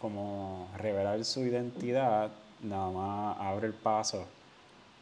como 0.00 0.68
revelar 0.78 1.24
su 1.24 1.40
identidad, 1.40 2.30
nada 2.62 2.90
más 2.90 3.36
abre 3.40 3.66
el 3.66 3.74
paso 3.74 4.26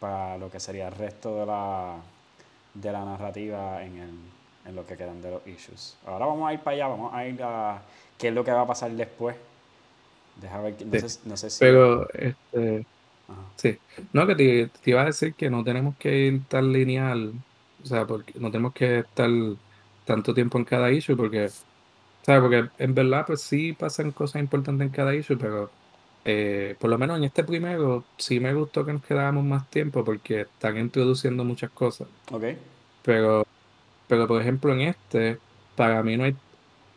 para 0.02 0.36
lo 0.36 0.50
que 0.50 0.58
sería 0.58 0.88
el 0.88 0.94
resto 0.94 1.38
de 1.38 1.46
la, 1.46 1.94
de 2.74 2.90
la 2.90 3.04
narrativa 3.04 3.84
en, 3.84 3.98
el, 3.98 4.10
en 4.66 4.74
lo 4.74 4.84
que 4.84 4.96
quedan 4.96 5.22
de 5.22 5.30
los 5.30 5.46
issues. 5.46 5.96
Ahora 6.04 6.26
vamos 6.26 6.50
a 6.50 6.52
ir 6.52 6.58
para 6.58 6.74
allá, 6.74 6.88
vamos 6.88 7.14
a 7.14 7.24
ir 7.24 7.40
a 7.40 7.80
qué 8.18 8.28
es 8.28 8.34
lo 8.34 8.42
que 8.42 8.50
va 8.50 8.62
a 8.62 8.66
pasar 8.66 8.90
después. 8.90 9.36
Deja 10.40 10.60
ver, 10.60 10.74
no, 10.84 11.08
sé, 11.08 11.20
no 11.24 11.36
sé 11.36 11.50
si... 11.50 11.60
Pero, 11.60 12.08
este... 12.14 12.84
Sí, 13.54 13.78
no, 14.12 14.26
que 14.26 14.34
te, 14.34 14.66
te, 14.82 14.90
iba 14.90 15.02
a 15.02 15.06
decir 15.06 15.34
que 15.34 15.48
no 15.48 15.62
tenemos 15.62 15.96
que 15.96 16.18
ir 16.18 16.42
tan 16.48 16.72
lineal, 16.72 17.32
o 17.82 17.86
sea, 17.86 18.04
porque 18.04 18.32
no 18.40 18.50
tenemos 18.50 18.74
que 18.74 18.98
estar 18.98 19.30
tanto 20.04 20.34
tiempo 20.34 20.58
en 20.58 20.64
cada 20.64 20.90
issue 20.90 21.16
porque, 21.16 21.48
¿sabes? 22.22 22.42
Porque 22.42 22.68
en 22.76 22.94
verdad 22.94 23.24
pues 23.24 23.40
sí 23.40 23.72
pasan 23.72 24.10
cosas 24.10 24.42
importantes 24.42 24.84
en 24.84 24.92
cada 24.92 25.14
issue, 25.14 25.38
pero 25.38 25.70
eh, 26.24 26.76
por 26.78 26.90
lo 26.90 26.98
menos 26.98 27.18
en 27.18 27.24
este 27.24 27.44
primero 27.44 28.04
sí 28.16 28.40
me 28.40 28.54
gustó 28.54 28.84
que 28.84 28.92
nos 28.92 29.04
quedáramos 29.04 29.44
más 29.44 29.68
tiempo 29.70 30.04
porque 30.04 30.42
están 30.42 30.78
introduciendo 30.78 31.44
muchas 31.44 31.70
cosas. 31.70 32.08
Ok. 32.30 32.44
Pero, 33.02 33.46
pero 34.08 34.26
por 34.28 34.40
ejemplo 34.40 34.72
en 34.72 34.82
este, 34.82 35.38
para 35.76 36.02
mí 36.02 36.16
no 36.16 36.24
hay, 36.24 36.36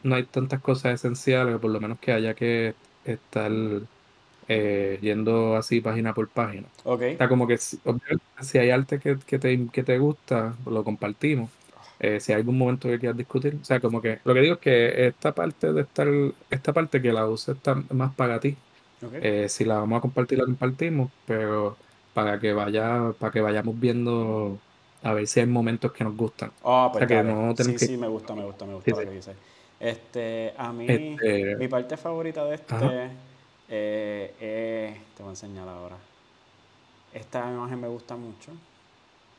no 0.03 0.15
hay 0.15 0.25
tantas 0.25 0.61
cosas 0.61 0.95
esenciales, 0.95 1.59
por 1.59 1.71
lo 1.71 1.81
menos 1.81 1.99
que 1.99 2.11
haya 2.13 2.33
que 2.35 2.75
estar 3.05 3.51
eh, 4.47 4.99
yendo 5.01 5.55
así 5.55 5.81
página 5.81 6.13
por 6.13 6.29
página. 6.29 6.67
Ok. 6.83 7.01
Está 7.03 7.27
como 7.29 7.47
que 7.47 7.57
si, 7.57 7.79
si 8.41 8.57
hay 8.57 8.69
arte 8.71 8.99
que, 8.99 9.17
que, 9.25 9.39
te, 9.39 9.67
que 9.71 9.83
te 9.83 9.97
gusta, 9.97 10.55
lo 10.65 10.83
compartimos. 10.83 11.51
Eh, 11.99 12.19
si 12.19 12.33
hay 12.33 12.39
algún 12.39 12.57
momento 12.57 12.89
que 12.89 12.99
quieras 12.99 13.17
discutir. 13.17 13.57
O 13.61 13.65
sea, 13.65 13.79
como 13.79 14.01
que 14.01 14.19
lo 14.23 14.33
que 14.33 14.41
digo 14.41 14.55
es 14.55 14.59
que 14.59 15.07
esta 15.07 15.33
parte 15.33 15.73
de 15.73 15.81
estar, 15.81 16.07
esta 16.49 16.73
parte 16.73 17.01
que 17.01 17.13
la 17.13 17.27
usa 17.27 17.53
está 17.53 17.75
más 17.91 18.13
para 18.15 18.39
ti. 18.39 18.57
Eh, 19.13 19.47
si 19.49 19.65
la 19.65 19.79
vamos 19.79 19.97
a 19.97 20.01
compartir, 20.01 20.37
la 20.39 20.45
compartimos, 20.45 21.11
pero 21.25 21.77
para 22.13 22.39
que 22.39 22.53
vaya, 22.53 23.13
para 23.19 23.31
que 23.31 23.41
vayamos 23.41 23.79
viendo 23.79 24.57
a 25.03 25.13
ver 25.13 25.27
si 25.27 25.39
hay 25.39 25.45
momentos 25.45 25.91
que 25.91 26.03
nos 26.03 26.15
gustan. 26.15 26.51
Ah, 26.63 26.89
pues 26.91 27.07
sí, 27.57 27.77
sí, 27.77 27.97
me 27.97 28.07
gusta, 28.07 28.33
me 28.33 28.43
gusta, 28.43 28.65
me 28.65 28.75
gusta 28.75 28.91
lo 28.91 28.97
que 28.97 29.09
dices. 29.09 29.35
Este, 29.79 30.53
a 30.57 30.71
mí, 30.71 30.85
este, 30.87 31.55
mi 31.57 31.67
parte 31.67 31.97
favorita 31.97 32.45
de 32.45 32.55
este 32.55 32.75
eh, 33.67 35.01
te 35.15 35.23
voy 35.23 35.29
a 35.29 35.33
enseñar 35.33 35.67
ahora. 35.67 35.97
Esta 37.13 37.51
imagen 37.51 37.81
me 37.81 37.87
gusta 37.87 38.15
mucho, 38.15 38.51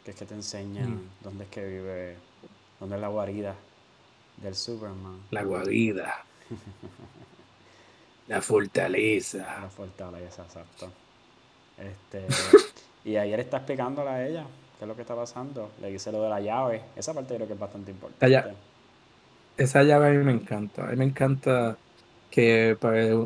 que 0.04 0.10
es 0.12 0.16
que 0.16 0.24
te 0.24 0.34
enseña 0.34 0.86
mm. 0.86 1.00
dónde 1.22 1.44
es 1.44 1.50
que 1.50 1.64
vive 1.66 2.16
¿Dónde 2.78 2.96
es 2.96 3.00
la 3.00 3.08
guarida 3.08 3.54
del 4.42 4.54
Superman? 4.54 5.20
La 5.30 5.44
guarida. 5.44 6.24
la 8.28 8.42
fortaleza. 8.42 9.60
La 9.62 9.70
fortaleza, 9.70 10.42
exacto. 10.42 10.90
Este, 11.78 12.26
y 13.04 13.16
ayer 13.16 13.40
está 13.40 13.58
explicándole 13.58 14.10
a 14.10 14.26
ella 14.26 14.44
qué 14.78 14.84
es 14.84 14.88
lo 14.88 14.96
que 14.96 15.02
está 15.02 15.14
pasando. 15.14 15.70
Le 15.80 15.90
dice 15.90 16.10
lo 16.10 16.22
de 16.22 16.28
la 16.28 16.40
llave. 16.40 16.82
Esa 16.96 17.14
parte 17.14 17.34
creo 17.34 17.46
que 17.46 17.54
es 17.54 17.58
bastante 17.58 17.90
importante. 17.90 18.54
esa 19.56 19.82
llave 19.82 20.08
a 20.08 20.10
mí 20.10 20.24
me 20.24 20.32
encanta. 20.32 20.84
A 20.84 20.90
mí 20.90 20.96
me 20.96 21.04
encanta 21.04 21.76
que 22.30 22.76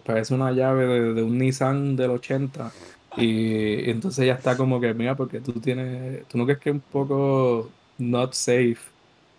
parece 0.04 0.34
una 0.34 0.52
llave 0.52 0.86
de, 1.14 1.22
un 1.22 1.38
Nissan 1.38 1.96
del 1.96 2.10
80. 2.10 2.72
Y, 3.16 3.90
entonces 3.90 4.26
ya 4.26 4.34
está 4.34 4.56
como 4.56 4.80
que, 4.80 4.94
mira, 4.94 5.16
porque 5.16 5.40
tú 5.40 5.52
tienes, 5.54 6.26
tú 6.28 6.38
no 6.38 6.44
crees 6.44 6.60
que 6.60 6.70
es 6.70 6.74
un 6.74 6.80
poco 6.80 7.70
not 7.98 8.34
safe 8.34 8.78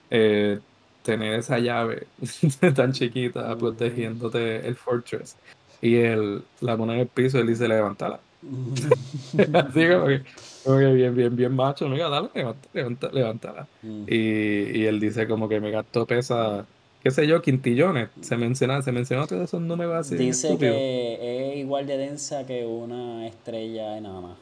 eh, 0.10 0.60
tener 1.04 1.40
esa 1.40 1.60
llave 1.60 2.08
tan 2.76 2.94
chiquita 2.94 3.56
protegiéndote 3.56 4.68
el 4.68 4.76
fortress 4.76 5.36
y 5.82 5.96
él 5.96 6.44
la 6.62 6.78
pone 6.78 6.94
en 6.94 7.00
el 7.02 7.08
piso 7.08 7.38
y 7.38 7.42
él 7.42 7.48
dice 7.48 7.68
levántala. 7.68 8.20
Así 9.54 9.88
como 9.88 10.80
que, 10.80 10.94
bien, 10.94 11.16
bien, 11.16 11.36
bien 11.36 11.54
macho, 11.54 11.88
mira, 11.88 12.10
dale, 12.10 12.30
levántala. 12.74 13.14
levántala. 13.14 13.68
Mm. 13.82 14.04
Y, 14.08 14.80
y, 14.80 14.86
él 14.86 15.00
dice 15.00 15.28
como 15.28 15.50
que 15.50 15.60
me 15.60 15.72
gastó 15.72 16.06
pesa, 16.06 16.66
qué 17.04 17.12
sé 17.12 17.28
yo, 17.28 17.42
quintillones. 17.42 18.10
Se 18.22 18.38
menciona, 18.38 18.82
se 18.82 18.92
mencionó 18.92 19.28
todos 19.28 19.44
esos 19.44 19.62
números 19.62 19.96
así. 19.96 20.16
Dice 20.16 20.58
que 20.58 21.52
es 21.52 21.58
igual 21.58 21.88
de 21.88 21.98
densa 21.98 22.46
que 22.46 22.66
una 22.66 23.28
estrella 23.28 23.98
enana. 23.98 24.36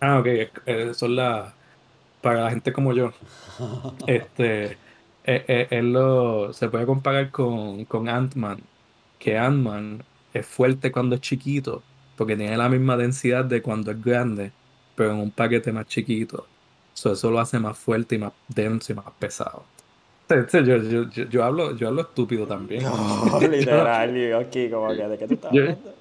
Ah, 0.00 0.18
ok, 0.18 0.26
eh, 0.66 0.92
son 0.94 1.16
las 1.16 1.52
para 2.20 2.44
la 2.44 2.50
gente 2.50 2.72
como 2.72 2.92
yo, 2.92 3.12
este, 4.06 4.76
eh, 5.30 5.44
eh, 5.46 5.68
él 5.70 5.92
lo, 5.92 6.52
se 6.52 6.68
puede 6.68 6.86
comparar 6.86 7.30
con, 7.30 7.84
con 7.84 8.08
Ant-Man. 8.08 8.60
que 9.18 9.38
Ant-Man 9.38 10.02
es 10.34 10.46
fuerte 10.46 10.90
cuando 10.92 11.14
es 11.16 11.20
chiquito, 11.20 11.82
porque 12.16 12.36
tiene 12.36 12.56
la 12.56 12.68
misma 12.68 12.96
densidad 12.96 13.44
de 13.44 13.62
cuando 13.62 13.92
es 13.92 14.02
grande, 14.02 14.52
pero 14.96 15.12
en 15.12 15.18
un 15.18 15.30
paquete 15.30 15.72
más 15.72 15.86
chiquito. 15.86 16.46
eso 16.94 17.30
lo 17.30 17.38
hace 17.40 17.58
más 17.60 17.78
fuerte 17.78 18.16
y 18.16 18.18
más 18.18 18.32
denso 18.48 18.92
y 18.92 18.96
más 18.96 19.06
pesado. 19.18 19.64
Yo, 21.30 21.44
hablo, 21.44 21.76
yo 21.76 21.88
hablo 21.88 22.02
estúpido 22.02 22.46
también. 22.46 22.82
No, 22.84 23.40
literal, 23.50 24.34
aquí 24.34 24.68
como 24.70 24.88
que 24.96 25.08
de 25.08 25.18
qué 25.18 25.28
tú 25.28 25.34
estás 25.34 25.52
hablando. 25.52 25.94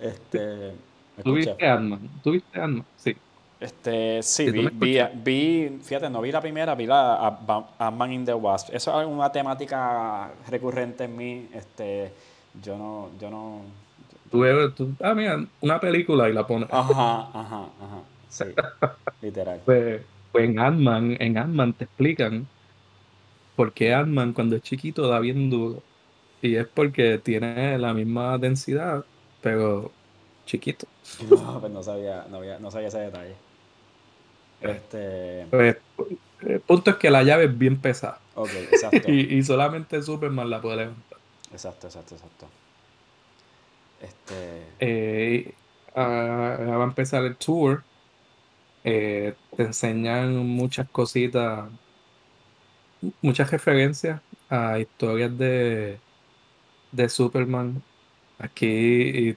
Este. 0.00 0.74
¿Tuviste 1.22 1.66
Ant-Man? 1.66 2.08
¿Tuviste 2.22 2.60
Ant-Man? 2.60 2.86
Sí. 2.96 3.16
Este, 3.60 4.22
sí, 4.22 4.50
vi, 4.52 4.68
vi, 4.72 5.00
vi, 5.14 5.78
fíjate, 5.82 6.08
no 6.08 6.20
vi 6.20 6.30
la 6.30 6.40
primera, 6.40 6.76
vi 6.76 6.86
la 6.86 7.38
Ant-Man 7.78 8.12
in 8.12 8.24
the 8.24 8.34
Wasp. 8.34 8.72
Eso 8.72 9.00
es 9.00 9.06
una 9.06 9.32
temática 9.32 10.30
recurrente 10.48 11.04
en 11.04 11.16
mí. 11.16 11.48
Este, 11.52 12.12
yo 12.62 12.78
no, 12.78 13.10
yo 13.20 13.30
no. 13.30 13.62
Tú, 14.30 14.44
tú, 14.76 14.92
ah, 15.02 15.14
mira, 15.14 15.44
una 15.60 15.80
película 15.80 16.28
y 16.28 16.32
la 16.32 16.46
pones. 16.46 16.68
Ajá, 16.70 17.28
ajá, 17.32 17.66
ajá. 17.80 18.02
Sí, 18.28 18.44
literal. 19.22 19.60
Pues, 19.64 20.02
pues 20.30 20.48
en 20.48 20.58
Ant-Man, 20.60 21.16
en 21.18 21.38
Ant-Man 21.38 21.72
te 21.72 21.84
explican 21.84 22.46
por 23.56 23.72
qué 23.72 23.92
Ant-Man 23.92 24.34
cuando 24.34 24.54
es 24.54 24.62
chiquito 24.62 25.08
da 25.08 25.18
bien 25.18 25.50
duro. 25.50 25.82
Y 26.40 26.54
es 26.54 26.68
porque 26.68 27.18
tiene 27.18 27.76
la 27.78 27.92
misma 27.92 28.38
densidad, 28.38 29.04
pero 29.42 29.90
chiquito. 30.46 30.86
No, 31.28 31.58
pues 31.58 31.72
no 31.72 31.82
sabía, 31.82 32.24
no, 32.30 32.40
no 32.60 32.70
sabía 32.70 32.86
ese 32.86 33.00
detalle. 33.00 33.47
Este... 34.60 35.46
Pues, 35.50 35.76
el 36.40 36.60
punto 36.60 36.90
es 36.90 36.96
que 36.96 37.10
la 37.10 37.22
llave 37.22 37.44
es 37.44 37.58
bien 37.58 37.78
pesada. 37.78 38.20
Ok, 38.34 38.50
exacto. 38.70 39.10
y, 39.12 39.42
solamente 39.42 40.02
Superman 40.02 40.50
la 40.50 40.60
puede 40.60 40.76
levantar. 40.76 41.18
Exacto, 41.52 41.86
exacto, 41.86 42.14
exacto. 42.14 42.46
Este... 44.00 44.62
Eh, 44.80 45.54
va 45.96 46.82
a 46.82 46.84
empezar 46.84 47.24
el 47.24 47.36
tour. 47.36 47.82
Eh, 48.84 49.34
te 49.56 49.62
enseñan 49.64 50.36
muchas 50.36 50.88
cositas, 50.88 51.68
muchas 53.20 53.50
referencias 53.50 54.20
a 54.48 54.78
historias 54.78 55.36
de, 55.36 55.98
de 56.92 57.08
Superman. 57.08 57.82
Aquí, 58.38 59.36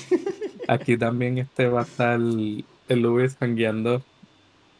aquí 0.68 0.96
también 0.96 1.38
este 1.38 1.68
va 1.68 1.80
a 1.80 1.84
estar 1.84 2.14
el, 2.14 2.64
el 2.88 3.00
Luis 3.00 3.36
jangueando 3.38 4.02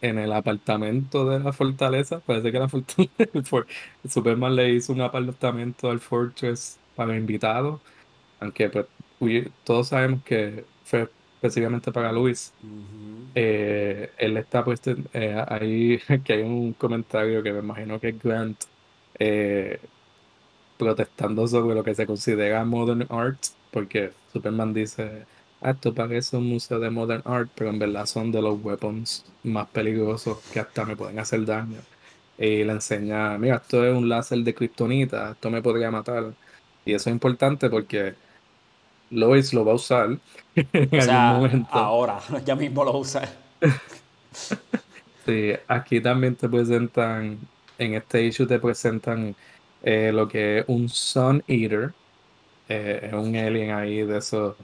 en 0.00 0.18
el 0.18 0.32
apartamento 0.32 1.28
de 1.28 1.40
la 1.40 1.52
fortaleza. 1.52 2.20
Parece 2.20 2.52
que 2.52 2.58
la 2.58 2.68
fortaleza, 2.68 3.12
Superman 4.08 4.56
le 4.56 4.70
hizo 4.74 4.92
un 4.92 5.00
apartamento 5.02 5.90
al 5.90 6.00
Fortress 6.00 6.78
para 6.96 7.16
invitados, 7.16 7.80
aunque 8.40 8.70
pues, 9.18 9.48
todos 9.64 9.88
sabemos 9.88 10.22
que 10.24 10.64
fue 10.84 11.08
específicamente 11.36 11.92
para 11.92 12.12
Luis. 12.12 12.52
Eh, 13.34 14.10
él 14.18 14.36
está 14.36 14.64
puesto 14.64 14.92
eh, 15.12 15.42
ahí, 15.48 16.00
que 16.24 16.32
hay 16.34 16.42
un 16.42 16.72
comentario 16.74 17.42
que 17.42 17.52
me 17.52 17.60
imagino 17.60 18.00
que 18.00 18.08
es 18.10 18.22
Grant 18.22 18.64
eh, 19.18 19.80
protestando 20.76 21.46
sobre 21.46 21.74
lo 21.74 21.84
que 21.84 21.94
se 21.94 22.06
considera 22.06 22.64
modern 22.64 23.06
art, 23.10 23.38
porque 23.70 24.12
Superman 24.32 24.74
dice 24.74 25.26
esto 25.62 25.94
parece 25.94 26.36
un 26.36 26.48
museo 26.48 26.78
de 26.80 26.90
modern 26.90 27.22
art, 27.24 27.50
pero 27.54 27.70
en 27.70 27.78
verdad 27.78 28.06
son 28.06 28.32
de 28.32 28.40
los 28.40 28.62
weapons 28.62 29.24
más 29.44 29.68
peligrosos 29.68 30.38
que 30.52 30.60
hasta 30.60 30.84
me 30.84 30.96
pueden 30.96 31.18
hacer 31.18 31.44
daño. 31.44 31.78
Y 32.38 32.64
le 32.64 32.72
enseña, 32.72 33.36
mira, 33.38 33.56
esto 33.56 33.84
es 33.84 33.94
un 33.94 34.08
láser 34.08 34.38
de 34.38 34.54
kriptonita, 34.54 35.32
esto 35.32 35.50
me 35.50 35.62
podría 35.62 35.90
matar. 35.90 36.32
Y 36.84 36.94
eso 36.94 37.10
es 37.10 37.14
importante 37.14 37.68
porque 37.68 38.14
Lois 39.10 39.52
lo 39.52 39.64
va 39.64 39.72
a 39.72 39.74
usar 39.74 40.18
en 40.54 41.10
algún 41.10 41.42
momento. 41.42 41.68
Ahora, 41.72 42.20
ya 42.44 42.56
mismo 42.56 42.84
lo 42.84 42.92
va 42.92 42.98
a 42.98 43.02
usar. 43.02 43.28
sí, 45.26 45.52
aquí 45.68 46.00
también 46.00 46.36
te 46.36 46.48
presentan, 46.48 47.38
en 47.78 47.94
este 47.94 48.24
issue 48.24 48.46
te 48.46 48.58
presentan 48.58 49.36
eh, 49.82 50.10
lo 50.12 50.28
que 50.28 50.60
es 50.60 50.64
un 50.68 50.88
Sun 50.88 51.42
Eater, 51.46 51.92
eh, 52.68 53.00
es 53.08 53.12
un 53.12 53.36
alien 53.36 53.72
ahí 53.72 54.02
de 54.02 54.18
esos 54.18 54.56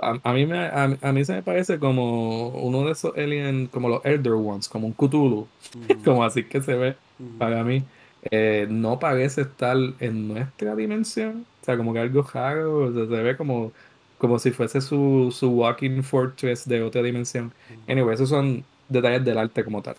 a, 0.00 0.32
mí 0.32 0.46
me, 0.46 0.66
a, 0.66 1.12
mí 1.12 1.24
se 1.24 1.34
me 1.34 1.42
parece 1.42 1.78
como 1.78 2.48
uno 2.48 2.84
de 2.84 2.92
esos 2.92 3.16
aliens, 3.16 3.68
como 3.70 3.88
los 3.88 4.04
Elder 4.04 4.32
Ones, 4.32 4.68
como 4.68 4.86
un 4.86 4.92
Cthulhu, 4.92 5.46
como 6.04 6.24
así 6.24 6.44
que 6.44 6.60
se 6.62 6.74
ve 6.74 6.96
para 7.38 7.64
mí. 7.64 7.84
Eh, 8.30 8.66
no 8.68 8.98
parece 8.98 9.42
estar 9.42 9.76
en 10.00 10.28
nuestra 10.28 10.74
dimensión, 10.74 11.46
o 11.62 11.64
sea, 11.64 11.76
como 11.76 11.92
que 11.92 12.00
algo 12.00 12.22
raro, 12.22 12.92
se 12.92 13.22
ve 13.22 13.36
como, 13.36 13.72
como 14.18 14.38
si 14.38 14.50
fuese 14.50 14.80
su, 14.80 15.32
su 15.32 15.50
Walking 15.50 16.02
Fortress 16.02 16.68
de 16.68 16.82
otra 16.82 17.02
dimensión. 17.02 17.52
Anyway, 17.88 18.14
esos 18.14 18.28
son 18.28 18.64
detalles 18.88 19.24
del 19.24 19.38
arte 19.38 19.64
como 19.64 19.82
tal. 19.82 19.96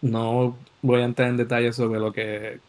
No 0.00 0.56
voy 0.82 1.00
a 1.00 1.04
entrar 1.04 1.28
en 1.28 1.36
detalles 1.36 1.76
sobre 1.76 1.98
lo 1.98 2.12
que 2.12 2.60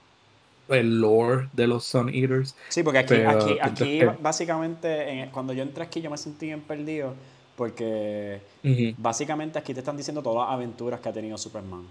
el 0.69 0.99
lore 0.99 1.49
de 1.53 1.67
los 1.67 1.83
Sun 1.85 2.09
Eaters. 2.09 2.55
Sí, 2.69 2.83
porque 2.83 2.99
aquí, 2.99 3.15
aquí, 3.15 3.57
aquí 3.61 3.99
básicamente, 4.19 5.29
cuando 5.31 5.53
yo 5.53 5.63
entré 5.63 5.83
aquí, 5.83 6.01
yo 6.01 6.09
me 6.09 6.17
sentí 6.17 6.47
bien 6.47 6.61
perdido. 6.61 7.13
Porque 7.55 8.41
básicamente 8.97 9.57
aquí 9.57 9.73
te 9.73 9.79
están 9.79 9.95
diciendo 9.95 10.21
todas 10.21 10.45
las 10.45 10.53
aventuras 10.53 10.99
que 10.99 11.09
ha 11.09 11.13
tenido 11.13 11.37
Superman. 11.37 11.85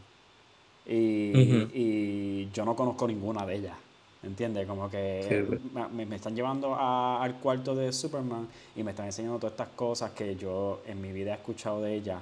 Y, 0.86 1.32
y 1.72 2.50
yo 2.52 2.66
no 2.66 2.76
conozco 2.76 3.08
ninguna 3.08 3.46
de 3.46 3.56
ellas. 3.56 3.76
¿Entiendes? 4.24 4.66
Como 4.66 4.90
que 4.90 5.46
me, 5.92 6.16
están 6.16 6.34
llevando 6.34 6.74
al 6.74 7.34
cuarto 7.36 7.74
de 7.74 7.92
Superman 7.92 8.48
y 8.74 8.82
me 8.82 8.92
están 8.92 9.06
enseñando 9.06 9.38
todas 9.38 9.52
estas 9.52 9.68
cosas 9.68 10.12
que 10.12 10.34
yo 10.36 10.80
en 10.86 11.00
mi 11.00 11.12
vida 11.12 11.32
he 11.32 11.34
escuchado 11.34 11.82
de 11.82 11.94
ella. 11.94 12.20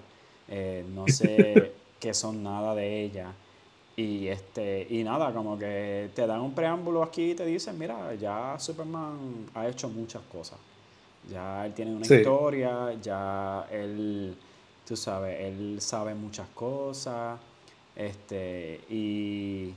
Eh, 0.48 0.84
no 0.94 1.06
sé 1.06 1.72
qué 2.00 2.12
son 2.12 2.42
nada 2.42 2.74
de 2.74 3.04
ella. 3.04 3.32
Y 3.96 4.28
este, 4.28 4.86
y 4.88 5.04
nada, 5.04 5.32
como 5.32 5.58
que 5.58 6.10
te 6.14 6.26
dan 6.26 6.40
un 6.40 6.54
preámbulo 6.54 7.02
aquí 7.02 7.32
y 7.32 7.34
te 7.34 7.44
dicen, 7.44 7.78
mira, 7.78 8.14
ya 8.14 8.58
Superman 8.58 9.46
ha 9.54 9.68
hecho 9.68 9.88
muchas 9.88 10.22
cosas. 10.22 10.58
Ya 11.30 11.66
él 11.66 11.74
tiene 11.74 11.94
una 11.94 12.06
historia, 12.06 12.94
ya 13.00 13.66
él, 13.70 14.34
tú 14.86 14.96
sabes, 14.96 15.38
él 15.40 15.80
sabe 15.80 16.14
muchas 16.14 16.48
cosas. 16.48 17.38
Este, 17.94 18.80
y, 18.88 19.74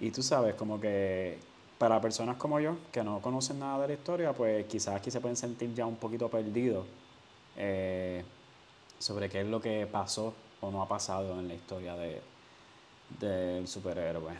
y 0.00 0.10
tú 0.12 0.22
sabes, 0.22 0.54
como 0.54 0.80
que 0.80 1.38
para 1.80 2.00
personas 2.00 2.36
como 2.36 2.60
yo, 2.60 2.76
que 2.92 3.02
no 3.02 3.20
conocen 3.20 3.58
nada 3.58 3.80
de 3.82 3.88
la 3.88 3.94
historia, 3.94 4.32
pues 4.32 4.66
quizás 4.66 4.94
aquí 4.96 5.10
se 5.10 5.20
pueden 5.20 5.36
sentir 5.36 5.74
ya 5.74 5.86
un 5.86 5.96
poquito 5.96 6.28
perdidos 6.28 6.86
eh, 7.56 8.22
sobre 8.98 9.28
qué 9.28 9.40
es 9.40 9.46
lo 9.46 9.60
que 9.60 9.88
pasó 9.90 10.34
o 10.60 10.70
no 10.70 10.82
ha 10.82 10.88
pasado 10.88 11.40
en 11.40 11.48
la 11.48 11.54
historia 11.54 11.96
de, 11.96 12.20
del 13.18 13.66
superhéroe. 13.66 14.32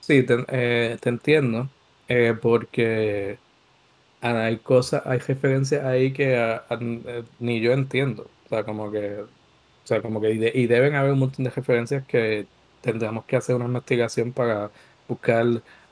Sí, 0.00 0.22
te, 0.22 0.44
eh, 0.48 0.98
entiendo, 1.04 1.68
eh, 2.08 2.34
porque 2.40 3.38
hay 4.20 4.56
cosas, 4.58 5.02
hay 5.06 5.18
referencias 5.18 5.84
ahí 5.84 6.12
que 6.12 6.34
eh, 6.70 7.24
ni 7.38 7.60
yo 7.60 7.72
entiendo. 7.72 8.26
O 8.46 8.48
sea, 8.48 8.64
como 8.64 8.90
que, 8.90 9.20
o 9.20 9.26
sea, 9.84 10.02
como 10.02 10.20
que, 10.20 10.32
y, 10.32 10.66
deben 10.66 10.94
haber 10.94 11.12
un 11.12 11.20
montón 11.20 11.44
de 11.44 11.50
referencias 11.50 12.04
que 12.06 12.46
tendremos 12.80 13.24
que 13.24 13.36
hacer 13.36 13.54
una 13.56 13.66
investigación 13.66 14.32
para 14.32 14.70
buscar 15.08 15.46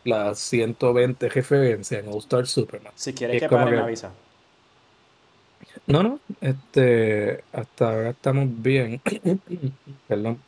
las 0.05 0.39
120 0.39 1.29
referencias 1.29 2.03
en 2.03 2.09
All 2.11 2.19
Star 2.19 2.47
Superman. 2.47 2.93
Si 2.97 3.13
quieres 3.13 3.41
que 3.43 3.49
pare, 3.49 3.71
me 3.71 3.79
avisa. 3.79 4.13
No, 5.87 6.03
no, 6.03 6.21
este, 6.41 7.45
hasta 7.53 7.91
ahora 7.91 8.11
estamos 8.11 8.49
bien. 8.63 9.01
Perdón. 10.09 10.39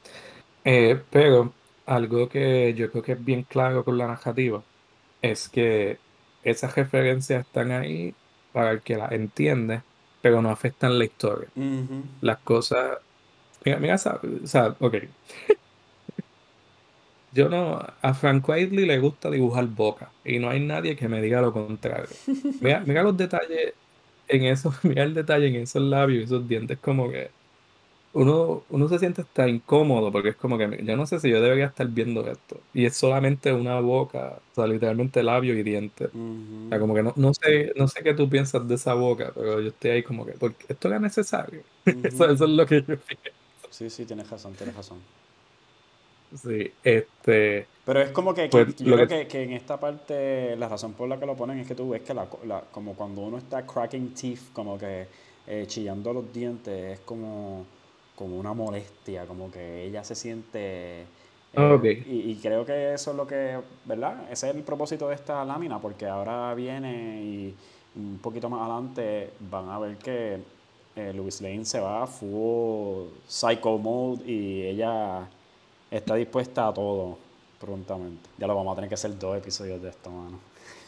Eh, 0.64 1.00
pero 1.10 1.52
algo 1.86 2.28
que 2.28 2.74
yo 2.74 2.90
creo 2.90 3.02
que 3.02 3.12
es 3.12 3.24
bien 3.24 3.42
claro 3.42 3.84
con 3.84 3.98
la 3.98 4.06
narrativa 4.06 4.62
es 5.22 5.48
que 5.48 5.98
esas 6.42 6.74
referencias 6.74 7.46
están 7.46 7.72
ahí 7.72 8.14
para 8.52 8.70
el 8.72 8.80
que 8.82 8.96
las 8.96 9.12
entiende, 9.12 9.82
pero 10.22 10.42
no 10.42 10.50
afectan 10.50 10.98
la 10.98 11.04
historia. 11.04 11.48
Las 12.20 12.38
cosas. 12.38 12.98
Mira, 13.64 13.78
mira, 13.78 13.94
o 13.96 14.46
sea, 14.46 14.76
ok. 14.78 14.94
Yo 17.32 17.48
no. 17.48 17.80
A 18.02 18.14
Frank 18.14 18.48
Whiteley 18.48 18.86
le 18.86 18.98
gusta 18.98 19.30
dibujar 19.30 19.66
boca 19.66 20.10
y 20.24 20.38
no 20.38 20.50
hay 20.50 20.60
nadie 20.60 20.96
que 20.96 21.08
me 21.08 21.22
diga 21.22 21.40
lo 21.40 21.52
contrario. 21.52 22.08
Mira, 22.60 22.80
mira 22.80 23.02
los 23.02 23.16
detalles 23.16 23.74
en 24.28 24.44
eso, 24.44 24.74
mira 24.82 25.04
el 25.04 25.14
detalle 25.14 25.48
en 25.48 25.56
esos 25.56 25.82
labios, 25.82 26.24
esos 26.24 26.46
dientes, 26.48 26.78
como 26.80 27.10
que 27.10 27.30
uno, 28.12 28.64
uno 28.70 28.88
se 28.88 28.98
siente 28.98 29.22
hasta 29.22 29.48
incómodo 29.48 30.10
porque 30.10 30.30
es 30.30 30.36
como 30.36 30.58
que 30.58 30.82
yo 30.82 30.96
no 30.96 31.06
sé 31.06 31.20
si 31.20 31.30
yo 31.30 31.40
debería 31.40 31.66
estar 31.66 31.86
viendo 31.86 32.28
esto. 32.28 32.60
Y 32.74 32.84
es 32.84 32.96
solamente 32.96 33.52
una 33.52 33.78
boca, 33.80 34.38
o 34.52 34.54
sea, 34.54 34.66
literalmente 34.66 35.22
labio 35.22 35.54
y 35.54 35.62
diente. 35.62 36.06
O 36.06 36.68
sea, 36.68 36.80
como 36.80 36.94
que 36.94 37.02
no, 37.02 37.12
no 37.16 37.32
sé, 37.34 37.72
no 37.76 37.86
sé 37.86 38.02
qué 38.02 38.14
tú 38.14 38.28
piensas 38.28 38.66
de 38.66 38.74
esa 38.74 38.94
boca, 38.94 39.30
pero 39.34 39.60
yo 39.60 39.68
estoy 39.68 39.90
ahí 39.92 40.02
como 40.02 40.26
que, 40.26 40.32
porque 40.32 40.64
esto 40.68 40.88
era 40.88 40.98
necesario. 40.98 41.62
eso, 41.84 42.30
es 42.30 42.40
lo 42.40 42.66
que 42.66 42.80
yo 42.80 42.86
pienso. 42.86 43.30
Sí, 43.70 43.88
sí, 43.88 44.04
tienes 44.04 44.28
razón, 44.28 44.54
tienes 44.54 44.74
razón. 44.74 44.98
Sí, 46.34 46.70
este. 46.82 47.66
Pero 47.84 48.02
es 48.02 48.10
como 48.10 48.34
que, 48.34 48.48
pues, 48.48 48.76
yo 48.76 48.94
creo 48.94 49.08
que... 49.08 49.26
Que, 49.26 49.42
en 49.44 49.52
esta 49.52 49.78
parte 49.78 50.56
la 50.56 50.68
razón 50.68 50.92
por 50.94 51.08
la 51.08 51.18
que 51.18 51.26
lo 51.26 51.36
ponen 51.36 51.58
es 51.58 51.66
que 51.66 51.74
tú 51.74 51.90
ves 51.90 52.02
que 52.02 52.14
la, 52.14 52.26
como 52.72 52.94
cuando 52.94 53.22
uno 53.22 53.38
está 53.38 53.64
cracking 53.64 54.14
teeth, 54.14 54.52
como 54.52 54.78
que 54.78 55.06
eh, 55.46 55.64
chillando 55.66 56.12
los 56.12 56.32
dientes, 56.32 56.98
es 56.98 57.00
como, 57.00 57.66
como 58.20 58.38
una 58.38 58.52
molestia, 58.52 59.24
como 59.24 59.50
que 59.50 59.86
ella 59.86 60.04
se 60.04 60.14
siente... 60.14 61.06
Eh, 61.54 62.04
y, 62.06 62.36
creo 62.36 62.66
que 62.66 62.92
eso 62.92 63.12
es 63.12 63.16
lo 63.16 63.26
que, 63.26 63.58
¿verdad? 63.86 64.30
Ese 64.30 64.50
es 64.50 64.54
el 64.54 64.62
propósito 64.62 65.08
de 65.08 65.14
esta 65.14 65.42
lámina, 65.42 65.80
porque 65.80 66.06
ahora 66.06 66.54
viene 66.54 67.22
y 67.22 67.54
un 67.96 68.18
poquito 68.18 68.50
más 68.50 68.60
adelante 68.60 69.30
van 69.50 69.70
a 69.70 69.78
ver 69.78 69.96
que 69.96 70.38
eh, 70.96 71.12
Louis 71.14 71.40
Lane 71.40 71.64
se 71.64 71.80
va 71.80 72.02
a 72.02 72.06
full 72.06 73.08
psycho 73.26 73.78
mode 73.78 74.22
y 74.30 74.64
ella 74.66 75.26
está 75.90 76.14
dispuesta 76.14 76.68
a 76.68 76.74
todo 76.74 77.16
prontamente. 77.58 78.28
Ya 78.36 78.46
lo 78.46 78.54
vamos 78.54 78.72
a 78.72 78.74
tener 78.76 78.88
que 78.90 78.94
hacer 78.96 79.18
dos 79.18 79.36
episodios 79.38 79.80
de 79.80 79.88
esto, 79.88 80.10
mano. 80.10 80.38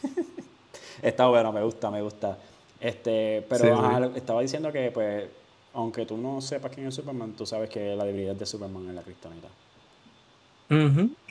está 1.01 1.27
bueno, 1.27 1.51
me 1.51 1.63
gusta, 1.63 1.89
me 1.89 2.01
gusta. 2.03 2.37
Este, 2.79 3.43
pero 3.49 4.13
estaba 4.15 4.41
diciendo 4.41 4.71
que, 4.71 4.91
pues, 4.91 5.25
aunque 5.73 6.05
tú 6.05 6.17
no 6.17 6.41
sepas 6.41 6.71
quién 6.73 6.87
es 6.87 6.95
Superman, 6.95 7.35
tú 7.35 7.45
sabes 7.45 7.69
que 7.69 7.95
la 7.95 8.05
debilidad 8.05 8.35
de 8.35 8.45
Superman 8.45 8.87
es 8.89 8.95
la 8.95 9.03
criptonita. 9.03 9.49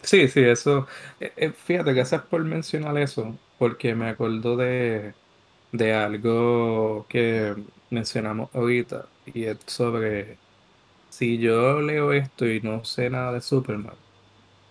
Sí, 0.02 0.28
sí, 0.28 0.40
eso. 0.40 0.86
Eh, 1.20 1.32
eh, 1.36 1.52
fíjate, 1.52 1.92
gracias 1.92 2.22
por 2.26 2.44
mencionar 2.44 2.96
eso, 2.98 3.40
porque 3.58 3.94
me 3.94 4.08
acuerdo 4.10 4.56
de, 4.56 5.14
de 5.72 5.94
algo 5.94 7.06
que 7.08 7.54
mencionamos 7.90 8.50
ahorita, 8.54 9.14
y 9.24 9.44
es 9.44 9.58
sobre 9.66 10.40
si 11.08 11.38
yo 11.38 11.80
leo 11.82 12.12
esto 12.12 12.46
y 12.48 12.60
no 12.62 12.84
sé 12.84 13.10
nada 13.10 13.32
de 13.32 13.42
Superman, 13.42 13.98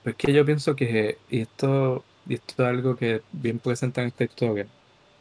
pues 0.04 0.16
que 0.18 0.34
yo 0.34 0.46
pienso 0.46 0.76
que, 0.76 1.24
esto 1.30 2.06
es 2.28 2.60
algo 2.60 2.96
que 2.98 3.26
bien 3.32 3.60
presenta 3.60 4.02
en 4.02 4.10
esta 4.10 4.26
historia, 4.26 4.68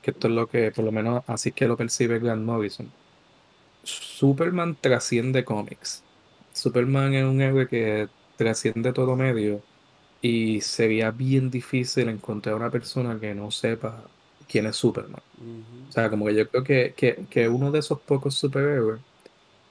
que 0.03 0.13
esto 0.13 0.29
es 0.29 0.35
lo 0.35 0.49
que, 0.49 0.73
por 0.73 0.85
lo 0.85 0.93
menos 0.93 1.25
así 1.29 1.53
que 1.53 1.69
lo 1.69 1.77
percibe 1.77 2.19
Grant 2.21 2.45
Morrison. 2.45 2.97
Superman 3.83 4.77
trasciende 4.81 5.45
cómics. 5.45 6.03
Superman 6.53 7.15
es 7.15 7.25
un 7.25 7.41
héroe 7.41 7.69
que 7.69 8.09
trasciende 8.37 8.93
todo 8.93 9.17
medio 9.17 9.63
y 10.23 10.61
sería 10.61 11.11
bien 11.11 11.51
difícil 11.51 12.09
encontrar 12.09 12.55
una 12.55 12.71
persona 12.71 13.19
que 13.19 13.35
no 13.35 13.51
sepa 13.51 14.03
quién 14.49 14.67
es 14.67 14.77
Superman. 14.77 15.23
O 15.89 15.93
sea, 15.93 16.11
como 16.11 16.27
que 16.27 16.35
yo 16.35 16.49
creo 16.49 16.65
que, 16.65 16.95
que, 16.97 17.25
que 17.31 17.49
uno 17.49 17.71
de 17.71 17.79
esos 17.79 18.01
pocos 18.01 18.35
superhéroes 18.35 19.01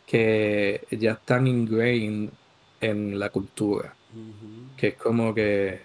que 0.10 0.88
ya 0.90 1.12
están 1.12 1.46
ingrained 1.46 2.32
en 2.82 3.20
la 3.20 3.30
cultura. 3.30 3.94
Que 4.76 4.88
es 4.88 4.96
como 4.96 5.36
que. 5.36 5.82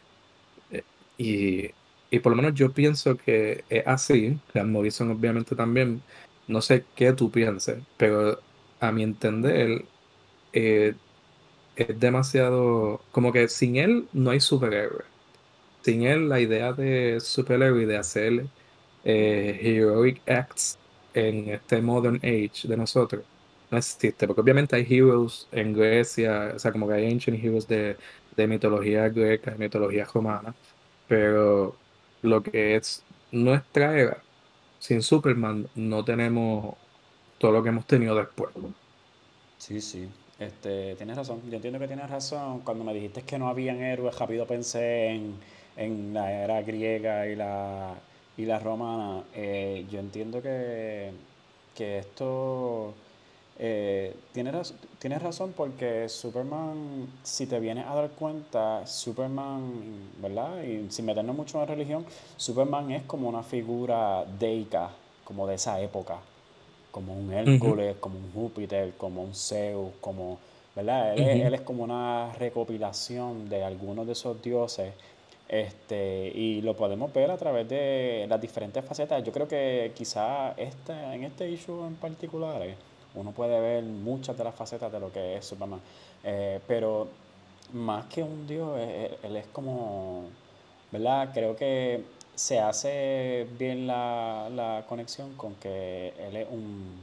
Eh, 0.70 0.82
y, 1.18 1.70
y, 2.10 2.18
por 2.20 2.32
lo 2.32 2.36
menos 2.36 2.54
yo 2.54 2.72
pienso 2.72 3.16
que 3.16 3.64
es 3.68 3.86
así. 3.86 4.38
Grant 4.52 4.70
Morrison, 4.70 5.10
obviamente, 5.10 5.54
también. 5.54 6.00
No 6.46 6.60
sé 6.62 6.88
qué 6.94 7.12
tú 7.12 7.30
pienses, 7.30 7.86
pero 7.96 8.44
a 8.80 8.92
mi 8.92 9.02
entender, 9.02 9.90
eh, 10.52 11.00
es 11.76 11.98
demasiado. 12.00 13.06
Como 13.10 13.32
que 13.32 13.48
sin 13.48 13.76
él 13.76 14.08
no 14.12 14.30
hay 14.32 14.40
superhéroe. 14.40 15.04
Sin 15.82 16.02
él, 16.04 16.28
la 16.28 16.40
idea 16.40 16.72
de 16.72 17.20
superhéroe, 17.20 17.86
de 17.86 17.96
hacer 17.98 18.50
eh, 19.02 19.58
heroic 19.62 20.22
acts 20.28 20.80
en 21.12 21.48
este 21.50 21.82
modern 21.82 22.16
age 22.24 22.66
de 22.68 22.76
nosotros, 22.76 23.26
no 23.70 23.78
existe, 23.78 24.26
porque 24.26 24.40
obviamente 24.42 24.76
hay 24.76 24.86
heroes 24.88 25.48
en 25.52 25.72
Grecia, 25.74 26.52
o 26.56 26.58
sea, 26.58 26.72
como 26.72 26.88
que 26.88 26.94
hay 26.94 27.12
ancient 27.12 27.42
heroes 27.42 27.66
de, 27.66 27.98
de 28.30 28.46
mitología 28.48 29.08
greca, 29.10 29.52
de 29.52 29.58
mitología 29.58 30.06
romana, 30.06 30.56
pero 31.06 31.82
lo 32.22 32.42
que 32.42 32.76
es 32.76 33.06
nuestra 33.30 33.98
era, 33.98 34.23
sin 34.84 35.02
Superman 35.02 35.70
no 35.74 36.04
tenemos 36.04 36.76
todo 37.38 37.52
lo 37.52 37.62
que 37.62 37.70
hemos 37.70 37.86
tenido 37.86 38.14
después. 38.16 38.54
Sí, 39.56 39.80
sí, 39.80 40.12
este, 40.38 40.94
tienes 40.96 41.16
razón, 41.16 41.48
yo 41.48 41.56
entiendo 41.56 41.78
que 41.78 41.86
tienes 41.86 42.10
razón, 42.10 42.60
cuando 42.62 42.84
me 42.84 42.92
dijiste 42.92 43.24
que 43.24 43.38
no 43.38 43.48
habían 43.48 43.80
héroes, 43.80 44.18
rápido 44.18 44.46
pensé 44.46 45.08
en, 45.08 45.40
en 45.76 46.12
la 46.12 46.32
era 46.32 46.60
griega 46.62 47.26
y 47.28 47.34
la, 47.36 48.04
y 48.36 48.44
la 48.44 48.58
romana, 48.58 49.28
eh, 49.32 49.86
yo 49.88 50.00
entiendo 50.00 50.42
que, 50.42 51.12
que 51.72 51.98
esto 51.98 53.03
eh, 53.56 54.14
tienes, 54.32 54.74
tienes 54.98 55.22
razón 55.22 55.54
porque 55.56 56.08
Superman, 56.08 57.06
si 57.22 57.46
te 57.46 57.60
vienes 57.60 57.86
a 57.86 57.94
dar 57.94 58.10
cuenta, 58.10 58.84
Superman, 58.86 60.10
¿verdad? 60.20 60.62
Y 60.62 60.90
sin 60.90 61.06
meternos 61.06 61.36
mucho 61.36 61.58
en 61.58 61.60
la 61.60 61.74
religión, 61.74 62.04
Superman 62.36 62.90
es 62.90 63.04
como 63.04 63.28
una 63.28 63.42
figura 63.42 64.24
deica, 64.38 64.90
como 65.22 65.46
de 65.46 65.54
esa 65.54 65.80
época, 65.80 66.18
como 66.90 67.14
un 67.14 67.32
Hércules, 67.32 67.96
como 68.00 68.18
un 68.18 68.32
Júpiter, 68.32 68.94
como 68.98 69.22
un 69.22 69.34
Zeus, 69.34 69.92
como, 70.00 70.38
¿verdad? 70.74 71.14
Él, 71.16 71.54
es 71.54 71.60
como 71.60 71.84
una 71.84 72.32
recopilación 72.32 73.48
de 73.48 73.62
algunos 73.62 74.06
de 74.06 74.12
esos 74.12 74.42
dioses. 74.42 74.92
Este, 75.46 76.32
y 76.34 76.62
lo 76.62 76.74
podemos 76.74 77.12
ver 77.12 77.30
a 77.30 77.36
través 77.36 77.68
de 77.68 78.26
las 78.28 78.40
diferentes 78.40 78.84
facetas. 78.84 79.22
Yo 79.22 79.30
creo 79.30 79.46
que 79.46 79.92
quizá 79.94 80.52
este, 80.56 80.92
en 80.92 81.22
este 81.24 81.48
issue 81.50 81.86
en 81.86 81.94
particular, 81.96 82.62
uno 83.14 83.32
puede 83.32 83.60
ver 83.60 83.82
muchas 83.84 84.36
de 84.36 84.44
las 84.44 84.54
facetas 84.54 84.90
de 84.92 85.00
lo 85.00 85.12
que 85.12 85.36
es 85.36 85.44
Superman. 85.44 85.80
Eh, 86.22 86.60
pero 86.66 87.08
más 87.72 88.06
que 88.06 88.22
un 88.22 88.46
dios, 88.46 88.78
él, 88.78 89.36
es 89.36 89.46
como. 89.48 90.24
Creo 91.32 91.56
que 91.56 92.04
se 92.36 92.60
hace 92.60 93.48
bien 93.58 93.86
la, 93.86 94.48
la, 94.54 94.84
conexión 94.88 95.34
con 95.34 95.54
que 95.56 96.14
él 96.18 96.36
es 96.36 96.46
un, 96.48 97.00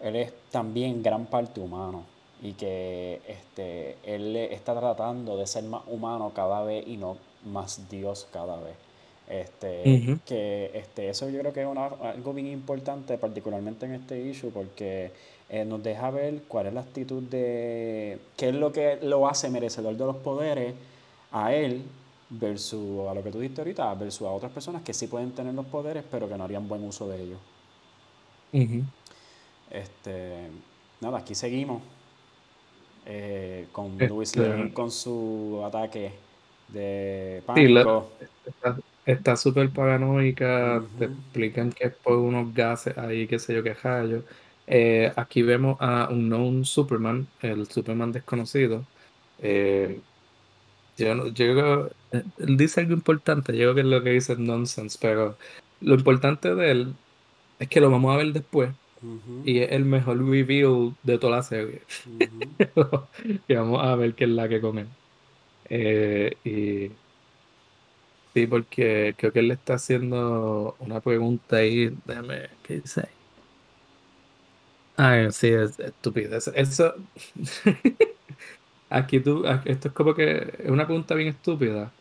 él 0.00 0.14
es 0.14 0.32
también 0.50 1.02
gran 1.02 1.26
parte 1.26 1.60
humano 1.60 2.04
y 2.40 2.52
que 2.52 3.20
este, 3.26 3.96
él 4.04 4.36
está 4.36 4.78
tratando 4.78 5.36
de 5.36 5.46
ser 5.46 5.64
más 5.64 5.82
humano 5.88 6.30
cada 6.34 6.62
vez 6.62 6.86
y 6.86 6.96
no 6.96 7.16
más 7.44 7.88
Dios 7.90 8.28
cada 8.32 8.56
vez. 8.60 8.76
Este, 9.30 10.18
que 10.26 10.72
este, 10.74 11.08
eso 11.08 11.30
yo 11.30 11.38
creo 11.38 11.52
que 11.52 11.62
es 11.62 11.68
algo 11.68 12.34
bien 12.34 12.48
importante, 12.48 13.16
particularmente 13.16 13.86
en 13.86 13.94
este 13.94 14.20
issue, 14.20 14.50
porque 14.50 15.12
eh, 15.48 15.64
nos 15.64 15.80
deja 15.84 16.10
ver 16.10 16.42
cuál 16.48 16.66
es 16.66 16.74
la 16.74 16.80
actitud 16.80 17.22
de 17.22 18.18
qué 18.36 18.48
es 18.48 18.54
lo 18.56 18.72
que 18.72 18.98
lo 19.02 19.28
hace 19.28 19.48
merecedor 19.48 19.96
de 19.96 20.04
los 20.04 20.16
poderes 20.16 20.74
a 21.30 21.54
él 21.54 21.84
versus 22.28 23.06
a 23.08 23.14
lo 23.14 23.22
que 23.22 23.30
tú 23.30 23.38
dijiste 23.38 23.60
ahorita, 23.60 23.94
versus 23.94 24.26
a 24.26 24.32
otras 24.32 24.50
personas 24.50 24.82
que 24.82 24.92
sí 24.92 25.06
pueden 25.06 25.30
tener 25.30 25.54
los 25.54 25.66
poderes, 25.66 26.02
pero 26.10 26.28
que 26.28 26.36
no 26.36 26.42
harían 26.42 26.66
buen 26.66 26.82
uso 26.82 27.08
de 27.08 27.22
ellos. 27.22 27.38
Este, 29.70 30.48
nada, 31.00 31.18
aquí 31.18 31.36
seguimos 31.36 31.82
eh, 33.06 33.68
con 33.70 33.96
Luis 33.96 34.36
este 34.36 34.72
con 34.72 34.90
su 34.90 35.62
ataque 35.64 36.10
de 36.68 37.44
pánico 37.46 38.10
está 39.06 39.36
súper 39.36 39.70
paranoica, 39.70 40.82
te 40.98 41.06
explican 41.06 41.72
que 41.72 41.88
es 41.88 41.94
por 41.94 42.18
unos 42.18 42.54
gases 42.54 42.96
ahí, 42.98 43.26
qué 43.26 43.38
sé 43.38 43.54
yo, 43.54 43.62
qué 43.62 43.74
rayo. 43.74 44.24
Eh, 44.66 45.12
aquí 45.16 45.42
vemos 45.42 45.76
a 45.80 46.08
un 46.10 46.28
known 46.28 46.64
Superman, 46.64 47.26
el 47.42 47.66
Superman 47.68 48.12
desconocido. 48.12 48.84
Eh, 49.40 50.00
yo, 50.96 51.28
yo 51.28 51.86
eh, 52.12 52.22
él 52.38 52.56
dice 52.56 52.80
algo 52.80 52.92
importante, 52.94 53.52
yo 53.52 53.58
creo 53.58 53.74
que 53.74 53.80
es 53.80 53.86
lo 53.86 54.02
que 54.02 54.10
dice 54.10 54.36
nonsense, 54.36 54.98
pero 55.00 55.36
lo 55.80 55.94
importante 55.94 56.54
de 56.54 56.70
él 56.70 56.94
es 57.58 57.68
que 57.68 57.80
lo 57.80 57.90
vamos 57.90 58.14
a 58.14 58.18
ver 58.18 58.32
después. 58.32 58.70
Y 59.44 59.60
es 59.60 59.72
el 59.72 59.86
mejor 59.86 60.18
review 60.18 60.94
de 61.02 61.18
toda 61.18 61.38
la 61.38 61.42
serie. 61.42 61.82
y 63.48 63.54
vamos 63.54 63.82
a 63.82 63.96
ver 63.96 64.14
qué 64.14 64.24
es 64.24 64.30
la 64.30 64.48
que 64.48 64.60
con 64.60 64.78
él. 64.78 64.88
y 66.44 66.92
Sí, 68.34 68.46
porque 68.46 69.14
creo 69.18 69.32
que 69.32 69.40
él 69.40 69.48
le 69.48 69.54
está 69.54 69.74
haciendo 69.74 70.76
una 70.78 71.00
pregunta 71.00 71.56
ahí. 71.56 71.88
Déjame, 72.04 72.58
¿qué 72.62 72.74
dice 72.80 73.00
ahí? 73.02 73.20
Ah, 74.96 75.30
sí, 75.32 75.48
es 75.48 75.78
estúpido. 75.78 76.36
Eso. 76.54 76.94
Aquí 78.88 79.20
tú, 79.22 79.44
esto 79.64 79.88
es 79.88 79.94
como 79.94 80.14
que 80.14 80.54
es 80.58 80.70
una 80.70 80.86
pregunta 80.86 81.14
bien 81.14 81.28
estúpida. 81.28 81.96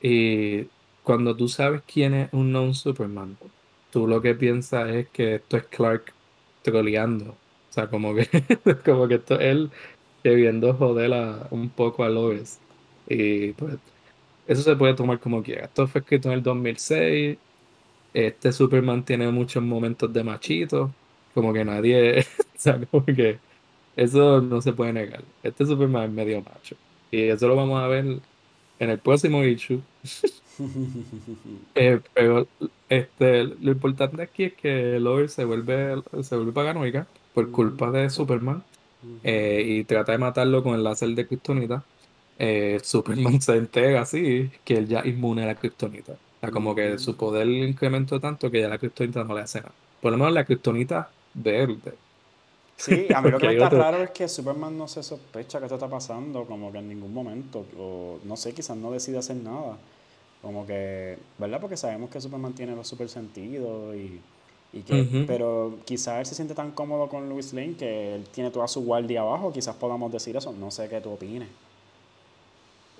Y 0.00 0.72
cuando 1.02 1.36
tú 1.36 1.48
sabes 1.48 1.82
quién 1.86 2.14
es 2.14 2.30
un 2.32 2.52
non 2.52 2.74
Superman, 2.74 3.40
tú 3.90 4.06
lo 4.08 4.22
que 4.22 4.34
piensas 4.34 4.90
es 4.90 5.10
que 5.10 5.36
esto 5.36 5.56
es 5.58 5.68
Clark 5.68 6.16
troleando. 6.62 7.32
O 7.34 7.40
sea, 7.70 7.90
como 7.90 8.14
que, 8.14 8.28
como 8.84 9.08
que 9.08 9.16
esto 9.16 9.36
es 9.36 9.42
él 9.42 9.72
queriendo 10.22 10.74
joder 10.76 11.48
un 11.50 11.74
poco 11.74 12.04
a 12.04 12.10
Lois. 12.10 12.62
Y 13.06 13.52
pues 13.54 13.78
eso 14.46 14.62
se 14.62 14.76
puede 14.76 14.94
tomar 14.94 15.20
como 15.20 15.42
quiera. 15.42 15.66
Esto 15.66 15.86
fue 15.86 16.00
escrito 16.00 16.28
en 16.28 16.34
el 16.34 16.42
2006. 16.42 17.38
Este 18.14 18.52
Superman 18.52 19.04
tiene 19.04 19.30
muchos 19.30 19.62
momentos 19.62 20.12
de 20.12 20.24
machito. 20.24 20.92
Como 21.34 21.52
que 21.52 21.64
nadie. 21.64 22.20
o 22.40 22.58
sea, 22.58 22.80
como 22.90 23.04
que 23.06 23.38
eso 23.96 24.40
no 24.40 24.60
se 24.60 24.72
puede 24.72 24.92
negar. 24.92 25.24
Este 25.42 25.66
Superman 25.66 26.04
es 26.04 26.10
medio 26.10 26.42
macho. 26.42 26.76
Y 27.10 27.22
eso 27.28 27.48
lo 27.48 27.56
vamos 27.56 27.80
a 27.80 27.88
ver 27.88 28.20
en 28.78 28.90
el 28.90 28.98
próximo 28.98 29.44
issue. 29.44 29.82
Eh, 31.74 32.00
pero 32.14 32.46
este, 32.88 33.42
lo 33.42 33.72
importante 33.72 34.22
aquí 34.22 34.44
es 34.44 34.54
que 34.54 35.00
Lois 35.00 35.32
se 35.32 35.44
vuelve, 35.44 35.96
se 36.22 36.36
vuelve 36.36 36.52
paranoica 36.52 37.08
por 37.32 37.50
culpa 37.50 37.90
de 37.90 38.08
Superman 38.08 38.64
eh, 39.24 39.64
y 39.66 39.84
trata 39.84 40.12
de 40.12 40.18
matarlo 40.18 40.62
con 40.62 40.74
el 40.76 40.84
láser 40.84 41.08
de 41.10 41.26
Kryptonita. 41.26 41.84
Eh, 42.38 42.80
Superman 42.82 43.40
se 43.40 43.56
entera 43.56 44.02
así 44.02 44.50
que 44.64 44.76
él 44.78 44.88
ya 44.88 45.00
es 45.00 45.06
inmune 45.06 45.44
a 45.44 45.46
la 45.46 45.54
Kryptonita. 45.54 46.12
O 46.12 46.40
sea, 46.40 46.50
como 46.50 46.74
que 46.74 46.98
su 46.98 47.16
poder 47.16 47.48
incrementó 47.48 48.20
tanto 48.20 48.50
que 48.50 48.60
ya 48.60 48.68
la 48.68 48.78
Kryptonita 48.78 49.24
no 49.24 49.34
le 49.34 49.42
hace 49.42 49.60
nada. 49.60 49.74
Por 50.00 50.12
lo 50.12 50.18
menos 50.18 50.32
la 50.34 50.44
Kryptonita 50.44 51.10
verde. 51.34 51.94
Sí, 52.76 53.06
a 53.14 53.22
mí 53.22 53.30
lo 53.30 53.38
que 53.38 53.46
me 53.46 53.54
está 53.54 53.70
raro 53.70 54.02
es 54.02 54.10
que 54.10 54.28
Superman 54.28 54.76
no 54.76 54.88
se 54.88 55.02
sospecha 55.02 55.58
que 55.58 55.66
esto 55.66 55.76
está 55.76 55.88
pasando, 55.88 56.44
como 56.46 56.72
que 56.72 56.78
en 56.78 56.88
ningún 56.88 57.14
momento, 57.14 57.66
o 57.78 58.18
no 58.24 58.36
sé, 58.36 58.52
quizás 58.54 58.76
no 58.76 58.90
decide 58.90 59.18
hacer 59.18 59.36
nada. 59.36 59.78
Como 60.42 60.66
que, 60.66 61.18
¿verdad? 61.38 61.60
Porque 61.60 61.76
sabemos 61.76 62.10
que 62.10 62.20
Superman 62.20 62.54
tiene 62.54 62.74
los 62.76 62.86
super 62.88 63.08
sentidos 63.08 63.96
y, 63.96 64.20
y 64.72 64.82
que, 64.82 65.24
pero 65.26 65.78
quizás 65.84 66.20
él 66.20 66.26
se 66.26 66.34
siente 66.34 66.54
tan 66.54 66.72
cómodo 66.72 67.08
con 67.08 67.28
Louis 67.28 67.52
Lane 67.54 67.76
que 67.76 68.16
él 68.16 68.28
tiene 68.30 68.50
toda 68.50 68.68
su 68.68 68.82
guardia 68.84 69.22
abajo, 69.22 69.52
quizás 69.52 69.76
podamos 69.76 70.12
decir 70.12 70.36
eso, 70.36 70.52
no 70.52 70.70
sé 70.70 70.88
qué 70.88 71.00
tú 71.00 71.12
opines. 71.12 71.48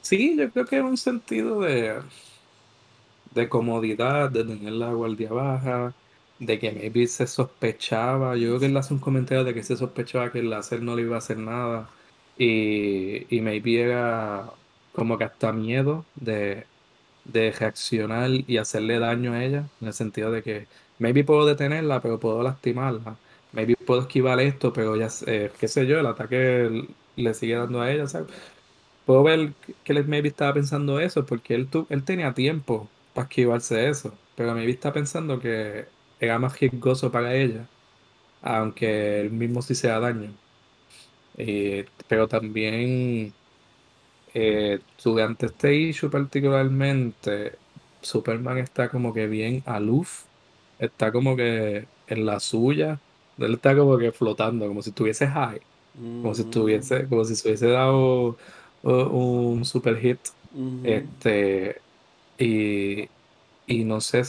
Sí, 0.05 0.37
yo 0.39 0.51
creo 0.53 0.67
que 0.67 0.77
es 0.79 0.83
un 0.85 0.97
sentido 0.97 1.61
de, 1.61 2.01
de 3.25 3.49
comodidad, 3.49 4.31
de 4.31 4.45
tener 4.45 4.73
la 4.73 4.93
guardia 4.93 5.33
baja, 5.33 5.97
de 6.39 6.59
que 6.59 6.73
maybe 6.73 7.07
se 7.07 7.27
sospechaba, 7.27 8.37
yo 8.37 8.49
creo 8.49 8.61
que 8.61 8.67
él 8.67 8.77
hace 8.77 8.95
un 8.95 9.01
comentario 9.01 9.45
de 9.45 9.55
que 9.55 9.63
se 9.63 9.77
sospechaba 9.77 10.31
que 10.33 10.41
el 10.41 10.51
láser 10.51 10.83
no 10.83 10.95
le 10.97 11.03
iba 11.03 11.17
a 11.17 11.19
hacer 11.19 11.39
nada 11.39 11.95
y, 12.37 13.35
y 13.37 13.41
maybe 13.41 13.81
era 13.83 14.53
como 14.93 15.19
que 15.19 15.25
hasta 15.25 15.53
miedo 15.53 16.11
de 16.15 16.69
de 17.25 17.53
reaccionar 17.53 18.31
y 18.33 18.59
hacerle 18.59 18.99
daño 19.01 19.35
a 19.35 19.45
ella, 19.45 19.73
en 19.81 19.89
el 19.89 19.95
sentido 19.95 20.31
de 20.33 20.43
que 20.45 20.69
maybe 20.99 21.25
puedo 21.25 21.47
detenerla, 21.47 22.01
pero 22.03 22.21
puedo 22.21 22.43
lastimarla. 22.43 23.21
Maybe 23.53 23.77
puedo 23.77 24.03
esquivar 24.03 24.41
esto, 24.41 24.73
pero 24.73 24.97
ya, 24.97 25.09
eh, 25.27 25.53
qué 25.59 25.69
sé 25.69 25.87
yo, 25.87 26.01
el 26.01 26.07
ataque 26.07 26.89
le 27.17 27.35
sigue 27.35 27.57
dando 27.57 27.83
a 27.83 27.93
ella, 27.93 28.09
¿sabes? 28.09 28.33
Puedo 29.05 29.23
ver 29.23 29.57
que 29.83 29.93
él 29.93 30.07
maybe 30.09 30.29
estaba 30.29 30.55
pensando 30.55 30.99
eso, 31.01 31.27
porque 31.27 31.55
él, 31.55 31.69
tu, 31.71 31.87
él 31.91 32.05
tenía 32.05 32.35
tiempo 32.35 32.95
para 33.13 33.27
esquivarse 33.29 33.89
eso, 33.89 34.23
pero 34.35 34.55
maybe 34.55 34.73
está 34.73 34.93
pensando 34.93 35.39
que 35.41 35.93
era 36.19 36.39
más 36.39 36.59
riesgoso 36.59 37.11
para 37.13 37.35
ella, 37.35 37.71
aunque 38.43 39.21
él 39.23 39.33
mismo 39.33 39.63
sí 39.63 39.75
se 39.75 39.89
da 39.89 40.01
daño. 40.01 40.41
Eh, 41.35 41.93
pero 42.07 42.29
también 42.29 43.37
eh, 44.35 44.81
durante 45.03 45.47
este 45.47 45.75
issue 45.77 46.11
particularmente, 46.11 47.61
Superman 48.01 48.59
está 48.59 48.91
como 48.91 49.13
que 49.13 49.27
bien 49.29 49.63
aloof, 49.67 50.27
está 50.79 51.13
como 51.13 51.37
que 51.37 51.91
en 52.07 52.27
la 52.27 52.41
suya, 52.41 53.03
él 53.39 53.55
está 53.55 53.77
como 53.77 53.99
que 53.99 54.13
flotando, 54.13 54.67
como 54.69 54.83
si 54.83 54.91
estuviese 54.91 55.29
high, 55.29 55.61
como 56.21 56.35
si 56.35 56.43
estuviese, 56.43 57.09
como 57.09 57.25
si 57.25 57.37
se 57.37 57.49
hubiese 57.49 57.69
dado 57.69 58.39
un 58.85 59.65
super 59.65 59.99
hit. 60.01 60.21
Este, 60.83 61.85
y, 62.39 63.11
y 63.67 63.85
no 63.85 64.01
sé, 64.01 64.23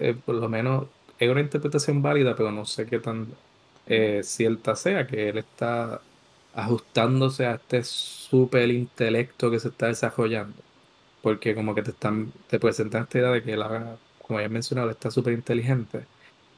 eh, 0.00 0.14
por 0.24 0.36
lo 0.36 0.48
menos 0.48 0.88
es 1.18 1.30
una 1.30 1.40
interpretación 1.40 2.02
válida, 2.02 2.36
pero 2.36 2.52
no 2.52 2.64
sé 2.66 2.86
qué 2.86 3.00
tan 3.00 3.40
eh, 3.86 4.22
cierta 4.24 4.76
sea, 4.76 5.06
que 5.06 5.28
él 5.30 5.38
está 5.38 6.06
ajustándose 6.52 7.46
a 7.46 7.54
este 7.56 7.84
super 7.84 8.70
intelecto 8.70 9.50
que 9.50 9.60
se 9.60 9.68
está 9.68 9.86
desarrollando. 9.88 10.64
Porque 11.20 11.54
como 11.54 11.74
que 11.74 11.82
te 11.82 11.90
están, 11.92 12.32
te 12.46 12.60
presentan 12.60 13.04
esta 13.04 13.18
idea 13.18 13.30
de 13.30 13.42
que 13.44 13.52
él, 13.54 13.62
como 14.18 14.40
ya 14.40 14.48
mencionado, 14.48 14.90
está 14.90 15.10
súper 15.10 15.34
inteligente 15.34 16.08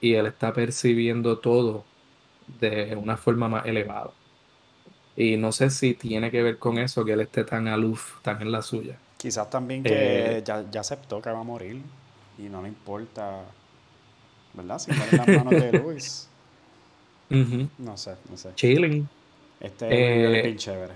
y 0.01 0.14
él 0.14 0.27
está 0.27 0.52
percibiendo 0.52 1.40
todo 1.40 1.93
de 2.47 2.97
una 2.97 3.16
forma 3.18 3.48
más 3.48 3.66
elevada. 3.66 4.19
Y 5.16 5.37
no 5.37 5.53
sé 5.53 5.70
si 5.70 5.95
tiene 5.95 6.31
que 6.31 6.43
ver 6.43 6.59
con 6.59 6.78
eso, 6.78 7.05
que 7.05 7.12
él 7.12 7.20
esté 7.20 7.45
tan 7.45 7.69
aloof, 7.69 8.20
tan 8.23 8.41
en 8.43 8.53
la 8.53 8.62
suya. 8.62 8.99
Quizás 9.19 9.51
también 9.51 9.82
que 9.82 10.39
eh, 10.39 10.43
ya, 10.45 10.65
aceptó 10.81 11.20
que 11.20 11.31
va 11.31 11.41
a 11.41 11.45
morir 11.45 11.82
y 12.39 12.49
no 12.49 12.62
le 12.62 12.69
importa, 12.69 13.43
¿verdad? 14.55 14.78
Si 14.78 14.91
en 14.91 14.99
las 14.99 15.27
manos 15.28 15.53
de 15.53 15.73
Luis. 15.73 16.27
No 17.78 17.97
sé, 17.97 18.16
no 18.28 18.37
sé. 18.37 18.51
Chilling. 18.57 19.09
Este 19.61 19.87
es 19.87 20.47
eh, 20.47 20.57
chévere. 20.57 20.95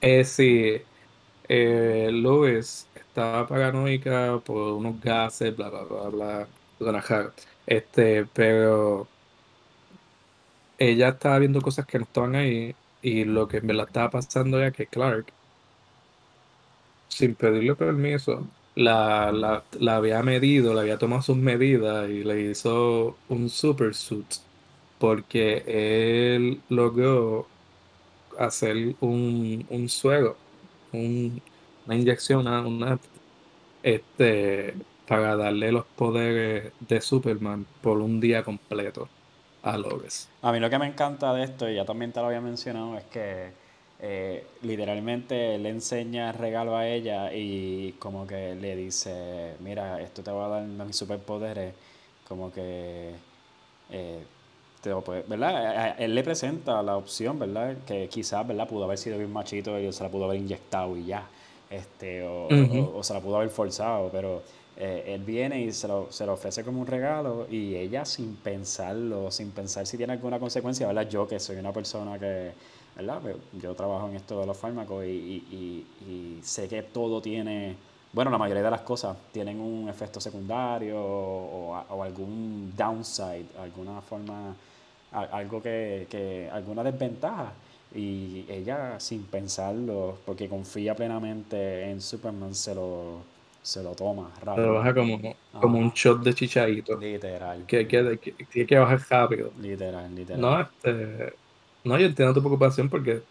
Eh, 0.00 0.24
sí, 0.24 0.80
eh, 1.48 2.10
Lois 2.12 2.88
estaba 2.94 3.46
paranoica 3.46 4.40
por 4.44 4.74
unos 4.74 5.00
gases, 5.00 5.54
bla, 5.56 5.70
bla, 5.70 5.84
bla, 5.84 6.48
bla, 6.78 7.34
Este, 7.66 8.26
pero 8.26 9.11
ella 10.90 11.10
estaba 11.10 11.38
viendo 11.38 11.62
cosas 11.62 11.86
que 11.86 11.98
no 11.98 12.04
estaban 12.04 12.34
ahí 12.34 12.76
y 13.00 13.24
lo 13.24 13.48
que 13.48 13.60
me 13.62 13.74
la 13.74 13.84
estaba 13.84 14.10
pasando 14.10 14.58
era 14.58 14.72
que 14.72 14.88
Clark, 14.88 15.34
sin 17.08 17.34
pedirle 17.36 17.74
permiso, 17.76 18.52
la, 18.74 19.32
la, 19.32 19.68
la 19.72 19.96
había 19.96 20.22
medido, 20.22 20.74
le 20.74 20.80
había 20.80 20.98
tomado 20.98 21.22
sus 21.22 21.36
medidas 21.36 22.08
y 22.10 22.24
le 22.24 22.50
hizo 22.50 23.20
un 23.28 23.50
super 23.50 23.94
suit 23.94 24.26
porque 24.98 25.64
él 26.36 26.64
logró 26.68 27.52
hacer 28.38 28.96
un, 29.00 29.66
un 29.70 29.88
suero, 29.88 30.44
una 30.92 31.96
inyección, 31.96 32.46
una, 32.48 33.00
este, 33.82 34.86
para 35.06 35.36
darle 35.36 35.72
los 35.72 35.86
poderes 35.86 36.74
de 36.80 37.00
Superman 37.02 37.66
por 37.82 38.00
un 38.00 38.20
día 38.20 38.44
completo 38.44 39.10
a 39.62 39.76
Lois. 39.76 40.28
A 40.42 40.52
mí 40.52 40.60
lo 40.60 40.68
que 40.68 40.78
me 40.78 40.86
encanta 40.86 41.32
de 41.34 41.44
esto, 41.44 41.68
y 41.68 41.76
ya 41.76 41.84
también 41.84 42.12
te 42.12 42.20
lo 42.20 42.26
había 42.26 42.40
mencionado, 42.40 42.96
es 42.98 43.04
que 43.04 43.50
eh, 44.00 44.44
literalmente 44.62 45.58
le 45.58 45.68
enseña 45.68 46.30
el 46.30 46.38
regalo 46.38 46.76
a 46.76 46.88
ella 46.88 47.32
y 47.32 47.92
como 47.98 48.26
que 48.26 48.54
le 48.54 48.74
dice, 48.76 49.54
mira, 49.60 50.00
esto 50.00 50.22
te 50.22 50.30
va 50.30 50.46
a 50.46 50.48
dar 50.48 50.62
mis 50.62 50.96
superpoderes, 50.96 51.74
como 52.28 52.52
que... 52.52 53.12
Eh, 53.90 54.24
¿verdad? 55.28 55.94
Él 55.98 56.14
le 56.14 56.24
presenta 56.24 56.82
la 56.82 56.96
opción, 56.96 57.38
¿verdad? 57.38 57.76
Que 57.86 58.08
quizás, 58.08 58.46
¿verdad? 58.46 58.66
Pudo 58.66 58.84
haber 58.84 58.98
sido 58.98 59.16
bien 59.16 59.32
machito 59.32 59.78
y 59.78 59.92
se 59.92 60.02
la 60.02 60.10
pudo 60.10 60.24
haber 60.24 60.38
inyectado 60.38 60.96
y 60.96 61.04
ya. 61.04 61.24
Este, 61.70 62.26
o, 62.26 62.48
o, 62.96 63.02
se 63.02 63.14
la 63.14 63.20
pudo 63.20 63.36
haber 63.36 63.48
forzado, 63.48 64.10
pero 64.10 64.42
eh, 64.76 65.04
él 65.14 65.22
viene 65.22 65.60
y 65.60 65.72
se 65.72 65.86
lo, 65.86 66.10
se 66.10 66.24
lo 66.24 66.32
ofrece 66.32 66.64
como 66.64 66.80
un 66.80 66.86
regalo 66.86 67.46
y 67.50 67.74
ella 67.74 68.04
sin 68.04 68.36
pensarlo, 68.36 69.30
sin 69.30 69.50
pensar 69.50 69.86
si 69.86 69.96
tiene 69.96 70.14
alguna 70.14 70.38
consecuencia, 70.38 70.86
¿verdad? 70.86 71.08
Yo 71.08 71.28
que 71.28 71.38
soy 71.38 71.56
una 71.56 71.72
persona 71.72 72.18
que, 72.18 72.52
¿verdad? 72.96 73.20
Yo 73.60 73.74
trabajo 73.74 74.08
en 74.08 74.16
esto 74.16 74.40
de 74.40 74.46
los 74.46 74.56
fármacos 74.56 75.04
y, 75.04 75.86
y, 76.08 76.40
sé 76.42 76.68
que 76.68 76.82
todo 76.82 77.20
tiene, 77.20 77.76
bueno, 78.12 78.30
la 78.30 78.38
mayoría 78.38 78.62
de 78.62 78.70
las 78.70 78.80
cosas 78.80 79.16
tienen 79.30 79.60
un 79.60 79.88
efecto 79.88 80.20
secundario 80.20 80.98
o, 81.00 81.84
o 81.88 82.02
algún 82.02 82.72
downside, 82.76 83.46
alguna 83.58 84.00
forma 84.00 84.54
algo 85.12 85.62
que, 85.62 86.06
que, 86.10 86.48
alguna 86.50 86.82
desventaja. 86.82 87.52
Y 87.94 88.46
ella, 88.48 88.98
sin 88.98 89.24
pensarlo, 89.24 90.18
porque 90.24 90.48
confía 90.48 90.94
plenamente 90.96 91.90
en 91.90 92.00
Superman, 92.00 92.54
se 92.54 92.74
lo, 92.74 93.18
se 93.62 93.82
lo 93.82 93.94
toma 93.94 94.30
rápido. 94.42 94.56
Se 94.56 94.62
lo 94.62 94.74
baja 94.74 94.94
como, 94.94 95.36
como 95.60 95.78
un 95.78 95.90
shot 95.90 96.22
de 96.22 96.34
chichadito. 96.34 96.96
Literal. 96.98 97.64
Que 97.66 97.84
tiene 97.84 98.18
que, 98.18 98.66
que, 98.66 98.78
bajar 98.78 99.00
rápido. 99.08 99.52
Literal, 99.60 100.14
literal. 100.14 100.40
No, 100.40 100.60
este, 100.60 101.34
no, 101.84 101.98
yo 101.98 102.06
entiendo 102.06 102.34
tu 102.34 102.40
preocupación 102.40 102.88
porque 102.88 103.22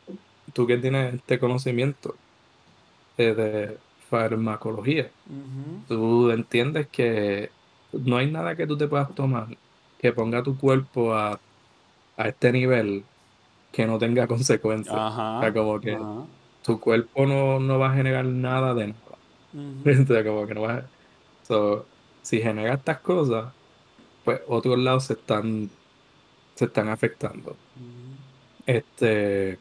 tú 0.54 0.66
que 0.66 0.78
tienes 0.78 1.16
este 1.16 1.40
conocimiento 1.40 2.16
eh, 3.18 3.34
de 3.34 3.78
farmacología, 4.10 5.10
tú 5.88 6.32
entiendes 6.32 6.88
que 6.88 7.50
no 7.94 8.18
hay 8.18 8.30
nada 8.30 8.56
que 8.56 8.68
tú 8.68 8.78
te 8.78 8.88
puedas 8.88 9.14
tomar 9.14 9.48
que 10.00 10.12
ponga 10.12 10.42
tu 10.42 10.58
cuerpo 10.58 11.14
a 11.14 11.40
a 12.18 12.28
este 12.28 12.52
nivel 12.52 13.04
que 13.72 13.86
no 13.86 13.98
tenga 13.98 14.28
consecuencias. 14.28 14.96
o 14.96 15.42
sea, 15.42 15.54
como 15.54 15.80
que 15.80 15.98
tu 16.64 16.80
cuerpo 16.80 17.26
no, 17.26 17.80
va 17.80 17.92
a 17.92 17.96
generar 17.96 18.26
nada 18.26 18.74
de 18.74 18.88
nada. 18.88 19.11
como 20.26 20.48
que 20.48 20.54
no 20.54 20.62
va 20.62 20.74
a... 20.74 21.84
si 22.22 22.42
genera 22.42 22.76
estas 22.76 23.00
cosas, 23.00 23.54
pues 24.24 24.42
otros 24.48 24.78
lados 24.80 25.06
se 25.06 25.14
están 25.14 25.70
se 26.56 26.66
están 26.66 26.90
afectando. 26.90 27.56
Este 28.66 29.58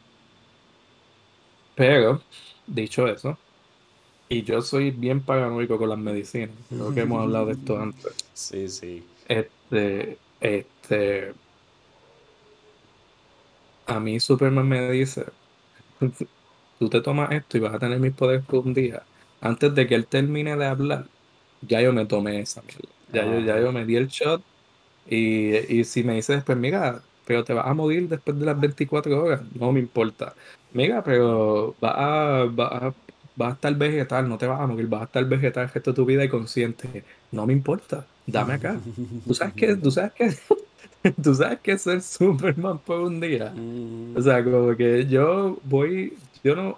pero, 1.75 2.21
dicho 2.67 3.07
eso, 3.07 3.37
y 4.29 4.43
yo 4.43 4.61
soy 4.61 4.91
bien 4.91 5.21
paranoico 5.21 5.77
con 5.77 5.89
las 5.89 5.97
medicinas. 5.97 6.55
Creo 6.69 6.93
que 6.93 7.01
hemos 7.01 7.21
hablado 7.21 7.47
de 7.47 7.53
esto 7.53 7.77
antes. 7.81 8.13
Sí, 8.33 8.69
sí. 8.69 9.03
Este, 9.27 10.19
este, 10.39 11.33
a 13.85 13.99
mí 13.99 14.19
Superman 14.19 14.67
me 14.67 14.89
dice, 14.91 15.25
tú 16.79 16.89
te 16.89 17.01
tomas 17.01 17.31
esto 17.31 17.57
y 17.57 17.61
vas 17.61 17.73
a 17.73 17.79
tener 17.79 17.99
mis 17.99 18.13
poderes 18.13 18.45
por 18.45 18.65
un 18.65 18.73
día, 18.73 19.03
antes 19.41 19.73
de 19.75 19.87
que 19.87 19.95
él 19.95 20.05
termine 20.05 20.55
de 20.55 20.65
hablar, 20.65 21.05
ya 21.61 21.81
yo 21.81 21.91
me 21.91 22.05
tomé 22.05 22.39
esa 22.39 22.61
mierda. 22.61 22.89
Ya, 23.11 23.25
yo, 23.25 23.39
ya 23.39 23.59
yo 23.59 23.71
me 23.73 23.85
di 23.85 23.97
el 23.97 24.07
shot 24.07 24.41
y, 25.07 25.55
y 25.79 25.83
si 25.83 26.03
me 26.03 26.15
dices 26.15 26.37
después, 26.37 26.57
mira, 26.57 27.01
pero 27.25 27.43
te 27.43 27.53
vas 27.53 27.67
a 27.67 27.73
morir 27.73 28.07
después 28.07 28.39
de 28.39 28.45
las 28.45 28.59
24 28.59 29.23
horas, 29.23 29.41
no 29.53 29.71
me 29.71 29.79
importa. 29.79 30.33
Mira, 30.73 31.03
pero 31.03 31.75
vas 31.81 31.93
a, 31.95 32.45
va 32.55 32.93
a, 33.39 33.51
estar 33.51 33.75
vegetal, 33.75 34.27
no 34.27 34.37
te 34.37 34.47
vas 34.47 34.59
a 34.59 34.67
morir, 34.67 34.87
vas 34.87 35.01
a 35.01 35.05
estar 35.05 35.25
vegetal 35.25 35.63
el 35.63 35.69
resto 35.69 35.91
de 35.91 35.95
tu 35.95 36.05
vida 36.05 36.23
y 36.23 36.29
consciente. 36.29 37.03
No 37.31 37.45
me 37.45 37.53
importa, 37.53 38.05
dame 38.25 38.53
acá. 38.53 38.79
¿Tú 39.25 39.33
sabes 39.33 39.53
qué? 39.53 39.75
¿Tú 39.75 39.91
sabes 39.91 40.13
qué? 40.13 40.33
¿Tú 41.23 41.33
sabes 41.33 41.59
qué 41.61 41.73
es 41.73 41.81
ser 41.81 42.01
Superman 42.01 42.79
por 42.79 43.01
un 43.01 43.19
día? 43.19 43.51
Mm. 43.55 44.15
O 44.15 44.21
sea, 44.21 44.43
como 44.43 44.75
que 44.75 45.07
yo 45.07 45.57
voy, 45.63 46.13
yo 46.43 46.55
no, 46.55 46.77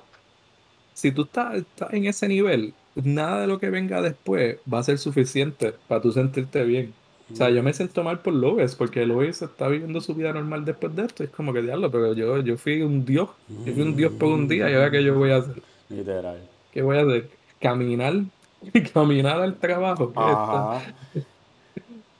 si 0.93 1.11
tú 1.11 1.23
estás, 1.23 1.55
estás 1.55 1.93
en 1.93 2.05
ese 2.05 2.27
nivel, 2.27 2.73
nada 2.95 3.41
de 3.41 3.47
lo 3.47 3.59
que 3.59 3.69
venga 3.69 4.01
después 4.01 4.57
va 4.71 4.79
a 4.79 4.83
ser 4.83 4.97
suficiente 4.97 5.73
para 5.87 6.01
tú 6.01 6.11
sentirte 6.11 6.63
bien. 6.63 6.93
O 7.31 7.35
sea, 7.35 7.49
yo 7.49 7.63
me 7.63 7.73
siento 7.73 8.03
mal 8.03 8.19
por 8.19 8.33
Lois, 8.33 8.75
porque 8.75 9.05
Lois 9.05 9.41
está 9.41 9.67
viviendo 9.67 10.01
su 10.01 10.13
vida 10.13 10.33
normal 10.33 10.65
después 10.65 10.95
de 10.95 11.05
esto. 11.05 11.23
Es 11.23 11.29
como 11.31 11.51
que 11.53 11.61
diablo, 11.61 11.89
pero 11.89 12.13
yo, 12.13 12.37
yo 12.41 12.57
fui 12.57 12.81
un 12.81 13.05
dios. 13.05 13.29
Yo 13.65 13.73
fui 13.73 13.81
un 13.81 13.95
dios 13.95 14.13
por 14.13 14.29
un 14.29 14.47
día 14.47 14.69
y 14.69 14.73
ahora 14.75 14.91
que 14.91 15.03
yo 15.03 15.15
voy 15.15 15.31
a 15.31 15.37
hacer. 15.37 15.63
Literal. 15.89 16.37
¿Qué 16.71 16.81
voy 16.81 16.97
a 16.97 17.01
hacer? 17.01 17.29
Caminar, 17.59 18.13
caminar 18.93 19.41
al 19.41 19.57
trabajo. 19.57 20.13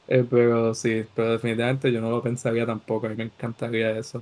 eh, 0.08 0.26
pero 0.30 0.74
sí, 0.74 1.06
pero 1.14 1.34
definitivamente 1.34 1.92
yo 1.92 2.02
no 2.02 2.10
lo 2.10 2.22
pensaría 2.22 2.66
tampoco. 2.66 3.06
A 3.06 3.10
mí 3.10 3.16
me 3.16 3.26
encantaría 3.26 3.92
eso. 3.98 4.22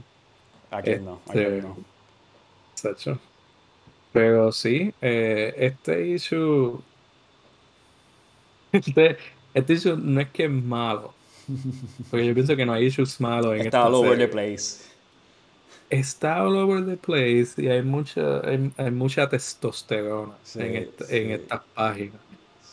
Aquí 0.72 0.96
no, 1.02 1.22
aquí 1.28 1.40
este, 1.40 1.62
no. 1.62 1.78
Pero 4.14 4.52
sí, 4.52 4.94
eh, 5.02 5.54
este 5.58 6.08
issue. 6.08 6.82
Este, 8.72 9.18
este 9.54 9.74
issue 9.74 9.98
no 9.98 10.22
es 10.22 10.30
que 10.30 10.46
es 10.46 10.52
malo. 10.52 11.14
Porque 12.10 12.26
yo 12.26 12.34
pienso 12.34 12.56
que 12.56 12.66
no 12.66 12.74
hay 12.74 12.86
issues 12.86 13.20
malos 13.20 13.56
en 13.56 13.66
Está 13.66 13.86
all 13.86 13.96
over 13.96 14.18
the 14.18 14.28
place. 14.28 14.90
Está 15.90 16.44
all 16.44 16.56
over 16.56 16.86
the 16.86 16.96
place 16.96 17.62
y 17.62 17.68
hay 17.68 17.82
mucha, 17.82 18.40
hay, 18.48 18.92
mucha 18.92 19.28
testosterona 19.28 20.34
en, 20.56 20.90
en 21.10 21.32
estas 21.32 21.62
páginas. 21.74 22.22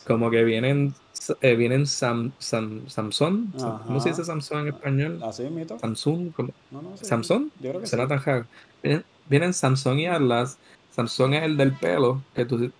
Como 0.07 0.31
que 0.31 0.43
vienen, 0.43 0.93
eh, 1.41 1.55
vienen 1.55 1.85
Sam, 1.85 2.31
Samsung. 2.39 3.51
¿Cómo 3.85 3.99
se 3.99 4.09
dice 4.09 4.23
Samsung 4.23 4.61
en 4.61 4.67
español? 4.69 5.19
¿Así 5.23 5.43
mito? 5.43 5.77
Samsung. 5.77 6.31
¿cómo? 6.31 6.49
No, 6.71 6.81
no, 6.81 6.97
¿Samsung? 6.97 7.49
Yo 7.59 7.69
creo 7.69 7.81
que 7.81 7.87
Será 7.87 8.07
tan 8.07 8.47
Vienen, 8.81 9.03
vienen 9.27 9.53
Samsung 9.53 9.99
y 9.99 10.05
Atlas. 10.05 10.57
Samsung 10.91 11.35
es 11.35 11.43
el 11.43 11.57
del 11.57 11.73
pelo, 11.73 12.21
que 12.35 12.45
tú 12.45 12.71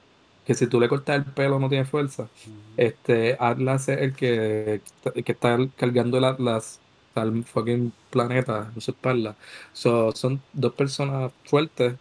que 0.49 0.55
si 0.55 0.65
tú 0.65 0.79
le 0.79 0.89
cortas 0.89 1.15
el 1.15 1.25
pelo 1.25 1.59
no 1.59 1.69
tiene 1.69 1.85
fuerza. 1.85 2.27
Este 2.75 3.37
Atlas 3.39 3.87
es 3.87 3.99
el 3.99 4.15
que, 4.15 4.81
que 5.23 5.31
está 5.31 5.59
cargando 5.75 6.17
el 6.17 6.23
Atlas 6.23 6.79
al 7.13 7.43
fucking 7.43 7.93
planeta 8.09 8.71
en 8.73 8.81
su 8.81 8.89
espalda. 8.89 9.35
son 9.73 10.41
dos 10.53 10.73
personas 10.73 11.31
fuertes. 11.45 11.95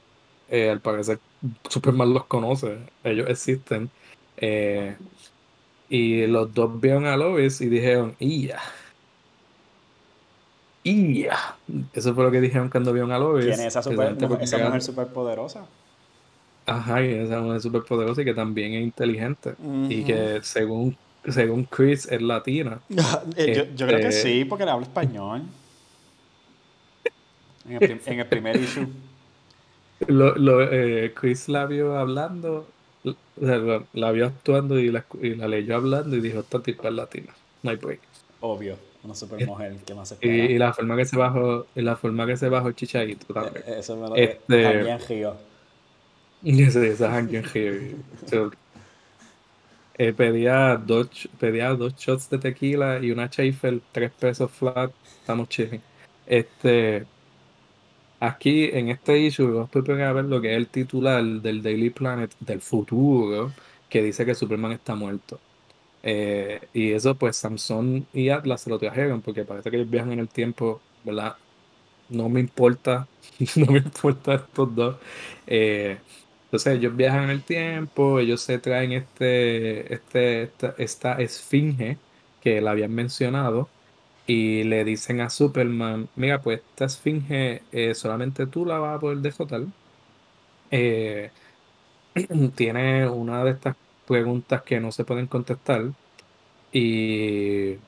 Eh, 0.49 0.71
al 0.71 0.81
parecer 0.81 1.21
Superman 1.69 2.15
los 2.15 2.25
conoce. 2.25 2.79
Ellos 3.05 3.29
existen. 3.29 3.91
Eh, 4.39 4.97
y 5.91 6.27
los 6.27 6.55
dos 6.55 6.81
vieron 6.81 7.05
a 7.05 7.19
Lois 7.19 7.61
y 7.61 7.69
dijeron, 7.69 8.17
¡Ia! 8.19 8.61
¡Ia! 10.85 11.37
Eso 11.93 12.15
fue 12.15 12.25
lo 12.25 12.31
que 12.31 12.41
dijeron 12.41 12.71
cuando 12.71 12.95
vieron 12.95 13.13
a 13.13 13.19
Lois. 13.19 13.45
¿Quién 13.45 13.61
es 13.61 13.67
esa, 13.67 13.83
super, 13.83 14.17
esa 14.41 14.59
mujer 14.59 14.83
superpoderosa? 14.83 15.67
Ajá, 16.69 17.03
y 17.03 17.15
esa 17.15 17.41
mujer 17.41 17.61
súper 17.63 17.83
poderosa 17.83 18.21
y 18.21 18.25
que 18.27 18.35
también 18.35 18.75
es 18.75 18.83
inteligente. 18.83 19.55
Y 19.89 20.05
que 20.05 20.41
según, 20.43 20.97
según 21.27 21.65
Chris 21.65 22.07
es 22.07 22.21
latina. 22.21 22.81
Eh, 23.37 23.69
yo, 23.77 23.87
creo 23.87 24.01
que 24.01 24.09
este 24.09 24.23
sí, 24.23 24.45
porque 24.45 24.65
le 24.67 24.71
habla 24.73 24.87
español. 24.87 25.43
en, 27.69 28.19
el, 28.21 28.27
primer 28.27 28.57
issue. 28.57 28.87
Lo, 30.07 30.37
lo, 30.37 30.63
eh, 30.63 31.13
Chris 31.15 31.49
la 31.49 31.65
vio 31.67 31.97
hablando, 31.97 32.69
la, 33.41 34.13
vio 34.13 34.27
actuando 34.27 34.79
y 34.79 34.91
la, 34.91 35.05
y 35.23 35.35
la, 35.35 35.49
leyó 35.49 35.77
hablando 35.77 36.17
y 36.17 36.21
dijo, 36.21 36.41
esta 36.41 36.61
tipa 36.61 36.89
es 36.89 36.95
latina, 36.95 37.35
no 37.63 37.71
hay 37.71 37.77
break. 37.77 38.01
Obvio, 38.41 38.77
una 39.03 39.15
super 39.15 39.45
mujer, 39.47 39.75
¿qué 39.87 39.95
más 39.95 40.13
espera? 40.13 40.33
Y, 40.33 40.53
y, 40.53 40.59
la 40.59 40.73
forma 40.73 40.97
que 40.97 41.05
se 41.07 41.17
bajó, 41.17 41.67
y 41.75 41.81
la 41.81 41.97
forma 41.97 42.27
que 42.27 42.37
se 42.37 42.49
bajó 42.49 42.73
Chichadito 42.73 43.33
también. 43.33 43.65
Eh, 43.67 43.77
eso 43.79 43.97
me 43.97 44.09
lo 44.09 44.17
este, 44.17 44.63
también 44.63 44.99
Gio. 46.43 47.99
esa 48.23 48.51
eh, 49.99 50.13
pedía, 50.13 50.77
dos, 50.77 51.29
pedía 51.39 51.71
dos 51.75 51.95
shots 51.97 52.31
de 52.31 52.39
tequila 52.39 53.01
y 53.01 53.11
una 53.11 53.27
Schaefer, 53.29 53.81
tres 53.93 54.13
pesos 54.13 54.51
flat. 54.51 54.93
Estamos 55.21 55.49
chilling. 55.49 55.83
Este, 56.27 57.05
aquí 58.21 58.65
en 58.73 58.89
este 58.91 59.19
issue, 59.19 59.47
vamos 59.53 59.71
a 59.75 60.13
ver 60.13 60.25
lo 60.25 60.41
que 60.41 60.53
es 60.53 60.57
el 60.57 60.69
titular 60.69 61.23
del 61.25 61.63
Daily 61.63 61.91
Planet 61.91 62.35
del 62.41 62.61
futuro, 62.61 63.53
que 63.89 64.03
dice 64.03 64.25
que 64.25 64.35
Superman 64.35 64.73
está 64.73 64.95
muerto. 64.95 65.41
Eh, 66.03 66.61
y 66.73 66.93
eso, 66.93 67.17
pues 67.17 67.37
Samsung 67.37 68.05
y 68.13 68.29
Atlas 68.31 68.63
se 68.63 68.71
lo 68.71 68.79
trajeron 68.79 69.21
porque 69.23 69.45
parece 69.45 69.71
que 69.71 69.77
ellos 69.79 69.91
viajan 69.91 70.13
en 70.13 70.21
el 70.21 70.29
tiempo, 70.29 70.81
¿verdad? 71.05 71.37
No 72.09 72.29
me 72.29 72.41
importa, 72.41 73.09
no 73.57 73.67
me 73.73 73.79
importa 73.79 74.35
estos 74.37 74.75
dos. 74.75 74.97
Eh, 75.47 75.99
entonces 76.49 76.79
ellos 76.79 76.97
viajan 76.97 77.25
en 77.25 77.31
el 77.31 77.43
tiempo, 77.45 78.19
ellos 78.21 78.41
se 78.41 78.59
traen 78.59 78.93
este, 78.93 79.93
este, 79.93 80.43
esta, 80.45 80.75
esta 80.79 81.13
esfinge 81.21 81.99
que 82.41 82.61
la 82.63 82.71
habían 82.73 82.95
mencionado 82.95 83.69
y 84.27 84.65
le 84.65 84.85
dicen 84.85 85.21
a 85.21 85.31
Superman, 85.31 86.09
mira, 86.17 86.43
pues 86.43 86.61
esta 86.61 86.87
esfinge 86.87 87.63
eh, 87.73 87.95
solamente 87.95 88.47
tú 88.47 88.65
la 88.67 88.79
vas 88.79 88.97
a 88.97 89.01
poder 89.01 89.19
derrotar. 89.19 89.63
Eh, 90.71 91.33
tiene 92.57 93.09
una 93.09 93.45
de 93.45 93.53
estas 93.53 93.77
preguntas 94.07 94.63
que 94.63 94.81
no 94.81 94.93
se 94.93 95.05
pueden 95.05 95.27
contestar 95.29 95.93
y 96.73 97.81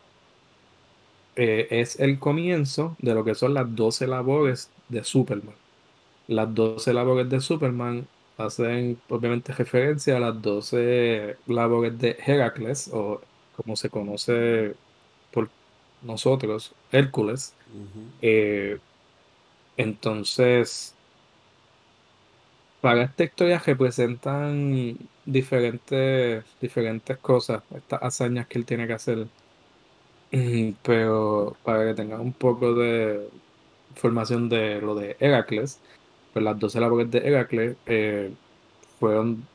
eh, 1.36 1.68
es 1.70 1.98
el 2.00 2.18
comienzo 2.18 2.96
de 3.00 3.14
lo 3.14 3.24
que 3.24 3.34
son 3.34 3.54
las 3.54 3.74
12 3.74 4.06
labores 4.06 4.70
de 4.88 5.04
Superman. 5.04 5.56
Las 6.26 6.54
12 6.54 6.92
labores 6.94 7.28
de 7.30 7.40
Superman 7.40 8.08
hacen 8.40 9.00
obviamente 9.08 9.52
referencia 9.52 10.16
a 10.16 10.20
las 10.20 10.40
12 10.42 11.36
labores 11.46 11.98
de 11.98 12.16
Heracles, 12.24 12.90
o 12.92 13.20
como 13.56 13.76
se 13.76 13.90
conoce 13.90 14.74
por 15.32 15.50
nosotros, 16.02 16.74
Hércules. 16.92 17.54
Eh, 18.22 18.78
entonces, 19.76 20.94
para 22.80 23.02
esta 23.04 23.24
historia 23.24 23.58
representan 23.58 24.98
diferentes, 25.24 26.44
diferentes 26.60 27.18
cosas, 27.18 27.62
estas 27.74 28.02
hazañas 28.02 28.46
que 28.46 28.58
él 28.58 28.66
tiene 28.66 28.86
que 28.86 28.94
hacer. 28.94 29.28
Pero 30.82 31.56
para 31.64 31.86
que 31.86 31.94
tengan 31.94 32.20
un 32.20 32.32
poco 32.32 32.74
de 32.74 33.28
información 33.90 34.48
de 34.48 34.80
lo 34.80 34.94
de 34.94 35.16
Heracles, 35.20 35.80
pues 36.32 36.44
las 36.44 36.58
12 36.58 36.80
labores 36.80 37.10
de 37.10 37.18
Heracles 37.18 37.76
eh, 37.86 38.36
fueron 38.98 39.48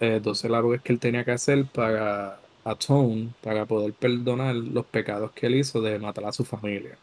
12 0.00 0.46
eh, 0.46 0.50
labores 0.50 0.82
que 0.82 0.92
él 0.92 1.00
tenía 1.00 1.24
que 1.24 1.32
hacer 1.32 1.66
para 1.70 2.40
atone, 2.64 3.34
para 3.42 3.66
poder 3.66 3.94
perdonar 3.94 4.54
los 4.56 4.86
pecados 4.86 5.32
que 5.32 5.46
él 5.46 5.56
hizo 5.56 5.80
de 5.82 5.98
matar 5.98 6.24
a 6.26 6.32
su 6.32 6.44
familia. 6.44 6.98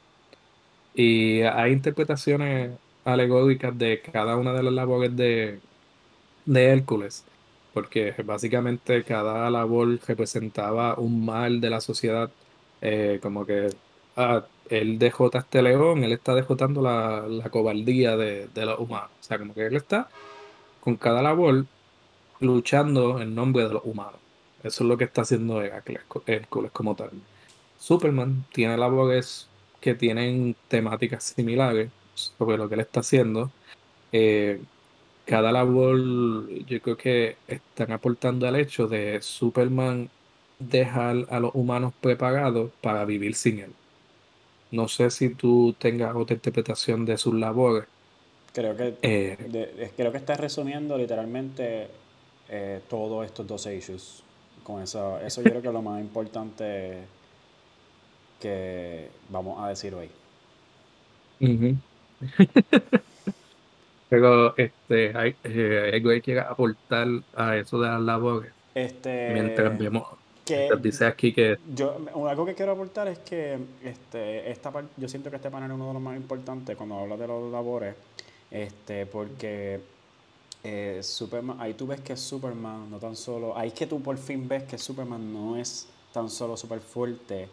Y 0.94 1.42
hay 1.44 1.72
interpretaciones 1.74 2.80
alegóricas 3.04 3.78
de 3.78 4.02
cada 4.02 4.38
una 4.38 4.54
de 4.54 4.64
las 4.64 4.74
labores 4.74 5.16
de, 5.16 5.64
de 6.46 6.66
Hércules, 6.66 7.26
porque 7.74 8.14
básicamente 8.26 9.04
cada 9.06 9.50
labor 9.50 10.00
representaba 10.08 10.96
un 11.00 11.26
mal 11.26 11.62
de 11.62 11.70
la 11.70 11.82
sociedad, 11.82 12.34
eh, 12.82 13.20
como 13.22 13.46
que 13.46 13.70
ah, 14.16 14.51
él 14.70 15.00
dejó 15.00 15.30
a 15.34 15.40
este 15.40 15.62
león, 15.62 16.04
él 16.04 16.14
está 16.14 16.34
dejotando 16.36 16.82
la, 16.82 17.26
la 17.28 17.50
cobardía 17.50 18.16
de, 18.18 18.48
de, 18.48 18.66
los 18.66 18.80
humanos. 18.80 19.10
O 19.20 19.24
sea, 19.24 19.38
como 19.38 19.54
que 19.54 19.66
él 19.66 19.76
está 19.76 20.10
con 20.82 20.96
cada 20.96 21.22
labor 21.22 21.66
luchando 22.40 23.22
en 23.22 23.36
nombre 23.36 23.68
de 23.68 23.74
los 23.74 23.86
humanos. 23.86 24.20
Eso 24.64 24.84
es 24.84 24.88
lo 24.88 24.98
que 24.98 25.06
está 25.06 25.22
haciendo 25.22 25.62
Hércules 25.62 26.72
como 26.72 26.96
tal. 26.96 27.12
Superman 27.80 28.46
tiene 28.54 28.78
labores 28.78 29.48
que 29.80 29.96
tienen 29.96 30.56
temáticas 30.68 31.24
similares 31.24 31.90
sobre 32.14 32.58
lo 32.58 32.70
que 32.70 32.76
él 32.76 32.82
está 32.82 33.00
haciendo. 33.02 33.52
Eh, 34.12 34.62
cada 35.26 35.52
labor 35.52 35.98
yo 36.66 36.82
creo 36.82 36.98
que 36.98 37.38
están 37.48 37.92
aportando 37.92 38.48
al 38.48 38.56
hecho 38.56 38.88
de 38.88 39.22
Superman 39.22 40.10
dejar 40.60 41.26
a 41.30 41.40
los 41.40 41.52
humanos 41.56 41.94
preparados 42.02 42.72
para 42.82 43.06
vivir 43.06 43.36
sin 43.36 43.60
él. 43.60 43.74
No 44.72 44.88
sé 44.88 45.10
si 45.12 45.36
tú 45.36 45.76
tengas 45.78 46.16
otra 46.16 46.36
interpretación 46.36 47.06
de 47.06 47.18
sus 47.18 47.34
labores, 47.34 47.88
Creo 48.54 48.76
que, 48.76 48.96
eh, 49.02 49.92
creo 49.96 50.12
que 50.12 50.18
estás 50.18 50.38
resumiendo 50.40 50.98
literalmente 50.98 51.88
eh, 52.50 52.82
todos 52.90 53.26
estos 53.26 53.48
dos 53.48 53.66
issues. 53.66 54.24
Con 54.64 54.82
eso, 54.82 55.20
eso 55.22 55.42
yo 55.42 55.50
creo 55.52 55.62
que 55.62 55.70
es 55.70 55.74
lo 55.74 55.82
más 55.82 56.02
importante 56.02 56.98
que 58.42 59.10
vamos 59.30 59.64
a 59.64 59.70
decir 59.70 59.96
hoy. 59.96 60.10
Pero 64.10 64.58
este, 64.58 65.18
hay, 65.18 65.36
eh, 65.46 65.92
algo 65.94 66.10
que 66.10 66.22
quiera 66.22 66.50
aportar 66.50 67.08
a 67.34 67.56
eso 67.56 67.80
de 67.80 67.88
las 67.88 68.02
labores. 68.02 68.52
Este, 68.76 69.30
mientras 69.32 69.78
vemos, 69.78 70.04
que 70.52 70.70
dice 70.82 71.06
aquí 71.06 71.34
que... 71.34 71.58
Yo, 71.74 71.98
algo 72.28 72.46
que 72.46 72.54
quiero 72.54 72.72
aportar 72.74 73.08
es 73.08 73.20
que 73.20 73.58
este, 73.84 74.52
esta 74.52 74.72
yo 74.98 75.08
siento 75.08 75.30
que 75.30 75.38
este 75.38 75.50
panel 75.50 75.72
es 75.72 75.76
uno 75.76 75.88
de 75.88 75.94
los 75.94 76.02
más 76.02 76.16
importantes 76.16 76.76
cuando 76.76 77.00
habla 77.00 77.18
de 77.18 77.28
los 77.28 77.52
labores, 77.52 77.96
este, 78.50 79.06
porque 79.06 79.80
eh, 80.64 81.00
Superman, 81.02 81.58
ahí 81.60 81.74
tú 81.74 81.88
ves 81.88 82.02
que 82.02 82.16
Superman 82.16 82.90
no 82.90 83.00
tan 83.00 83.16
solo, 83.16 83.58
ahí 83.58 83.70
es 83.70 83.74
que 83.74 83.88
tú 83.88 84.02
por 84.02 84.18
fin 84.18 84.48
ves 84.48 84.64
que 84.64 84.78
Superman 84.78 85.34
no 85.34 85.58
es 85.58 85.88
tan 86.14 86.30
solo 86.30 86.56
súper 86.56 86.80
fuerte 86.80 87.48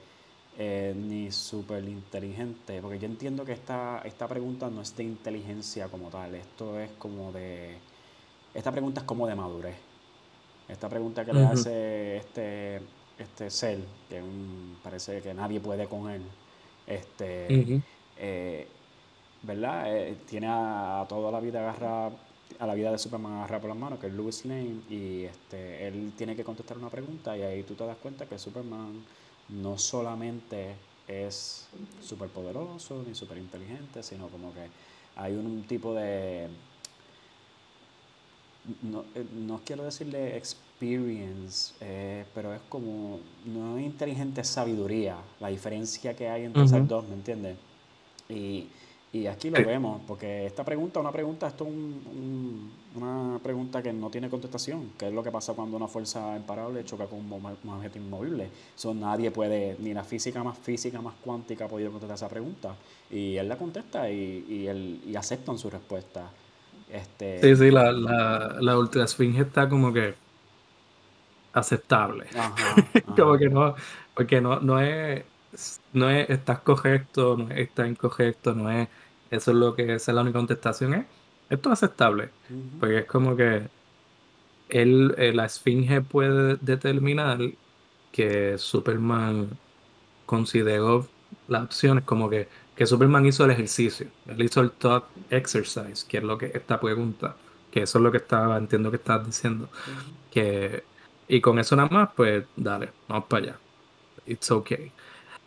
eh, 0.58 0.92
ni 0.96 1.30
súper 1.30 1.84
inteligente, 1.84 2.80
porque 2.82 2.98
yo 2.98 3.06
entiendo 3.06 3.44
que 3.44 3.52
esta, 3.52 4.02
esta 4.04 4.26
pregunta 4.26 4.68
no 4.68 4.82
es 4.82 4.96
de 4.96 5.04
inteligencia 5.04 5.88
como 5.88 6.08
tal, 6.08 6.34
esto 6.34 6.78
es 6.80 6.90
como 6.98 7.32
de, 7.32 7.76
esta 8.52 8.72
pregunta 8.72 9.00
es 9.00 9.06
como 9.06 9.26
de 9.26 9.34
madurez. 9.34 9.87
Esta 10.68 10.88
pregunta 10.88 11.24
que 11.24 11.32
le 11.32 11.44
hace 11.44 12.18
este, 12.18 12.80
este 13.18 13.50
Cell, 13.50 13.80
que 14.08 14.22
parece 14.82 15.20
que 15.22 15.32
nadie 15.32 15.60
puede 15.60 15.86
con 15.86 16.10
él, 16.10 16.22
este, 16.86 17.80
eh, 18.18 18.66
¿verdad? 19.42 19.96
Eh, 19.96 20.16
tiene 20.28 20.46
a, 20.50 21.06
toda 21.08 21.30
la 21.30 21.40
vida 21.40 21.60
agarrada, 21.60 22.10
a 22.58 22.66
la 22.66 22.74
vida 22.74 22.92
de 22.92 22.98
Superman 22.98 23.34
agarrada 23.34 23.60
por 23.60 23.70
las 23.70 23.78
manos, 23.78 23.98
que 23.98 24.08
es 24.08 24.12
Louis 24.12 24.44
Lane, 24.44 24.80
y 24.90 25.24
este, 25.24 25.88
él 25.88 26.12
tiene 26.16 26.36
que 26.36 26.44
contestar 26.44 26.76
una 26.76 26.90
pregunta 26.90 27.36
y 27.36 27.42
ahí 27.42 27.62
tú 27.62 27.74
te 27.74 27.86
das 27.86 27.96
cuenta 27.96 28.26
que 28.26 28.38
Superman 28.38 29.04
no 29.48 29.78
solamente 29.78 30.74
es 31.06 31.66
súper 32.02 32.28
poderoso 32.28 33.02
ni 33.06 33.14
súper 33.14 33.38
inteligente, 33.38 34.02
sino 34.02 34.28
como 34.28 34.52
que 34.52 34.68
hay 35.16 35.34
un, 35.34 35.64
tipo 35.64 35.94
de, 35.94 36.48
no, 38.82 39.04
eh, 39.14 39.24
no, 39.34 39.60
quiero 39.64 39.84
decirle 39.84 40.36
experience, 40.36 41.74
eh, 41.80 42.24
pero 42.34 42.54
es 42.54 42.60
como, 42.68 43.20
no 43.44 43.78
es 43.78 43.84
inteligente, 43.84 44.40
es 44.40 44.48
sabiduría, 44.48 45.16
la 45.40 45.48
diferencia 45.48 46.14
que 46.14 46.28
hay 46.28 46.44
entre 46.44 46.64
esas 46.64 46.86
dos, 46.86 47.06
¿me 47.08 47.14
entiendes? 47.14 47.56
Y 48.28 48.68
y 49.10 49.26
aquí 49.26 49.48
lo 49.48 49.64
vemos, 49.64 50.02
porque 50.06 50.44
esta 50.44 50.64
pregunta, 50.64 51.00
una 51.00 51.10
pregunta, 51.10 51.46
esto 51.46 51.66
es 51.66 51.72
una 52.94 53.40
pregunta 53.42 53.82
que 53.82 53.90
no 53.90 54.10
tiene 54.10 54.28
contestación, 54.28 54.92
que 54.98 55.08
es 55.08 55.14
lo 55.14 55.22
que 55.22 55.30
pasa 55.30 55.54
cuando 55.54 55.78
una 55.78 55.88
fuerza 55.88 56.36
imparable 56.36 56.84
choca 56.84 57.06
con 57.06 57.20
un, 57.20 57.72
objeto 57.72 57.96
inmovible. 57.96 58.50
Eso 58.76 58.92
nadie 58.92 59.30
puede, 59.30 59.76
ni 59.78 59.94
la 59.94 60.04
física 60.04 60.44
más 60.44 60.58
física, 60.58 61.00
más 61.00 61.14
cuántica 61.24 61.64
ha 61.64 61.68
podido 61.68 61.90
contestar 61.90 62.16
esa 62.16 62.28
pregunta. 62.28 62.76
Y 63.10 63.36
él 63.36 63.48
la 63.48 63.56
contesta 63.56 64.10
y, 64.10 64.44
y, 64.46 64.66
él, 64.66 65.00
y 65.06 65.16
aceptan 65.16 65.56
su 65.56 65.70
respuesta. 65.70 66.30
Este, 66.88 67.38
sí, 67.40 67.56
sí, 67.56 67.70
la, 67.70 67.92
la, 67.92 68.56
la 68.60 68.78
ultra 68.78 69.04
esfinge 69.04 69.42
está 69.42 69.68
como 69.68 69.92
que 69.92 70.14
aceptable. 71.52 72.26
como 73.16 73.38
que 73.38 73.48
no, 73.48 73.74
porque 74.14 74.40
no, 74.40 74.60
no 74.60 74.80
es 74.80 75.24
no 75.92 76.10
es 76.10 76.28
estás 76.30 76.60
correcto, 76.60 77.36
no 77.36 77.50
es 77.50 77.58
estás 77.60 77.88
incorrecto, 77.88 78.54
no 78.54 78.70
es 78.70 78.88
eso 79.30 79.50
es 79.50 79.56
lo 79.56 79.74
que 79.74 79.94
esa 79.94 80.10
es 80.12 80.14
la 80.14 80.22
única 80.22 80.38
contestación 80.38 80.94
es 80.94 81.06
esto 81.48 81.70
es 81.72 81.82
aceptable, 81.82 82.30
porque 82.78 82.98
es 82.98 83.06
como 83.06 83.34
que 83.36 83.70
él, 84.68 85.14
eh, 85.18 85.32
la 85.32 85.46
esfinge 85.46 86.02
puede 86.02 86.56
determinar 86.60 87.38
que 88.12 88.58
Superman 88.58 89.60
consideró 90.26 91.08
las 91.48 91.64
opciones 91.64 92.04
como 92.04 92.30
que, 92.30 92.48
que 92.78 92.86
Superman 92.86 93.26
hizo 93.26 93.44
el 93.44 93.50
ejercicio, 93.50 94.06
él 94.28 94.40
hizo 94.40 94.60
el 94.60 94.70
thought 94.70 95.06
exercise, 95.30 96.06
que 96.06 96.18
es 96.18 96.22
lo 96.22 96.38
que 96.38 96.46
esta 96.54 96.78
pregunta, 96.78 97.34
que 97.72 97.82
eso 97.82 97.98
es 97.98 98.04
lo 98.04 98.12
que 98.12 98.18
estaba, 98.18 98.56
entiendo 98.56 98.88
que 98.92 98.98
estás 98.98 99.26
diciendo, 99.26 99.68
que 100.30 100.84
y 101.26 101.40
con 101.40 101.58
eso 101.58 101.74
nada 101.74 101.88
más, 101.88 102.10
pues 102.14 102.44
dale, 102.54 102.90
vamos 103.08 103.24
para 103.24 103.42
allá. 103.42 103.58
It's 104.26 104.48
okay. 104.52 104.92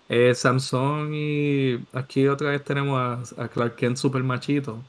Eh, 0.10 0.36
Samsung 0.36 1.14
y 1.14 1.80
aquí 1.94 2.28
otra 2.28 2.50
vez 2.50 2.66
tenemos 2.66 3.34
a, 3.38 3.48
Clark 3.48 3.78
Kent 3.78 3.96
super 3.96 4.22
machito. 4.22 4.80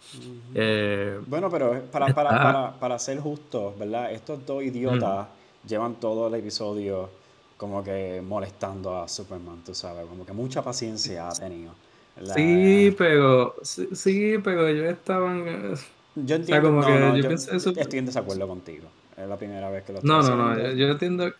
Eh, 0.52 1.20
bueno, 1.28 1.48
pero 1.48 1.80
para, 1.92 2.08
para, 2.08 2.30
para, 2.30 2.72
para, 2.72 2.98
ser 2.98 3.20
justo, 3.20 3.72
¿verdad? 3.78 4.10
Estos 4.10 4.44
dos 4.44 4.64
idiotas 4.64 5.28
llevan 5.64 5.94
todo 5.94 6.26
el 6.26 6.34
episodio 6.34 7.08
como 7.56 7.84
que 7.84 8.20
molestando 8.20 9.00
a 9.00 9.06
Superman, 9.06 9.62
tú 9.64 9.76
sabes, 9.76 10.06
como 10.06 10.26
que 10.26 10.32
mucha 10.32 10.60
paciencia 10.60 11.28
ha 11.28 11.32
tenido. 11.32 11.72
Sí, 12.34 12.94
pero 12.96 13.56
sí, 13.62 14.36
pero 14.42 14.68
ellos 14.68 14.86
estaban... 14.86 15.74
Yo 16.14 16.36
entiendo, 16.36 16.76
o 16.76 16.82
sea, 16.82 17.16
yo, 17.16 17.30
estoy 17.30 17.98
en 17.98 18.06
desacuerdo 18.06 18.46
contigo. 18.46 18.88
Es 19.16 19.26
la 19.26 19.36
primera 19.36 19.70
vez 19.70 19.84
que 19.84 19.92
lo 19.92 19.98
estoy 19.98 20.10
No, 20.10 20.22
no, 20.22 20.36
no, 20.36 20.72
yo 20.72 20.88
entiendo, 20.88 21.32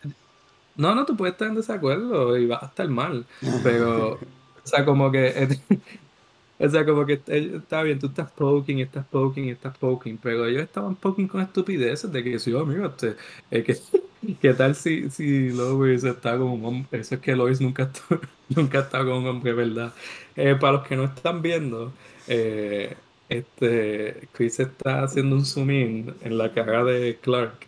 no, 0.77 0.95
no, 0.95 1.05
tú 1.05 1.17
puedes 1.17 1.35
estar 1.35 1.49
en 1.49 1.55
desacuerdo 1.55 2.37
y 2.37 2.47
vas 2.47 2.63
a 2.63 2.67
estar 2.67 2.89
mal. 2.89 3.27
Pero, 3.63 4.15
o 4.65 4.67
sea, 4.67 4.85
como 4.85 5.11
que. 5.11 5.59
O 6.63 6.69
sea, 6.71 6.85
como 6.87 7.05
que 7.05 7.21
está 7.27 7.83
bien, 7.83 7.99
tú 7.99 8.07
estás 8.07 8.31
poking, 8.31 8.79
estás 8.79 9.05
poking, 9.07 9.49
estás 9.49 9.77
poking. 9.79 10.17
Pero 10.19 10.47
ellos 10.47 10.63
estaban 10.63 10.95
poking 10.95 11.27
con 11.27 11.41
estupideces 11.41 12.13
de 12.13 12.23
que 12.23 12.39
si, 12.39 12.53
oh, 12.53 12.65
que, 13.51 13.77
¿qué 14.41 14.55
tal 14.55 14.77
si, 14.77 15.11
si 15.11 15.51
Lois 15.51 16.05
está 16.05 16.39
con 16.39 16.49
un 16.49 16.65
hombre? 16.65 17.01
Eso 17.01 17.17
es 17.17 17.21
que 17.21 17.35
Lois 17.35 17.61
nunca, 17.61 17.91
nunca 18.49 18.81
está 18.81 18.99
con 19.01 19.15
un 19.15 19.27
hombre, 19.27 19.53
¿verdad? 19.53 19.93
Eh, 20.37 20.55
para 20.55 20.75
los 20.75 20.87
que 20.87 20.95
no 20.97 21.05
están 21.05 21.43
viendo, 21.43 21.93
eh, 22.29 22.97
este, 23.29 24.29
Chris 24.33 24.61
está 24.61 25.03
haciendo 25.03 25.37
un 25.37 25.45
zoom 25.45 25.71
in 25.73 26.15
en 26.21 26.39
la 26.39 26.53
cara 26.53 26.85
de 26.85 27.19
Clark 27.21 27.67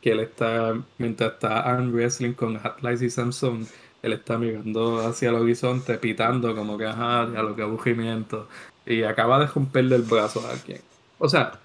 que 0.00 0.12
él 0.12 0.20
está, 0.20 0.80
mientras 0.98 1.32
está 1.32 1.60
arm 1.60 1.92
wrestling 1.92 2.34
con 2.34 2.56
Atlas 2.56 3.02
y 3.02 3.10
Samsung, 3.10 3.66
él 4.02 4.12
está 4.12 4.38
mirando 4.38 5.00
hacia 5.06 5.30
el 5.30 5.36
horizonte, 5.36 5.98
pitando 5.98 6.54
como 6.54 6.78
que, 6.78 6.86
ajá, 6.86 7.22
a 7.22 7.42
lo 7.42 7.56
que 7.56 7.62
aburrimiento. 7.62 8.48
Y 8.86 9.02
acaba 9.02 9.38
de 9.40 9.46
romperle 9.46 9.96
el 9.96 10.02
brazo 10.02 10.46
a 10.46 10.52
alguien. 10.52 10.80
O 11.18 11.28
sea, 11.28 11.60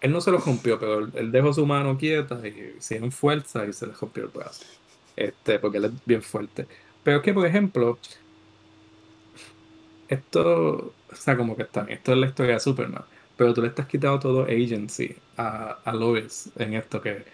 él 0.00 0.12
no 0.12 0.20
se 0.20 0.30
lo 0.30 0.38
rompió, 0.38 0.78
pero 0.78 1.00
él 1.14 1.32
dejó 1.32 1.52
su 1.52 1.66
mano 1.66 1.96
quieta 1.98 2.46
y 2.46 2.76
sin 2.80 3.10
fuerza 3.12 3.66
y 3.66 3.72
se 3.72 3.86
le 3.86 3.94
rompió 3.94 4.24
el 4.24 4.30
brazo. 4.30 4.64
Este, 5.16 5.58
porque 5.58 5.78
él 5.78 5.86
es 5.86 5.92
bien 6.06 6.22
fuerte. 6.22 6.66
Pero 7.02 7.18
es 7.18 7.22
que, 7.22 7.34
por 7.34 7.46
ejemplo, 7.46 7.98
esto, 10.08 10.94
o 11.10 11.14
sea, 11.14 11.36
como 11.36 11.56
que 11.56 11.62
está 11.62 11.82
esto 11.88 12.12
es 12.12 12.18
la 12.18 12.26
historia 12.26 12.54
de 12.54 12.60
Superman, 12.60 13.04
pero 13.36 13.54
tú 13.54 13.62
le 13.62 13.68
estás 13.68 13.86
quitando 13.86 14.18
todo 14.18 14.44
agency 14.44 15.16
a, 15.36 15.80
a 15.84 15.94
Lois 15.94 16.50
en 16.56 16.74
esto 16.74 17.00
que 17.00 17.24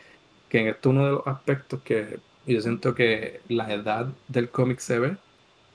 que 0.51 0.61
en 0.61 0.69
esto 0.69 0.91
uno 0.91 1.07
de 1.07 1.13
los 1.13 1.27
aspectos 1.27 1.83
que 1.83 2.21
yo 2.55 2.61
siento 2.61 2.95
que 2.95 3.41
la 3.49 3.73
edad 3.73 4.09
del 4.29 4.51
cómic 4.51 4.79
se 4.79 4.99
ve, 4.99 5.17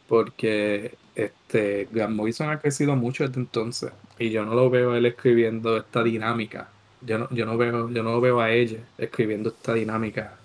porque 0.08 0.96
este 1.16 1.88
Grant 1.92 2.16
Morrison 2.16 2.50
ha 2.50 2.60
crecido 2.60 2.96
mucho 2.96 3.28
desde 3.28 3.40
entonces 3.40 3.92
y 4.20 4.30
yo 4.30 4.46
no 4.46 4.54
lo 4.54 4.70
veo 4.70 4.96
él 4.96 5.06
escribiendo 5.06 5.78
esta 5.78 6.04
dinámica. 6.04 6.70
Yo 7.02 7.20
no, 7.20 7.30
yo 7.32 7.46
no 7.46 7.58
veo, 7.58 7.90
yo 7.90 8.04
no 8.04 8.20
veo 8.20 8.40
a 8.40 8.52
ella 8.52 8.80
escribiendo 8.98 9.50
esta 9.50 9.74
dinámica 9.74 10.38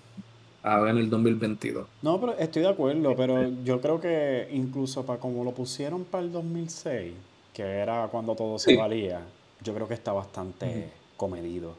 ahora 0.63 0.91
en 0.91 0.99
el 0.99 1.11
2022. 1.11 1.87
No, 2.03 2.21
pero 2.21 2.37
estoy 2.39 2.63
de 2.63 2.69
acuerdo, 2.69 3.17
pero 3.17 3.49
yo 3.65 3.81
creo 3.81 4.01
que 4.01 4.49
incluso 4.53 5.07
para 5.07 5.19
como 5.19 5.45
lo 5.45 5.53
pusieron 5.53 6.05
para 6.05 6.25
el 6.25 6.33
2006, 6.33 7.15
que 7.55 7.63
era 7.63 8.09
cuando 8.09 8.35
todo 8.35 8.59
se 8.59 8.77
valía, 8.77 9.23
yo 9.63 9.75
creo 9.75 9.89
que 9.89 9.95
está 9.95 10.13
bastante 10.13 10.91
comedido 11.17 11.75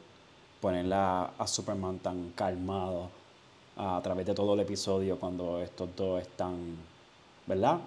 ponerla 0.60 1.32
a 1.36 1.46
Superman 1.48 1.98
tan 1.98 2.30
calmado 2.30 3.10
a 3.76 4.00
través 4.02 4.26
de 4.26 4.34
todo 4.34 4.54
el 4.54 4.60
episodio 4.60 5.18
cuando 5.18 5.60
estos 5.62 5.88
dos 5.96 6.20
están, 6.20 6.76
¿verdad? 7.46 7.78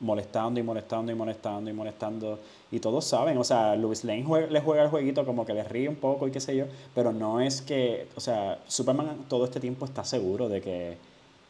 Molestando 0.00 0.60
y 0.60 0.62
molestando 0.62 1.12
y 1.12 1.14
molestando 1.14 1.70
y 1.70 1.72
molestando. 1.72 2.38
Y 2.70 2.80
todos 2.80 3.04
saben, 3.04 3.38
o 3.38 3.44
sea, 3.44 3.76
Louis 3.76 4.04
Lane 4.04 4.24
le 4.50 4.60
juega 4.60 4.82
el 4.82 4.90
jueguito 4.90 5.24
como 5.24 5.46
que 5.46 5.54
le 5.54 5.64
ríe 5.64 5.88
un 5.88 5.96
poco 5.96 6.26
y 6.26 6.30
qué 6.30 6.40
sé 6.40 6.56
yo, 6.56 6.66
pero 6.94 7.12
no 7.12 7.40
es 7.40 7.62
que, 7.62 8.08
o 8.16 8.20
sea, 8.20 8.58
Superman 8.66 9.26
todo 9.28 9.44
este 9.44 9.60
tiempo 9.60 9.84
está 9.84 10.04
seguro 10.04 10.48
de 10.48 10.60
que, 10.60 10.96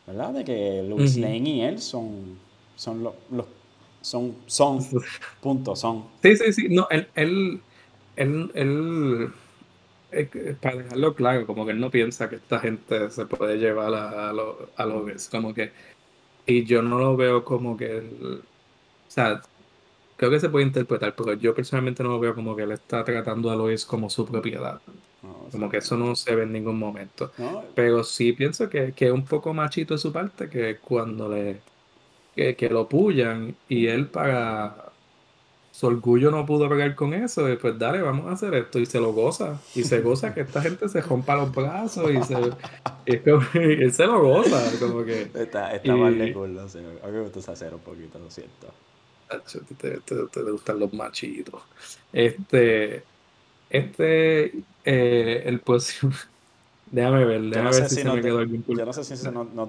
¿verdad? 0.07 0.33
De 0.33 0.45
que 0.45 0.83
Louis 0.83 1.17
Lane 1.17 1.49
y 1.49 1.61
él 1.63 1.81
son, 1.81 2.39
son 2.77 3.03
los, 3.03 3.15
son, 4.01 4.37
son, 4.47 4.81
punto, 5.41 5.75
son. 5.77 6.05
Sí, 6.23 6.37
sí, 6.37 6.53
sí, 6.53 6.69
no, 6.69 6.87
él, 6.91 7.09
él, 7.15 7.61
él, 8.17 8.51
él 8.55 9.33
para 10.61 10.77
dejarlo 10.77 11.15
claro, 11.15 11.47
como 11.47 11.65
que 11.65 11.73
él 11.73 11.81
no 11.81 11.91
piensa 11.91 12.29
que 12.29 12.37
esta 12.37 12.61
gente 12.61 13.11
se 13.11 13.27
puede 13.27 13.59
llevar 13.59 13.95
a, 13.95 14.31
a, 14.31 14.33
lo, 14.33 14.71
a 14.77 14.87
los 14.87 15.29
como 15.29 15.55
que, 15.55 15.73
y 16.47 16.65
yo 16.65 16.83
no 16.83 16.99
lo 16.99 17.17
veo 17.17 17.45
como 17.45 17.77
que, 17.77 17.99
o 17.99 18.41
sea, 19.09 19.43
creo 20.17 20.31
que 20.31 20.41
se 20.41 20.49
puede 20.51 20.67
interpretar, 20.67 21.15
pero 21.17 21.35
yo 21.35 21.55
personalmente 21.55 22.03
no 22.03 22.11
lo 22.11 22.21
veo 22.21 22.35
como 22.35 22.55
que 22.57 22.63
él 22.63 22.73
está 22.73 23.05
tratando 23.05 23.51
a 23.51 23.57
Lois 23.57 23.85
como 23.85 24.11
su 24.11 24.27
propiedad. 24.27 24.81
como 25.51 25.69
que 25.71 25.79
eso 25.79 25.97
no 25.97 26.15
se 26.17 26.35
ve 26.35 26.45
en 26.45 26.53
ningún 26.53 26.79
momento. 26.79 27.33
Pero 27.75 28.05
sí 28.05 28.33
pienso 28.33 28.69
que, 28.69 28.93
que, 28.93 29.07
es 29.07 29.13
un 29.13 29.25
poco 29.25 29.55
machito 29.55 29.95
de 29.95 29.99
su 29.99 30.13
parte 30.13 30.49
que 30.49 30.79
cuando 30.79 31.29
le 31.29 31.63
que, 32.35 32.57
que 32.57 32.69
lo 32.71 32.89
pullan 32.89 33.57
y 33.69 33.87
él 33.89 34.09
para 34.09 34.92
su 35.73 35.87
orgullo 35.87 36.31
no 36.31 36.45
pudo 36.45 36.69
pegar 36.69 36.95
con 36.95 37.15
eso, 37.15 37.51
y 37.51 37.57
pues 37.57 37.79
dale, 37.79 38.03
vamos 38.03 38.27
a 38.27 38.33
hacer 38.33 38.55
esto, 38.55 38.79
y 38.79 38.85
se 38.85 39.01
lo 39.01 39.15
goza, 39.15 39.59
y 39.75 39.83
se 39.83 40.03
goza 40.03 40.35
que 40.35 40.43
esta 40.43 40.61
gente 40.61 40.87
se 40.87 41.01
rompa 41.01 41.35
los 41.35 41.53
brazos, 41.53 42.11
y 42.13 42.23
se, 42.23 42.37
él 43.55 43.93
se 43.93 44.07
lo 44.07 44.23
goza, 44.23 44.71
como 44.79 45.03
que... 45.03 45.31
Está, 45.35 45.75
está 45.75 45.97
mal 45.97 46.17
de 46.19 46.33
culo, 46.35 46.69
sí. 46.69 46.79
a 46.79 47.07
mí 47.07 47.13
me 47.13 47.23
gusta 47.23 47.53
hacer 47.53 47.75
un 47.75 47.81
poquito, 47.81 48.19
lo 48.19 48.31
siento. 48.31 48.69
Te, 49.81 49.99
te, 50.01 50.15
te, 50.31 50.43
gustan 50.43 50.79
los 50.79 50.93
machitos. 50.93 51.63
Este, 52.13 53.03
este, 53.71 54.53
eh, 54.85 55.43
el 55.47 55.61
próximo... 55.61 56.13
Déjame 56.91 57.25
ver, 57.25 57.41
déjame 57.41 57.71
ver 57.71 57.89
si, 57.89 57.95
se 57.95 58.05
me 58.05 58.21
quedó 58.21 58.41
algún 58.41 58.63
Yo 58.69 58.85
no 58.85 58.93
sé 58.93 59.03
si 59.03 59.15
eso 59.15 59.33
no, 59.33 59.45
no 59.45 59.69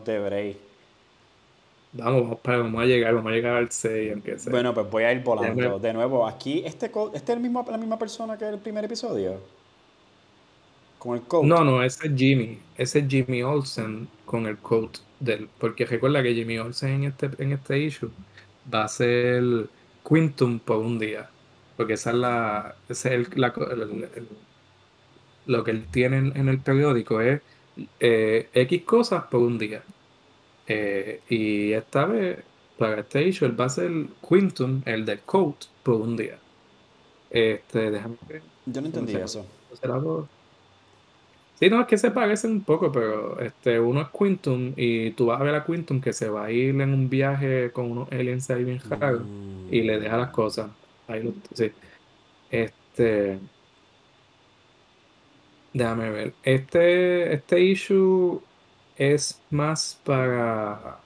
te 1.95 2.02
Vamos, 2.03 2.40
vamos 2.44 2.82
a 2.82 2.86
llegar, 2.86 3.14
vamos 3.14 3.32
a 3.32 3.36
llegar 3.36 3.56
al 3.56 3.70
6, 3.70 4.14
aunque 4.14 4.40
sea. 4.40 4.52
Bueno, 4.52 4.74
pues 4.74 4.90
voy 4.90 5.03
a 5.03 5.14
ir 5.14 5.24
volando. 5.24 5.80
De 5.80 5.94
nuevo, 5.94 6.28
aquí, 6.28 6.64
este, 6.65 6.88
¿este 7.14 7.32
es 7.32 7.38
el 7.38 7.40
mismo, 7.40 7.65
la 7.70 7.78
misma 7.78 7.99
persona 7.99 8.38
que 8.38 8.48
el 8.48 8.60
primer 8.60 8.86
episodio? 8.86 9.40
Con 10.98 11.18
el 11.18 11.24
coat. 11.24 11.45
No, 11.45 11.64
no, 11.64 11.84
ese 11.84 12.07
es 12.07 12.14
Jimmy. 12.15 12.60
Ese 12.78 12.99
es 12.99 13.07
Jimmy 13.07 13.44
Olsen 13.44 14.07
con 14.26 14.48
el 14.48 14.57
coat 14.57 14.98
del. 15.20 15.48
Porque 15.60 15.86
recuerda 15.86 16.24
que 16.24 16.34
Jimmy 16.34 16.57
Olsen 16.57 16.90
en 16.90 17.03
este, 17.03 17.30
en 17.38 17.52
este 17.52 17.80
issue 17.80 18.10
va 18.74 18.86
a 18.86 18.88
ser 18.88 19.68
Quintum 20.07 20.60
por 20.60 20.78
un 20.78 20.98
día. 20.98 21.30
Porque 21.78 21.94
esa 21.94 22.10
es 22.10 22.15
la. 22.15 22.76
Ese 22.90 23.20
es 23.20 23.28
el, 23.36 24.28
lo 25.45 25.64
que 25.64 25.72
él 25.72 25.86
tiene 25.91 26.18
en, 26.18 26.48
el 26.48 26.60
periódico 26.60 27.22
es 27.22 27.41
eh, 27.99 28.49
X 28.53 28.84
cosas 28.84 29.26
por 29.26 29.41
un 29.41 29.57
día. 29.57 29.84
Eh, 30.68 31.22
y 31.30 31.73
esta 31.73 32.06
vez, 32.06 32.40
para 32.77 33.02
este 33.02 33.27
issue, 33.27 33.48
él 33.48 33.60
va 33.60 33.65
a 33.65 33.69
ser 33.69 33.91
Quintum, 34.27 34.81
el 34.85 35.06
del 35.06 35.19
Coat, 35.22 35.65
por 35.84 35.95
un 35.95 36.15
día. 36.15 36.38
Este, 37.30 37.91
déjame 37.91 38.18
ver. 38.27 38.41
Yo 38.65 38.81
no 38.81 38.88
entendí 38.88 39.15
eso. 39.15 39.45
Sí, 41.56 41.69
no, 41.69 41.81
es 41.81 41.88
que 41.88 41.98
se 41.98 42.11
parecen 42.11 42.52
un 42.52 42.64
poco, 42.64 42.91
pero 42.91 43.40
este, 43.40 43.80
uno 43.80 44.02
es 44.02 44.07
Quintum 44.10 44.73
y 44.76 45.11
tú 45.11 45.27
vas 45.27 45.40
a 45.40 45.44
ver 45.44 45.56
a 45.56 45.65
Quintum 45.65 46.02
que 46.02 46.14
se 46.14 46.30
va 46.30 46.45
a 46.45 46.52
ir 46.52 46.69
en 46.81 46.94
un 46.94 47.10
viaje 47.10 47.72
con 47.72 47.91
unos 47.91 48.11
aliens 48.11 48.49
ahí 48.49 48.64
bien 48.64 48.81
raros 48.90 49.23
y 49.69 49.81
le 49.81 49.99
deja 49.99 50.18
las 50.18 50.31
cosas. 50.31 50.72
Ahí 51.07 51.23
lo, 51.23 51.34
sí. 51.53 51.72
Este. 52.49 53.40
Déjame 55.73 56.10
ver. 56.11 56.35
Este, 56.44 57.34
este 57.34 57.61
issue 57.61 58.44
es 58.98 59.41
más 59.49 59.99
para 60.03 60.99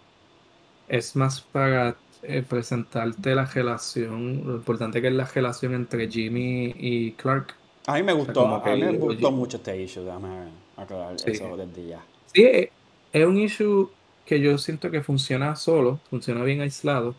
es 0.88 1.16
más 1.16 1.42
para 1.42 1.96
eh, 2.24 2.44
presentarte 2.48 3.36
la 3.36 3.46
relación, 3.46 4.44
lo 4.46 4.56
importante 4.56 5.02
que 5.02 5.08
es 5.08 5.14
la 5.14 5.26
relación 5.26 5.74
entre 5.74 6.10
Jimmy 6.10 6.74
y 6.78 7.12
Clark. 7.14 7.56
A 7.86 7.96
mí 7.96 8.04
me 8.04 8.14
gustó, 8.14 8.48
a 8.48 8.76
mí 8.76 8.82
me 8.82 8.98
gustó 8.98 9.32
mucho 9.32 9.58
este 9.58 9.82
issue, 9.82 10.04
déjame 10.04 10.50
aclarar 10.76 11.16
eso 11.26 11.58
desde 11.58 11.88
ya. 11.88 12.06
Sí, 12.34 12.70
es 13.14 13.26
un 13.26 13.38
issue 13.38 13.90
que 14.26 14.40
yo 14.40 14.58
siento 14.58 14.92
que 14.92 15.02
funciona 15.02 15.56
solo, 15.56 16.00
funciona 16.10 16.44
bien 16.44 16.62
aislado. 16.62 17.16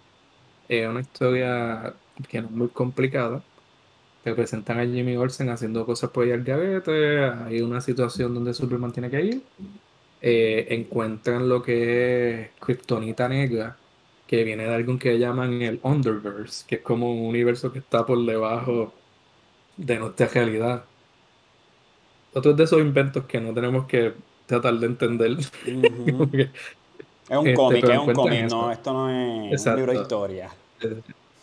Es 0.69 0.87
una 0.87 1.01
historia 1.01 1.95
que 2.29 2.43
no 2.43 2.49
es 2.49 2.53
muy 2.53 2.69
complicada. 2.69 3.43
Te 4.23 4.35
presentan 4.35 4.81
a 4.81 4.85
Jimmy 4.85 5.17
Olsen 5.17 5.49
haciendo 5.49 5.87
cosas 5.87 6.11
por 6.11 6.25
ahí 6.25 6.33
al 6.33 6.45
gavete, 6.45 7.25
hay 7.25 7.63
una 7.63 7.81
situación 7.81 8.35
donde 8.35 8.53
Superman 8.53 8.93
tiene 8.93 9.09
que 9.09 9.23
ir 9.23 9.43
eh, 10.21 10.67
encuentran 10.71 11.49
lo 11.49 11.63
que 11.63 12.43
es 12.43 12.51
Kryptonita 12.61 13.29
Negra, 13.29 13.77
que 14.27 14.43
viene 14.45 14.65
de 14.65 14.75
algo 14.75 14.99
que 14.99 15.19
llaman 15.19 15.63
el 15.63 15.81
Underverse, 15.83 16.65
que 16.67 16.77
es 16.77 16.83
como 16.83 17.13
un 17.13 17.29
universo 17.29 17.73
que 17.73 17.79
está 17.79 18.05
por 18.05 18.25
debajo 18.25 18.93
de 19.77 19.99
nuestra 19.99 20.27
realidad. 20.27 20.85
Otros 22.35 22.57
de 22.57 22.65
esos 22.65 22.81
inventos 22.81 23.25
que 23.25 23.41
no 23.41 23.55
tenemos 23.55 23.87
que 23.87 24.13
tratar 24.47 24.75
de 24.75 24.87
entender. 24.87 25.37
es 25.67 25.69
un 25.69 26.31
este, 27.31 27.55
cómic, 27.55 27.85
es 27.85 27.99
un 27.99 28.13
cómic, 28.13 28.51
no, 28.51 28.73
esto 28.73 28.93
no 28.93 29.11
es 29.11 29.67
un 29.67 29.77
libro 29.77 29.93
de 29.93 30.01
historia. 30.01 30.51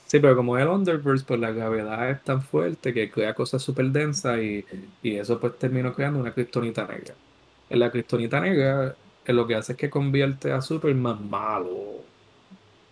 Sí, 0.06 0.20
pero 0.20 0.36
como 0.36 0.58
el 0.58 0.68
Underverse, 0.68 1.26
pues 1.26 1.40
la 1.40 1.52
gravedad 1.52 2.10
es 2.12 2.22
tan 2.24 2.42
fuerte 2.42 2.94
que 2.94 3.10
crea 3.10 3.34
cosas 3.34 3.64
súper 3.64 3.88
densas 3.88 4.40
y, 4.40 4.66
y, 5.02 5.16
eso 5.16 5.40
pues 5.40 5.58
terminó 5.58 5.94
creando 5.94 6.20
una 6.20 6.34
Kryptonita 6.34 6.86
negra 6.86 7.16
en 7.70 7.80
la 7.80 7.92
Cristonita 7.92 8.40
Negra, 8.40 8.96
lo 9.34 9.48
que 9.48 9.56
hace 9.56 9.74
es 9.74 9.78
que 9.78 9.90
convierte 9.90 10.52
a 10.52 10.62
Superman 10.62 11.30
malo. 11.30 12.02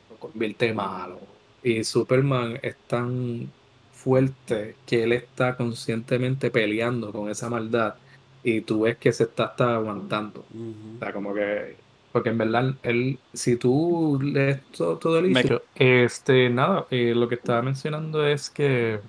Lo 0.10 0.16
convierte 0.18 0.74
malo. 0.74 1.20
Y 1.62 1.84
Superman 1.84 2.60
es 2.62 2.76
tan 2.88 3.50
fuerte 3.94 4.76
que 4.86 5.04
él 5.04 5.14
está 5.14 5.56
conscientemente 5.56 6.52
peleando 6.52 7.12
con 7.12 7.30
esa 7.30 7.50
maldad. 7.50 7.96
Y 8.44 8.62
tú 8.62 8.82
ves 8.82 8.98
que 8.98 9.14
se 9.14 9.24
está, 9.24 9.54
aguantando. 9.58 10.42
O 10.42 11.00
sea, 11.00 11.14
como 11.14 11.34
que. 11.34 11.78
Porque 12.12 12.30
en 12.30 12.38
verdad, 12.38 12.76
él, 12.84 13.18
si 13.34 13.56
tú 13.56 14.20
lees 14.22 14.62
todo, 14.72 15.18
el 15.18 15.34
libro, 15.34 15.64
este, 15.74 16.48
nada, 16.50 16.86
eh, 16.92 17.14
lo 17.16 17.28
que 17.28 17.36
estaba 17.36 17.64
mencionando 17.64 18.28
es 18.28 18.52
que 18.52 19.00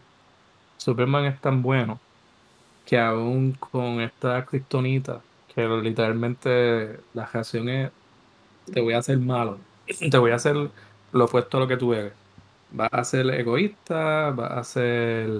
Superman 0.78 1.27
es 1.27 1.39
tan 1.39 1.61
bueno 1.61 2.01
que 2.86 2.99
aún 2.99 3.53
con 3.53 4.01
esta 4.01 4.47
Cristonita 4.47 5.20
pero 5.55 5.81
literalmente 5.81 7.01
la 7.14 7.26
reacción 7.26 7.68
es, 7.68 7.90
te 8.72 8.81
voy 8.81 8.94
a 8.94 8.98
hacer 8.98 9.18
malo, 9.18 9.59
te 10.10 10.18
voy 10.18 10.32
a 10.32 10.36
hacer 10.36 10.56
lo 11.12 11.24
opuesto 11.24 11.56
a 11.59 11.60
lo 11.60 11.68
que 11.68 11.76
tú 11.76 11.94
eres. 11.94 12.12
Vas 12.72 12.90
a 12.93 13.05
ser 13.05 13.31
egoísta, 13.31 14.31
vas 14.31 14.52
a 14.52 14.64
ser, 14.64 15.31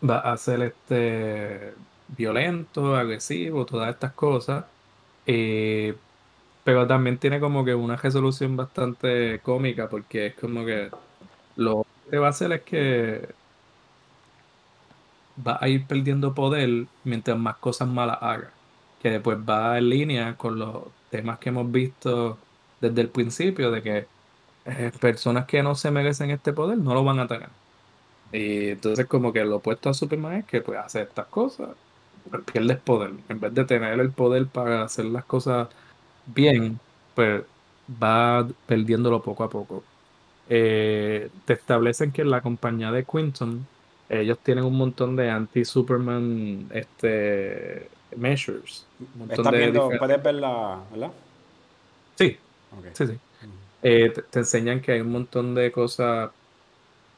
vas 0.00 0.24
a 0.24 0.36
ser 0.36 0.62
este, 0.62 1.74
violento, 2.08 2.96
agresivo, 2.96 3.66
todas 3.66 3.90
estas 3.90 4.12
cosas. 4.12 4.64
Eh, 5.26 5.96
pero 6.64 6.86
también 6.86 7.18
tiene 7.18 7.40
como 7.40 7.64
que 7.64 7.74
una 7.74 7.96
resolución 7.96 8.56
bastante 8.56 9.40
cómica 9.42 9.88
porque 9.88 10.26
es 10.28 10.34
como 10.36 10.64
que 10.64 10.90
lo 11.56 11.86
que 12.10 12.18
va 12.18 12.28
a 12.28 12.30
hacer 12.30 12.52
es 12.52 12.62
que 12.62 13.34
va 15.46 15.58
a 15.60 15.68
ir 15.68 15.86
perdiendo 15.86 16.34
poder 16.34 16.86
mientras 17.04 17.38
más 17.38 17.56
cosas 17.58 17.88
malas 17.88 18.18
haga. 18.20 18.52
Que 19.02 19.10
después 19.10 19.38
va 19.38 19.78
en 19.78 19.88
línea 19.88 20.36
con 20.36 20.58
los 20.58 20.84
temas 21.10 21.38
que 21.38 21.50
hemos 21.50 21.70
visto 21.72 22.38
desde 22.80 23.00
el 23.02 23.10
principio, 23.10 23.70
de 23.70 23.82
que 23.82 24.08
eh, 24.66 24.92
personas 25.00 25.46
que 25.46 25.62
no 25.62 25.74
se 25.74 25.90
merecen 25.90 26.30
este 26.30 26.52
poder 26.52 26.78
no 26.78 26.94
lo 26.94 27.04
van 27.04 27.20
a 27.20 27.28
tener. 27.28 27.50
Y 28.32 28.70
entonces 28.70 29.06
como 29.06 29.32
que 29.32 29.44
lo 29.44 29.56
opuesto 29.56 29.90
a 29.90 29.94
Superman 29.94 30.34
es 30.34 30.46
que 30.46 30.62
pues 30.62 30.78
hace 30.78 31.02
estas 31.02 31.28
cosas, 31.28 31.76
pues 32.30 32.42
pierdes 32.44 32.80
poder. 32.80 33.12
En 33.28 33.40
vez 33.40 33.54
de 33.54 33.64
tener 33.64 33.98
el 34.00 34.12
poder 34.12 34.48
para 34.48 34.84
hacer 34.84 35.06
las 35.06 35.24
cosas 35.24 35.68
bien, 36.26 36.80
pues 37.14 37.44
va 37.88 38.48
perdiéndolo 38.66 39.22
poco 39.22 39.44
a 39.44 39.50
poco. 39.50 39.88
Eh, 40.48 41.32
te 41.44 41.54
establecen 41.54 42.12
que 42.12 42.24
la 42.24 42.42
compañía 42.42 42.92
de 42.92 43.06
Quinton 43.06 43.68
ellos 44.10 44.38
tienen 44.40 44.64
un 44.64 44.76
montón 44.76 45.14
de 45.14 45.30
anti-Superman 45.30 46.68
este, 46.72 47.88
measures. 48.16 48.84
¿Estás 49.30 49.52
viendo, 49.52 49.88
puedes 49.98 50.22
verla, 50.22 50.80
¿verdad? 50.90 51.12
Sí, 52.16 52.36
sí, 52.92 53.06
sí. 53.06 53.18
Eh, 53.82 54.12
te, 54.30 54.40
enseñan 54.40 54.80
que 54.80 54.92
hay 54.92 55.00
un 55.00 55.12
montón 55.12 55.54
de 55.54 55.70
cosas 55.70 56.30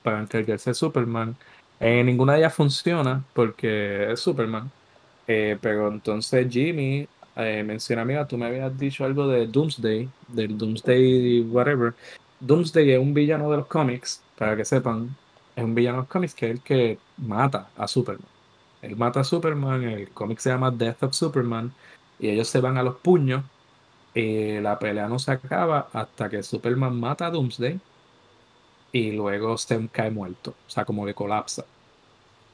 para 0.02 0.20
encargarse 0.20 0.70
de 0.70 0.74
Superman. 0.74 1.34
Eh, 1.80 2.04
ninguna 2.04 2.34
de 2.34 2.40
ellas 2.40 2.54
funciona 2.54 3.24
porque 3.32 4.12
es 4.12 4.20
Superman. 4.20 4.70
Eh, 5.26 5.56
pero 5.60 5.88
entonces 5.88 6.46
Jimmy 6.50 7.08
menciona, 7.34 8.04
mira, 8.04 8.28
tú 8.28 8.36
me 8.36 8.44
habías 8.44 8.78
dicho 8.78 9.06
algo 9.06 9.26
de 9.26 9.46
Doomsday, 9.46 10.06
del 10.28 10.58
Doomsday 10.58 11.40
whatever. 11.40 11.94
Doomsday 12.40 12.92
es 12.92 12.98
un 12.98 13.14
villano 13.14 13.50
de 13.50 13.56
los 13.56 13.66
cómics, 13.66 14.22
para 14.36 14.54
que 14.54 14.66
sepan 14.66 15.16
es 15.56 15.64
un 15.64 15.74
villano 15.74 15.98
de 15.98 16.02
los 16.02 16.08
cómics 16.08 16.34
que 16.34 16.46
es 16.46 16.52
el 16.52 16.60
que 16.62 16.98
mata 17.18 17.68
a 17.76 17.88
Superman. 17.88 18.26
Él 18.82 18.96
mata 18.96 19.20
a 19.20 19.24
Superman, 19.24 19.84
el 19.84 20.10
cómic 20.10 20.38
se 20.38 20.50
llama 20.50 20.70
Death 20.70 21.04
of 21.04 21.14
Superman, 21.14 21.72
y 22.18 22.30
ellos 22.30 22.48
se 22.48 22.60
van 22.60 22.78
a 22.78 22.82
los 22.82 22.96
puños. 22.96 23.44
Y 24.14 24.60
la 24.60 24.78
pelea 24.78 25.08
no 25.08 25.18
se 25.18 25.32
acaba 25.32 25.88
hasta 25.92 26.28
que 26.28 26.42
Superman 26.42 26.98
mata 26.98 27.26
a 27.26 27.30
Doomsday 27.30 27.80
y 28.92 29.12
luego 29.12 29.56
se 29.58 29.88
cae 29.90 30.10
muerto, 30.10 30.54
o 30.66 30.70
sea, 30.70 30.84
como 30.84 31.06
que 31.06 31.14
colapsa. 31.14 31.64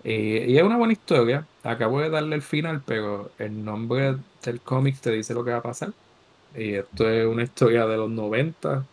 Y, 0.05 0.57
es 0.57 0.63
una 0.63 0.77
buena 0.77 0.93
historia. 0.93 1.47
Acabo 1.63 2.01
de 2.01 2.11
darle 2.11 2.37
el 2.37 2.43
final, 2.43 2.83
pero 2.87 3.33
el 3.39 3.65
nombre 3.65 4.17
del 4.43 4.61
cómic 4.61 5.01
te 5.01 5.11
dice 5.13 5.35
lo 5.35 5.45
que 5.45 5.51
va 5.53 5.59
a 5.59 5.63
pasar. 5.63 5.93
Y 6.55 6.75
esto 6.75 7.09
es 7.11 7.27
una 7.27 7.43
historia 7.45 7.87
de 7.87 7.97
los 7.97 8.11
90. 8.11 8.87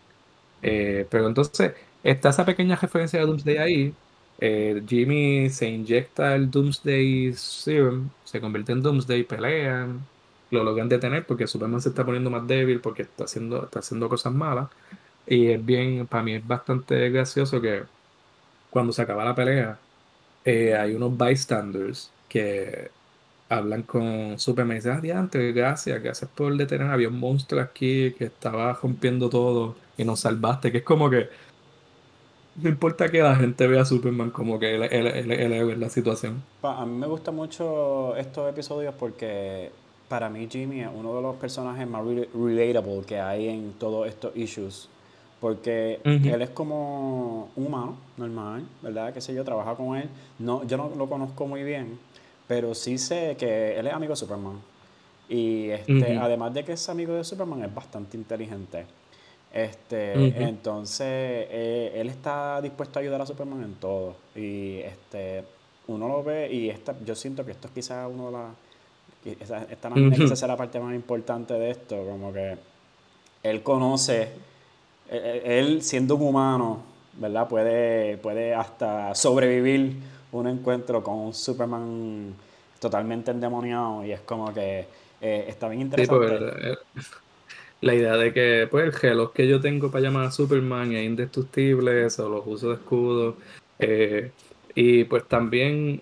Eh, 0.61 1.07
pero 1.09 1.27
entonces, 1.27 1.73
está 2.05 2.29
esa 2.29 2.45
pequeña 2.45 2.75
referencia 2.75 3.19
de 3.19 3.25
Doomsday 3.25 3.57
ahí. 3.57 3.93
Eh, 4.39 4.83
Jimmy 4.87 5.49
se 5.49 5.69
inyecta 5.69 6.35
el 6.35 6.51
Doomsday 6.51 7.33
Serum, 7.33 8.09
se 8.25 8.41
convierte 8.41 8.73
en 8.73 8.81
Doomsday, 8.83 9.23
pelean, 9.23 10.05
lo 10.51 10.63
logran 10.63 10.89
detener 10.89 11.25
porque 11.25 11.47
Superman 11.47 11.81
se 11.81 11.89
está 11.89 12.05
poniendo 12.05 12.29
más 12.29 12.47
débil 12.47 12.81
porque 12.81 13.03
está 13.03 13.25
haciendo, 13.25 13.65
está 13.65 13.79
haciendo 13.79 14.09
cosas 14.09 14.33
malas. 14.33 14.69
Y 15.27 15.47
es 15.47 15.65
bien, 15.65 16.07
para 16.07 16.23
mí 16.23 16.33
es 16.35 16.47
bastante 16.47 17.09
gracioso 17.09 17.61
que 17.61 17.83
cuando 18.69 18.93
se 18.93 19.01
acaba 19.01 19.25
la 19.25 19.35
pelea, 19.35 19.79
eh, 20.45 20.75
hay 20.75 20.95
unos 20.95 21.17
bystanders 21.17 22.13
que 22.27 22.91
hablan 23.49 23.83
con 23.83 24.39
Superman 24.39 24.77
y 24.77 24.79
dicen, 24.79 24.93
adiante, 24.93 25.51
gracias, 25.53 26.01
gracias 26.01 26.29
por 26.31 26.55
detener, 26.57 26.87
había 26.89 27.09
un 27.09 27.19
monstruo 27.19 27.61
aquí 27.61 28.13
que 28.17 28.25
estaba 28.25 28.73
rompiendo 28.73 29.29
todo 29.29 29.79
y 29.97 30.03
nos 30.05 30.21
salvaste, 30.21 30.71
que 30.71 30.79
es 30.79 30.83
como 30.83 31.09
que 31.09 31.29
no 32.55 32.69
importa 32.69 33.09
que 33.09 33.21
la 33.21 33.35
gente 33.35 33.67
vea 33.67 33.81
a 33.81 33.85
Superman 33.85 34.31
como 34.31 34.59
que 34.59 34.75
él, 34.75 34.83
héroe 34.83 35.73
en 35.73 35.79
la 35.79 35.89
situación. 35.89 36.41
A 36.63 36.85
mí 36.85 36.97
me 36.97 37.07
gustan 37.07 37.35
mucho 37.35 38.15
estos 38.15 38.49
episodios 38.49 38.93
porque 38.97 39.71
para 40.07 40.29
mí 40.29 40.47
Jimmy 40.49 40.81
es 40.81 40.89
uno 40.93 41.15
de 41.15 41.21
los 41.21 41.35
personajes 41.35 41.87
más 41.87 42.03
relatable 42.33 43.01
que 43.05 43.19
hay 43.19 43.49
en 43.49 43.73
todos 43.73 44.07
estos 44.07 44.35
issues. 44.35 44.89
Porque 45.41 45.99
él 46.03 46.41
es 46.41 46.49
como 46.51 47.49
un 47.55 47.67
humano 47.67 47.97
normal, 48.17 48.65
¿verdad? 48.81 49.13
Que 49.13 49.21
sé 49.21 49.33
yo, 49.33 49.43
trabaja 49.43 49.75
con 49.75 49.97
él. 49.97 50.09
No, 50.39 50.65
yo 50.65 50.77
no 50.77 50.91
lo 50.97 51.07
conozco 51.07 51.45
muy 51.45 51.61
bien, 51.63 51.99
pero 52.47 52.73
sí 52.73 52.97
sé 52.97 53.35
que 53.37 53.77
él 53.77 53.85
es 53.85 53.93
amigo 53.93 54.13
de 54.13 54.15
Superman. 54.15 54.59
Y 55.27 55.69
este, 55.69 56.17
además 56.17 56.53
de 56.53 56.63
que 56.63 56.71
es 56.73 56.89
amigo 56.89 57.13
de 57.13 57.23
Superman, 57.23 57.63
es 57.63 57.73
bastante 57.73 58.17
inteligente. 58.17 58.85
Este, 59.55 60.43
Entonces, 60.43 61.07
eh, 61.07 61.93
él 61.95 62.09
está 62.09 62.61
dispuesto 62.61 62.99
a 62.99 63.01
ayudar 63.01 63.21
a 63.21 63.25
Superman 63.25 63.63
en 63.63 63.75
todo. 63.75 64.17
Y 64.35 64.79
este, 64.79 65.45
uno 65.87 66.09
lo 66.09 66.23
ve 66.23 66.51
y 66.51 66.69
esta, 66.69 66.93
yo 67.05 67.15
siento 67.15 67.45
que 67.45 67.51
esto 67.51 67.69
es 67.69 67.73
quizás 67.73 68.09
uno 68.11 68.27
de 68.27 68.31
las... 68.33 68.51
Esta, 69.41 69.63
esta 69.63 69.89
quizás 70.13 70.37
sea 70.37 70.49
la 70.49 70.57
parte 70.57 70.79
más 70.79 70.93
importante 70.93 71.53
de 71.55 71.71
esto, 71.71 71.95
como 72.05 72.31
que 72.31 72.57
él 73.41 73.63
conoce 73.63 74.23
eh, 74.23 74.29
eh, 75.09 75.59
él 75.59 75.81
siendo 75.83 76.15
un 76.15 76.23
humano, 76.23 76.83
¿verdad? 77.13 77.47
Puede, 77.47 78.17
puede 78.17 78.53
hasta 78.53 79.15
sobrevivir 79.15 79.95
un 80.31 80.47
encuentro 80.47 81.03
con 81.03 81.15
un 81.15 81.33
Superman 81.33 82.35
totalmente 82.79 83.31
endemoniado 83.31 84.03
y 84.05 84.11
es 84.11 84.19
como 84.21 84.53
que 84.53 84.85
eh, 85.21 85.45
está 85.47 85.69
bien 85.69 85.83
interesante. 85.83 86.77
Pues, 86.93 87.07
la 87.81 87.95
idea 87.95 88.17
de 88.17 88.33
que, 88.33 88.67
pues, 88.69 88.85
el 88.85 88.93
gelos 88.93 89.31
que 89.31 89.47
yo 89.47 89.61
tengo 89.61 89.91
para 89.91 90.03
llamar 90.03 90.25
a 90.27 90.31
Superman 90.31 90.93
es 90.93 91.05
indestructible, 91.05 92.05
o 92.05 92.29
los 92.29 92.43
uso 92.47 92.69
de 92.69 92.75
escudo. 92.75 93.37
y 94.75 95.03
pues 95.05 95.27
también 95.27 96.01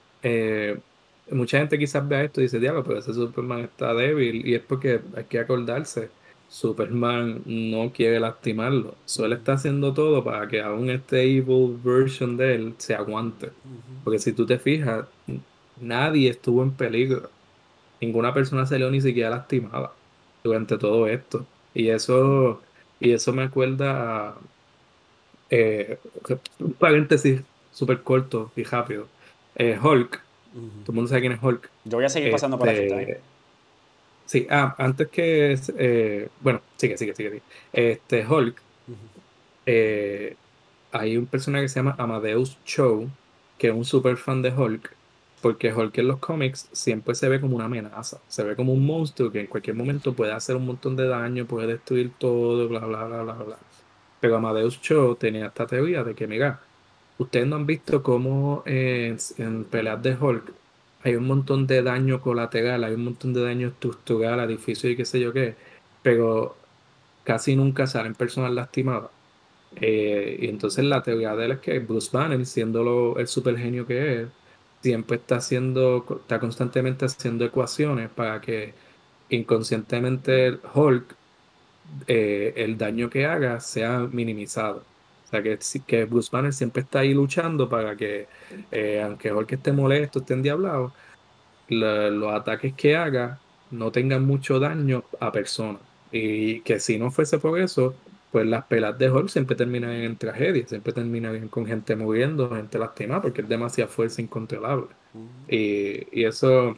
mucha 1.32 1.60
gente 1.60 1.80
quizás 1.80 2.08
vea 2.08 2.24
esto 2.24 2.42
y 2.42 2.44
dice, 2.46 2.60
diablo, 2.60 2.84
pero 2.84 3.00
ese 3.00 3.14
Superman 3.14 3.62
está 3.62 3.94
débil. 3.94 4.48
Y 4.48 4.56
es 4.56 4.62
porque 4.62 5.02
hay 5.16 5.26
que 5.26 5.40
acordarse 5.40 6.10
Superman 6.54 7.42
no 7.48 7.92
quiere 7.92 8.20
lastimarlo. 8.20 8.96
Solo 9.06 9.34
está 9.36 9.54
haciendo 9.54 9.92
todo 9.92 10.24
para 10.24 10.48
que 10.48 10.62
aún 10.62 10.92
este 10.92 11.24
evil 11.24 11.80
version 11.84 12.38
de 12.38 12.54
él 12.54 12.76
se 12.78 12.94
aguante. 12.94 13.52
Porque 14.04 14.20
si 14.20 14.34
tú 14.34 14.46
te 14.46 14.60
fijas, 14.60 15.06
nadie 15.82 16.30
estuvo 16.30 16.62
en 16.62 16.72
peligro. 16.72 17.32
Ninguna 18.00 18.36
persona 18.36 18.68
salió 18.68 18.92
ni 18.92 19.02
siquiera 19.02 19.32
lastimada 19.32 19.94
durante 20.44 20.78
todo 20.78 21.08
esto. 21.08 21.48
Y 21.74 21.90
eso, 21.90 22.62
y 23.00 23.12
eso 23.12 23.34
me 23.34 23.44
acuerda 23.44 24.30
a 24.30 24.36
eh, 25.50 25.98
un 26.60 26.74
paréntesis 26.74 27.42
súper 27.72 28.02
corto 28.02 28.52
y 28.56 28.64
rápido. 28.64 29.08
Eh, 29.56 29.78
Hulk. 29.82 30.22
Todo 30.54 30.62
el 30.90 30.94
mundo 30.94 31.08
sabe 31.08 31.22
quién 31.22 31.34
es 31.34 31.42
Hulk. 31.42 31.70
Yo 31.86 31.98
voy 31.98 32.06
a 32.06 32.10
seguir 32.10 32.32
pasando 32.32 32.60
por 32.60 32.70
aquí. 32.70 32.82
Este, 32.82 33.22
Sí, 34.26 34.48
ah, 34.50 34.76
antes 34.78 35.10
que. 35.10 35.60
Eh, 35.78 36.30
bueno, 36.42 36.62
sigue, 36.78 36.98
sigue, 36.98 37.14
sigue. 37.14 37.42
Este, 37.72 38.26
Hulk. 38.26 38.62
Eh, 39.66 40.36
hay 40.92 41.18
un 41.18 41.26
personaje 41.26 41.66
que 41.66 41.70
se 41.70 41.80
llama 41.80 41.96
Amadeus 41.98 42.58
Cho, 42.66 43.08
que 43.58 43.68
es 43.68 43.74
un 43.74 43.86
super 43.86 44.18
fan 44.18 44.42
de 44.42 44.52
Hulk, 44.52 44.96
porque 45.44 45.74
Hulk 45.74 45.98
en 45.98 46.08
los 46.08 46.20
cómics 46.20 46.70
siempre 46.72 47.16
se 47.16 47.28
ve 47.28 47.42
como 47.42 47.58
una 47.58 47.66
amenaza, 47.66 48.22
se 48.30 48.44
ve 48.44 48.56
como 48.56 48.72
un 48.74 48.86
monstruo 48.86 49.30
que 49.30 49.42
en 49.42 49.48
cualquier 49.48 49.76
momento 49.76 50.14
puede 50.14 50.32
hacer 50.32 50.56
un 50.56 50.66
montón 50.66 50.96
de 50.96 51.06
daño, 51.06 51.46
puede 51.46 51.68
destruir 51.68 52.14
todo, 52.18 52.70
bla, 52.70 52.80
bla, 52.80 53.04
bla, 53.06 53.24
bla, 53.24 53.34
bla. 53.34 53.58
Pero 54.22 54.38
Amadeus 54.38 54.80
Cho 54.82 55.18
tenía 55.18 55.48
esta 55.48 55.68
teoría 55.68 56.04
de 56.06 56.16
que, 56.16 56.28
mira, 56.28 56.62
ustedes 57.18 57.46
no 57.46 57.58
han 57.58 57.66
visto 57.66 58.02
cómo 58.04 58.64
en 58.66 59.18
peleas 59.66 60.02
de 60.02 60.16
Hulk 60.16 60.54
hay 61.04 61.16
un 61.16 61.28
montón 61.28 61.68
de 61.68 61.84
daño 61.84 62.22
colateral, 62.22 62.84
hay 62.86 62.94
un 62.94 63.04
montón 63.06 63.34
de 63.34 63.42
daño 63.44 63.68
estructural, 63.70 64.40
edificio 64.40 64.90
y 64.90 64.96
qué 64.96 65.06
sé 65.06 65.20
yo 65.20 65.34
qué, 65.34 65.58
pero 66.02 66.56
casi 67.24 67.56
nunca 67.56 67.88
salen 67.88 68.16
personas 68.16 68.54
lastimadas. 68.54 69.12
Eh, 69.76 70.38
y 70.42 70.48
entonces 70.50 70.86
la 70.86 71.04
teoría 71.04 71.36
de 71.36 71.46
él 71.46 71.52
es 71.54 71.60
que 71.60 71.80
Bruce 71.80 72.10
Banner, 72.14 72.46
siendo 72.46 73.18
el 73.18 73.28
super 73.28 73.58
genio 73.58 73.86
que 73.88 74.24
es, 74.24 74.30
siempre 74.84 75.18
está 75.18 75.38
haciendo, 75.38 76.06
está 76.22 76.40
constantemente 76.40 77.06
haciendo 77.06 77.46
ecuaciones 77.46 78.10
para 78.10 78.42
que 78.42 78.74
inconscientemente 79.30 80.60
Hulk, 80.74 81.16
eh, 82.08 82.54
el 82.58 82.78
daño 82.78 83.10
que 83.10 83.26
haga 83.26 83.60
sea 83.62 84.00
minimizado. 84.12 84.86
O 85.26 85.28
sea, 85.30 85.42
que, 85.44 85.60
que 85.88 86.06
Bruce 86.06 86.30
Banner 86.32 86.54
siempre 86.54 86.84
está 86.84 87.00
ahí 87.00 87.14
luchando 87.14 87.70
para 87.70 87.96
que, 87.96 88.28
eh, 88.72 89.02
aunque 89.04 89.32
Hulk 89.34 89.54
esté 89.54 89.72
molesto, 89.72 90.20
esté 90.20 90.34
endiablado, 90.36 90.94
los 91.70 92.34
ataques 92.34 92.74
que 92.76 92.96
haga 92.96 93.40
no 93.72 93.92
tengan 93.92 94.26
mucho 94.26 94.60
daño 94.60 95.06
a 95.20 95.32
personas. 95.32 95.82
Y 96.12 96.62
que 96.62 96.80
si 96.80 97.00
no 97.00 97.12
fuese 97.12 97.40
por 97.40 97.60
eso, 97.60 97.96
pues 98.34 98.48
las 98.48 98.66
pelas 98.66 98.98
de 98.98 99.12
Hulk 99.12 99.30
siempre 99.30 99.56
terminan 99.56 99.92
en 99.92 100.18
tragedia, 100.18 100.68
siempre 100.68 100.92
terminan 100.92 101.50
con 101.50 101.68
gente 101.68 101.96
muriendo, 101.96 102.50
gente 102.50 102.80
lastimada, 102.80 103.22
porque 103.22 103.42
es 103.42 103.48
demasiada 103.48 103.88
fuerza 103.88 104.24
incontrolable. 104.24 104.88
y, 105.48 106.08
y, 106.12 106.26
eso, 106.26 106.76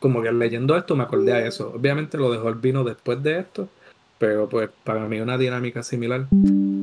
como 0.00 0.22
que 0.22 0.32
leyendo 0.32 0.74
esto 0.74 0.96
me 0.96 1.02
acordé 1.02 1.34
a 1.34 1.46
eso. 1.46 1.72
Obviamente 1.74 2.16
lo 2.16 2.32
de 2.32 2.38
Hulk 2.38 2.62
vino 2.62 2.84
después 2.84 3.22
de 3.22 3.40
esto, 3.40 3.68
pero 4.16 4.48
pues 4.48 4.70
para 4.82 5.06
mí 5.06 5.20
una 5.20 5.36
dinámica 5.36 5.82
similar. 5.82 6.26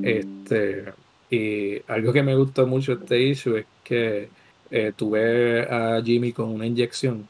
Este, 0.04 0.94
y 1.32 1.82
algo 1.88 2.14
que 2.14 2.22
me 2.22 2.36
gustó 2.36 2.68
mucho 2.68 2.96
de 2.96 3.04
este 3.04 3.22
issue 3.24 3.58
es 3.58 3.66
que 3.84 4.30
eh, 4.70 4.94
tuve 4.96 5.64
a 5.64 6.00
Jimmy 6.04 6.32
con 6.32 6.50
una 6.50 6.68
inyección 6.68 7.28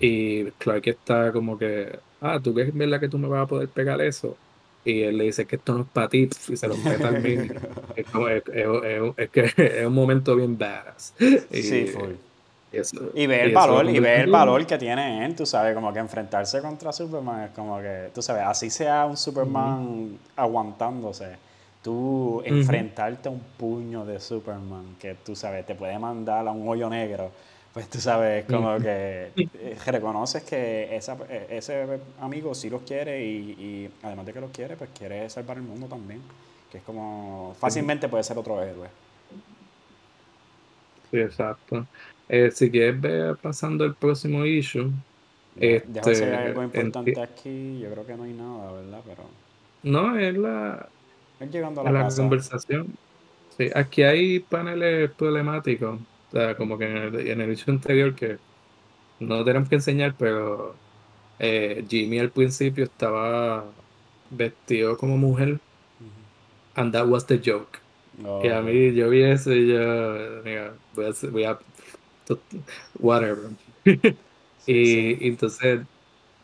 y 0.00 0.44
Clark 0.58 0.88
está 0.88 1.30
como 1.32 1.56
que, 1.56 1.96
ah, 2.20 2.40
¿tú 2.42 2.52
crees 2.52 2.74
verdad 2.74 2.98
que 2.98 3.08
tú 3.08 3.18
me 3.18 3.28
vas 3.28 3.44
a 3.44 3.46
poder 3.46 3.68
pegar 3.68 4.00
eso? 4.02 4.36
Y 4.84 5.02
él 5.02 5.18
le 5.18 5.24
dice 5.24 5.46
que 5.46 5.56
esto 5.56 5.74
no 5.74 5.82
es 5.82 5.88
para 5.88 6.08
ti 6.08 6.28
y 6.48 6.56
se 6.56 6.68
lo 6.68 6.76
mete 6.76 7.04
al 7.04 7.22
mini. 7.22 7.48
es, 7.96 8.06
como, 8.10 8.28
es, 8.28 8.42
es, 9.16 9.30
que 9.30 9.52
es 9.56 9.86
un 9.86 9.94
momento 9.94 10.36
bien 10.36 10.58
badass. 10.58 11.14
Y, 11.50 11.62
sí. 11.62 11.92
Y, 13.14 13.26
ve 13.26 13.42
el 13.42 13.52
valor, 13.52 13.88
y 13.88 14.00
ve 14.00 14.22
el 14.22 14.30
valor 14.30 14.66
que 14.66 14.76
tiene 14.76 15.24
él, 15.24 15.36
tú 15.36 15.46
sabes, 15.46 15.74
como 15.74 15.92
que 15.92 16.00
enfrentarse 16.00 16.60
contra 16.60 16.92
Superman 16.92 17.42
es 17.42 17.50
como 17.50 17.78
que, 17.78 18.10
tú 18.12 18.20
sabes, 18.20 18.42
así 18.44 18.68
sea 18.68 19.06
un 19.06 19.16
Superman 19.16 20.18
aguantándose 20.34 21.36
tú 21.84 22.42
enfrentarte 22.46 23.28
a 23.28 23.32
un 23.32 23.40
puño 23.58 24.06
de 24.06 24.18
Superman 24.18 24.96
que 24.98 25.14
tú 25.14 25.36
sabes, 25.36 25.66
te 25.66 25.74
puede 25.74 25.98
mandar 25.98 26.48
a 26.48 26.50
un 26.50 26.66
hoyo 26.66 26.88
negro, 26.88 27.30
pues 27.74 27.90
tú 27.90 27.98
sabes, 27.98 28.44
como 28.44 28.78
que 28.78 29.32
eh, 29.36 29.76
reconoces 29.86 30.44
que 30.44 30.94
esa, 30.94 31.18
eh, 31.28 31.48
ese 31.50 31.84
amigo 32.20 32.54
sí 32.54 32.70
los 32.70 32.82
quiere 32.82 33.24
y, 33.24 33.90
además 34.04 34.26
de 34.26 34.32
que 34.32 34.40
los 34.40 34.52
quiere, 34.52 34.76
pues 34.76 34.90
quiere 34.96 35.28
salvar 35.28 35.56
el 35.56 35.64
mundo 35.64 35.88
también, 35.88 36.22
que 36.70 36.78
es 36.78 36.84
como 36.84 37.56
fácilmente 37.58 38.08
puede 38.08 38.22
ser 38.22 38.38
otro 38.38 38.62
héroe. 38.62 38.86
Sí, 41.10 41.18
exacto. 41.18 41.84
Eh, 42.28 42.52
si 42.52 42.70
quieres 42.70 43.00
ver 43.00 43.36
pasando 43.36 43.84
el 43.84 43.94
próximo 43.94 44.46
issue. 44.46 44.92
Este, 45.56 46.32
algo 46.32 46.62
importante 46.62 47.20
aquí, 47.20 47.80
yo 47.80 47.90
creo 47.90 48.06
que 48.06 48.14
no 48.14 48.22
hay 48.22 48.32
nada, 48.34 48.72
¿verdad? 48.72 49.00
Pero... 49.04 49.22
No, 49.82 50.16
es 50.16 50.36
la, 50.36 50.88
llegando 51.50 51.80
a 51.80 51.90
la, 51.90 52.08
conversación. 52.08 52.96
Sí, 53.56 53.68
aquí 53.74 54.04
hay 54.04 54.38
paneles 54.38 55.10
problemáticos, 55.10 55.98
o 56.34 56.36
sea, 56.36 56.56
como 56.56 56.76
que 56.76 56.84
en 56.84 56.96
el, 56.96 57.28
en 57.28 57.40
el 57.40 57.58
anterior 57.68 58.12
que 58.14 58.38
no 59.20 59.44
tenemos 59.44 59.68
que 59.68 59.76
enseñar, 59.76 60.16
pero 60.18 60.74
eh, 61.38 61.84
Jimmy 61.88 62.18
al 62.18 62.30
principio 62.30 62.82
estaba 62.82 63.64
vestido 64.30 64.96
como 64.96 65.16
mujer, 65.16 65.60
and 66.74 66.92
that 66.92 67.06
was 67.06 67.24
the 67.26 67.38
joke. 67.38 67.78
y 68.42 68.48
a 68.48 68.60
mí 68.62 68.92
yo 68.94 69.10
vi 69.10 69.22
eso 69.22 69.52
y 69.52 69.68
yo, 69.68 70.42
mira, 70.44 70.74
voy 70.96 71.04
a, 71.04 71.30
voy 71.30 71.44
a 71.44 71.58
whatever. 72.98 73.50
y, 74.66 75.28
entonces, 75.28 75.82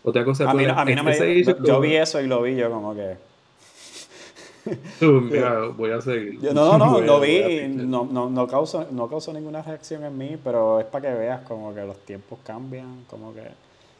otra 0.04 0.24
cosa, 0.24 0.48
a 0.48 0.54
mí, 0.54 0.66
a 0.66 0.84
mí 0.84 0.94
no 0.94 1.02
me, 1.02 1.42
yo 1.42 1.80
vi 1.80 1.96
eso 1.96 2.20
y 2.20 2.28
lo 2.28 2.42
vi 2.42 2.54
yo 2.54 2.70
como 2.70 2.94
que 2.94 3.16
mira, 5.00 5.68
voy 5.68 5.90
a 5.90 6.00
seguir. 6.00 6.42
no, 6.52 6.78
no, 6.78 6.78
no, 6.78 7.00
lo 7.00 7.20
vi, 7.20 7.66
no, 7.68 8.08
no, 8.10 8.28
no, 8.28 8.46
causó, 8.46 8.86
no 8.90 9.08
causó 9.08 9.32
ninguna 9.32 9.62
reacción 9.62 10.04
en 10.04 10.16
mí, 10.16 10.36
pero 10.42 10.80
es 10.80 10.86
para 10.86 11.10
que 11.10 11.18
veas 11.18 11.42
como 11.42 11.74
que 11.74 11.82
los 11.82 11.98
tiempos 12.04 12.38
cambian, 12.44 13.04
como 13.08 13.34
que... 13.34 13.42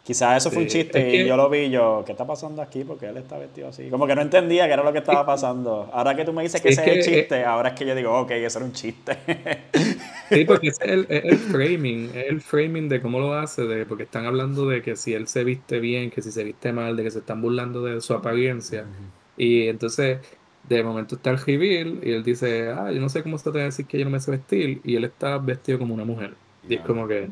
Quizás 0.02 0.38
eso 0.38 0.50
fue 0.50 0.62
un 0.62 0.68
chiste 0.68 1.14
y 1.14 1.26
yo 1.26 1.36
lo 1.36 1.48
vi 1.48 1.70
yo, 1.70 2.02
¿qué 2.04 2.12
está 2.12 2.26
pasando 2.26 2.62
aquí? 2.62 2.84
Porque 2.84 3.06
él 3.06 3.18
está 3.18 3.38
vestido 3.38 3.68
así. 3.68 3.90
Como 3.90 4.06
que 4.06 4.16
no 4.16 4.22
entendía 4.22 4.66
qué 4.66 4.72
era 4.72 4.82
lo 4.82 4.92
que 4.92 4.98
estaba 4.98 5.24
pasando. 5.24 5.88
Ahora 5.92 6.16
que 6.16 6.24
tú 6.24 6.32
me 6.32 6.42
dices 6.42 6.60
que 6.60 6.70
ese 6.70 6.80
es, 6.80 7.06
el 7.06 7.14
chiste, 7.14 7.44
ahora 7.44 7.68
es 7.68 7.74
que 7.76 7.86
yo 7.86 7.94
digo, 7.94 8.18
ok, 8.18 8.30
eso 8.32 8.58
era 8.58 8.66
un 8.66 8.72
chiste. 8.72 9.16
Sí, 10.30 10.44
porque 10.46 10.68
es 10.68 10.80
el, 10.80 11.06
el 11.08 11.36
framing, 11.36 12.10
es 12.14 12.28
el 12.28 12.40
framing 12.40 12.88
de 12.88 13.00
cómo 13.00 13.20
lo 13.20 13.34
hace, 13.34 13.62
de, 13.62 13.84
porque 13.84 14.04
están 14.04 14.26
hablando 14.26 14.66
de 14.66 14.80
que 14.80 14.96
si 14.96 15.12
él 15.12 15.28
se 15.28 15.44
viste 15.44 15.80
bien, 15.80 16.10
que 16.10 16.22
si 16.22 16.32
se 16.32 16.44
viste 16.44 16.72
mal, 16.72 16.96
de 16.96 17.04
que 17.04 17.10
se 17.10 17.18
están 17.18 17.42
burlando 17.42 17.82
de 17.82 18.00
su 18.00 18.14
apariencia. 18.14 18.86
Y 19.36 19.68
entonces, 19.68 20.18
de 20.76 20.84
momento 20.84 21.16
está 21.16 21.30
el 21.30 21.38
reveal 21.38 22.00
y 22.02 22.12
él 22.12 22.22
dice, 22.22 22.70
ah, 22.70 22.90
yo 22.92 23.00
no 23.00 23.08
sé 23.08 23.22
cómo 23.22 23.36
está 23.36 23.50
te 23.52 23.58
decir 23.58 23.86
que 23.86 23.98
yo 23.98 24.04
no 24.04 24.10
me 24.10 24.20
sé 24.20 24.30
vestir, 24.30 24.80
y 24.84 24.96
él 24.96 25.04
está 25.04 25.38
vestido 25.38 25.78
como 25.78 25.94
una 25.94 26.04
mujer. 26.04 26.34
Y 26.68 26.74
es 26.74 26.80
como 26.82 27.08
que 27.08 27.28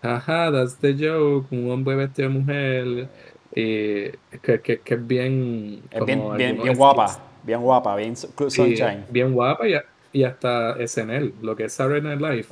Ajá, 0.00 0.50
that's 0.50 0.76
the 0.78 0.94
joke, 0.94 1.46
un 1.52 1.70
hombre 1.70 1.94
vestido 1.94 2.28
de 2.28 2.34
mujer, 2.34 3.08
y 3.54 4.38
que, 4.38 4.60
que, 4.60 4.80
que 4.80 4.94
es 4.94 5.06
bien... 5.06 5.82
Es 5.90 6.04
bien, 6.04 6.22
bien, 6.36 6.62
bien 6.62 6.76
guapa, 6.76 7.18
bien 7.44 7.60
guapa, 7.60 7.94
bien 7.96 8.16
sunshine. 8.16 9.04
bien 9.10 9.32
guapa 9.32 9.68
y, 9.68 9.74
y 10.12 10.24
hasta 10.24 10.76
SNL, 10.84 11.34
lo 11.42 11.54
que 11.54 11.64
es 11.64 11.72
Saturday 11.74 12.02
Night 12.02 12.20
Live. 12.20 12.46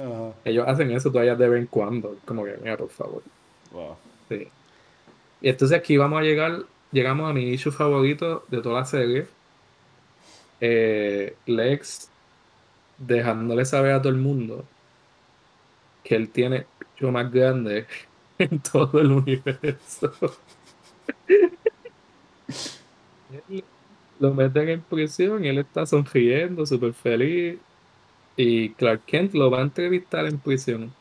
Ellos 0.45 0.65
hacen 0.69 0.91
eso 0.93 1.11
todavía 1.11 1.35
de 1.35 1.49
vez 1.49 1.61
en 1.61 1.67
cuando, 1.67 2.17
como 2.25 2.45
que, 2.45 2.57
mira, 2.63 2.77
por 2.77 2.91
favor. 2.91 3.23
Wow. 3.73 3.97
Sí. 4.29 4.47
Y 5.41 5.49
entonces 5.49 5.77
aquí 5.77 5.97
vamos 5.97 6.21
a 6.21 6.23
llegar, 6.23 6.61
llegamos 6.93 7.29
a 7.29 7.33
mi 7.33 7.49
issue 7.49 7.73
favorito 7.73 8.45
de 8.49 8.61
toda 8.61 8.81
la 8.81 8.87
serie. 8.87 9.27
Eh, 10.61 11.37
Lex 11.47 12.11
dejándole 12.99 13.65
saber 13.65 13.93
a 13.93 14.03
todo 14.03 14.13
el 14.13 14.19
mundo 14.19 14.65
que 16.05 16.17
él 16.17 16.31
tiene 16.31 16.67
más 17.01 17.33
grande 17.33 17.87
en 18.39 18.61
todo 18.61 19.01
el 19.01 19.13
universo. 19.13 20.13
lo 24.19 24.35
meten 24.35 24.69
en 24.69 24.83
prisión 24.83 25.45
y 25.45 25.49
él 25.49 25.59
está 25.59 25.87
sonriendo, 25.87 26.67
súper 26.67 26.93
feliz. 26.95 27.59
Y 28.37 28.75
Clark 28.75 29.05
Kent 29.07 29.35
lo 29.35 29.51
va 29.51 29.59
a 29.61 29.63
entrevistar 29.63 30.27
en 30.27 30.39
prisión. 30.39 30.95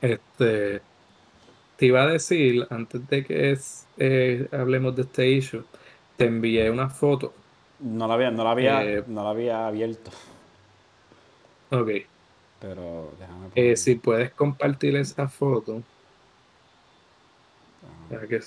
Este, 0.00 0.82
te 1.76 1.86
iba 1.86 2.02
a 2.02 2.06
decir, 2.08 2.66
antes 2.70 3.06
de 3.08 3.24
que 3.24 3.52
es, 3.52 3.88
eh, 3.98 4.48
hablemos 4.52 4.96
de 4.96 5.02
este 5.02 5.30
issue, 5.30 5.64
te 6.16 6.26
envié 6.26 6.70
una 6.70 6.90
foto. 6.90 7.39
No 7.80 8.06
la 8.06 8.14
había, 8.14 8.30
no 8.30 8.44
la 8.44 8.50
había, 8.50 8.84
eh, 8.84 9.04
no 9.06 9.24
la 9.24 9.30
había 9.30 9.66
abierto. 9.66 10.10
Ok. 11.70 11.90
Pero 12.60 13.12
déjame 13.18 13.48
eh, 13.54 13.76
si 13.76 13.94
puedes 13.94 14.30
compartir 14.32 14.94
esa 14.96 15.28
foto. 15.28 15.82
Ah. 17.82 18.08
Para 18.10 18.26
que 18.26 18.40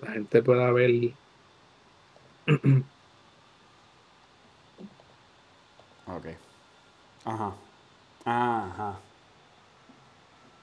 la 0.00 0.12
gente 0.12 0.42
pueda 0.42 0.70
ver. 0.70 0.90
ok. 6.06 6.26
Ajá. 7.24 7.54
Ajá. 8.24 8.98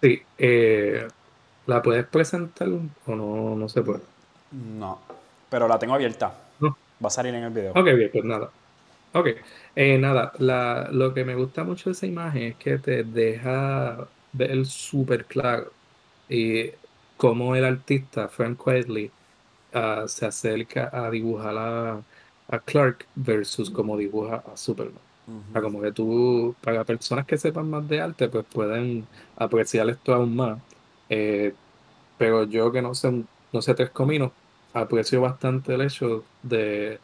Sí. 0.01 0.21
Eh, 0.37 1.07
¿La 1.65 1.81
puedes 1.81 2.05
presentar 2.07 2.69
o 2.69 3.15
no, 3.15 3.55
no 3.55 3.69
se 3.69 3.81
puede? 3.81 4.01
No. 4.51 4.99
Pero 5.49 5.67
la 5.67 5.77
tengo 5.77 5.93
abierta. 5.93 6.33
Va 7.03 7.07
a 7.07 7.11
salir 7.11 7.33
en 7.33 7.43
el 7.43 7.51
video. 7.51 7.71
Ok, 7.71 7.85
bien, 7.85 8.09
pues 8.11 8.23
nada. 8.23 8.51
Ok, 9.13 9.27
eh, 9.75 9.97
nada, 9.97 10.31
la, 10.39 10.87
lo 10.91 11.13
que 11.13 11.25
me 11.25 11.35
gusta 11.35 11.63
mucho 11.63 11.89
de 11.89 11.93
esa 11.93 12.05
imagen 12.05 12.43
es 12.43 12.55
que 12.55 12.77
te 12.77 13.03
deja 13.03 14.07
ver 14.31 14.65
súper 14.65 15.25
claro 15.25 15.71
y 16.29 16.71
cómo 17.17 17.55
el 17.55 17.65
artista 17.65 18.29
Frank 18.29 18.65
Whiteley 18.65 19.11
ah, 19.73 20.05
se 20.07 20.25
acerca 20.25 20.89
a 20.93 21.09
dibujar 21.11 21.55
a, 21.57 22.01
Clark 22.65 23.05
versus 23.15 23.69
cómo 23.69 23.97
dibuja 23.97 24.43
a 24.51 24.57
Superman. 24.57 24.99
como 25.53 25.81
que 25.81 25.91
tú, 25.93 26.53
para 26.61 26.83
personas 26.83 27.25
que 27.25 27.37
sepan 27.37 27.69
más 27.69 27.87
de 27.87 28.01
arte, 28.01 28.27
pues 28.27 28.45
pueden 28.45 29.05
apreciar 29.37 29.89
esto 29.89 30.13
aún 30.13 30.35
más. 30.35 30.59
Eh, 31.09 31.53
pero 32.17 32.43
yo 32.43 32.71
que 32.71 32.81
no 32.81 32.93
sé, 32.93 33.23
no 33.53 33.61
sé 33.61 33.73
tres 33.73 33.89
cominos, 33.91 34.31
aprecio 34.73 35.21
bastante 35.21 35.73
el 35.73 35.81
hecho 35.81 36.23
de 36.43 36.99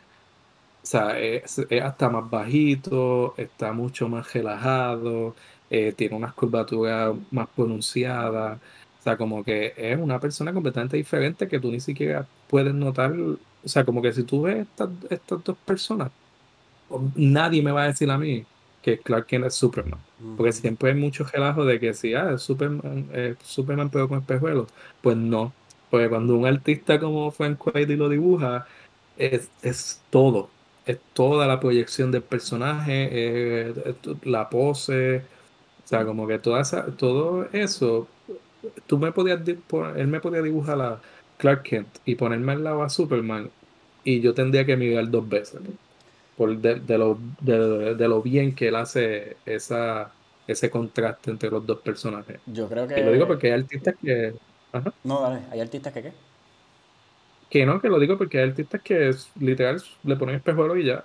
o 0.88 0.90
sea, 0.90 1.20
es, 1.20 1.60
hasta 1.84 2.10
más 2.10 2.30
bajito, 2.30 3.36
está 3.38 3.74
mucho 3.74 4.08
más 4.08 4.32
relajado, 4.34 5.36
eh, 5.70 5.92
tiene 5.94 6.16
unas 6.16 6.34
curvaturas 6.34 7.14
más 7.32 7.50
pronunciadas. 7.50 8.60
O 9.00 9.04
sea, 9.04 9.18
como 9.18 9.44
que 9.44 9.74
es 9.76 9.98
una 10.00 10.20
persona 10.20 10.54
completamente 10.54 10.96
diferente 10.98 11.48
que 11.48 11.60
tú 11.60 11.72
ni 11.72 11.82
siquiera 11.82 12.30
puedes 12.48 12.74
notar. 12.74 13.14
O 13.20 13.38
sea, 13.68 13.84
como 13.86 14.02
que 14.02 14.14
si 14.14 14.24
tú 14.24 14.44
ves 14.44 14.60
estas, 14.68 14.90
estas 15.10 15.44
dos 15.44 15.58
personas, 15.66 16.12
nadie 17.16 17.62
me 17.62 17.72
va 17.72 17.84
a 17.84 17.88
decir 17.88 18.10
a 18.12 18.18
mí 18.18 18.46
que 18.82 19.02
Clark 19.02 19.26
Kent 19.28 19.46
es 19.46 19.56
Superman. 19.56 20.06
Porque 20.36 20.54
siempre 20.54 20.92
hay 20.92 20.96
mucho 20.98 21.26
relajo 21.26 21.66
de 21.66 21.80
que 21.80 21.94
si, 21.94 22.14
ah, 22.14 22.32
es 22.34 22.42
Superman, 22.44 23.10
Superman 23.42 23.90
pero 23.90 24.08
con 24.08 24.20
espejuelos. 24.20 24.70
Pues 25.02 25.18
no. 25.18 25.57
Porque 25.90 26.10
cuando 26.10 26.36
un 26.38 26.46
artista 26.46 27.00
como 27.00 27.32
Frank 27.32 27.66
Whiteley 27.66 27.96
lo 27.98 28.10
dibuja, 28.10 28.68
es, 29.18 29.50
es 29.62 30.02
todo 30.10 30.50
es 30.88 31.00
toda 31.14 31.46
la 31.48 31.60
proyección 31.60 32.12
del 32.12 32.24
personaje, 32.24 33.74
la 34.24 34.50
pose, 34.50 35.18
o 35.18 35.88
sea, 35.88 36.06
como 36.06 36.26
que 36.26 36.40
toda 36.40 36.62
esa, 36.62 36.86
todo 36.86 37.48
eso, 37.52 38.08
tú 38.88 38.98
me 38.98 39.12
podías, 39.12 39.42
él 39.98 40.08
me 40.08 40.22
podía 40.22 40.42
dibujar 40.42 40.82
a 40.82 41.02
Clark 41.38 41.64
Kent 41.64 41.88
y 42.06 42.16
ponerme 42.16 42.54
al 42.54 42.64
lado 42.64 42.84
a 42.84 42.90
Superman 42.90 43.50
y 44.04 44.22
yo 44.22 44.34
tendría 44.34 44.66
que 44.66 44.78
mirar 44.78 45.10
dos 45.12 45.28
veces, 45.28 45.60
por 46.38 46.58
de, 46.58 46.98
lo, 46.98 47.20
de, 47.42 48.08
lo 48.08 48.22
bien 48.22 48.56
que 48.56 48.70
él 48.70 48.78
hace 48.78 49.36
esa, 49.46 50.10
ese 50.48 50.70
contraste 50.70 51.32
entre 51.32 51.50
los 51.50 51.66
dos 51.66 51.80
personajes. 51.80 52.40
Yo 52.46 52.70
creo 52.70 52.88
que... 52.88 52.98
Y 52.98 53.04
lo 53.04 53.12
digo 53.12 53.28
porque 53.28 53.48
hay 53.48 53.60
artistas 53.60 53.96
que... 54.02 54.34
No, 55.04 55.22
dale, 55.22 55.42
hay 55.52 55.60
artistas 55.60 55.94
que 55.94 56.04
qué. 56.04 56.12
Que 57.50 57.66
no, 57.66 57.80
que 57.80 57.88
lo 57.88 58.00
digo 58.00 58.18
porque 58.18 58.40
hay 58.40 58.50
artistas 58.50 58.82
que 58.82 59.12
literal 59.40 59.82
le 60.04 60.16
ponen 60.16 60.36
espejuelos 60.36 60.78
y 60.78 60.86
ya. 60.86 61.04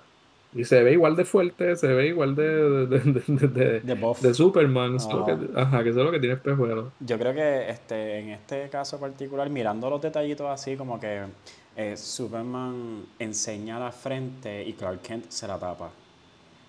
Y 0.55 0.65
se 0.65 0.83
ve 0.83 0.93
igual 0.93 1.15
de 1.15 1.25
fuerte, 1.25 1.75
se 1.75 1.87
ve 1.87 2.07
igual 2.07 2.35
de, 2.35 2.85
de, 2.85 2.99
de, 2.99 3.79
de, 3.79 4.33
Superman. 4.33 4.97
que, 4.97 5.59
ajá, 5.59 5.83
que 5.83 5.89
eso 5.89 5.99
es 5.99 6.05
lo 6.05 6.11
que 6.11 6.19
tiene 6.19 6.35
espejuelos. 6.35 6.91
Yo 6.99 7.17
creo 7.17 7.33
que 7.33 7.69
este, 7.69 8.19
en 8.19 8.29
este 8.29 8.69
caso 8.69 8.99
particular, 8.99 9.49
mirando 9.49 9.89
los 9.89 10.01
detallitos 10.01 10.47
así, 10.47 10.75
como 10.75 10.99
que 10.99 11.23
eh, 11.75 11.97
Superman 11.97 13.03
enseña 13.17 13.79
la 13.79 13.91
frente 13.91 14.63
y 14.63 14.73
Clark 14.73 15.01
Kent 15.01 15.25
se 15.29 15.47
la 15.47 15.57
tapa. 15.57 15.89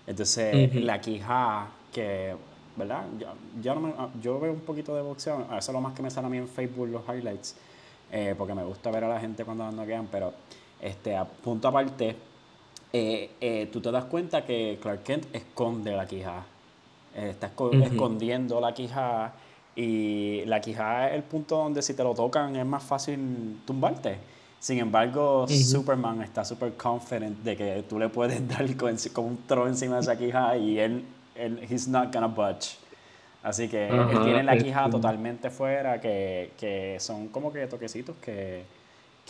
Entonces, 0.07 0.73
la 0.75 0.99
quija 0.99 1.67
que, 1.93 2.35
¿verdad? 2.75 3.05
Yo, 3.19 3.27
yo, 3.61 3.75
no 3.75 4.11
yo 4.21 4.39
veo 4.39 4.53
un 4.53 4.61
poquito 4.61 4.95
de 4.95 5.01
boxeo, 5.01 5.45
eso 5.45 5.57
es 5.57 5.69
lo 5.69 5.81
más 5.81 5.93
que 5.93 6.01
me 6.01 6.09
sale 6.09 6.27
a 6.27 6.29
mí 6.29 6.37
en 6.37 6.47
Facebook, 6.47 6.87
los 6.87 7.03
highlights. 7.07 7.55
Eh, 8.11 8.35
porque 8.37 8.53
me 8.53 8.63
gusta 8.63 8.91
ver 8.91 9.03
a 9.03 9.09
la 9.09 9.19
gente 9.19 9.43
cuando 9.43 9.69
no 9.71 9.85
quedan, 9.85 10.07
pero 10.11 10.33
este, 10.79 11.15
a 11.15 11.25
punto 11.25 11.67
aparte, 11.67 12.15
eh, 12.93 13.31
eh, 13.41 13.69
tú 13.71 13.81
te 13.81 13.91
das 13.91 14.05
cuenta 14.05 14.45
que 14.45 14.77
Clark 14.81 15.03
Kent 15.03 15.35
esconde 15.35 15.91
la 15.95 16.05
quijada. 16.05 16.45
está 17.15 17.47
escondiendo 17.47 18.59
la 18.59 18.73
quijada 18.73 19.33
y 19.75 20.43
la 20.45 20.61
quijada 20.61 21.09
es 21.09 21.15
el 21.15 21.23
punto 21.23 21.57
donde 21.57 21.81
si 21.81 21.93
te 21.93 22.03
lo 22.03 22.13
tocan 22.13 22.55
es 22.55 22.65
más 22.65 22.83
fácil 22.83 23.61
tumbarte. 23.65 24.17
Sin 24.59 24.79
embargo, 24.79 25.45
Superman 25.47 26.21
está 26.21 26.43
súper 26.43 26.73
confident 26.73 27.37
de 27.43 27.55
que 27.55 27.85
tú 27.87 27.99
le 27.99 28.09
puedes 28.09 28.47
dar 28.47 28.65
con, 28.77 28.95
un 29.17 29.37
tro 29.45 29.67
encima 29.67 29.95
de 29.95 30.01
esa 30.01 30.17
quijada 30.17 30.57
y 30.57 30.79
él, 30.79 31.03
él 31.35 31.59
he's 31.69 31.87
not 31.87 32.13
gonna 32.13 32.27
budge. 32.27 32.77
Así 33.43 33.67
que 33.67 33.87
él 33.87 34.19
tiene 34.23 34.41
la 34.41 34.57
quija 34.57 34.89
totalmente 34.89 35.51
fuera, 35.51 36.01
que, 36.01 36.97
son 36.99 37.27
como 37.27 37.53
que 37.53 37.67
toquecitos 37.67 38.15
que, 38.17 38.63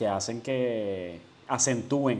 hacen 0.07 0.39
que 0.39 1.19
acentúen 1.49 2.19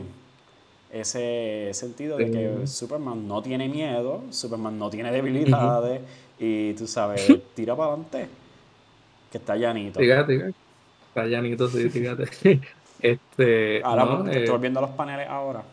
ese 0.91 1.69
sentido 1.73 2.17
de 2.17 2.31
que 2.31 2.67
Superman 2.67 3.25
no 3.25 3.41
tiene 3.41 3.69
miedo, 3.69 4.23
Superman 4.29 4.77
no 4.77 4.89
tiene 4.89 5.09
debilidades 5.09 6.01
y 6.37 6.73
tú 6.73 6.85
sabes, 6.85 7.33
tira 7.55 7.77
para 7.77 7.93
adelante, 7.93 8.27
que 9.31 9.37
está 9.37 9.55
llanito. 9.55 9.99
Fíjate, 9.99 10.53
está 11.07 11.25
llanito, 11.25 11.69
sí, 11.69 11.89
fíjate. 11.89 12.25
este, 13.01 13.81
ahora, 13.83 14.29
estoy 14.31 14.55
eh, 14.55 14.59
viendo 14.59 14.81
los 14.81 14.89
paneles 14.89 15.29
ahora. 15.29 15.63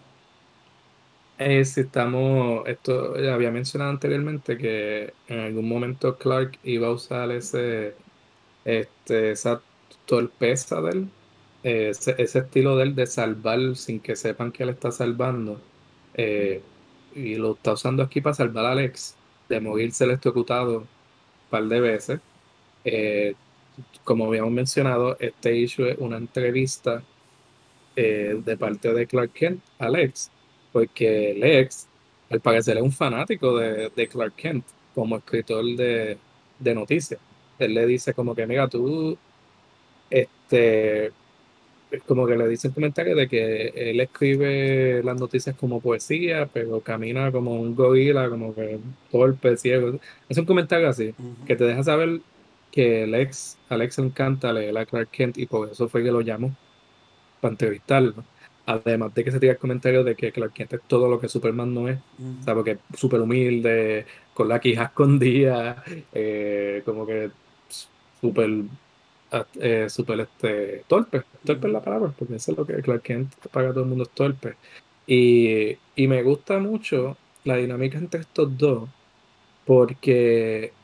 Eh, 1.44 1.64
si 1.64 1.81
estamos, 1.81 2.66
esto 2.69 3.14
había 3.16 3.51
mencionado 3.51 3.90
anteriormente 3.90 4.56
que 4.56 5.12
en 5.28 5.40
algún 5.40 5.69
momento 5.69 6.16
Clark 6.16 6.59
iba 6.62 6.89
a 6.89 6.93
usar 6.93 7.32
ese, 7.32 7.97
este, 8.64 9.32
esa 9.32 9.62
torpeza 10.06 10.81
de 10.82 10.90
él, 10.93 11.10
ese, 11.62 12.14
estilo 12.39 12.77
de 12.77 12.85
él 12.85 12.94
de 12.94 13.06
salvar 13.06 13.77
sin 13.77 14.01
que 14.01 14.16
sepan 14.16 14.52
que 14.52 14.62
él 14.64 14.70
está 14.70 14.93
salvando. 14.93 15.60
y 17.14 17.35
lo 17.36 17.55
está 17.55 17.73
usando 17.74 18.02
aquí 18.02 18.20
para 18.20 18.35
salvar 18.35 18.66
a 18.66 18.73
Alex 18.73 19.16
de 19.48 19.60
morirse 19.60 20.05
electrocutado 20.05 20.81
un 20.81 20.89
par 21.51 21.64
de 21.66 21.81
veces. 21.81 22.20
como 24.05 24.27
habíamos 24.27 24.52
mencionado, 24.52 25.16
este 25.20 25.56
issue 25.56 25.90
es 25.90 25.98
una 25.98 26.16
entrevista 26.19 27.02
de 27.97 28.56
parte 28.59 28.93
de 28.93 29.06
Clark 29.06 29.32
Kent 29.32 29.62
a 29.78 29.89
Lex, 29.89 30.31
porque 30.73 31.35
Lex, 31.39 31.89
al 32.31 32.40
parecer, 32.40 32.77
es 32.77 32.82
un 32.82 32.93
fanático 32.93 33.57
de, 33.59 33.90
de 33.90 34.09
Clark 34.09 34.35
Kent 34.36 34.65
como 34.94 35.16
escritor 35.16 35.65
de, 35.65 36.19
de 36.59 36.74
noticias. 36.74 37.20
Él 37.59 37.74
le 37.74 37.86
dice 37.86 38.15
como 38.15 38.35
que, 38.35 38.47
mira, 38.47 38.69
tú, 38.69 39.19
este, 40.11 41.12
como 42.07 42.27
que 42.27 42.36
le 42.36 42.49
dice 42.49 42.69
un 42.69 42.74
comentario 42.74 43.15
de 43.16 43.28
que 43.28 43.69
él 43.74 44.01
escribe 44.01 45.03
las 45.05 45.19
noticias 45.19 45.57
como 45.57 45.81
poesía, 45.81 46.47
pero 46.53 46.81
camina 46.81 47.31
como 47.32 47.55
un 47.61 47.74
gorila, 47.74 48.28
como 48.31 48.55
que 48.55 48.81
torpe, 49.11 49.57
ciego. 49.57 49.99
Es 50.28 50.39
un 50.39 50.47
comentario 50.47 50.89
así, 50.89 51.15
que 51.44 51.57
te 51.57 51.65
deja 51.65 51.82
saber 51.85 52.23
que 52.70 53.05
Alex, 53.05 53.59
Alex 53.69 53.99
encanta 53.99 54.53
leer 54.53 54.77
a 54.78 54.86
Clark 54.86 55.11
Kent 55.11 55.39
y 55.39 55.47
por 55.47 55.70
eso 55.70 55.89
fue 55.89 56.03
que 56.03 56.12
lo 56.12 56.20
llamó 56.23 56.57
para 57.40 57.53
entrevistarlo. 57.53 58.27
Además 58.73 59.15
de 59.15 59.24
que 59.24 59.32
se 59.32 59.40
tira 59.40 59.53
el 59.53 59.59
comentario 59.59 60.05
de 60.05 60.15
que 60.15 60.32
Clark 60.32 60.53
Kent 60.53 60.73
es 60.74 60.81
todo 60.86 61.09
lo 61.09 61.20
que 61.20 61.28
Superman 61.28 61.73
no 61.74 61.89
es. 61.89 61.99
O 61.99 62.43
sea, 62.44 62.55
porque 62.55 62.73
es 62.73 62.78
súper 62.99 63.20
humilde, 63.20 64.07
con 64.35 64.49
la 64.49 64.61
quija 64.61 64.85
escondida, 64.86 65.85
eh, 66.12 66.82
como 66.85 67.07
que 67.07 67.31
súper 68.20 68.51
eh, 69.61 69.89
super 69.89 70.20
este, 70.20 70.85
torpe. 70.86 71.23
Torpe 71.44 71.66
es 71.66 71.73
la 71.73 71.82
palabra, 71.82 72.12
porque 72.16 72.36
eso 72.36 72.53
es 72.53 72.59
lo 72.59 72.66
que 72.66 72.82
Clark 72.82 73.03
Kent 73.03 73.35
para 73.51 73.70
todo 73.70 73.82
el 73.85 73.89
mundo 73.89 74.05
es 74.05 74.11
torpe. 74.11 74.57
Y, 75.07 75.77
y 75.97 76.07
me 76.09 76.23
gusta 76.23 76.59
mucho 76.59 77.16
la 77.44 77.57
dinámica 77.57 77.99
entre 77.99 78.20
estos 78.20 78.57
dos, 78.59 78.89
porque 79.66 80.74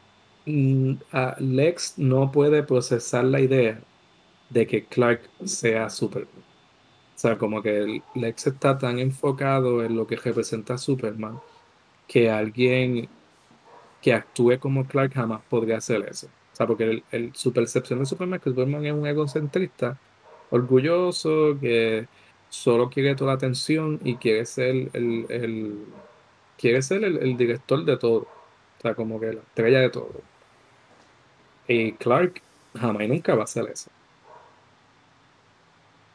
mm, 0.47 0.95
Lex 1.41 1.99
no 1.99 2.33
puede 2.33 2.63
procesar 2.63 3.25
la 3.25 3.41
idea 3.41 3.81
de 4.51 4.67
que 4.67 4.87
Clark 4.87 5.31
sea 5.45 5.91
Superman. 5.91 6.48
O 7.19 7.21
sea, 7.21 7.37
como 7.37 7.61
que 7.63 8.01
Lex 8.15 8.47
está 8.47 8.79
tan 8.79 9.01
enfocado 9.01 9.83
en 9.85 9.97
lo 9.97 10.07
que 10.07 10.15
representa 10.15 10.79
Superman 10.79 11.41
que 12.07 12.31
alguien 12.31 13.09
que 14.01 14.13
actúe 14.15 14.61
como 14.61 14.87
Clark 14.87 15.15
jamás 15.15 15.43
podría 15.51 15.79
hacer 15.79 16.09
eso. 16.09 16.29
O 16.53 16.57
sea, 16.57 16.69
porque 16.69 17.03
el, 17.11 17.35
su 17.35 17.53
percepción 17.53 17.99
de 17.99 18.07
Superman 18.07 18.37
es 18.39 18.45
que 18.45 18.51
Superman 18.51 18.87
es 18.87 18.93
un 18.93 19.05
egocentrista, 19.05 19.99
orgulloso, 20.51 21.59
que 21.61 22.07
solo 22.51 22.89
quiere 22.89 23.17
toda 23.17 23.33
la 23.33 23.37
atención 23.37 23.99
y 24.05 24.15
quiere 24.15 24.47
ser 24.47 24.89
el, 24.93 25.87
quiere 26.57 26.83
ser 26.83 27.03
el, 27.03 27.37
director 27.37 27.85
de 27.85 27.97
todo. 27.97 28.29
O 28.79 28.81
sea, 28.81 28.95
como 28.95 29.19
que 29.19 29.33
la 29.33 29.41
estrella 29.41 29.81
de 29.81 29.91
todo. 29.91 30.23
Y 31.67 31.95
Clark 31.95 32.43
jamás 32.79 33.03
y 33.03 33.09
nunca 33.09 33.35
va 33.35 33.41
a 33.41 33.45
hacer 33.45 33.69
eso. 33.69 33.91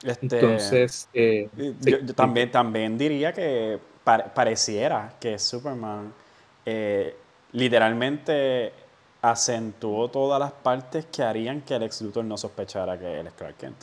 Este, 0.03 0.39
Entonces, 0.39 1.07
eh, 1.13 1.49
yo, 1.81 2.13
también, 2.13 2.51
también 2.51 2.97
diría 2.97 3.31
que 3.33 3.79
pareciera 4.03 5.13
que 5.19 5.39
Superman 5.39 6.13
eh, 6.65 7.15
literalmente 7.53 8.73
acentuó 9.21 10.09
todas 10.09 10.39
las 10.39 10.51
partes 10.51 11.05
que 11.05 11.23
harían 11.23 11.61
que 11.61 11.75
el 11.75 11.83
ex 11.83 12.01
Luthor 12.01 12.25
no 12.25 12.37
sospechara 12.37 12.99
que 12.99 13.19
él 13.21 13.27
es 13.27 13.33
Clark 13.33 13.55
Kent. 13.55 13.77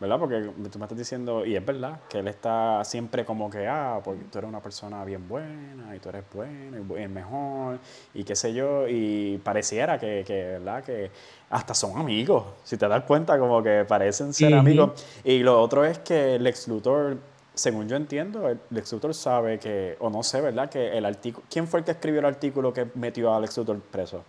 ¿Verdad? 0.00 0.18
Porque 0.18 0.50
tú 0.70 0.78
me 0.78 0.84
estás 0.84 0.96
diciendo, 0.96 1.44
y 1.44 1.56
es 1.56 1.66
verdad, 1.66 2.00
que 2.08 2.20
él 2.20 2.28
está 2.28 2.84
siempre 2.84 3.24
como 3.24 3.50
que, 3.50 3.66
ah, 3.66 4.00
porque 4.04 4.22
tú 4.30 4.38
eres 4.38 4.48
una 4.48 4.60
persona 4.60 5.04
bien 5.04 5.26
buena, 5.26 5.96
y 5.96 5.98
tú 5.98 6.10
eres 6.10 6.22
bueno, 6.32 6.76
y 6.78 7.02
el 7.02 7.08
mejor, 7.08 7.78
y 8.14 8.22
qué 8.22 8.36
sé 8.36 8.54
yo, 8.54 8.86
y 8.88 9.38
pareciera 9.42 9.98
que, 9.98 10.22
que, 10.24 10.44
¿verdad? 10.44 10.84
Que 10.84 11.10
hasta 11.50 11.74
son 11.74 11.98
amigos, 11.98 12.44
si 12.62 12.76
te 12.76 12.86
das 12.86 13.02
cuenta, 13.04 13.38
como 13.40 13.60
que 13.60 13.84
parecen 13.88 14.32
ser 14.32 14.54
amigos. 14.54 15.04
Y 15.24 15.40
lo 15.40 15.60
otro 15.60 15.84
es 15.84 15.98
que 15.98 16.36
el 16.36 16.46
ex 16.46 16.68
Luthor, 16.68 17.16
según 17.58 17.88
yo 17.88 17.96
entiendo, 17.96 18.48
el 18.48 18.60
Lex 18.70 18.92
Luthor 18.92 19.14
sabe 19.14 19.58
que, 19.58 19.96
o 19.98 20.10
no 20.10 20.22
sé, 20.22 20.40
¿verdad? 20.40 20.70
Que 20.70 20.96
el 20.96 21.04
artículo, 21.04 21.44
¿quién 21.50 21.66
fue 21.66 21.80
el 21.80 21.84
que 21.84 21.90
escribió 21.90 22.20
el 22.20 22.26
artículo 22.26 22.72
que 22.72 22.86
metió 22.94 23.34
a 23.34 23.40
Lex 23.40 23.58
Luthor 23.58 23.80
preso? 23.80 24.22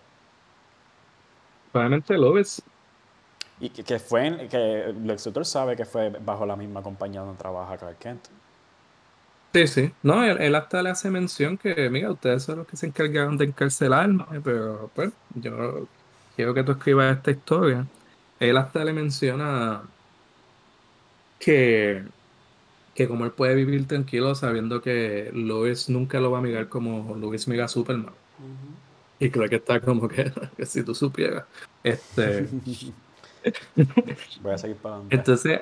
Probablemente 1.72 2.18
Loves. 2.18 2.62
Y 3.62 3.70
que, 3.70 4.00
fue, 4.00 4.48
que 4.50 4.94
Lex 5.04 5.26
Luthor 5.26 5.46
sabe 5.46 5.76
que 5.76 5.86
fue 5.86 6.10
bajo 6.10 6.46
la 6.46 6.56
misma 6.56 6.82
compañía 6.82 7.22
donde 7.22 7.38
trabaja 7.38 7.78
Clark 7.78 7.98
Kent. 7.98 8.28
Sí, 9.54 9.68
sí. 9.68 9.92
No, 10.04 10.24
él, 10.24 10.56
hasta 10.56 10.84
le 10.84 10.92
hace 10.92 11.10
mención 11.10 11.58
que, 11.58 11.90
mira, 11.90 12.12
ustedes 12.12 12.44
son 12.44 12.60
los 12.60 12.68
que 12.68 12.78
se 12.78 12.86
encargaron 12.86 13.38
de 13.38 13.46
encarcelarme, 13.46 14.26
pero 14.44 14.92
pues 14.94 15.12
yo 15.36 15.88
quiero 16.36 16.54
que 16.54 16.64
tú 16.64 16.74
escribas 16.74 17.18
esta 17.18 17.32
historia. 17.32 17.88
Él 18.40 18.58
hasta 18.58 18.86
le 18.86 18.94
menciona 18.94 19.82
que, 21.40 22.04
que 22.94 23.08
como 23.08 23.26
él 23.26 23.32
puede 23.32 23.56
vivir 23.56 23.88
tranquilo 23.88 24.36
sabiendo 24.36 24.82
que 24.82 25.32
Lois 25.34 25.90
nunca 25.90 26.20
lo 26.20 26.32
va 26.32 26.40
a 26.40 26.42
mirar 26.42 26.70
como 26.70 27.16
Lois 27.16 27.48
mira 27.48 27.66
a 27.66 27.68
Superman. 27.68 28.14
Y 29.20 29.30
creo 29.32 29.50
que 29.50 29.58
está 29.58 29.82
como 29.82 30.08
que, 30.08 30.32
si 30.66 30.84
tú 30.84 30.94
supieras. 30.96 31.46
Este. 31.84 32.48
Voy 34.42 34.54
a 34.54 34.58
seguir 34.58 34.78
para 34.78 35.02
Entonces, 35.10 35.62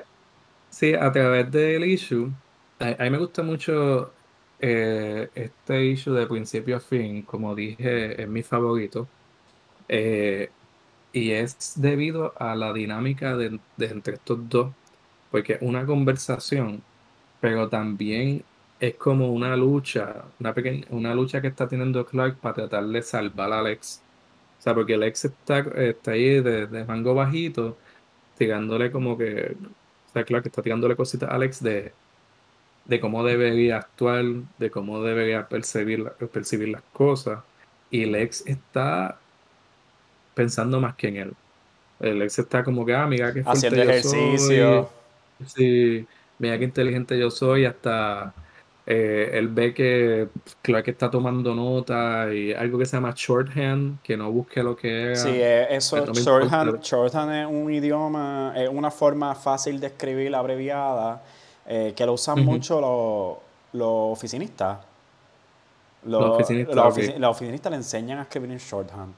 sí, 0.70 0.94
a 0.94 1.10
través 1.12 1.50
del 1.50 1.84
issue, 1.84 2.30
a, 2.78 3.04
mí 3.04 3.10
me 3.10 3.18
gusta 3.18 3.42
mucho 3.42 4.12
eh, 4.60 5.28
este 5.34 5.84
issue 5.86 6.14
de 6.14 6.26
principio 6.26 6.76
a 6.76 6.80
fin, 6.80 7.22
como 7.22 7.54
dije, 7.54 8.22
es 8.22 8.28
mi 8.28 8.42
favorito. 8.42 9.08
Eh, 9.88 10.50
y 11.12 11.32
es 11.32 11.74
debido 11.76 12.34
a 12.38 12.54
la 12.54 12.72
dinámica 12.72 13.36
de, 13.36 13.58
entre 13.78 14.14
estos 14.14 14.48
dos, 14.48 14.72
porque 15.30 15.58
una 15.60 15.86
conversación, 15.86 16.82
pero 17.40 17.68
también 17.68 18.44
es 18.80 18.94
como 18.96 19.32
una 19.32 19.56
lucha, 19.56 20.24
una 20.38 20.54
pequeña, 20.54 20.86
una 20.90 21.14
lucha 21.14 21.40
que 21.40 21.48
está 21.48 21.68
teniendo 21.68 22.06
Clark 22.06 22.36
para 22.38 22.54
tratar 22.54 22.86
de 22.86 23.02
salvar 23.02 23.52
a 23.52 23.60
Alex. 23.60 24.02
O 24.58 24.62
sea, 24.62 24.74
porque 24.74 24.94
Alex 24.94 25.26
está, 25.26 25.58
está 25.76 26.12
ahí 26.12 26.40
de, 26.40 26.66
de 26.66 26.84
mango 26.84 27.14
bajito, 27.14 27.76
tirándole 28.36 28.90
como 28.90 29.16
que, 29.16 29.56
o 30.08 30.12
sea, 30.12 30.24
Clark 30.24 30.46
está 30.46 30.62
tirándole 30.62 30.96
cositas 30.96 31.30
a 31.30 31.34
Alex 31.34 31.62
de, 31.62 31.92
de 32.84 33.00
cómo 33.00 33.22
debería 33.24 33.76
actuar, 33.76 34.24
de 34.58 34.70
cómo 34.70 35.02
debería 35.02 35.46
percibir, 35.48 36.04
percibir 36.32 36.70
las 36.70 36.82
cosas. 36.92 37.40
Y 37.90 38.04
Lex 38.04 38.46
está 38.46 39.18
pensando 40.34 40.80
más 40.80 40.94
que 40.94 41.08
en 41.08 41.16
él. 41.16 41.32
El 42.00 42.22
ex 42.22 42.38
está 42.38 42.62
como 42.62 42.86
que, 42.86 42.94
ah, 42.94 43.06
mira 43.06 43.32
qué 43.32 43.42
Haciendo 43.44 43.82
ejercicio. 43.82 44.88
Sí, 45.46 46.06
mira 46.38 46.58
qué 46.58 46.64
inteligente 46.64 47.18
yo 47.18 47.30
soy. 47.30 47.64
Hasta 47.64 48.32
eh, 48.90 49.32
él 49.34 49.48
ve 49.48 49.74
que 49.74 50.28
Clark 50.62 50.88
está 50.88 51.10
tomando 51.10 51.54
nota 51.54 52.32
y 52.32 52.54
algo 52.54 52.78
que 52.78 52.86
se 52.86 52.96
llama 52.96 53.12
shorthand, 53.14 54.00
que 54.00 54.16
no 54.16 54.32
busque 54.32 54.62
lo 54.62 54.74
que 54.74 55.12
es. 55.12 55.20
Sí, 55.20 55.28
eh, 55.30 55.66
eso, 55.68 56.10
shorthand, 56.14 56.80
shorthand, 56.80 57.32
es 57.34 57.46
un 57.46 57.70
idioma, 57.70 58.54
es 58.56 58.66
una 58.70 58.90
forma 58.90 59.34
fácil 59.34 59.78
de 59.78 59.88
escribir 59.88 60.34
abreviada 60.34 61.22
eh, 61.66 61.92
que 61.94 62.06
lo 62.06 62.14
usan 62.14 62.42
mucho 62.46 62.80
los, 62.80 63.78
los 63.78 64.16
oficinistas. 64.16 64.78
Los, 66.04 66.38
los 66.50 67.30
oficinistas 67.30 67.70
le 67.70 67.76
enseñan 67.76 68.20
a 68.20 68.22
escribir 68.22 68.52
en 68.52 68.56
shorthand. 68.56 69.12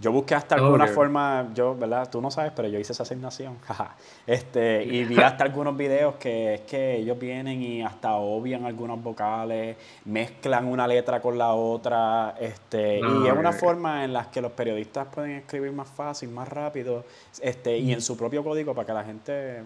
Yo 0.00 0.10
busqué 0.10 0.34
hasta 0.34 0.56
alguna 0.56 0.88
forma, 0.88 1.50
yo, 1.54 1.76
¿verdad? 1.76 2.10
Tú 2.10 2.20
no 2.20 2.28
sabes, 2.28 2.52
pero 2.54 2.66
yo 2.66 2.80
hice 2.80 2.92
esa 2.92 3.04
asignación. 3.04 3.56
este, 4.26 4.82
y 4.82 5.04
vi 5.04 5.18
hasta 5.18 5.44
algunos 5.44 5.76
videos 5.76 6.16
que 6.16 6.54
es 6.54 6.60
que 6.62 6.96
ellos 6.96 7.16
vienen 7.16 7.62
y 7.62 7.80
hasta 7.80 8.14
obvian 8.14 8.64
algunas 8.64 9.00
vocales, 9.00 9.76
mezclan 10.04 10.66
una 10.66 10.88
letra 10.88 11.20
con 11.20 11.38
la 11.38 11.52
otra, 11.52 12.34
este, 12.40 12.98
y 12.98 13.26
es 13.26 13.32
una 13.32 13.52
forma 13.52 14.04
en 14.04 14.12
la 14.12 14.28
que 14.30 14.40
los 14.40 14.50
periodistas 14.50 15.06
pueden 15.06 15.36
escribir 15.36 15.70
más 15.70 15.88
fácil, 15.88 16.28
más 16.30 16.48
rápido, 16.48 17.04
este, 17.40 17.78
y 17.78 17.92
en 17.92 18.00
su 18.00 18.16
propio 18.16 18.42
código 18.42 18.74
para 18.74 18.86
que 18.86 18.92
la 18.92 19.04
gente 19.04 19.62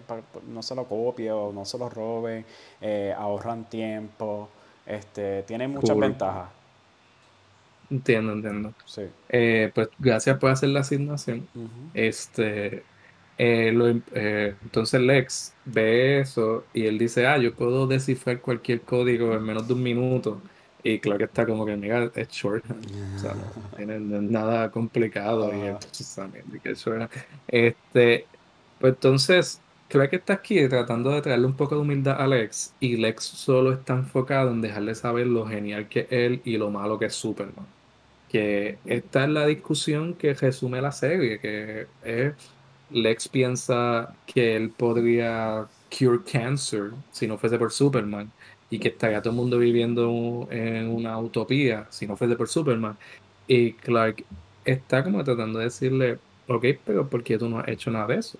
no 0.47 0.61
se 0.61 0.75
lo 0.75 0.85
copie 0.85 1.31
o 1.31 1.51
no 1.51 1.65
se 1.65 1.79
lo 1.79 1.89
robe, 1.89 2.45
eh, 2.81 3.15
ahorran 3.17 3.63
tiempo, 3.65 4.47
este, 4.85 5.41
tiene 5.43 5.67
muchas 5.67 5.97
ventajas. 5.97 6.58
Entiendo, 7.89 8.33
entiendo. 8.33 8.73
Sí. 8.85 9.03
Eh, 9.29 9.71
pues 9.73 9.89
gracias 9.97 10.37
por 10.37 10.51
hacer 10.51 10.69
la 10.69 10.81
asignación. 10.81 11.47
Este, 11.93 12.83
eh, 13.37 14.01
eh, 14.13 14.55
entonces 14.61 15.01
Lex 15.01 15.53
ve 15.65 16.19
eso 16.19 16.65
y 16.73 16.85
él 16.85 16.97
dice, 16.97 17.25
ah, 17.25 17.37
yo 17.37 17.53
puedo 17.53 17.87
descifrar 17.87 18.41
cualquier 18.41 18.81
código 18.81 19.33
en 19.33 19.43
menos 19.43 19.67
de 19.67 19.73
un 19.73 19.83
minuto. 19.83 20.41
Y 20.83 20.99
claro 20.99 21.17
que 21.17 21.25
está 21.25 21.45
como 21.45 21.65
que, 21.65 21.75
mira, 21.75 22.11
es 22.15 22.29
short. 22.29 22.63
o 22.69 23.19
sea, 23.19 23.33
no 23.33 23.43
tiene 23.77 23.99
nada 23.99 24.69
complicado. 24.71 25.51
Y 25.55 25.67
entonces 25.67 26.19
que 26.63 26.75
Este, 27.47 28.25
pues 28.79 28.93
entonces, 28.93 29.61
Clark 29.87 30.13
está 30.13 30.33
aquí 30.33 30.67
tratando 30.67 31.09
de 31.11 31.21
traerle 31.21 31.47
un 31.47 31.55
poco 31.55 31.75
de 31.75 31.81
humildad 31.81 32.21
a 32.21 32.27
Lex 32.27 32.75
y 32.79 32.97
Lex 32.97 33.23
solo 33.23 33.73
está 33.73 33.93
enfocado 33.93 34.51
en 34.51 34.61
dejarle 34.61 34.95
saber 34.95 35.27
lo 35.27 35.47
genial 35.47 35.87
que 35.89 36.01
es 36.01 36.07
él 36.11 36.41
y 36.45 36.57
lo 36.57 36.69
malo 36.69 36.99
que 36.99 37.05
es 37.05 37.15
Superman. 37.15 37.78
Que 38.29 38.77
esta 38.85 39.23
es 39.23 39.29
la 39.29 39.45
discusión 39.47 40.13
que 40.13 40.33
resume 40.33 40.81
la 40.81 40.91
serie, 40.91 41.39
que 41.39 41.87
es 42.03 42.33
Lex 42.91 43.27
piensa 43.27 44.15
que 44.25 44.55
él 44.55 44.71
podría 44.71 45.67
cure 45.89 46.19
cancer 46.31 46.91
si 47.11 47.27
no 47.27 47.37
fuese 47.37 47.57
por 47.57 47.71
Superman 47.71 48.31
y 48.69 48.79
que 48.79 48.89
estaría 48.89 49.21
todo 49.21 49.31
el 49.31 49.37
mundo 49.37 49.57
viviendo 49.57 50.47
en 50.51 50.87
una 50.89 51.19
utopía 51.19 51.87
si 51.89 52.07
no 52.07 52.15
fuese 52.17 52.35
por 52.35 52.47
Superman. 52.47 52.97
Y 53.47 53.73
Clark 53.73 54.23
está 54.65 55.03
como 55.03 55.23
tratando 55.23 55.59
de 55.59 55.65
decirle, 55.65 56.19
ok, 56.47 56.65
pero 56.85 57.07
¿por 57.09 57.23
qué 57.23 57.37
tú 57.37 57.49
no 57.49 57.59
has 57.59 57.67
hecho 57.67 57.91
nada 57.91 58.07
de 58.07 58.17
eso? 58.17 58.37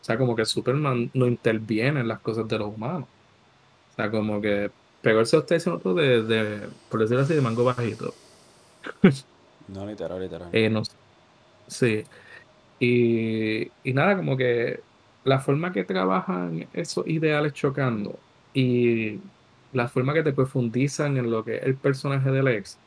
O 0.00 0.04
sea, 0.04 0.18
como 0.18 0.36
que 0.36 0.44
Superman 0.44 1.10
no 1.14 1.26
interviene 1.26 2.00
en 2.00 2.08
las 2.08 2.20
cosas 2.20 2.48
de 2.48 2.58
los 2.58 2.68
humanos. 2.74 3.08
O 3.92 3.94
sea, 3.96 4.10
como 4.10 4.40
que 4.40 4.70
pegó 5.02 5.20
el 5.20 5.24
usted 5.24 5.56
diciendo 5.56 5.94
de, 5.94 6.22
de, 6.22 6.68
por 6.90 7.00
decirlo 7.00 7.22
así, 7.22 7.34
de 7.34 7.40
mango 7.40 7.64
bajito. 7.64 8.14
No, 9.66 9.86
literal, 9.86 10.20
literal. 10.20 10.50
Eh, 10.52 10.70
no, 10.70 10.82
sí. 11.68 12.04
Y, 12.78 13.74
y 13.82 13.94
nada, 13.94 14.16
como 14.16 14.36
que 14.36 14.86
la 15.24 15.40
forma 15.40 15.72
que 15.72 15.84
trabajan 15.84 16.68
esos 16.72 17.06
ideales 17.08 17.54
chocando 17.54 18.24
y 18.52 19.30
la 19.72 19.88
forma 19.88 20.14
que 20.14 20.22
te 20.24 20.32
profundizan 20.34 21.16
en 21.18 21.30
lo 21.30 21.44
que 21.44 21.56
es 21.58 21.64
el 21.64 21.80
personaje 21.80 22.30
del 22.30 22.48
ex, 22.48 22.82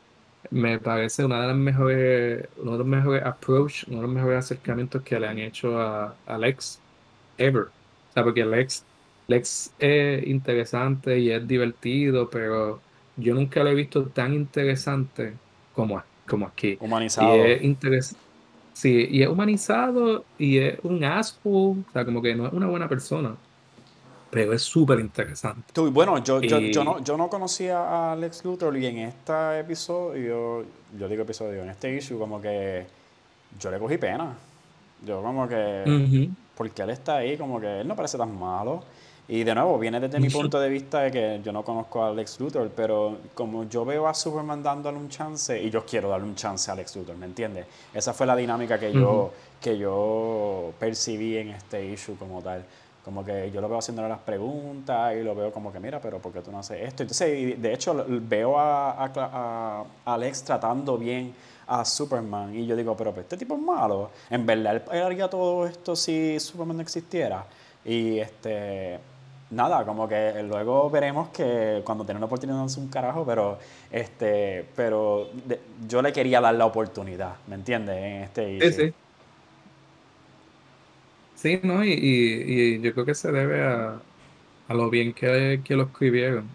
me 0.50 0.80
parece 0.80 1.24
una 1.24 1.42
de 1.42 1.48
las 1.48 1.56
mejores, 1.56 2.48
uno 2.56 2.72
de 2.74 2.78
los 2.78 2.86
mejores 2.86 3.24
approach, 3.24 3.84
uno 3.88 3.98
de 3.98 4.02
los 4.04 4.12
mejores 4.12 4.38
acercamientos 4.40 5.02
que 5.04 5.20
le 5.20 5.28
han 5.28 5.38
hecho 5.38 5.80
a, 5.80 6.20
a 6.26 6.38
Lex 6.38 6.84
ever. 7.36 7.64
O 7.68 7.74
sea, 8.12 8.24
porque 8.24 8.44
Lex, 8.44 8.86
Lex 9.26 9.74
es 9.78 10.26
interesante 10.26 11.18
y 11.20 11.30
es 11.30 11.46
divertido, 11.46 12.30
pero 12.30 12.84
yo 13.16 13.34
nunca 13.34 13.62
lo 13.64 13.70
he 13.70 13.74
visto 13.74 14.10
tan 14.12 14.34
interesante 14.34 15.42
como, 15.78 16.02
como 16.28 16.46
aquí. 16.46 16.76
Humanizado. 16.80 17.36
Y 17.36 17.40
es 17.40 18.16
Sí, 18.72 19.08
y 19.10 19.22
es 19.22 19.28
humanizado 19.28 20.24
y 20.38 20.58
es 20.58 20.78
un 20.82 21.02
asshole, 21.04 21.80
o 21.88 21.92
sea, 21.92 22.04
como 22.04 22.20
que 22.22 22.34
no 22.34 22.46
es 22.46 22.52
una 22.52 22.66
buena 22.66 22.88
persona, 22.88 23.34
pero 24.30 24.52
es 24.52 24.62
súper 24.62 25.00
interesante. 25.00 25.80
bueno, 25.90 26.22
yo, 26.22 26.40
yo, 26.40 26.58
yo, 26.58 26.84
no, 26.84 27.02
yo 27.02 27.16
no 27.16 27.28
conocía 27.28 28.12
a 28.12 28.16
Lex 28.16 28.44
Luthor 28.44 28.76
y 28.76 28.86
en 28.86 28.98
este 28.98 29.60
episodio, 29.60 30.64
yo 30.96 31.08
digo 31.08 31.22
episodio, 31.22 31.62
en 31.62 31.70
este 31.70 31.96
issue, 31.96 32.18
como 32.18 32.40
que 32.40 32.86
yo 33.58 33.70
le 33.70 33.78
cogí 33.78 33.98
pena. 33.98 34.36
Yo 35.04 35.22
como 35.22 35.48
que 35.48 36.30
porque 36.56 36.82
él 36.82 36.90
está 36.90 37.18
ahí, 37.18 37.36
como 37.36 37.60
que 37.60 37.80
él 37.80 37.88
no 37.88 37.94
parece 37.94 38.18
tan 38.18 38.36
malo. 38.36 38.82
Y 39.30 39.44
de 39.44 39.54
nuevo, 39.54 39.78
viene 39.78 40.00
desde 40.00 40.18
mi 40.18 40.30
punto 40.30 40.58
de 40.58 40.70
vista 40.70 41.00
de 41.00 41.10
que 41.10 41.40
yo 41.44 41.52
no 41.52 41.62
conozco 41.62 42.02
a 42.02 42.10
Lex 42.12 42.40
Luthor, 42.40 42.70
pero 42.74 43.18
como 43.34 43.64
yo 43.64 43.84
veo 43.84 44.08
a 44.08 44.14
Superman 44.14 44.62
dándole 44.62 44.96
un 44.96 45.10
chance, 45.10 45.62
y 45.62 45.68
yo 45.68 45.84
quiero 45.84 46.08
darle 46.08 46.26
un 46.26 46.34
chance 46.34 46.70
a 46.70 46.74
Lex 46.74 46.96
Luthor, 46.96 47.14
¿me 47.16 47.26
entiendes? 47.26 47.66
Esa 47.92 48.14
fue 48.14 48.26
la 48.26 48.34
dinámica 48.34 48.78
que 48.78 48.90
yo, 48.90 49.30
que 49.60 49.76
yo 49.76 50.72
percibí 50.78 51.36
en 51.36 51.50
este 51.50 51.84
issue 51.84 52.16
como 52.16 52.40
tal. 52.40 52.64
Como 53.04 53.22
que 53.22 53.50
yo 53.50 53.60
lo 53.60 53.68
veo 53.68 53.78
haciéndole 53.78 54.08
las 54.08 54.18
preguntas 54.18 55.14
y 55.14 55.22
lo 55.22 55.34
veo 55.34 55.52
como 55.52 55.70
que, 55.72 55.78
mira, 55.78 56.00
pero 56.00 56.18
¿por 56.20 56.32
qué 56.32 56.40
tú 56.40 56.50
no 56.50 56.60
haces 56.60 56.80
esto? 56.80 57.02
Entonces, 57.02 57.60
de 57.60 57.72
hecho, 57.72 58.04
veo 58.08 58.58
a, 58.58 59.04
a, 59.04 59.84
a 60.04 60.14
Alex 60.14 60.42
tratando 60.42 60.96
bien 60.96 61.34
a 61.66 61.84
Superman. 61.84 62.54
Y 62.54 62.66
yo 62.66 62.74
digo, 62.74 62.96
pero 62.96 63.14
este 63.18 63.36
tipo 63.36 63.54
es 63.54 63.60
malo. 63.60 64.10
En 64.30 64.46
verdad, 64.46 64.82
él 64.90 65.02
haría 65.02 65.28
todo 65.28 65.66
esto 65.66 65.94
si 65.94 66.40
Superman 66.40 66.78
no 66.78 66.82
existiera. 66.82 67.44
Y 67.84 68.18
este 68.18 68.98
nada, 69.50 69.84
como 69.84 70.08
que 70.08 70.42
luego 70.42 70.90
veremos 70.90 71.28
que 71.30 71.82
cuando 71.84 72.04
tiene 72.04 72.20
la 72.20 72.26
oportunidad 72.26 72.58
no 72.58 72.66
es 72.66 72.76
un 72.76 72.88
carajo, 72.88 73.24
pero 73.26 73.58
este, 73.90 74.66
pero 74.76 75.28
yo 75.88 76.02
le 76.02 76.12
quería 76.12 76.40
dar 76.40 76.54
la 76.54 76.66
oportunidad, 76.66 77.36
¿me 77.46 77.54
entiendes? 77.56 77.96
En 77.96 78.22
este 78.24 78.60
sí, 78.60 78.72
sí. 78.72 78.94
Sí, 81.34 81.60
no, 81.62 81.84
y, 81.84 81.92
y, 81.92 82.80
yo 82.80 82.92
creo 82.92 83.06
que 83.06 83.14
se 83.14 83.30
debe 83.30 83.62
a, 83.62 84.00
a 84.68 84.74
lo 84.74 84.90
bien 84.90 85.14
que, 85.14 85.62
que 85.64 85.76
lo 85.76 85.84
escribieron. 85.84 86.48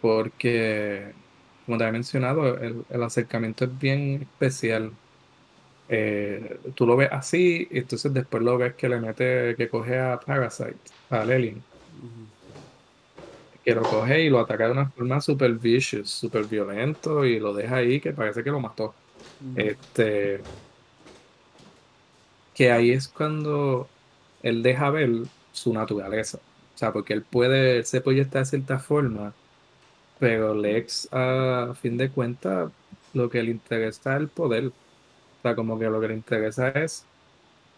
Porque 0.00 1.14
como 1.66 1.78
te 1.78 1.84
había 1.84 1.92
mencionado, 1.92 2.58
el, 2.58 3.02
acercamiento 3.02 3.64
es 3.64 3.78
bien 3.78 4.22
especial. 4.22 4.92
Eh, 5.88 6.60
tú 6.74 6.86
lo 6.86 6.96
ves 6.96 7.10
así, 7.12 7.68
y 7.70 7.78
entonces 7.78 8.12
después 8.14 8.42
lo 8.42 8.58
ves 8.58 8.74
que 8.74 8.88
le 8.88 9.00
mete, 9.00 9.56
que 9.56 9.68
coge 9.68 9.98
a 9.98 10.20
Parasite, 10.20 10.78
a 11.10 11.24
Lelin. 11.24 11.64
Que 13.64 13.74
lo 13.74 13.82
coge 13.82 14.22
y 14.22 14.30
lo 14.30 14.40
ataca 14.40 14.66
de 14.66 14.72
una 14.72 14.90
forma 14.90 15.20
super 15.20 15.52
vicious, 15.52 16.10
super 16.10 16.44
violento, 16.44 17.24
y 17.24 17.38
lo 17.38 17.54
deja 17.54 17.76
ahí 17.76 18.00
que 18.00 18.12
parece 18.12 18.42
que 18.42 18.50
lo 18.50 18.60
mató. 18.60 18.94
Este. 19.56 20.40
Que 22.54 22.72
ahí 22.72 22.90
es 22.90 23.08
cuando 23.08 23.88
él 24.42 24.62
deja 24.62 24.90
ver 24.90 25.10
su 25.52 25.72
naturaleza. 25.72 26.38
O 26.74 26.78
sea, 26.78 26.92
porque 26.92 27.12
él 27.14 27.22
puede, 27.22 27.78
él 27.78 27.84
se 27.84 28.00
proyecta 28.00 28.40
de 28.40 28.44
cierta 28.46 28.78
forma 28.78 29.34
pero 30.22 30.54
Lex, 30.54 31.08
a 31.12 31.74
fin 31.74 31.96
de 31.96 32.08
cuentas, 32.08 32.70
lo 33.12 33.28
que 33.28 33.42
le 33.42 33.50
interesa 33.50 34.14
es 34.14 34.20
el 34.20 34.28
poder. 34.28 34.66
O 34.68 34.72
sea, 35.42 35.56
como 35.56 35.76
que 35.80 35.86
lo 35.86 36.00
que 36.00 36.06
le 36.08 36.14
interesa 36.14 36.68
es 36.68 37.04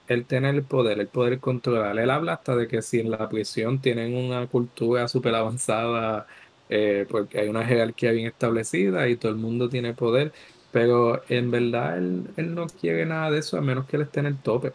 el 0.06 0.26
tener 0.26 0.54
el 0.54 0.66
poder, 0.66 1.00
el 1.00 1.08
poder 1.08 1.40
controlar. 1.40 1.98
Él 1.98 2.10
habla 2.10 2.34
hasta 2.34 2.56
de 2.56 2.68
que 2.68 2.82
si 2.82 3.00
en 3.00 3.10
la 3.10 3.28
prisión 3.28 3.80
tienen 3.80 4.14
una 4.14 4.46
cultura 4.48 5.08
súper 5.08 5.34
avanzada, 5.34 6.26
eh, 6.68 7.06
porque 7.10 7.40
hay 7.40 7.48
una 7.48 7.64
jerarquía 7.66 8.12
bien 8.12 8.26
establecida 8.26 9.08
y 9.08 9.16
todo 9.16 9.32
el 9.32 9.38
mundo 9.38 9.68
tiene 9.68 9.94
poder, 9.94 10.32
pero 10.70 11.22
en 11.28 11.50
verdad 11.50 11.98
él, 11.98 12.32
él 12.36 12.54
no 12.54 12.66
quiere 12.68 13.06
nada 13.06 13.30
de 13.30 13.38
eso 13.40 13.56
a 13.58 13.60
menos 13.62 13.86
que 13.86 13.96
él 13.96 14.02
esté 14.02 14.20
en 14.20 14.26
el 14.26 14.42
tope. 14.42 14.74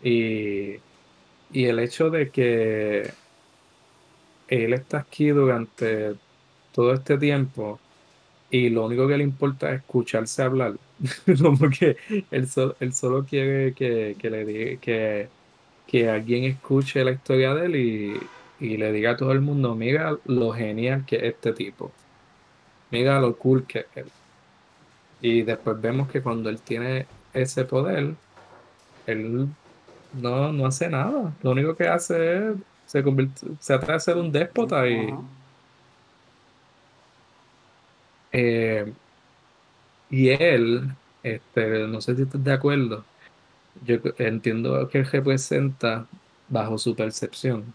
Y, 0.00 0.84
y 1.50 1.66
el 1.66 1.78
hecho 1.80 2.10
de 2.10 2.30
que 2.32 3.18
él 4.46 4.72
está 4.74 4.98
aquí 4.98 5.28
durante 5.30 6.18
todo 6.72 6.94
este 6.94 7.18
tiempo 7.18 7.84
y 8.50 8.70
lo 8.70 8.86
único 8.86 9.08
que 9.08 9.18
le 9.18 9.24
importa 9.24 9.72
es 9.72 9.80
escucharse 9.80 10.42
hablar. 10.42 10.78
Como 11.42 11.70
que 11.70 11.96
él, 12.30 12.48
solo 12.48 13.24
quiere 13.24 13.74
que, 13.74 14.16
le 14.22 14.44
diga 14.44 14.80
que, 14.80 15.28
que 15.86 16.10
alguien 16.10 16.44
escuche 16.44 17.04
la 17.04 17.12
historia 17.12 17.54
de 17.54 17.66
él 17.66 17.76
y, 18.60 18.76
le 18.76 18.92
diga 18.92 19.12
a 19.12 19.16
todo 19.16 19.32
el 19.32 19.40
mundo, 19.40 19.76
mira 19.76 20.16
lo 20.24 20.52
genial 20.52 21.04
que 21.06 21.16
es 21.16 21.22
este 21.34 21.52
tipo. 21.52 21.92
Mira 22.90 23.20
lo 23.20 23.36
cool 23.36 23.64
que 23.66 23.80
es 23.80 23.86
él. 23.94 24.06
Y 25.20 25.42
después 25.42 25.80
vemos 25.80 26.08
que 26.08 26.22
cuando 26.22 26.48
él 26.48 26.60
tiene 26.60 27.06
ese 27.32 27.64
poder, 27.64 28.14
él 29.06 29.48
no, 30.14 30.52
no 30.52 30.66
hace 30.66 30.88
nada. 30.88 31.32
Lo 31.42 31.50
único 31.52 31.76
que 31.76 31.86
hace 31.86 32.50
es 32.50 32.54
se, 32.86 33.02
convierte, 33.02 33.46
se 33.60 33.74
atreve 33.74 33.94
a 33.94 34.00
ser 34.00 34.16
un 34.16 34.32
déspota 34.32 34.88
y, 34.88 35.14
eh, 38.32 38.92
y 40.10 40.30
él, 40.30 40.90
este, 41.22 41.86
no 41.86 42.00
sé 42.00 42.16
si 42.16 42.22
estás 42.22 42.42
de 42.42 42.52
acuerdo, 42.52 43.04
yo 43.84 43.96
entiendo 44.18 44.88
que 44.88 44.98
él 44.98 45.06
representa, 45.06 46.06
bajo 46.48 46.78
su 46.78 46.94
percepción, 46.96 47.74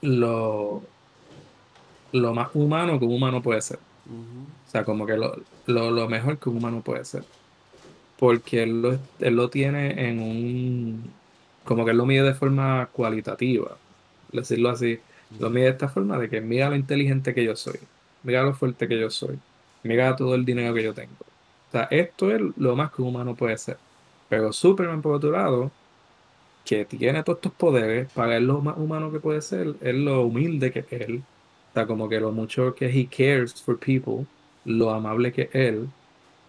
lo, 0.00 0.82
lo 2.12 2.34
más 2.34 2.50
humano 2.54 2.98
que 2.98 3.04
un 3.04 3.14
humano 3.14 3.42
puede 3.42 3.62
ser. 3.62 3.78
O 4.66 4.70
sea, 4.70 4.84
como 4.84 5.06
que 5.06 5.16
lo, 5.16 5.36
lo, 5.66 6.08
mejor 6.08 6.38
que 6.38 6.48
un 6.48 6.58
humano 6.58 6.80
puede 6.82 7.04
ser. 7.04 7.24
Porque 8.18 8.62
él 8.62 8.82
lo, 8.82 8.98
él 9.20 9.36
lo 9.36 9.50
tiene 9.50 10.08
en 10.08 10.20
un. 10.20 11.12
Como 11.64 11.84
que 11.84 11.92
él 11.92 11.96
lo 11.98 12.06
mide 12.06 12.22
de 12.22 12.34
forma 12.34 12.88
cualitativa. 12.92 13.76
Decirlo 14.32 14.70
así. 14.70 14.98
Lo 15.38 15.50
mide 15.50 15.64
de 15.64 15.70
esta 15.70 15.88
forma 15.88 16.18
de 16.18 16.28
que 16.28 16.40
mira 16.40 16.70
lo 16.70 16.76
inteligente 16.76 17.34
que 17.34 17.44
yo 17.44 17.56
soy 17.56 17.78
mira 18.22 18.42
lo 18.42 18.54
fuerte 18.54 18.88
que 18.88 18.98
yo 18.98 19.10
soy, 19.10 19.38
mira 19.82 20.16
todo 20.16 20.34
el 20.34 20.44
dinero 20.44 20.74
que 20.74 20.82
yo 20.82 20.94
tengo. 20.94 21.14
O 21.68 21.72
sea, 21.72 21.84
esto 21.90 22.30
es 22.34 22.40
lo 22.56 22.76
más 22.76 22.92
que 22.92 23.02
un 23.02 23.08
humano 23.08 23.34
puede 23.34 23.56
ser. 23.58 23.78
Pero 24.28 24.52
Superman, 24.52 25.02
por 25.02 25.14
otro 25.14 25.30
lado, 25.32 25.70
que 26.64 26.84
tiene 26.84 27.22
todos 27.22 27.38
estos 27.38 27.52
poderes, 27.52 28.10
para 28.12 28.36
él 28.36 28.46
lo 28.46 28.60
más 28.60 28.76
humano 28.78 29.12
que 29.12 29.20
puede 29.20 29.42
ser, 29.42 29.74
es 29.80 29.94
lo 29.94 30.22
humilde 30.22 30.72
que 30.72 30.80
es 30.80 30.92
él. 30.92 31.22
O 31.70 31.74
sea, 31.74 31.86
como 31.86 32.08
que 32.08 32.20
lo 32.20 32.32
mucho 32.32 32.74
que 32.74 32.86
he 32.86 33.06
cares 33.06 33.54
for 33.62 33.78
people, 33.78 34.26
lo 34.64 34.90
amable 34.90 35.32
que 35.32 35.42
es 35.42 35.54
él. 35.54 35.88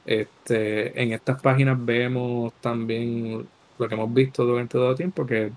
Este, 0.05 1.01
en 1.01 1.13
estas 1.13 1.41
páginas 1.41 1.77
vemos 1.83 2.53
también 2.61 3.47
lo 3.79 3.87
que 3.87 3.95
hemos 3.95 4.13
visto 4.13 4.45
durante 4.45 4.73
todo 4.73 4.91
el 4.91 4.97
tiempo, 4.97 5.25
que 5.25 5.53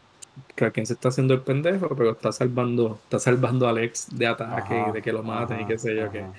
que 0.54 0.72
quien 0.72 0.86
se 0.86 0.94
está 0.94 1.08
haciendo 1.08 1.34
el 1.34 1.42
pendejo, 1.42 1.88
pero 1.96 2.12
está 2.12 2.32
salvando, 2.32 3.00
está 3.04 3.18
salvando 3.18 3.66
a 3.66 3.70
Alex 3.70 4.08
de 4.10 4.26
ataque 4.26 4.86
y 4.88 4.90
de 4.92 5.02
que 5.02 5.12
lo 5.12 5.22
maten 5.22 5.60
y 5.60 5.66
qué 5.66 5.78
sé 5.78 5.96
yo 5.96 6.10
qué. 6.10 6.30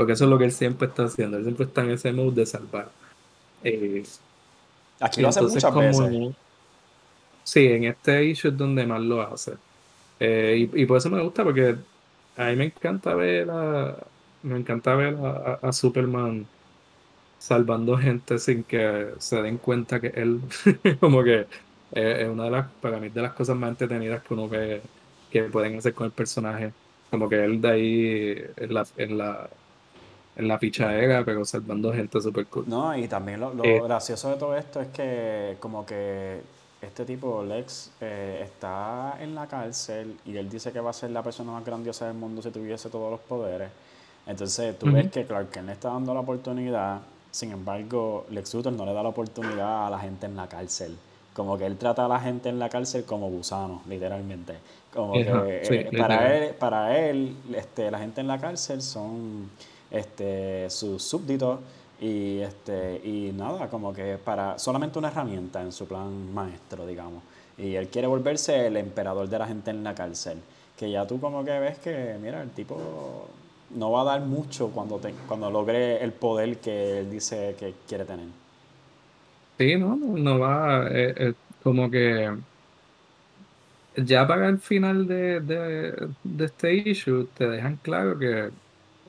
Porque 0.00 0.14
eso 0.14 0.24
es 0.24 0.30
lo 0.30 0.38
que 0.38 0.46
él 0.46 0.52
siempre 0.52 0.88
está 0.88 1.04
haciendo. 1.04 1.36
Él 1.36 1.42
siempre 1.44 1.66
está 1.66 1.82
en 1.82 1.90
ese 1.90 2.10
mood 2.10 2.32
de 2.32 2.46
salvar. 2.46 2.88
Eh, 3.62 4.02
Aquí 4.98 5.20
lo 5.20 5.28
hace 5.28 5.42
muchas 5.42 5.74
veces. 5.74 6.34
sí, 7.44 7.66
en 7.66 7.84
este 7.84 8.24
issue 8.24 8.48
es 8.48 8.56
donde 8.56 8.86
más 8.86 9.02
lo 9.02 9.20
hace. 9.20 9.58
Eh, 10.18 10.70
y, 10.72 10.86
por 10.86 10.96
eso 10.96 11.10
me 11.10 11.20
gusta, 11.22 11.44
porque 11.44 11.76
a 12.34 12.44
mí 12.46 12.56
me 12.56 12.64
encanta 12.64 13.14
ver 13.14 13.50
a, 13.50 13.94
me 14.42 14.56
encanta 14.56 14.94
ver 14.94 15.18
a, 15.60 15.70
Superman 15.70 16.46
salvando 17.38 17.98
gente 17.98 18.38
sin 18.38 18.64
que 18.64 19.10
se 19.18 19.42
den 19.42 19.58
cuenta 19.58 20.00
que 20.00 20.06
él, 20.14 20.40
como 21.00 21.22
que 21.22 21.46
es 21.92 22.26
una 22.26 22.44
de 22.44 22.50
las, 22.52 22.70
para 22.80 22.98
mí, 22.98 23.10
de 23.10 23.20
las 23.20 23.34
cosas 23.34 23.54
más 23.54 23.68
entretenidas 23.68 24.22
que 24.22 24.32
uno 24.32 24.48
ve 24.48 24.80
que 25.30 25.42
pueden 25.42 25.76
hacer 25.76 25.92
con 25.92 26.06
el 26.06 26.12
personaje. 26.12 26.72
Como 27.10 27.28
que 27.28 27.44
él 27.44 27.60
de 27.60 27.68
ahí 27.68 28.44
en 28.56 28.72
la, 28.72 28.86
en 28.96 29.18
la, 29.18 29.50
en 30.36 30.48
la 30.48 30.58
fichadera, 30.58 31.24
pero 31.24 31.44
salvando 31.44 31.92
gente 31.92 32.20
súper 32.20 32.46
cool. 32.46 32.64
No, 32.66 32.96
y 32.96 33.08
también 33.08 33.40
lo, 33.40 33.52
eh, 33.64 33.80
gracioso 33.82 34.30
de 34.30 34.36
todo 34.36 34.56
esto 34.56 34.80
es 34.80 34.88
que 34.88 35.56
como 35.60 35.84
que 35.84 36.40
este 36.80 37.04
tipo, 37.04 37.42
Lex, 37.42 37.92
eh, 38.00 38.40
está 38.42 39.18
en 39.20 39.34
la 39.34 39.46
cárcel 39.46 40.16
y 40.24 40.36
él 40.36 40.48
dice 40.48 40.72
que 40.72 40.80
va 40.80 40.90
a 40.90 40.94
ser 40.94 41.10
la 41.10 41.22
persona 41.22 41.52
más 41.52 41.64
grandiosa 41.64 42.06
del 42.06 42.14
mundo 42.14 42.40
si 42.40 42.50
tuviese 42.50 42.88
todos 42.88 43.10
los 43.10 43.20
poderes. 43.20 43.70
Entonces 44.26 44.78
tú 44.78 44.90
ves 44.90 45.10
que 45.10 45.24
Clark 45.24 45.50
Kent 45.50 45.66
le 45.66 45.72
está 45.72 45.90
dando 45.90 46.14
la 46.14 46.20
oportunidad, 46.20 47.00
sin 47.30 47.52
embargo, 47.52 48.26
Lex 48.30 48.54
Luthor 48.54 48.72
no 48.72 48.86
le 48.86 48.92
da 48.92 49.02
la 49.02 49.08
oportunidad 49.10 49.86
a 49.86 49.90
la 49.90 49.98
gente 49.98 50.26
en 50.26 50.36
la 50.36 50.46
cárcel. 50.48 50.96
Como 51.34 51.56
que 51.58 51.66
él 51.66 51.76
trata 51.76 52.06
a 52.06 52.08
la 52.08 52.18
gente 52.18 52.48
en 52.48 52.58
la 52.58 52.68
cárcel 52.68 53.04
como 53.04 53.28
gusanos, 53.28 53.86
literalmente. 53.86 54.54
Como 54.92 55.12
que 55.12 55.62
eh, 55.62 55.90
para 55.96 56.36
él, 56.36 56.54
para 56.54 56.98
él 56.98 57.36
este, 57.54 57.90
la 57.90 57.98
gente 57.98 58.20
en 58.20 58.26
la 58.26 58.38
cárcel 58.38 58.82
son 58.82 59.50
este, 59.90 60.68
sus 60.70 61.02
súbditos 61.02 61.58
y, 62.00 62.38
este, 62.38 63.00
y 63.04 63.32
nada, 63.34 63.68
como 63.68 63.92
que 63.92 64.18
para 64.22 64.58
solamente 64.58 64.98
una 64.98 65.08
herramienta 65.08 65.60
en 65.60 65.72
su 65.72 65.86
plan 65.86 66.32
maestro, 66.32 66.86
digamos. 66.86 67.22
Y 67.58 67.74
él 67.74 67.88
quiere 67.88 68.06
volverse 68.06 68.66
el 68.66 68.76
emperador 68.76 69.28
de 69.28 69.38
la 69.38 69.46
gente 69.46 69.70
en 69.70 69.84
la 69.84 69.94
cárcel. 69.94 70.38
Que 70.78 70.90
ya 70.90 71.06
tú 71.06 71.20
como 71.20 71.44
que 71.44 71.58
ves 71.58 71.78
que, 71.78 72.16
mira, 72.20 72.42
el 72.42 72.50
tipo 72.50 73.28
no 73.74 73.90
va 73.92 74.02
a 74.02 74.04
dar 74.04 74.20
mucho 74.22 74.68
cuando, 74.68 74.98
te, 74.98 75.12
cuando 75.28 75.50
logre 75.50 76.02
el 76.02 76.12
poder 76.12 76.58
que 76.58 77.00
él 77.00 77.10
dice 77.10 77.54
que 77.58 77.74
quiere 77.86 78.04
tener. 78.04 78.26
Sí, 79.58 79.76
no, 79.76 79.94
no, 79.96 80.38
va, 80.38 80.86
eh, 80.88 81.14
eh, 81.16 81.32
como 81.62 81.90
que 81.90 82.30
ya 83.96 84.26
para 84.26 84.48
el 84.48 84.58
final 84.58 85.06
de, 85.06 85.40
de, 85.40 86.44
este 86.44 86.74
issue 86.74 87.28
te 87.36 87.46
dejan 87.46 87.78
claro 87.82 88.18
que 88.18 88.50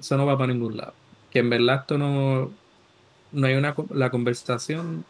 eso 0.02 0.18
no 0.18 0.26
va 0.26 0.38
para 0.38 0.54
ningún 0.54 0.78
lado. 0.78 0.94
Que 1.32 1.40
en 1.40 1.50
verdad 1.50 1.82
esto 1.82 1.98
no, 1.98 2.52
no 3.32 3.48
hay 3.48 3.56
una, 3.56 3.76
la 3.92 4.10
conversación 4.12 5.06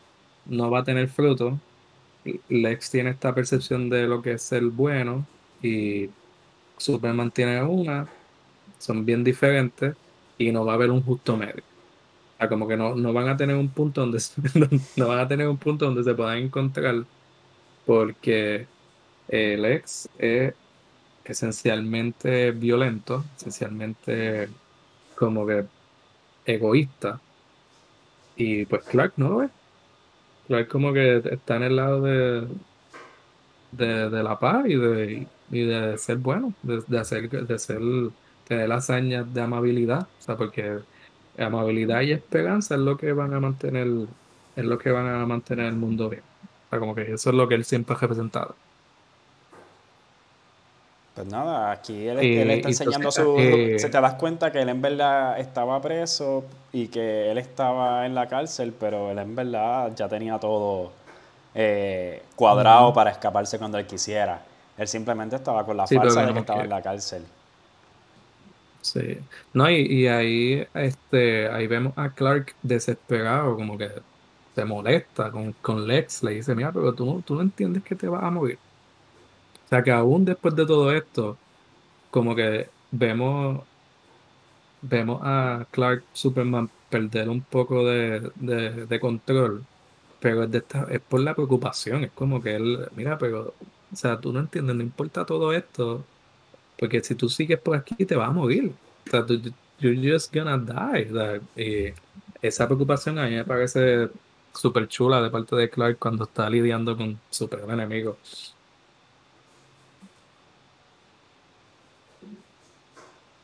no 0.46 0.72
va 0.72 0.80
a 0.80 0.84
tener 0.84 1.10
fruto. 1.10 1.60
Lex 2.50 2.92
tiene 2.92 3.12
esta 3.12 3.34
percepción 3.36 3.90
de 3.90 4.08
lo 4.08 4.22
que 4.22 4.34
es 4.34 4.44
ser 4.44 4.64
bueno 4.66 5.26
y 5.62 6.10
Superman 6.78 7.32
tiene 7.32 7.64
una, 7.64 8.08
son 8.80 9.06
bien 9.06 9.24
diferentes 9.24 9.96
y 10.38 10.52
no 10.52 10.66
va 10.66 10.74
a 10.74 10.76
haber 10.76 10.92
un 10.92 11.04
justo 11.04 11.38
medio. 11.38 11.64
O 12.36 12.38
sea, 12.40 12.50
como 12.50 12.68
que 12.68 12.78
no, 12.78 12.96
no 12.96 13.14
van 13.14 13.30
a 13.30 13.38
tener 13.38 13.56
un 13.56 13.74
punto 13.74 14.02
donde 14.02 14.20
no 14.96 15.08
van 15.08 15.20
a 15.20 15.28
tener 15.28 15.48
un 15.48 15.58
punto 15.58 15.86
donde 15.86 16.04
se 16.04 16.16
puedan 16.16 16.38
encontrar 16.40 17.06
porque 17.86 18.70
Lex 19.30 20.10
es 20.18 20.56
esencialmente 21.24 22.52
violento, 22.52 23.32
esencialmente 23.38 24.56
como 25.22 25.46
que 25.46 25.66
egoísta 26.48 27.22
y 28.36 28.66
pues 28.66 28.84
Clark 28.86 29.14
no 29.18 29.30
lo 29.30 29.38
ve. 29.38 29.50
Clark 30.48 30.68
como 30.68 30.92
que 30.94 31.18
está 31.18 31.58
en 31.58 31.64
el 31.64 31.76
lado 31.76 32.02
de, 32.02 32.48
de, 33.72 34.24
la 34.24 34.40
paz 34.40 34.66
y 34.66 34.76
de, 34.76 35.28
y 35.52 35.64
de 35.64 35.96
ser 36.00 36.18
bueno, 36.18 36.56
de, 36.64 37.00
hacer, 37.00 37.30
de 37.30 37.60
ser, 37.60 37.82
tener 38.48 38.72
hazañas 38.72 39.32
de 39.32 39.42
amabilidad. 39.42 40.08
O 40.20 40.22
sea, 40.22 40.36
porque 40.36 40.80
amabilidad 41.38 42.02
y 42.02 42.14
esperanza 42.14 42.74
es 42.74 42.82
lo 42.82 42.98
que 42.98 43.14
van 43.14 43.36
a 43.36 43.40
mantener, 43.40 43.88
es 44.56 44.66
lo 44.66 44.80
que 44.80 44.90
van 44.90 45.08
a 45.08 45.24
mantener 45.28 45.68
el 45.68 45.76
mundo 45.76 46.10
bien. 46.10 46.24
O 46.66 46.70
sea, 46.72 46.80
como 46.80 46.96
que 46.96 47.04
eso 47.14 47.30
es 47.30 47.36
lo 47.36 47.48
que 47.48 47.56
él 47.56 47.64
siempre 47.64 47.96
ha 47.96 48.00
representado. 48.00 48.56
Pues 51.16 51.28
nada, 51.28 51.72
aquí 51.72 52.08
él, 52.08 52.20
eh, 52.20 52.54
está 52.56 52.70
enseñando 52.70 53.12
su... 53.12 53.38
Eh, 53.38 53.78
se 53.80 53.90
te 53.90 54.00
das 54.00 54.14
cuenta 54.14 54.52
que 54.52 54.62
él 54.62 54.70
en 54.70 54.82
verdad 54.82 55.38
estaba 55.40 55.82
preso 55.82 56.46
y 56.72 56.88
que 56.88 57.30
él 57.30 57.38
estaba 57.38 58.06
en 58.06 58.16
la 58.16 58.28
cárcel, 58.28 58.74
pero 58.80 59.12
él 59.12 59.20
en 59.20 59.36
verdad 59.36 59.92
ya 59.94 60.08
tenía 60.08 60.40
todo 60.40 60.92
eh, 61.54 62.24
cuadrado 62.36 62.94
para 62.94 63.12
escaparse 63.12 63.60
cuando 63.60 63.78
él 63.78 63.86
quisiera. 63.86 64.42
Él 64.78 64.88
simplemente 64.88 65.36
estaba 65.36 65.66
con 65.66 65.76
la 65.76 65.86
falsa 65.86 66.26
de 66.26 66.34
que 66.34 66.40
estaba 66.40 66.64
en 66.64 66.70
la 66.70 66.82
cárcel. 66.82 67.24
Sí. 68.82 69.20
No, 69.54 69.70
y, 69.70 70.08
ahí, 70.08 70.66
este, 70.74 71.50
ahí 71.50 71.68
vemos 71.68 71.94
a 71.98 72.10
Clark 72.10 72.56
desesperado, 72.64 73.56
como 73.56 73.78
que 73.78 73.92
se 74.56 74.66
molesta 74.66 75.30
con, 75.30 75.54
con 75.62 75.86
Lex, 75.86 76.24
le 76.24 76.32
dice, 76.32 76.56
mira, 76.56 76.72
pero 76.72 76.94
tú, 76.94 77.22
tú 77.22 77.36
no 77.36 77.42
entiendes 77.42 77.84
que 77.84 77.96
te 77.96 78.08
vas 78.08 78.24
a 78.24 78.32
morir. 78.32 78.58
O 79.72 79.74
sea 79.74 79.84
que 79.84 79.92
aún 79.92 80.26
después 80.26 80.54
de 80.54 80.66
todo 80.66 80.92
esto, 80.92 81.38
como 82.12 82.36
que 82.36 82.70
vemos, 82.92 83.64
vemos 84.82 85.22
a 85.24 85.66
Clark 85.72 86.04
Superman 86.14 86.70
perder 86.90 87.30
un 87.30 87.42
poco 87.42 87.86
de, 87.86 89.00
control, 89.00 89.64
pero 90.20 90.44
es, 90.44 90.52
de 90.52 90.58
esta, 90.58 90.88
es 90.92 91.00
por 91.02 91.22
la 91.22 91.34
preocupación, 91.36 92.04
es 92.04 92.12
como 92.12 92.42
que 92.42 92.56
él, 92.56 92.90
mira, 92.98 93.18
pero, 93.18 93.54
o 93.94 93.96
sea, 93.96 94.20
tú 94.20 94.34
no 94.34 94.42
entiendes, 94.42 94.76
no 94.76 94.84
importa 94.84 95.26
todo 95.26 95.54
esto, 95.54 96.04
porque 96.78 97.02
si 97.02 97.16
tú 97.16 97.30
sigues 97.30 97.60
por 97.60 97.78
aquí 97.78 98.06
te 98.06 98.16
vas 98.16 98.30
a 98.30 98.34
morir. 98.34 98.74
O 99.08 99.10
sea, 99.12 99.26
tú, 99.26 99.40
you're 99.80 100.14
just 100.14 100.36
gonna 100.36 100.58
die. 100.58 101.42
y 101.56 101.94
esa 102.42 102.68
preocupación 102.68 103.20
a 103.20 103.26
mí 103.28 103.36
me 103.36 103.46
parece 103.46 104.10
súper 104.54 104.88
chula 104.90 105.22
de 105.22 105.30
parte 105.30 105.56
de 105.56 105.70
Clark 105.70 105.98
cuando 106.00 106.26
está 106.26 106.50
lidiando 106.50 106.98
con 106.98 107.20
su 107.30 107.48
peor 107.50 107.68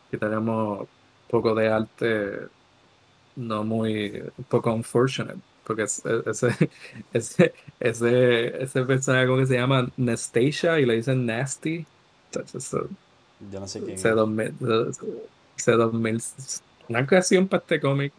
que 0.10 0.18
tenemos 0.18 0.82
un 0.82 0.88
poco 1.30 1.56
de 1.56 1.68
arte 1.68 2.40
no 3.36 3.64
muy, 3.64 4.24
un 4.38 4.44
poco 4.46 4.74
unfortunate, 4.74 5.40
porque 5.64 5.84
ese, 5.84 6.02
ese, 7.14 7.54
ese, 7.80 8.64
ese 8.64 8.84
personaje 8.84 9.28
como 9.28 9.40
que 9.40 9.46
se 9.46 9.56
llama 9.56 9.90
Nastasia 9.98 10.80
y 10.80 10.86
le 10.86 10.96
dicen 10.96 11.26
Nasty. 11.26 11.86
Yo 13.52 13.60
no 13.60 13.68
sé 13.68 13.82
quién. 13.84 13.96
Ese 13.96 14.10
2000, 14.10 14.56
ese 15.58 15.72
2000, 15.72 16.24
una 16.90 17.06
creación 17.06 17.48
para 17.48 17.62
este 17.62 17.80
cómic. 17.80 18.14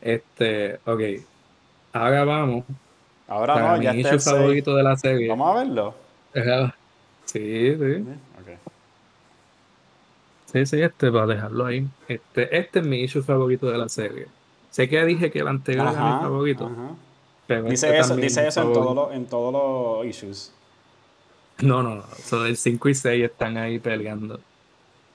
Este, 0.00 0.80
ok, 0.84 1.00
ahora 1.92 2.24
vamos. 2.24 2.64
Ahora 3.28 3.76
no, 3.76 3.82
ya 3.82 3.92
mi 3.92 4.00
está 4.00 4.18
favorito 4.18 4.74
de 4.74 4.82
la 4.82 4.96
serie. 4.96 5.28
Vamos 5.28 5.56
a 5.56 5.58
verlo. 5.60 5.94
Sí, 7.24 7.74
sí. 7.76 8.04
Sí, 10.56 10.64
sí, 10.64 10.80
este, 10.80 11.12
para 11.12 11.26
dejarlo 11.26 11.66
ahí. 11.66 11.86
Este, 12.08 12.56
este 12.56 12.78
es 12.78 12.86
mi 12.86 13.02
issue 13.02 13.22
favorito 13.22 13.66
de 13.66 13.76
la 13.76 13.90
serie. 13.90 14.26
Sé 14.70 14.88
que 14.88 15.04
dije 15.04 15.30
que 15.30 15.40
el 15.40 15.48
anterior 15.48 15.88
era 15.88 16.14
mi 16.14 16.22
favorito. 16.22 16.70
Pero 17.46 17.64
dice 17.64 17.88
este 17.88 17.98
eso, 17.98 18.16
dice 18.16 18.48
eso 18.48 18.62
en, 18.62 18.72
todos 18.72 18.94
los, 18.94 19.12
en 19.12 19.26
todos 19.26 19.52
los 19.52 20.06
issues. 20.06 20.54
No, 21.60 21.82
no, 21.82 21.96
no. 21.96 22.46
el 22.46 22.56
5 22.56 22.88
y 22.88 22.94
6 22.94 23.24
están 23.24 23.58
ahí 23.58 23.78
peleando. 23.78 24.40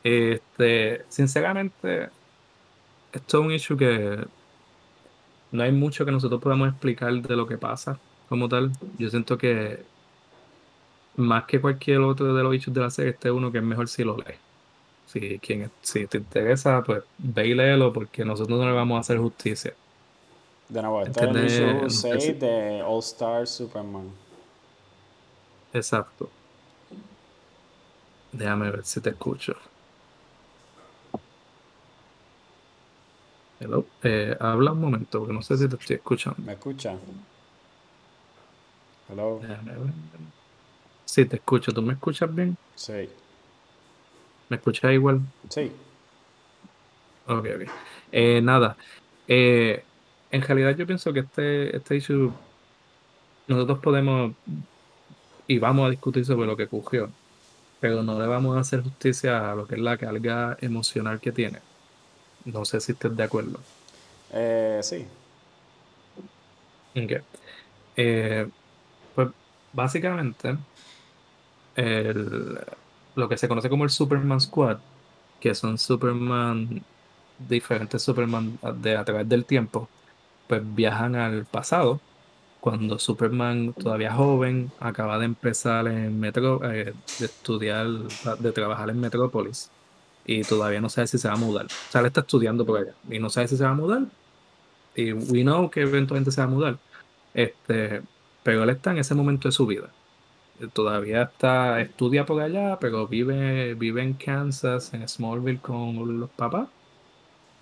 Este, 0.04 1.06
sinceramente, 1.10 2.10
esto 3.12 3.40
es 3.40 3.46
un 3.46 3.52
issue 3.52 3.76
que 3.76 4.24
no 5.52 5.64
hay 5.64 5.72
mucho 5.72 6.06
que 6.06 6.12
nosotros 6.12 6.40
podamos 6.40 6.70
explicar 6.70 7.14
de 7.14 7.36
lo 7.36 7.48
que 7.48 7.58
pasa 7.58 7.98
como 8.30 8.48
tal. 8.48 8.72
Yo 9.00 9.10
siento 9.10 9.40
que 9.40 9.84
más 11.16 11.46
que 11.46 11.60
cualquier 11.60 12.02
otro 12.02 12.32
de 12.36 12.44
los 12.44 12.54
issues 12.54 12.76
de 12.76 12.82
la 12.82 12.92
serie, 12.92 13.14
este 13.14 13.30
es 13.30 13.34
uno 13.34 13.52
que 13.52 13.58
es 13.58 13.64
mejor 13.64 13.88
si 13.88 14.04
lo 14.04 14.18
lees. 14.18 14.51
Si, 15.12 15.40
quien, 15.40 15.70
si 15.82 16.08
te 16.08 16.18
interesa, 16.20 16.82
pues 16.84 17.04
ve 17.18 17.48
y 17.48 17.54
léelo 17.54 17.92
porque 17.92 18.24
nosotros 18.24 18.58
no 18.58 18.66
le 18.66 18.72
vamos 18.72 18.98
a 18.98 19.02
hacer 19.02 19.18
justicia. 19.18 19.74
De 20.70 20.82
nuevo, 20.82 21.02
este 21.02 21.26
es 21.26 21.60
el 21.60 21.92
6 21.92 22.40
de 22.40 22.82
All 22.82 23.00
Star 23.00 23.46
Superman. 23.46 24.10
Exacto. 25.74 26.30
Déjame 28.32 28.72
ver 28.72 28.86
si 28.86 29.02
te 29.02 29.10
escucho. 29.10 29.54
Hello. 33.60 33.86
Eh, 34.04 34.36
habla 34.40 34.72
un 34.72 34.80
momento, 34.80 35.20
porque 35.20 35.34
no 35.34 35.42
sé 35.42 35.58
si 35.58 35.68
te 35.68 35.76
estoy 35.76 35.98
escuchando. 35.98 36.42
¿Me 36.42 36.54
escucha? 36.54 36.96
Hello. 39.10 39.42
Sí, 41.06 41.26
te 41.26 41.36
escucho. 41.36 41.72
¿Tú 41.74 41.82
me 41.82 41.94
escuchas 41.94 42.34
bien? 42.34 42.56
Sí. 42.76 43.10
¿Me 44.52 44.58
escuchas 44.58 44.92
igual? 44.92 45.22
Sí. 45.48 45.72
Ok, 47.26 47.48
ok. 47.56 47.72
Eh, 48.12 48.42
nada. 48.44 48.76
Eh, 49.26 49.82
en 50.30 50.42
realidad 50.42 50.76
yo 50.76 50.86
pienso 50.86 51.14
que 51.14 51.22
este, 51.22 51.74
este 51.74 51.96
issue 51.96 52.34
nosotros 53.48 53.80
podemos 53.80 54.34
y 55.48 55.58
vamos 55.58 55.88
a 55.88 55.90
discutir 55.90 56.26
sobre 56.26 56.48
lo 56.48 56.58
que 56.58 56.66
ocurrió, 56.66 57.10
pero 57.80 58.04
no 58.04 58.20
le 58.20 58.28
vamos 58.28 58.58
a 58.58 58.60
hacer 58.60 58.84
justicia 58.84 59.54
a 59.54 59.56
lo 59.56 59.66
que 59.66 59.76
es 59.76 59.82
la 59.82 59.96
carga 59.96 60.58
emocional 60.60 61.22
que 61.22 61.32
tiene. 61.32 61.60
No 62.44 62.66
sé 62.66 62.82
si 62.82 62.92
estés 62.92 63.16
de 63.16 63.24
acuerdo. 63.24 63.58
Eh, 64.34 64.82
sí. 64.84 65.08
Ok. 67.02 67.24
Eh, 67.96 68.50
pues 69.16 69.30
básicamente, 69.72 70.58
el, 71.78 72.60
lo 73.16 73.30
que 73.30 73.38
se 73.38 73.48
conoce 73.48 73.70
como 73.70 73.84
el 73.84 73.90
Superman 73.90 74.42
Squad, 74.42 74.78
que 75.40 75.56
son 75.56 75.78
Superman, 75.78 76.84
diferentes 77.40 78.02
Superman 78.04 78.60
de 78.82 78.98
a 78.98 79.06
través 79.06 79.28
del 79.28 79.46
tiempo, 79.46 79.90
pues 80.48 80.62
viajan 80.76 81.16
al 81.16 81.46
pasado, 81.46 82.00
cuando 82.60 83.00
Superman 83.00 83.74
todavía 83.74 84.14
joven, 84.14 84.72
acaba 84.80 85.18
de 85.20 85.26
empezar 85.26 85.88
en 85.88 86.20
Metro, 86.20 86.62
eh, 86.72 86.94
de 87.20 87.26
estudiar, 87.26 87.88
de 88.40 88.52
trabajar 88.52 88.90
en 88.90 89.00
Metrópolis, 89.00 89.72
y 90.26 90.44
todavía 90.44 90.82
no 90.82 90.90
sabe 90.90 91.08
si 91.08 91.18
se 91.18 91.28
va 91.28 91.34
a 91.36 91.38
mudar. 91.38 91.66
O 91.66 91.92
sea, 91.92 92.02
él 92.02 92.08
está 92.08 92.22
estudiando 92.22 92.66
por 92.66 92.80
allá, 92.82 92.96
y 93.10 93.20
no 93.20 93.30
sabe 93.30 93.48
si 93.48 93.58
se 93.58 93.64
va 93.64 93.72
a 93.72 93.74
mudar, 93.76 94.04
y 94.96 95.14
we 95.14 95.42
know 95.44 95.70
que 95.70 95.82
eventualmente 95.82 96.32
se 96.32 96.42
va 96.42 96.46
a 96.48 96.50
mudar. 96.50 96.80
Este, 97.34 98.04
pero 98.44 98.64
él 98.64 98.70
está 98.70 98.92
en 98.92 99.00
ese 99.00 99.16
momento 99.16 99.48
de 99.48 99.54
su 99.54 99.66
vida 99.68 99.94
todavía 100.74 101.24
está, 101.24 101.82
estudia 101.82 102.26
por 102.26 102.42
allá, 102.42 102.78
pero 102.80 103.08
vive, 103.08 103.74
vive 103.76 104.02
en 104.04 104.14
Kansas, 104.14 104.94
en 104.94 105.08
Smallville 105.08 105.60
con 105.62 106.20
los 106.20 106.30
papás. 106.32 106.68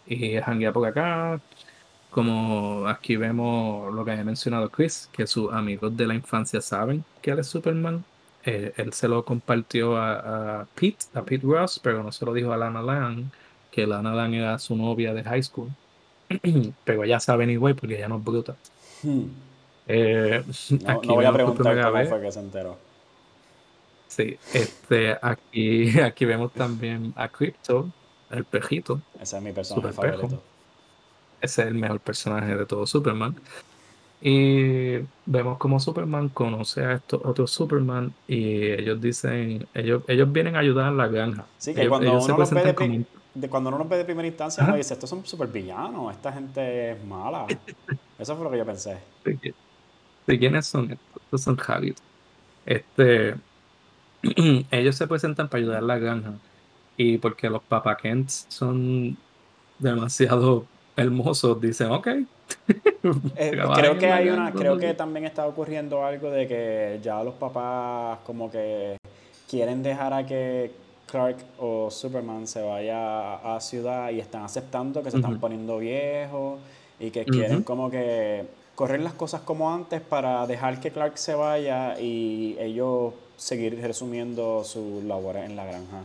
Y 0.07 0.37
janguea 0.37 0.73
por 0.73 0.87
acá. 0.87 1.39
Como 2.09 2.87
aquí 2.87 3.15
vemos 3.17 3.93
lo 3.93 4.03
que 4.03 4.11
había 4.11 4.23
mencionado 4.23 4.69
Chris, 4.69 5.09
que 5.11 5.27
sus 5.27 5.53
amigos 5.53 5.95
de 5.95 6.07
la 6.07 6.15
infancia 6.15 6.61
saben 6.61 7.03
que 7.21 7.31
él 7.31 7.39
es 7.39 7.47
Superman. 7.47 8.03
Eh, 8.45 8.73
él 8.77 8.93
se 8.93 9.07
lo 9.07 9.23
compartió 9.25 9.97
a, 9.97 10.67
Pete, 10.75 11.05
a 11.13 11.21
Pete 11.21 11.45
Ross, 11.45 11.79
pero 11.83 12.01
no 12.03 12.11
se 12.11 12.25
lo 12.25 12.33
dijo 12.33 12.51
a 12.51 12.57
Lana 12.57 12.81
Lang, 12.81 13.25
que 13.71 13.85
Lana 13.85 14.13
Lang 14.13 14.33
era 14.33 14.57
su 14.59 14.75
novia 14.75 15.13
de 15.13 15.23
high 15.23 15.43
school. 15.43 15.69
pero 16.83 17.03
ella 17.03 17.19
sabe 17.19 17.51
igual 17.51 17.75
porque 17.75 17.97
ella 17.97 18.07
no 18.07 18.17
es 18.17 18.23
bruta. 18.23 18.55
Hmm. 19.03 19.25
Eh, 19.87 20.43
no, 20.85 21.01
voy 21.01 21.25
a 21.25 21.33
preguntar 21.33 21.81
cómo 21.81 22.05
fue 22.05 22.21
que 22.21 22.31
se 22.31 22.39
enteró. 22.39 22.88
Sí, 24.09 24.37
este, 24.53 25.15
aquí, 25.21 25.99
aquí 26.01 26.25
vemos 26.25 26.51
también 26.51 27.13
a 27.15 27.29
Crypto, 27.29 27.89
el 28.31 28.43
pejito. 28.43 28.99
Ese 29.21 29.37
es 29.37 29.43
mi 29.43 29.53
personaje 29.53 29.93
favorito. 29.93 30.41
Ese 31.39 31.61
es 31.61 31.67
el 31.67 31.75
mejor 31.75 31.99
personaje 31.99 32.55
de 32.55 32.65
todo 32.65 32.85
Superman. 32.87 33.35
Y 34.21 34.97
vemos 35.25 35.57
como 35.59 35.79
Superman 35.79 36.27
conoce 36.29 36.83
a 36.83 36.93
estos 36.93 37.21
otros 37.23 37.51
Superman 37.51 38.11
y 38.27 38.71
ellos 38.71 38.99
dicen, 38.99 39.65
ellos, 39.73 40.03
ellos 40.07 40.29
vienen 40.31 40.55
a 40.55 40.59
ayudar 40.59 40.87
a 40.87 40.91
la 40.91 41.07
granja. 41.07 41.45
Sí, 41.57 41.73
que 41.73 41.87
cuando, 41.87 42.11
uno 42.11 42.37
los 42.37 42.51
ve 42.51 43.05
de, 43.35 43.47
cuando 43.47 43.69
uno 43.69 43.77
nos 43.77 43.87
ve 43.87 43.97
de 43.97 44.05
primera 44.05 44.27
instancia, 44.27 44.63
uno 44.65 44.75
dice, 44.75 44.95
estos 44.95 45.09
son 45.09 45.23
super 45.25 45.47
villanos, 45.47 46.13
esta 46.13 46.33
gente 46.33 46.91
es 46.91 47.05
mala. 47.05 47.45
Eso 48.19 48.35
fue 48.35 48.43
lo 48.43 48.51
que 48.51 48.57
yo 48.57 48.65
pensé. 48.65 48.97
¿De, 49.23 50.39
quiénes 50.39 50.65
son 50.65 50.91
estos? 50.91 51.23
Estos 51.23 51.41
son 51.43 51.55
Javier. 51.55 51.95
Este, 52.65 53.35
ellos 54.71 54.95
se 54.95 55.07
presentan 55.07 55.47
para 55.47 55.61
ayudar 55.61 55.77
a 55.77 55.85
la 55.85 55.97
granja. 55.97 56.33
Y 56.97 57.17
porque 57.17 57.49
los 57.49 57.63
Papa 57.63 57.95
Kents 57.97 58.45
son 58.49 59.17
demasiado 59.79 60.65
hermosos, 60.95 61.59
dicen, 61.61 61.91
ok. 61.91 62.07
Eh, 62.07 62.25
creo 63.75 63.97
que 63.97 64.11
hay 64.11 64.29
una, 64.29 64.51
creo 64.51 64.77
que 64.77 64.93
también 64.93 65.25
está 65.25 65.47
ocurriendo 65.47 66.03
algo 66.05 66.29
de 66.29 66.47
que 66.47 66.99
ya 67.01 67.23
los 67.23 67.35
papás 67.35 68.19
como 68.25 68.51
que 68.51 68.97
quieren 69.49 69.81
dejar 69.81 70.13
a 70.13 70.25
que 70.25 70.71
Clark 71.09 71.37
o 71.57 71.89
Superman 71.89 72.47
se 72.47 72.61
vaya 72.61 73.55
a, 73.55 73.59
ciudad 73.61 74.11
y 74.11 74.19
están 74.19 74.43
aceptando 74.43 75.01
que 75.01 75.11
se 75.11 75.17
están 75.17 75.39
poniendo 75.39 75.79
viejos 75.79 76.59
y 76.99 77.11
que 77.11 77.25
quieren 77.25 77.63
como 77.63 77.89
que 77.89 78.45
correr 78.75 79.01
las 79.01 79.13
cosas 79.13 79.41
como 79.41 79.73
antes 79.73 80.01
para 80.01 80.45
dejar 80.45 80.79
que 80.79 80.91
Clark 80.91 81.17
se 81.17 81.33
vaya 81.33 81.99
y 81.99 82.55
ellos 82.59 83.13
seguir 83.39 83.81
resumiendo 83.81 84.63
su 84.63 85.01
labor 85.05 85.37
en 85.37 85.55
la 85.55 85.65
granja. 85.65 86.03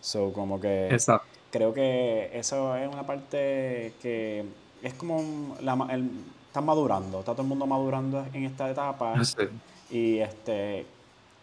So, 0.00 0.32
como 0.32 0.60
que 0.60 0.88
Exacto. 0.88 1.26
creo 1.50 1.74
que 1.74 2.30
eso 2.32 2.76
es 2.76 2.88
una 2.88 3.04
parte 3.04 3.92
que 4.00 4.44
es 4.82 4.94
como 4.94 5.56
la, 5.60 5.76
el, 5.90 6.10
están 6.46 6.64
madurando, 6.64 7.18
está 7.18 7.32
todo 7.32 7.42
el 7.42 7.48
mundo 7.48 7.66
madurando 7.66 8.24
en 8.32 8.44
esta 8.44 8.70
etapa 8.70 9.14
y 9.90 10.18
este 10.18 10.86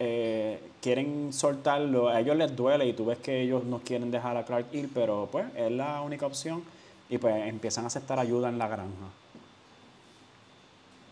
eh, 0.00 0.70
quieren 0.82 1.32
soltarlo, 1.32 2.08
a 2.08 2.18
ellos 2.18 2.36
les 2.36 2.56
duele 2.56 2.86
y 2.86 2.94
tú 2.94 3.06
ves 3.06 3.18
que 3.18 3.42
ellos 3.42 3.62
no 3.64 3.78
quieren 3.78 4.10
dejar 4.10 4.36
a 4.36 4.44
Clark 4.44 4.66
ir, 4.72 4.90
pero 4.92 5.28
pues 5.30 5.46
es 5.54 5.70
la 5.70 6.00
única 6.00 6.26
opción 6.26 6.64
y 7.08 7.18
pues 7.18 7.46
empiezan 7.46 7.84
a 7.84 7.86
aceptar 7.86 8.18
ayuda 8.18 8.48
en 8.48 8.58
la 8.58 8.66
granja. 8.66 9.06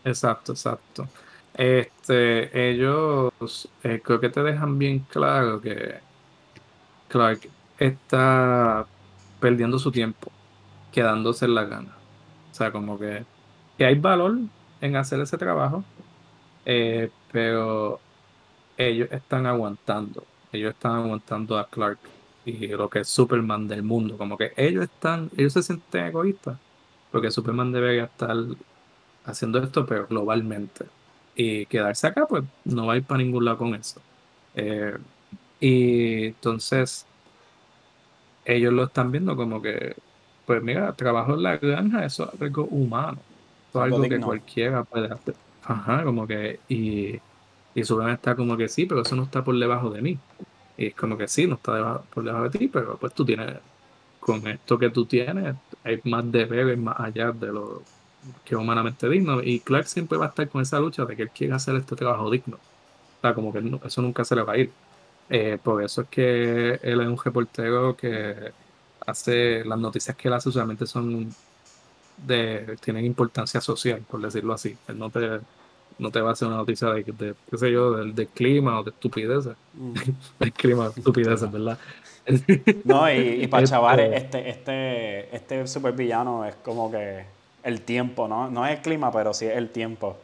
Exacto, 0.03 0.51
exacto. 0.51 1.07
Este, 1.55 2.69
ellos 2.71 3.69
eh, 3.83 4.01
creo 4.03 4.19
que 4.19 4.29
te 4.29 4.41
dejan 4.41 4.79
bien 4.79 4.99
claro 5.09 5.61
que 5.61 5.99
Clark 7.09 7.41
está 7.77 8.87
perdiendo 9.39 9.77
su 9.77 9.91
tiempo, 9.91 10.31
quedándose 10.91 11.45
en 11.45 11.55
la 11.55 11.65
gana. 11.65 11.95
O 12.51 12.55
sea, 12.55 12.71
como 12.71 12.97
que, 12.99 13.25
hay 13.79 13.95
valor 13.95 14.37
en 14.81 14.95
hacer 14.95 15.19
ese 15.19 15.37
trabajo, 15.37 15.83
eh, 16.65 17.11
pero 17.31 17.99
ellos 18.77 19.09
están 19.11 19.45
aguantando. 19.45 20.25
Ellos 20.51 20.73
están 20.73 20.93
aguantando 20.93 21.57
a 21.57 21.67
Clark 21.67 21.99
y 22.45 22.67
lo 22.67 22.89
que 22.89 22.99
es 22.99 23.09
Superman 23.09 23.67
del 23.67 23.83
mundo. 23.83 24.17
Como 24.17 24.37
que 24.37 24.53
ellos 24.57 24.83
están, 24.85 25.29
ellos 25.37 25.53
se 25.53 25.63
sienten 25.63 26.05
egoístas, 26.05 26.57
porque 27.11 27.31
Superman 27.31 27.71
debería 27.71 28.05
estar 28.05 28.35
haciendo 29.25 29.59
esto, 29.59 29.85
pero 29.85 30.07
globalmente 30.07 30.85
y 31.35 31.65
quedarse 31.65 32.07
acá, 32.07 32.25
pues 32.27 32.43
no 32.65 32.85
va 32.87 32.93
a 32.93 32.97
ir 32.97 33.03
para 33.03 33.19
ningún 33.19 33.45
lado 33.45 33.57
con 33.57 33.75
eso. 33.75 34.01
Eh, 34.55 34.97
y 35.59 36.25
entonces 36.27 37.05
ellos 38.45 38.73
lo 38.73 38.83
están 38.83 39.11
viendo 39.11 39.35
como 39.35 39.61
que, 39.61 39.95
pues 40.45 40.61
mira, 40.61 40.93
trabajo 40.93 41.33
en 41.35 41.43
la 41.43 41.57
granja, 41.57 42.05
eso 42.05 42.31
es 42.33 42.41
algo 42.41 42.65
humano, 42.65 43.19
eso 43.69 43.79
es 43.79 43.93
algo 43.93 44.07
que 44.09 44.19
cualquiera 44.19 44.83
puede 44.83 45.07
hacer. 45.11 45.35
Ajá, 45.63 46.03
como 46.03 46.27
que, 46.27 46.59
y, 46.67 47.19
y 47.73 47.83
su 47.83 48.01
está 48.07 48.35
como 48.35 48.57
que 48.57 48.67
sí, 48.67 48.85
pero 48.85 49.01
eso 49.01 49.15
no 49.15 49.23
está 49.23 49.43
por 49.43 49.57
debajo 49.57 49.89
de 49.89 50.01
mí. 50.01 50.19
Y 50.77 50.87
es 50.87 50.95
como 50.95 51.17
que 51.17 51.27
sí, 51.27 51.47
no 51.47 51.55
está 51.55 52.01
por 52.01 52.23
debajo 52.23 52.49
de 52.49 52.59
ti, 52.59 52.67
pero 52.67 52.97
pues 52.97 53.13
tú 53.13 53.25
tienes, 53.25 53.57
con 54.19 54.45
esto 54.47 54.77
que 54.79 54.89
tú 54.89 55.05
tienes, 55.05 55.55
hay 55.83 56.01
más 56.05 56.31
deberes 56.31 56.77
más 56.77 56.99
allá 56.99 57.31
de 57.31 57.47
lo 57.47 57.83
que 58.45 58.55
humanamente 58.55 59.09
digno. 59.09 59.41
Y 59.41 59.59
Clark 59.59 59.87
siempre 59.87 60.17
va 60.17 60.25
a 60.25 60.29
estar 60.29 60.47
con 60.49 60.61
esa 60.61 60.79
lucha 60.79 61.05
de 61.05 61.15
que 61.15 61.23
él 61.23 61.29
quiere 61.29 61.53
hacer 61.53 61.75
este 61.75 61.95
trabajo 61.95 62.29
digno. 62.29 62.57
O 62.57 63.21
sea, 63.21 63.33
como 63.33 63.53
que 63.53 63.61
eso 63.85 64.01
nunca 64.01 64.23
se 64.25 64.35
le 64.35 64.43
va 64.43 64.53
a 64.53 64.57
ir. 64.57 64.71
Eh, 65.29 65.57
por 65.61 65.81
eso 65.83 66.01
es 66.01 66.09
que 66.09 66.79
él 66.81 67.01
es 67.01 67.07
un 67.07 67.17
reportero 67.17 67.95
que 67.95 68.51
hace 69.05 69.63
las 69.65 69.79
noticias 69.79 70.15
que 70.15 70.27
él 70.27 70.33
hace 70.33 70.49
usualmente 70.49 70.85
son 70.85 71.33
de 72.17 72.77
tienen 72.81 73.05
importancia 73.05 73.61
social, 73.61 74.03
por 74.09 74.21
decirlo 74.21 74.53
así. 74.53 74.77
Él 74.87 74.99
no 74.99 75.09
te, 75.09 75.39
no 75.99 76.11
te 76.11 76.21
va 76.21 76.29
a 76.29 76.33
hacer 76.33 76.47
una 76.47 76.57
noticia 76.57 76.89
de, 76.89 77.03
qué 77.03 77.57
sé 77.57 77.71
yo, 77.71 77.91
del, 77.91 78.27
clima 78.27 78.79
o 78.79 78.83
de 78.83 78.91
estupideces. 78.91 79.55
Mm. 79.73 79.93
el 80.39 80.53
clima, 80.53 80.91
estupideces, 80.95 81.51
¿verdad? 81.51 81.77
no, 82.83 83.11
y, 83.11 83.47
para 83.47 83.67
chavales, 83.67 84.23
este, 84.23 84.49
este, 84.49 85.35
este 85.35 85.67
super 85.67 85.93
villano 85.93 86.45
es 86.45 86.55
como 86.55 86.89
que 86.91 87.25
el 87.63 87.83
tiempo, 87.85 88.27
¿no? 88.27 88.49
No 88.49 88.65
es 88.65 88.77
el 88.77 88.81
clima, 88.81 89.11
pero 89.11 89.33
sí 89.33 89.45
es 89.47 89.57
el 89.57 89.71
tiempo. 89.71 90.17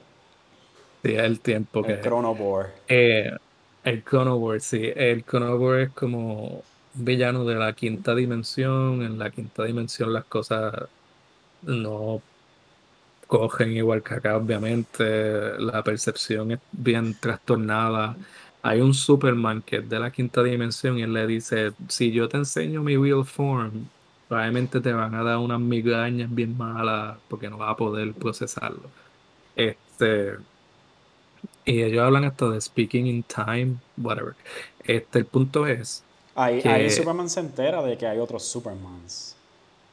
Sí, 1.03 1.11
es 1.13 1.19
el 1.23 1.41
tiempo. 1.41 1.85
El 1.85 2.01
Chronobor. 2.01 2.75
Eh, 2.87 3.31
el 3.83 4.03
Chronobor, 4.03 4.61
sí. 4.61 4.91
El 4.95 5.25
Chronobor 5.25 5.79
es 5.79 5.91
como 5.93 6.57
un 6.93 7.05
villano 7.05 7.45
de 7.45 7.55
la 7.55 7.73
quinta 7.73 8.15
dimensión. 8.15 9.01
En 9.03 9.17
la 9.17 9.31
quinta 9.31 9.63
dimensión 9.63 10.13
las 10.13 10.25
cosas 10.25 10.73
no 11.61 12.23
cogen 13.27 13.71
igual 13.73 14.03
que 14.03 14.15
acá, 14.15 14.37
obviamente. 14.37 15.57
La 15.59 15.83
percepción 15.83 16.51
es 16.51 16.59
bien 16.71 17.19
trastornada. 17.19 18.19
Hay 18.61 18.81
un 18.81 18.93
Superman 18.93 19.61
que 19.63 19.77
es 19.77 19.89
de 19.89 19.99
la 19.99 20.11
quinta 20.11 20.43
dimensión 20.43 20.97
y 20.99 21.03
él 21.03 21.13
le 21.13 21.27
dice, 21.27 21.73
si 21.87 22.11
yo 22.11 22.27
te 22.27 22.37
enseño 22.37 22.83
mi 22.83 22.97
real 22.97 23.25
form, 23.25 23.91
probablemente 24.29 24.79
te 24.79 24.93
van 24.93 25.13
a 25.15 25.23
dar 25.23 25.39
unas 25.39 25.59
migrañas 25.59 26.33
bien 26.33 26.55
malas 26.55 27.17
porque 27.27 27.49
no 27.49 27.57
vas 27.57 27.71
a 27.71 27.75
poder 27.75 28.13
procesarlo. 28.13 28.83
Este, 29.55 30.35
y 31.65 31.81
ellos 31.81 32.01
hablan 32.03 32.23
esto 32.23 32.51
de 32.51 32.61
speaking 32.61 33.07
in 33.07 33.23
time, 33.23 33.77
whatever. 33.97 34.35
Este, 34.83 35.19
el 35.19 35.25
punto 35.25 35.65
es. 35.67 36.03
Ahí, 36.35 36.61
ahí 36.63 36.89
Superman 36.91 37.29
se 37.29 37.39
entera 37.39 37.81
de 37.81 37.97
que 37.97 38.07
hay 38.07 38.19
otros 38.19 38.45
Supermans. 38.45 39.35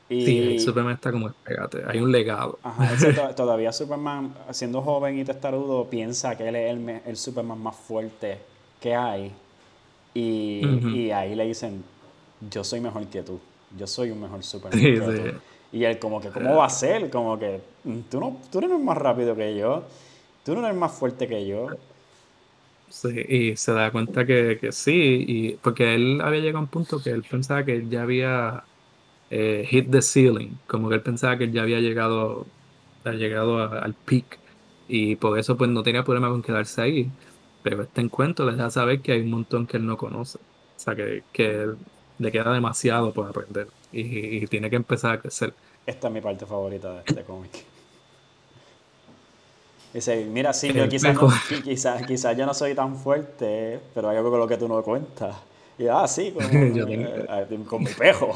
Y, 0.09 0.25
sí, 0.25 0.61
Superman 0.61 0.95
está 0.95 1.11
como 1.11 1.29
espérate, 1.29 1.83
hay 1.85 1.99
un 1.99 2.13
legado. 2.13 2.59
Ajá, 2.63 3.35
todavía 3.35 3.73
Superman, 3.73 4.35
siendo 4.53 4.83
joven 4.83 5.19
y 5.19 5.25
testarudo, 5.25 5.89
piensa 5.89 6.37
que 6.37 6.47
él 6.47 6.57
es 6.57 6.71
el, 6.71 7.01
el 7.07 7.17
Superman 7.17 7.61
más 7.61 7.75
fuerte 7.75 8.39
que 8.81 8.95
hay. 8.95 9.33
Y, 10.15 10.63
y, 10.95 11.11
ahí 11.11 11.35
le 11.35 11.47
dicen, 11.47 11.83
yo 12.51 12.65
soy 12.65 12.81
mejor 12.81 13.07
que 13.09 13.23
tú, 13.23 13.41
yo 13.71 13.87
soy 13.87 14.11
un 14.11 14.21
mejor 14.21 14.43
Superman. 14.43 15.43
Y 15.73 15.85
él 15.85 15.99
como 15.99 16.21
que, 16.21 16.31
¿cómo 16.31 16.57
va 16.57 16.67
a 16.67 16.71
ser? 16.71 17.11
Como 17.11 17.39
que, 17.39 17.61
mm, 17.85 18.01
tú 18.11 18.21
no, 18.21 18.41
tú 18.51 18.61
no 18.61 18.67
eres 18.69 18.81
más 18.81 18.97
rápido 18.97 19.35
que 19.37 19.57
yo, 19.57 19.85
tú 20.45 20.55
no 20.55 20.65
eres 20.65 20.77
más 20.79 20.93
fuerte 20.93 21.27
que 21.29 21.47
yo. 21.47 21.77
Sí, 22.89 23.09
y 23.29 23.57
se 23.57 23.73
da 23.73 23.91
cuenta 23.91 24.25
que, 24.25 24.59
que 24.61 24.73
sí, 24.73 25.25
y 25.27 25.57
porque 25.57 25.95
él 25.95 26.21
había 26.23 26.41
llegado 26.41 26.59
a 26.59 26.63
un 26.63 26.69
punto 26.69 27.03
que 27.03 27.11
él 27.11 27.25
pensaba 27.25 27.65
que 27.65 27.89
ya 27.89 28.03
había 28.03 28.65
eh, 29.31 29.67
hit 29.69 29.91
the 29.91 30.03
ceiling, 30.03 30.61
como 30.67 30.89
que 30.89 30.97
él 30.97 31.03
pensaba 31.03 31.37
que 31.39 31.51
ya 31.51 31.63
había 31.63 31.81
llegado, 31.81 32.47
había 33.05 33.19
llegado 33.19 33.59
al 33.61 33.95
peak, 33.95 34.41
y 34.89 35.17
por 35.17 35.39
eso 35.39 35.57
pues 35.57 35.71
no 35.71 35.83
tenía 35.83 36.05
problema 36.05 36.29
con 36.31 36.43
quedarse 36.43 36.81
ahí. 36.83 37.13
Pero 37.63 37.83
este 37.83 38.01
encuentro 38.01 38.47
les 38.47 38.57
da 38.57 38.67
a 38.67 38.71
saber 38.71 39.03
que 39.03 39.13
hay 39.13 39.23
un 39.23 39.31
montón 39.31 39.67
que 39.67 39.77
él 39.79 39.87
no 39.87 39.97
conoce. 39.97 40.39
O 40.39 40.79
sea, 40.79 40.95
que, 40.95 41.25
que 41.33 41.69
le 42.19 42.33
queda 42.33 42.53
demasiado 42.53 43.13
por 43.13 43.29
aprender 43.29 43.69
y, 43.93 44.47
tiene 44.47 44.71
que 44.71 44.77
empezar 44.77 45.13
a 45.13 45.21
crecer. 45.21 45.53
Esta 45.87 46.09
es 46.09 46.15
mi 46.15 46.21
parte 46.21 46.47
favorita 46.47 46.95
de 46.95 47.03
este 47.07 47.23
cómic. 47.23 47.65
Dice, 49.93 50.27
mira, 50.27 50.53
sí, 50.53 50.73
yo 50.73 50.89
quizás 50.89 51.17
quizás, 51.65 52.03
quizás 52.07 52.37
yo 52.37 52.45
no 52.45 52.53
soy 52.53 52.75
tan 52.75 52.97
fuerte, 52.97 53.81
pero 53.95 54.09
hay 54.09 54.17
algo 54.17 54.31
con 54.31 54.41
lo 54.41 54.49
que 54.49 54.57
tú 54.57 54.69
no 54.69 54.83
cuentas. 54.83 55.37
Y 55.79 55.87
ah, 55.89 56.07
sí, 56.07 56.33
como, 56.35 56.49
eh, 56.49 57.59
con 57.67 57.83
mi 57.83 57.91
pejo. 57.91 58.33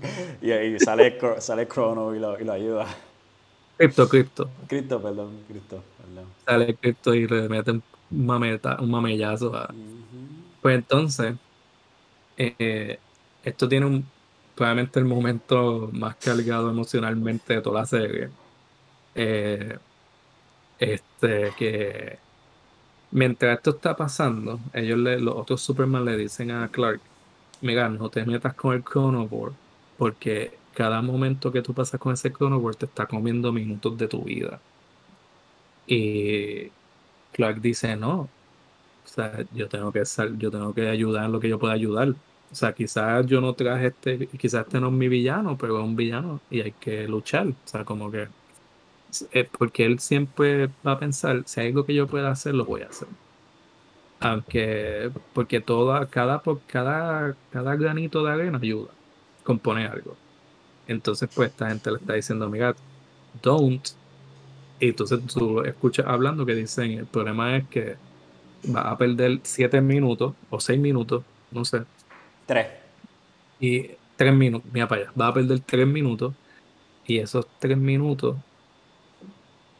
y 0.42 0.50
ahí 0.50 0.78
sale, 0.78 1.18
sale 1.38 1.66
Crono 1.66 2.14
y 2.14 2.18
lo, 2.18 2.38
y 2.38 2.44
lo 2.44 2.52
ayuda. 2.52 2.86
Crypto, 3.76 4.08
Crypto. 4.08 4.50
Crypto, 4.68 5.02
perdón, 5.02 5.40
Crypto, 5.48 5.82
perdón. 5.98 6.30
Sale 6.44 6.74
Crypto 6.76 7.14
y 7.14 7.26
le 7.26 7.48
mete 7.48 7.72
un, 7.72 7.82
mameta, 8.10 8.76
un 8.80 8.90
mamellazo. 8.90 9.52
Pues 10.60 10.76
entonces, 10.76 11.34
eh, 12.36 12.98
esto 13.42 13.68
tiene 13.68 13.86
un, 13.86 14.12
probablemente 14.54 14.98
el 15.00 15.06
momento 15.06 15.90
más 15.92 16.16
cargado 16.16 16.70
emocionalmente 16.70 17.54
de 17.54 17.62
toda 17.62 17.80
la 17.80 17.86
serie. 17.86 18.30
Eh, 19.14 19.78
este, 20.78 21.54
que 21.56 22.18
mientras 23.10 23.58
esto 23.58 23.70
está 23.72 23.96
pasando, 23.96 24.60
ellos 24.72 24.98
le, 24.98 25.20
los 25.20 25.36
otros 25.36 25.62
Superman 25.62 26.04
le 26.04 26.16
dicen 26.16 26.50
a 26.50 26.70
Clark, 26.70 27.02
mira, 27.60 27.88
no 27.88 28.10
te 28.10 28.24
metas 28.26 28.54
con 28.54 28.74
el 28.74 28.84
Chronoboard, 28.84 29.58
porque 29.96 30.60
cada 30.72 31.02
momento 31.02 31.52
que 31.52 31.62
tú 31.62 31.74
pasas 31.74 32.00
con 32.00 32.14
ese 32.14 32.32
Chronoboard 32.32 32.76
te 32.78 32.86
está 32.86 33.06
comiendo 33.06 33.52
minutos 33.52 33.96
de 33.98 34.08
tu 34.08 34.24
vida. 34.24 34.64
Y 35.86 36.72
Clark 37.32 37.60
dice, 37.60 37.96
no, 37.96 38.34
o 39.04 39.08
sea, 39.08 39.46
yo 39.52 39.68
tengo 39.68 39.92
que 39.92 40.02
yo 40.38 40.50
tengo 40.50 40.74
que 40.74 40.88
ayudar 40.88 41.26
en 41.26 41.32
lo 41.32 41.40
que 41.40 41.48
yo 41.48 41.58
pueda 41.58 41.74
ayudar. 41.74 42.16
O 42.52 42.54
sea, 42.54 42.74
quizás 42.74 43.26
yo 43.26 43.40
no 43.40 43.54
traje 43.54 43.88
este, 43.88 44.26
quizás 44.28 44.66
este 44.66 44.80
no 44.80 44.88
es 44.88 44.92
mi 44.92 45.08
villano, 45.08 45.56
pero 45.58 45.78
es 45.78 45.84
un 45.84 45.96
villano 45.96 46.40
y 46.50 46.60
hay 46.60 46.72
que 46.72 47.08
luchar. 47.08 47.48
O 47.48 47.54
sea, 47.64 47.84
como 47.84 48.10
que. 48.10 48.28
Eh, 49.32 49.48
porque 49.58 49.84
él 49.86 49.98
siempre 50.00 50.68
va 50.86 50.92
a 50.92 50.98
pensar, 50.98 51.42
si 51.46 51.60
hay 51.60 51.68
algo 51.68 51.84
que 51.86 51.94
yo 51.94 52.08
pueda 52.08 52.30
hacer, 52.30 52.54
lo 52.54 52.64
voy 52.66 52.82
a 52.82 52.88
hacer. 52.88 53.08
Aunque, 54.20 55.10
porque 55.32 55.60
toda, 55.60 56.08
cada, 56.08 56.42
cada, 56.66 57.36
cada 57.50 57.76
granito 57.76 58.22
de 58.24 58.32
arena 58.32 58.58
ayuda, 58.62 58.92
compone 59.42 59.86
algo. 59.86 60.16
Entonces, 60.86 61.30
pues 61.34 61.50
esta 61.50 61.68
gente 61.70 61.90
le 61.90 61.98
está 61.98 62.14
diciendo, 62.14 62.48
mira, 62.50 62.76
don't. 63.42 63.88
Y 64.80 64.88
entonces 64.90 65.20
tú 65.26 65.62
escuchas 65.62 66.06
hablando 66.08 66.46
que 66.46 66.54
dicen, 66.54 66.92
el 66.92 67.06
problema 67.08 67.56
es 67.56 67.68
que 67.68 68.00
va 68.64 68.90
a 68.90 68.98
perder 68.98 69.40
siete 69.44 69.80
minutos 69.80 70.34
o 70.50 70.60
seis 70.60 70.80
minutos, 70.80 71.24
no 71.50 71.64
sé, 71.64 71.86
Tres. 72.46 72.66
Y 73.60 73.90
tres 74.16 74.34
minutos, 74.34 74.70
mira 74.72 74.88
para 74.88 75.02
allá, 75.02 75.12
va 75.20 75.28
a 75.28 75.34
perder 75.34 75.60
tres 75.60 75.86
minutos 75.86 76.34
y 77.06 77.18
esos 77.18 77.46
tres 77.58 77.78
minutos 77.78 78.36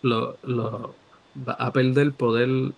lo, 0.03 0.39
lo 0.43 0.95
va 1.37 1.55
a 1.55 1.73
perder 1.73 2.13
poder 2.13 2.73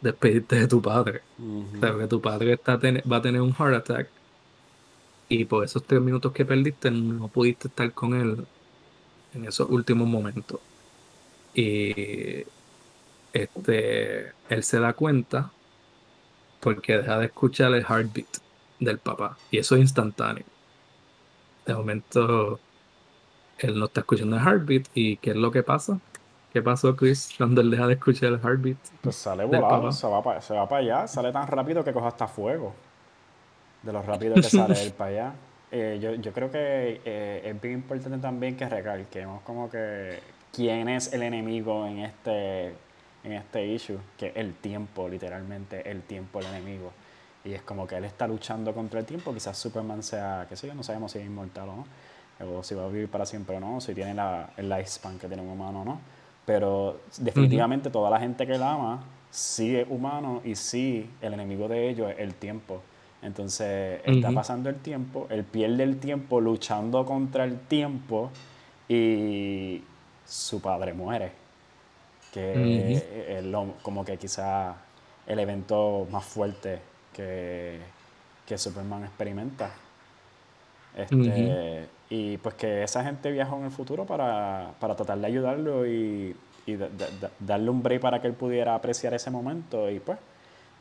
despedirte 0.00 0.56
de 0.56 0.68
tu 0.68 0.82
padre. 0.82 1.22
O 1.38 1.78
sea, 1.80 1.96
que 1.98 2.06
tu 2.08 2.20
padre 2.20 2.54
está 2.54 2.76
va 2.76 3.16
a 3.18 3.22
tener 3.22 3.40
un 3.40 3.54
heart 3.54 3.74
attack 3.76 4.10
y 5.28 5.44
por 5.46 5.64
esos 5.64 5.86
tres 5.86 6.00
minutos 6.00 6.32
que 6.32 6.44
perdiste 6.44 6.90
no 6.90 7.28
pudiste 7.28 7.68
estar 7.68 7.92
con 7.94 8.14
él 8.14 8.46
en 9.32 9.44
esos 9.46 9.68
últimos 9.70 10.08
momentos. 10.08 10.60
Y 11.54 12.46
este, 13.32 14.34
él 14.48 14.62
se 14.64 14.80
da 14.80 14.94
cuenta 14.94 15.54
porque 16.60 16.98
deja 16.98 17.18
de 17.18 17.26
escuchar 17.26 17.74
el 17.74 17.84
heartbeat 17.84 18.41
del 18.84 18.98
papá. 18.98 19.36
Y 19.50 19.58
eso 19.58 19.74
es 19.74 19.82
instantáneo. 19.82 20.44
De 21.66 21.74
momento, 21.74 22.58
él 23.58 23.78
no 23.78 23.86
está 23.86 24.00
escuchando 24.00 24.36
el 24.36 24.42
heartbeat. 24.42 24.86
¿Y 24.94 25.16
qué 25.18 25.30
es 25.30 25.36
lo 25.36 25.50
que 25.50 25.62
pasa? 25.62 25.98
¿Qué 26.52 26.60
pasó, 26.60 26.94
Chris, 26.94 27.30
cuando 27.38 27.60
él 27.60 27.70
deja 27.70 27.86
de 27.86 27.94
escuchar 27.94 28.32
el 28.32 28.40
heartbeat? 28.40 28.76
Pues 29.00 29.16
sale 29.16 29.44
volado, 29.44 29.90
se 29.92 30.06
va, 30.06 30.22
para, 30.22 30.40
se 30.40 30.54
va 30.54 30.68
para 30.68 30.82
allá, 30.82 31.06
sale 31.06 31.32
tan 31.32 31.46
rápido 31.46 31.82
que 31.82 31.92
coja 31.92 32.08
hasta 32.08 32.26
fuego. 32.26 32.74
De 33.82 33.92
lo 33.92 34.02
rápido 34.02 34.34
que 34.34 34.42
sale 34.42 34.80
él 34.82 34.92
para 34.96 35.10
allá. 35.10 35.32
Eh, 35.70 35.98
yo, 36.02 36.14
yo, 36.16 36.32
creo 36.32 36.50
que 36.50 37.00
eh, 37.02 37.42
es 37.44 37.60
bien 37.60 37.76
importante 37.76 38.18
también 38.18 38.56
que 38.58 38.68
recalquemos 38.68 39.40
como 39.40 39.70
que 39.70 40.20
quién 40.52 40.90
es 40.90 41.14
el 41.14 41.22
enemigo 41.22 41.86
en 41.86 42.00
este, 42.00 42.74
en 43.24 43.32
este 43.32 43.66
issue, 43.66 43.98
que 44.18 44.26
es 44.26 44.36
el 44.36 44.54
tiempo, 44.54 45.08
literalmente, 45.08 45.90
el 45.90 46.02
tiempo 46.02 46.40
el 46.40 46.46
enemigo. 46.46 46.92
Y 47.44 47.52
es 47.52 47.62
como 47.62 47.86
que 47.86 47.96
él 47.96 48.04
está 48.04 48.26
luchando 48.26 48.72
contra 48.72 49.00
el 49.00 49.06
tiempo. 49.06 49.32
Quizás 49.32 49.56
Superman 49.56 50.02
sea, 50.02 50.46
qué 50.48 50.56
sé 50.56 50.68
yo, 50.68 50.74
no 50.74 50.82
sabemos 50.82 51.12
si 51.12 51.18
es 51.18 51.26
inmortal 51.26 51.68
o 51.68 51.76
no. 51.76 51.86
O 52.56 52.62
si 52.62 52.74
va 52.74 52.84
a 52.84 52.88
vivir 52.88 53.08
para 53.08 53.26
siempre 53.26 53.56
o 53.56 53.60
no. 53.60 53.80
Si 53.80 53.94
tiene 53.94 54.14
la, 54.14 54.50
el 54.56 54.68
lifespan 54.68 55.18
que 55.18 55.26
tiene 55.26 55.42
un 55.42 55.48
humano 55.48 55.82
o 55.82 55.84
no. 55.84 56.00
Pero 56.46 57.00
definitivamente 57.18 57.90
toda 57.90 58.10
la 58.10 58.18
gente 58.18 58.46
que 58.46 58.54
él 58.54 58.62
ama 58.62 59.04
sí 59.30 59.76
es 59.76 59.86
humano 59.88 60.42
y 60.44 60.54
sí 60.54 61.08
el 61.20 61.34
enemigo 61.34 61.68
de 61.68 61.88
ellos 61.88 62.10
es 62.10 62.18
el 62.18 62.34
tiempo. 62.34 62.82
Entonces 63.22 64.00
está 64.04 64.32
pasando 64.32 64.68
el 64.68 64.76
tiempo, 64.76 65.28
él 65.30 65.44
pierde 65.44 65.84
el 65.84 65.98
tiempo 65.98 66.40
luchando 66.40 67.06
contra 67.06 67.44
el 67.44 67.60
tiempo 67.60 68.30
y 68.88 69.82
su 70.26 70.60
padre 70.60 70.92
muere. 70.92 71.30
Que 72.32 72.94
es 72.94 73.44
como 73.82 74.04
que 74.04 74.16
quizá 74.16 74.74
el 75.26 75.38
evento 75.38 76.08
más 76.10 76.24
fuerte 76.24 76.80
que, 77.12 77.78
que 78.46 78.58
Superman 78.58 79.04
experimenta. 79.04 79.70
Este, 80.96 81.88
Y 82.10 82.36
pues 82.36 82.54
que 82.54 82.82
esa 82.82 83.02
gente 83.02 83.30
viajó 83.30 83.56
en 83.56 83.64
el 83.64 83.70
futuro 83.70 84.04
para, 84.04 84.74
para 84.78 84.94
tratar 84.94 85.18
de 85.18 85.26
ayudarlo 85.26 85.86
y, 85.86 86.36
y 86.66 86.78
darle 87.40 87.70
un 87.70 87.82
break 87.82 88.00
para 88.00 88.20
que 88.20 88.26
él 88.26 88.34
pudiera 88.34 88.74
apreciar 88.74 89.14
ese 89.14 89.30
momento. 89.30 89.90
Y 89.90 90.00
pues, 90.00 90.18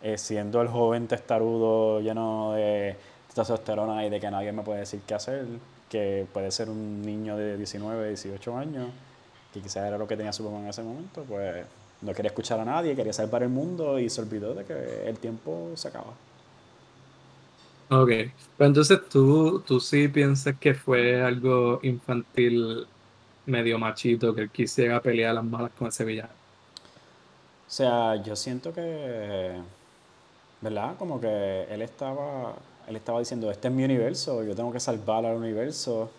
eh, 0.01 0.18
siendo 0.18 0.61
el 0.61 0.68
joven 0.68 1.08
testarudo 1.08 2.01
lleno 2.01 2.53
de 2.53 2.98
testosterona 3.34 4.06
y 4.06 4.10
de 4.10 4.19
que 4.19 4.30
nadie 4.30 4.51
me 4.51 4.64
puede 4.64 4.80
decir 4.80 5.01
qué 5.08 5.14
hacer, 5.14 5.45
que 5.90 6.26
puede 6.34 6.51
ser 6.51 6.69
un 6.69 7.01
niño 7.01 7.38
de 7.38 7.56
19, 7.58 8.10
18 8.10 8.58
años, 8.58 8.90
que 9.53 9.61
quizás 9.61 9.88
era 9.88 9.98
lo 9.98 10.08
que 10.08 10.18
tenía 10.18 10.34
Superman 10.34 10.64
en 10.64 10.69
ese 10.69 10.84
momento, 10.84 11.24
pues 11.24 11.66
no 12.02 12.14
quería 12.14 12.30
escuchar 12.30 12.60
a 12.60 12.66
nadie, 12.66 12.96
quería 12.96 13.14
salvar 13.14 13.44
el 13.44 13.50
mundo 13.50 14.00
y 14.00 14.10
se 14.10 14.22
olvidó 14.22 14.54
de 14.56 14.66
que 14.66 15.08
el 15.10 15.20
tiempo 15.20 15.74
se 15.76 15.88
acaba. 15.88 16.20
Ok, 17.90 18.10
pero 18.56 18.68
entonces 18.70 19.00
tú, 19.10 19.62
tú 19.64 19.80
sí 19.82 20.08
piensas 20.08 20.58
que 20.58 20.74
fue 20.74 21.22
algo 21.22 21.80
infantil 21.84 22.88
medio 23.46 23.78
machito 23.80 24.34
que 24.34 24.42
él 24.44 24.52
quisiera 24.52 25.02
pelear 25.02 25.36
las 25.36 25.44
malas 25.44 25.74
con 25.74 25.90
ese 25.90 26.06
villano. 26.06 26.34
O 27.68 27.74
sea, 27.74 28.16
yo 28.18 28.36
siento 28.36 28.74
que, 28.74 29.64
¿verdad? 30.62 30.98
Como 30.98 31.20
que 31.22 31.64
él 31.70 31.82
estaba, 31.82 32.56
él 32.88 32.96
estaba 32.96 33.20
diciendo, 33.20 33.52
este 33.52 33.68
es 33.70 33.74
mi 33.74 33.84
universo, 33.84 34.44
yo 34.44 34.56
tengo 34.56 34.72
que 34.72 34.80
salvar 34.80 35.26
al 35.26 35.38
universo, 35.38 36.12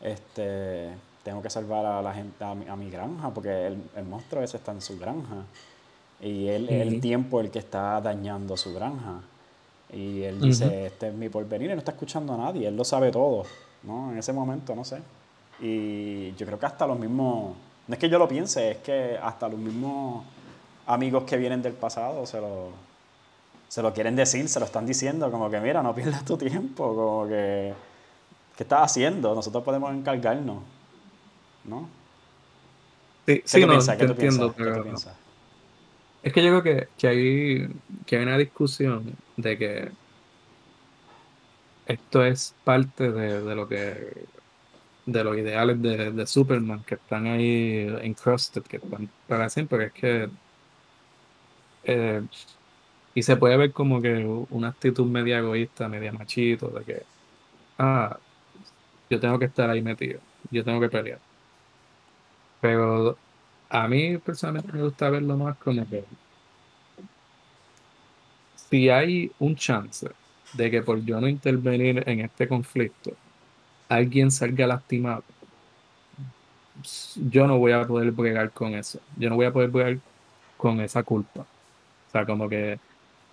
este, 0.00 1.02
tengo 1.22 1.42
que 1.42 1.50
salvar 1.50 1.86
a 1.86 2.02
la 2.02 2.14
gente, 2.14 2.44
a 2.44 2.54
mi, 2.54 2.90
granja, 2.90 3.30
porque 3.30 3.66
el, 3.66 3.82
el, 3.96 4.04
monstruo 4.04 4.42
ese 4.42 4.56
está 4.56 4.72
en 4.72 4.80
su 4.80 4.98
granja. 4.98 5.44
Y 6.20 6.48
él 6.48 6.68
es 6.68 6.86
el 6.86 7.00
tiempo 7.00 7.40
el 7.40 7.50
que 7.50 7.58
está 7.58 8.00
dañando 8.00 8.56
su 8.56 8.72
granja. 8.74 9.20
Y 9.92 10.22
él 10.22 10.40
dice, 10.40 10.86
este 10.86 11.08
es 11.08 11.14
mi 11.14 11.28
porvenir, 11.28 11.70
y 11.70 11.74
no 11.74 11.78
está 11.78 11.92
escuchando 11.92 12.32
a 12.32 12.38
nadie, 12.38 12.66
él 12.66 12.76
lo 12.76 12.84
sabe 12.84 13.10
todo, 13.10 13.44
¿no? 13.82 14.10
En 14.10 14.18
ese 14.18 14.32
momento, 14.32 14.74
no 14.74 14.84
sé. 14.84 14.98
Y 15.60 16.32
yo 16.34 16.46
creo 16.46 16.58
que 16.58 16.64
hasta 16.64 16.86
los 16.86 16.98
mismos, 16.98 17.54
no 17.86 17.92
es 17.92 17.98
que 17.98 18.08
yo 18.08 18.18
lo 18.18 18.26
piense, 18.26 18.70
es 18.70 18.78
que 18.78 19.18
hasta 19.22 19.48
los 19.48 19.58
mismos 19.58 20.24
amigos 20.86 21.24
que 21.24 21.36
vienen 21.36 21.60
del 21.60 21.74
pasado 21.74 22.24
se 22.24 22.40
lo, 22.40 22.70
se 23.68 23.82
lo 23.82 23.92
quieren 23.92 24.16
decir, 24.16 24.48
se 24.48 24.58
lo 24.60 24.64
están 24.64 24.86
diciendo, 24.86 25.30
como 25.30 25.50
que 25.50 25.60
mira, 25.60 25.82
no 25.82 25.94
pierdas 25.94 26.24
tu 26.24 26.38
tiempo, 26.38 26.94
como 26.94 27.28
que, 27.28 27.74
¿qué 28.56 28.62
estás 28.62 28.82
haciendo? 28.82 29.34
Nosotros 29.34 29.62
podemos 29.62 29.92
encargarnos, 29.92 30.62
¿no? 31.64 31.88
Sí, 33.26 33.42
sí, 33.44 33.66
no, 33.66 33.78
te 33.78 34.04
entiendo, 34.04 34.52
pero... 34.56 34.84
Es 36.22 36.32
que 36.32 36.42
yo 36.42 36.60
creo 36.60 36.62
que, 36.62 36.88
que, 36.96 37.08
hay, 37.08 37.68
que 38.06 38.16
hay 38.16 38.22
una 38.22 38.38
discusión 38.38 39.16
de 39.36 39.58
que 39.58 39.90
esto 41.86 42.24
es 42.24 42.54
parte 42.64 43.10
de, 43.10 43.54
lo 43.54 43.68
que 43.68 44.26
de 45.04 45.24
los 45.24 45.36
ideales 45.36 45.82
de, 45.82 46.26
Superman 46.26 46.84
que 46.84 46.94
están 46.94 47.26
ahí 47.26 47.92
encrusted, 48.02 48.62
que 48.62 48.76
están 48.76 49.10
para 49.26 49.48
siempre, 49.48 49.86
es 49.86 49.92
que 49.92 50.28
eh, 51.84 52.22
y 53.14 53.22
se 53.22 53.36
puede 53.36 53.56
ver 53.56 53.72
como 53.72 54.00
que 54.00 54.24
una 54.50 54.68
actitud 54.68 55.06
media 55.06 55.38
egoísta, 55.38 55.88
media 55.88 56.12
machito, 56.12 56.68
de 56.68 56.84
que 56.84 57.02
ah, 57.78 58.18
yo 59.10 59.20
tengo 59.20 59.38
que 59.38 59.46
estar 59.46 59.68
ahí 59.68 59.82
metido, 59.82 60.20
yo 60.50 60.64
tengo 60.64 60.80
que 60.80 60.88
pelear. 60.88 61.20
Pero 62.62 63.18
a 63.68 63.88
mí 63.88 64.18
personalmente 64.18 64.72
me 64.72 64.82
gusta 64.84 65.10
verlo 65.10 65.36
más 65.36 65.58
como 65.58 65.86
que 65.88 66.04
si 68.54 68.88
hay 68.88 69.30
un 69.38 69.54
chance 69.56 70.08
de 70.54 70.70
que 70.70 70.82
por 70.82 71.04
yo 71.04 71.20
no 71.20 71.28
intervenir 71.28 72.02
en 72.08 72.20
este 72.20 72.48
conflicto, 72.48 73.12
alguien 73.88 74.30
salga 74.30 74.66
lastimado, 74.66 75.24
yo 77.16 77.46
no 77.46 77.58
voy 77.58 77.72
a 77.72 77.86
poder 77.86 78.12
bregar 78.12 78.52
con 78.52 78.74
eso. 78.74 79.00
Yo 79.16 79.30
no 79.30 79.36
voy 79.36 79.46
a 79.46 79.52
poder 79.52 79.70
bregar 79.70 80.00
con 80.56 80.80
esa 80.80 81.02
culpa. 81.04 81.42
O 81.42 82.10
sea, 82.12 82.26
como 82.26 82.48
que, 82.48 82.80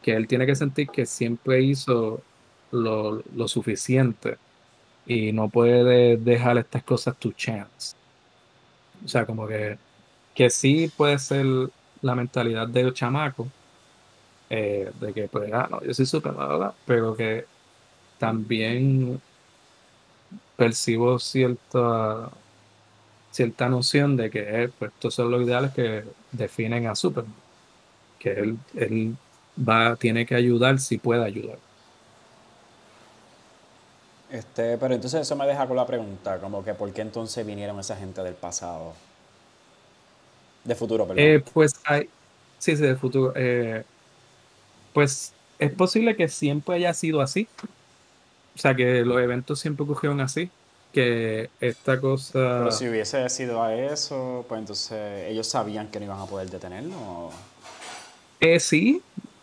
que 0.02 0.14
él 0.16 0.28
tiene 0.28 0.46
que 0.48 0.56
sentir 0.56 0.92
que 0.92 1.06
siempre 1.06 1.62
hizo 1.64 2.26
lo, 2.72 3.24
lo 3.34 3.48
suficiente 3.50 4.40
y 5.06 5.34
no 5.34 5.50
puede 5.50 6.18
dejar 6.18 6.60
estas 6.60 6.84
cosas 6.84 7.18
to 7.20 7.34
chance. 7.34 7.99
O 9.04 9.08
sea, 9.08 9.26
como 9.26 9.48
que, 9.48 9.78
que 10.36 10.50
sí 10.50 10.92
puede 10.96 11.20
ser 11.20 11.46
la 12.02 12.16
mentalidad 12.16 12.68
del 12.68 12.94
chamaco, 12.94 13.48
eh, 14.50 14.92
de 15.00 15.14
que 15.14 15.28
pues, 15.28 15.52
ah, 15.54 15.68
no, 15.70 15.82
yo 15.84 15.94
soy 15.94 16.06
súper 16.06 16.34
¿verdad? 16.34 16.74
pero 16.86 17.16
que 17.16 17.46
también 18.18 19.22
percibo 20.58 21.20
cierta 21.20 22.30
cierta 23.32 23.70
noción 23.70 24.18
de 24.18 24.30
que 24.30 24.64
eh, 24.64 24.70
pues, 24.78 24.92
estos 24.92 25.14
son 25.16 25.32
los 25.32 25.44
ideales 25.44 25.72
que 25.74 26.04
definen 26.32 26.88
a 26.88 26.96
Superman, 26.96 27.34
que 28.20 28.32
él, 28.32 28.60
él 28.76 29.16
va, 29.58 29.96
tiene 29.96 30.26
que 30.26 30.36
ayudar 30.36 30.80
si 30.80 30.98
puede 30.98 31.24
ayudar. 31.24 31.60
Este, 34.30 34.78
pero 34.78 34.94
entonces 34.94 35.22
eso 35.22 35.36
me 35.36 35.48
deja 35.48 35.68
con 35.68 35.76
la 35.76 35.88
pregunta, 35.88 36.38
como 36.40 36.64
que 36.64 36.74
¿por 36.76 36.92
qué 36.94 37.02
entonces 37.02 37.46
vinieron 37.46 37.80
esa 37.80 37.96
gente 37.96 38.22
del 38.22 38.36
pasado? 38.36 38.94
De 40.64 40.76
futuro, 40.76 41.08
perdón. 41.08 41.24
Eh, 41.24 41.44
pues 41.54 41.80
hay, 41.86 42.10
sí, 42.60 42.76
sí, 42.76 42.82
del 42.84 42.98
futuro. 42.98 43.34
Eh, 43.36 43.84
pues 44.94 45.34
es 45.58 45.72
posible 45.72 46.16
que 46.16 46.28
siempre 46.28 46.76
haya 46.76 46.94
sido 46.94 47.22
así. 47.22 47.48
O 48.56 48.60
sea, 48.60 48.76
que 48.76 49.04
los 49.04 49.20
eventos 49.20 49.60
siempre 49.60 49.84
ocurrieron 49.84 50.22
así. 50.22 50.52
Que 50.94 51.50
esta 51.60 52.00
cosa. 52.00 52.34
Pero 52.34 52.72
si 52.72 52.90
hubiese 52.90 53.30
sido 53.30 53.62
a 53.62 53.76
eso, 53.76 54.44
pues 54.48 54.60
entonces 54.60 55.28
ellos 55.28 55.48
sabían 55.48 55.88
que 55.90 56.00
no 56.00 56.06
iban 56.06 56.20
a 56.20 56.26
poder 56.26 56.50
detenerlo. 56.50 57.30
Eh, 58.40 58.60
sí, 58.60 59.02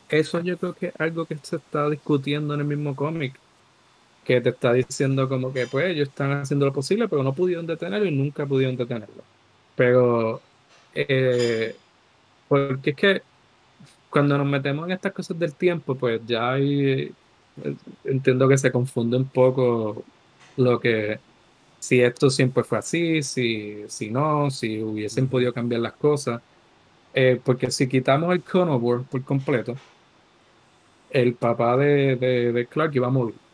eso 0.08 0.40
yo 0.40 0.58
creo 0.58 0.74
que 0.74 0.88
es 0.88 0.94
algo 0.98 1.24
que 1.24 1.38
se 1.42 1.56
está 1.56 1.88
discutiendo 1.88 2.54
en 2.54 2.60
el 2.60 2.66
mismo 2.66 2.96
cómic 2.96 3.38
que 4.26 4.40
te 4.40 4.50
está 4.50 4.72
diciendo 4.72 5.28
como 5.28 5.52
que 5.52 5.66
pues 5.68 5.86
ellos 5.86 6.08
están 6.08 6.32
haciendo 6.32 6.66
lo 6.66 6.72
posible, 6.72 7.08
pero 7.08 7.22
no 7.22 7.32
pudieron 7.34 7.66
detenerlo 7.66 8.06
y 8.06 8.10
nunca 8.10 8.46
pudieron 8.46 8.76
detenerlo. 8.76 9.22
Pero, 9.76 10.42
eh, 10.94 11.76
porque 12.48 12.90
es 12.90 12.96
que 12.96 13.22
cuando 14.10 14.38
nos 14.38 14.46
metemos 14.46 14.86
en 14.86 14.92
estas 14.92 15.12
cosas 15.12 15.38
del 15.38 15.54
tiempo, 15.54 15.94
pues 15.96 16.20
ya 16.26 16.52
hay, 16.52 17.14
entiendo 18.04 18.48
que 18.48 18.58
se 18.58 18.72
confunde 18.72 19.16
un 19.16 19.28
poco 19.28 20.04
lo 20.56 20.80
que, 20.80 21.20
si 21.78 22.00
esto 22.02 22.30
siempre 22.30 22.64
fue 22.64 22.78
así, 22.78 23.22
si, 23.22 23.84
si 23.88 24.10
no, 24.10 24.50
si 24.50 24.82
hubiesen 24.82 25.28
podido 25.28 25.52
cambiar 25.54 25.82
las 25.82 25.94
cosas. 25.94 26.42
Eh, 27.14 27.40
porque 27.44 27.70
si 27.70 27.88
quitamos 27.88 28.34
el 28.34 28.44
Conover 28.44 29.02
por 29.06 29.24
completo, 29.24 29.80
el 31.10 31.34
papá 31.36 31.76
de, 31.76 32.16
de, 32.16 32.52
de 32.52 32.68
Clark 32.68 32.94
iba 32.94 33.06
a 33.08 33.10
morir. 33.10 33.45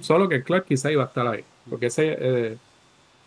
Solo 0.00 0.28
que 0.28 0.42
Clark 0.42 0.66
quizá 0.66 0.92
iba 0.92 1.04
a 1.04 1.06
estar 1.06 1.26
ahí. 1.26 1.44
Porque 1.68 1.86
ese, 1.86 2.16
eh, 2.18 2.58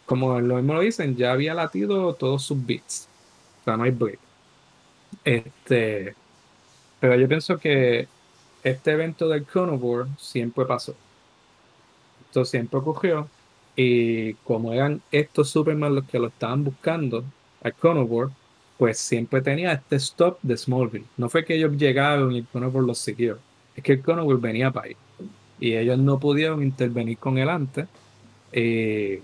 como 0.05 0.39
lo 0.39 0.55
mismo 0.55 0.73
lo 0.73 0.81
dicen, 0.81 1.15
ya 1.15 1.31
había 1.31 1.53
latido 1.53 2.13
todos 2.13 2.43
sus 2.43 2.63
bits. 2.65 3.07
O 3.61 3.63
sea, 3.65 3.77
no 3.77 3.83
hay 3.83 3.91
break. 3.91 4.19
Este, 5.23 6.15
pero 6.99 7.15
yo 7.15 7.27
pienso 7.27 7.57
que 7.57 8.07
este 8.63 8.91
evento 8.91 9.27
del 9.29 9.45
Conobor 9.45 10.07
siempre 10.17 10.65
pasó. 10.65 10.95
Esto 12.27 12.45
siempre 12.45 12.79
ocurrió. 12.79 13.29
Y 13.75 14.33
como 14.35 14.73
eran 14.73 15.01
estos 15.11 15.49
Superman 15.49 15.95
los 15.95 16.05
que 16.05 16.19
lo 16.19 16.27
estaban 16.27 16.63
buscando 16.63 17.23
al 17.63 17.75
Conobor, 17.75 18.31
pues 18.77 18.99
siempre 18.99 19.41
tenía 19.41 19.73
este 19.73 19.97
stop 19.97 20.39
de 20.41 20.57
Smallville. 20.57 21.05
No 21.17 21.29
fue 21.29 21.45
que 21.45 21.55
ellos 21.55 21.77
llegaron 21.77 22.31
y 22.31 22.39
el 22.39 22.47
Conobor 22.47 22.83
los 22.83 22.99
siguió. 22.99 23.39
Es 23.75 23.83
que 23.83 23.93
el 23.93 24.03
Conobor 24.03 24.39
venía 24.39 24.71
para 24.71 24.87
ahí 24.87 24.97
y 25.59 25.75
ellos 25.75 25.97
no 25.97 26.19
pudieron 26.19 26.63
intervenir 26.63 27.17
con 27.17 27.37
él 27.37 27.49
antes. 27.49 27.87
Eh, 28.51 29.21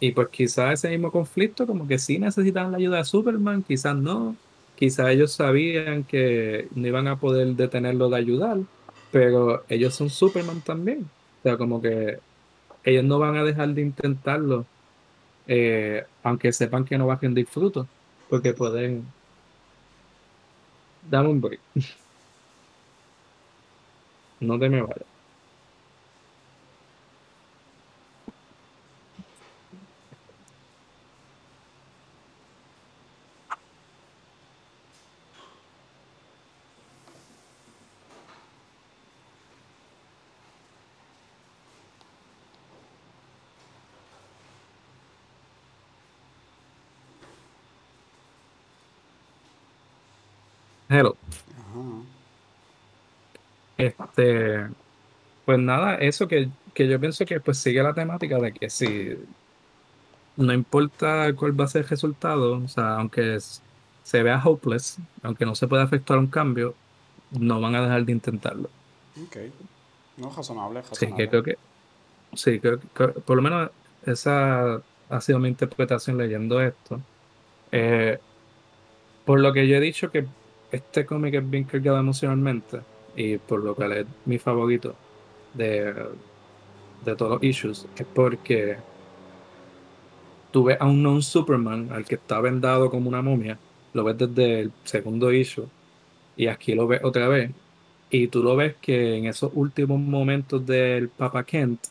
y 0.00 0.12
pues 0.12 0.28
quizás 0.28 0.74
ese 0.74 0.90
mismo 0.90 1.12
conflicto, 1.12 1.66
como 1.66 1.86
que 1.86 1.98
sí 1.98 2.18
necesitaban 2.18 2.72
la 2.72 2.78
ayuda 2.78 2.98
de 2.98 3.04
Superman, 3.04 3.62
quizás 3.62 3.96
no, 3.96 4.36
quizás 4.76 5.10
ellos 5.10 5.32
sabían 5.32 6.04
que 6.04 6.68
no 6.74 6.86
iban 6.88 7.06
a 7.08 7.20
poder 7.20 7.54
detenerlo 7.54 8.08
de 8.10 8.16
ayudar, 8.16 8.58
pero 9.12 9.64
ellos 9.68 9.94
son 9.94 10.10
Superman 10.10 10.60
también. 10.62 11.10
O 11.40 11.42
sea, 11.44 11.56
como 11.56 11.80
que 11.82 12.18
ellos 12.84 13.04
no 13.04 13.18
van 13.18 13.36
a 13.36 13.44
dejar 13.44 13.68
de 13.74 13.82
intentarlo, 13.82 14.66
eh, 15.46 16.04
aunque 16.22 16.52
sepan 16.52 16.84
que 16.84 16.98
no 16.98 17.06
va 17.06 17.14
a 17.14 17.18
rendir 17.20 17.46
fruto, 17.46 17.88
porque 18.28 18.54
pueden... 18.54 19.12
Dame 21.02 21.28
un 21.28 21.40
break. 21.40 21.60
no 24.40 24.58
te 24.58 24.68
me 24.68 24.82
vayas. 24.82 25.11
Hello. 50.92 51.16
Este, 53.78 54.66
pues 55.46 55.58
nada, 55.58 55.94
eso 55.94 56.28
que, 56.28 56.50
yo 56.74 57.00
pienso 57.00 57.24
que 57.24 57.40
pues 57.40 57.56
sigue 57.56 57.82
la 57.82 57.94
temática 57.94 58.38
de 58.38 58.52
que 58.52 58.68
si 58.68 59.16
no 60.36 60.52
importa 60.52 61.32
cuál 61.34 61.58
va 61.58 61.64
a 61.64 61.68
ser 61.68 61.84
el 61.84 61.88
resultado, 61.88 62.62
o 62.62 62.68
sea, 62.68 62.96
aunque 62.96 63.38
se 64.02 64.22
vea 64.22 64.42
hopeless, 64.44 64.98
aunque 65.22 65.46
no 65.46 65.54
se 65.54 65.66
pueda 65.66 65.84
efectuar 65.84 66.18
un 66.18 66.26
cambio, 66.26 66.74
no 67.30 67.58
van 67.58 67.74
a 67.74 67.80
dejar 67.80 68.04
de 68.04 68.12
intentarlo. 68.12 68.68
Ok. 69.24 69.36
No, 70.18 70.30
razonable, 70.30 70.82
Sí, 70.92 71.10
que 71.14 71.26
creo 71.26 71.42
que, 71.42 71.56
sí, 72.34 72.60
creo 72.60 72.78
que, 72.78 73.08
por 73.08 73.36
lo 73.36 73.42
menos 73.42 73.70
esa 74.04 74.82
ha 75.08 75.20
sido 75.22 75.38
mi 75.38 75.48
interpretación 75.48 76.18
leyendo 76.18 76.60
esto. 76.60 77.00
Eh, 77.72 78.18
por 79.24 79.40
lo 79.40 79.54
que 79.54 79.66
yo 79.66 79.76
he 79.76 79.80
dicho 79.80 80.10
que 80.10 80.26
este 80.72 81.06
cómic 81.06 81.34
es 81.34 81.48
bien 81.48 81.64
cargado 81.64 81.98
emocionalmente 81.98 82.80
y 83.14 83.36
por 83.38 83.62
lo 83.62 83.76
que 83.76 84.00
es 84.00 84.06
mi 84.24 84.38
favorito 84.38 84.94
de, 85.54 85.94
de 87.04 87.16
todos 87.16 87.32
los 87.32 87.42
issues 87.42 87.86
es 87.96 88.06
porque 88.14 88.76
tú 90.50 90.64
ves 90.64 90.78
a 90.80 90.86
un 90.86 91.02
non-Superman 91.02 91.92
al 91.92 92.04
que 92.04 92.16
está 92.16 92.40
vendado 92.40 92.90
como 92.90 93.08
una 93.08 93.22
momia, 93.22 93.58
lo 93.92 94.04
ves 94.04 94.18
desde 94.18 94.60
el 94.60 94.72
segundo 94.84 95.32
issue 95.32 95.68
y 96.36 96.46
aquí 96.46 96.74
lo 96.74 96.86
ves 96.86 97.00
otra 97.04 97.28
vez 97.28 97.50
y 98.10 98.28
tú 98.28 98.42
lo 98.42 98.56
ves 98.56 98.76
que 98.80 99.16
en 99.16 99.26
esos 99.26 99.50
últimos 99.54 100.00
momentos 100.00 100.64
del 100.66 101.08
Papa 101.08 101.44
Kent 101.44 101.86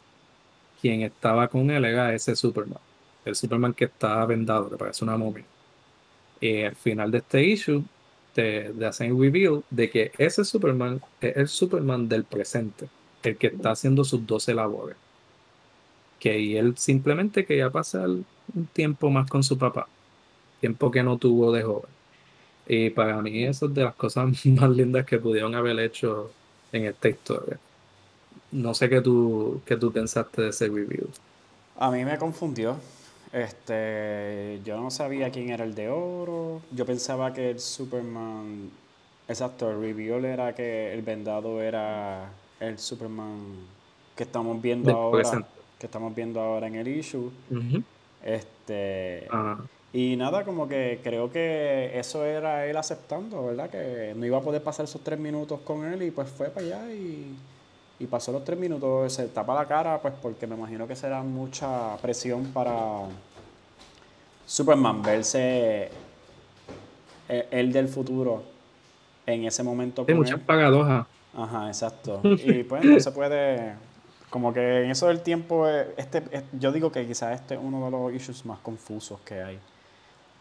quien 0.81 1.01
estaba 1.03 1.47
con 1.47 1.69
él 1.69 1.85
era 1.85 2.13
ese 2.13 2.35
Superman, 2.35 2.79
el 3.25 3.35
Superman 3.35 3.73
que 3.73 3.85
estaba 3.85 4.25
vendado, 4.25 4.69
que 4.69 4.77
parece 4.77 5.03
una 5.05 5.17
momia. 5.17 5.45
Y 6.39 6.63
al 6.63 6.75
final 6.75 7.11
de 7.11 7.19
este 7.19 7.43
issue 7.43 7.83
de, 8.35 8.73
de 8.73 8.85
hacen 8.87 9.19
reveal 9.19 9.63
de 9.69 9.89
que 9.89 10.13
ese 10.17 10.43
Superman 10.45 11.03
es 11.19 11.37
el 11.37 11.47
Superman 11.47 12.07
del 12.09 12.25
presente, 12.25 12.91
el 13.23 13.37
que 13.37 13.47
está 13.47 13.71
haciendo 13.71 14.03
sus 14.03 14.25
12 14.25 14.53
labores. 14.53 14.97
que 16.19 16.57
él 16.59 16.77
simplemente 16.77 17.45
quería 17.45 17.71
pasar 17.71 18.07
un 18.09 18.67
tiempo 18.73 19.09
más 19.09 19.27
con 19.27 19.43
su 19.43 19.57
papá, 19.57 19.91
tiempo 20.59 20.91
que 20.91 21.03
no 21.03 21.17
tuvo 21.19 21.51
de 21.51 21.63
joven. 21.63 21.91
Y 22.65 22.91
para 22.91 23.21
mí 23.21 23.43
eso 23.45 23.67
es 23.67 23.73
de 23.75 23.83
las 23.83 23.95
cosas 23.95 24.45
más 24.45 24.69
lindas 24.71 25.05
que 25.05 25.19
pudieron 25.19 25.55
haber 25.55 25.79
hecho 25.79 26.35
en 26.71 26.85
esta 26.85 27.09
historia. 27.09 27.61
No 28.51 28.73
sé 28.75 28.89
qué 28.89 29.01
tú, 29.01 29.63
qué 29.65 29.77
tú 29.77 29.93
pensaste 29.93 30.43
de 30.43 30.49
ese 30.49 30.67
review. 30.69 31.11
A 31.75 31.91
mí 31.91 32.05
me 32.05 32.17
confundió. 32.17 32.79
Este, 33.33 34.59
yo 34.65 34.79
no 34.79 34.91
sabía 34.91 35.29
quién 35.31 35.49
era 35.49 35.63
el 35.63 35.73
de 35.73 35.89
oro. 35.89 36.61
Yo 36.71 36.85
pensaba 36.85 37.33
que 37.33 37.51
el 37.51 37.59
Superman, 37.59 38.69
exacto, 39.27 39.71
el 39.71 39.79
review 39.79 40.25
era 40.25 40.53
que 40.53 40.93
el 40.93 41.01
vendado 41.01 41.61
era 41.61 42.29
el 42.59 42.77
Superman 42.77 43.55
que 44.15 44.23
estamos 44.23 44.61
viendo 44.61 44.91
ahora, 44.91 45.47
que 45.79 45.85
estamos 45.85 46.13
viendo 46.13 46.41
ahora 46.41 46.67
en 46.67 46.75
el 46.75 46.87
issue. 46.87 47.31
Este, 48.23 49.27
y 49.93 50.15
nada, 50.15 50.43
como 50.45 50.67
que 50.67 50.99
creo 51.03 51.31
que 51.31 51.97
eso 51.97 52.25
era 52.25 52.65
él 52.67 52.77
aceptando, 52.77 53.45
¿verdad? 53.45 53.69
Que 53.69 54.13
no 54.15 54.25
iba 54.25 54.37
a 54.37 54.41
poder 54.41 54.61
pasar 54.61 54.85
esos 54.85 55.01
tres 55.01 55.19
minutos 55.19 55.61
con 55.61 55.85
él 55.85 56.01
y 56.03 56.11
pues 56.11 56.29
fue 56.29 56.49
para 56.49 56.65
allá 56.65 56.93
y 56.93 57.33
y 58.01 58.07
pasó 58.07 58.31
los 58.31 58.43
tres 58.43 58.57
minutos, 58.57 59.13
se 59.13 59.27
tapa 59.27 59.53
la 59.53 59.67
cara, 59.67 60.01
pues 60.01 60.13
porque 60.19 60.47
me 60.47 60.55
imagino 60.55 60.87
que 60.87 60.95
será 60.95 61.21
mucha 61.21 61.95
presión 61.97 62.45
para 62.45 63.03
Superman 64.47 65.03
verse 65.03 65.89
el, 67.29 67.71
del 67.71 67.87
futuro 67.87 68.43
en 69.25 69.45
ese 69.45 69.61
momento. 69.61 70.03
Hay 70.07 70.15
muchas 70.15 70.39
pagadojas. 70.39 71.05
Ajá, 71.35 71.67
exacto. 71.67 72.21
Y 72.43 72.63
pues 72.63 72.83
no 72.83 72.99
se 72.99 73.11
puede, 73.11 73.75
como 74.31 74.51
que 74.51 74.85
en 74.85 74.91
eso 74.91 75.07
del 75.07 75.21
tiempo, 75.21 75.67
eh, 75.67 75.93
este, 75.95 76.23
yo 76.59 76.71
digo 76.71 76.91
que 76.91 77.05
quizás 77.05 77.39
este 77.39 77.53
es 77.53 77.59
uno 77.61 77.85
de 77.85 77.91
los 77.91 78.13
issues 78.13 78.45
más 78.45 78.59
confusos 78.59 79.19
que 79.21 79.41
hay 79.41 79.59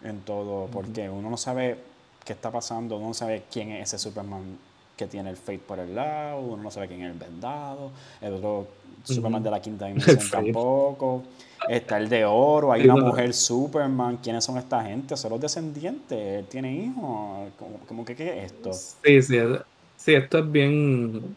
en 0.02 0.20
todo, 0.20 0.66
porque 0.72 1.10
uno 1.10 1.28
no 1.28 1.36
sabe 1.36 1.78
qué 2.24 2.32
está 2.32 2.50
pasando, 2.50 2.97
uno 2.97 3.08
no 3.08 3.14
sabe 3.14 3.44
quién 3.50 3.70
es 3.72 3.92
ese 3.92 3.98
Superman 3.98 4.58
que 5.01 5.07
tiene 5.07 5.31
el 5.31 5.37
Fate 5.37 5.61
por 5.67 5.79
el 5.79 5.95
lado, 5.95 6.41
uno 6.41 6.62
no 6.65 6.70
sabe 6.70 6.87
quién 6.87 7.01
es 7.01 7.11
el 7.11 7.19
vendado, 7.19 7.91
el 8.20 8.35
otro 8.35 8.69
Superman 9.03 9.43
de 9.43 9.51
la 9.51 9.61
quinta 9.61 9.87
dimensión 9.89 10.19
tampoco, 10.31 11.23
está 11.67 11.97
el 11.97 12.11
de 12.11 12.27
oro, 12.27 12.70
hay 12.70 12.85
una 12.85 12.97
mujer 12.97 13.33
Superman, 13.33 14.19
¿quiénes 14.23 14.45
son 14.45 14.59
esta 14.59 14.85
gente? 14.85 15.17
Son 15.17 15.31
los 15.31 15.41
descendientes, 15.41 16.19
él 16.19 16.45
tiene 16.51 16.75
hijos, 16.75 17.49
como, 17.89 18.05
que 18.05 18.15
qué 18.15 18.45
es 18.45 18.53
esto? 18.53 18.75
Sí, 18.75 19.23
sí, 19.23 19.39
sí, 19.97 20.15
esto 20.15 20.39
es 20.39 20.53
bien 20.53 21.35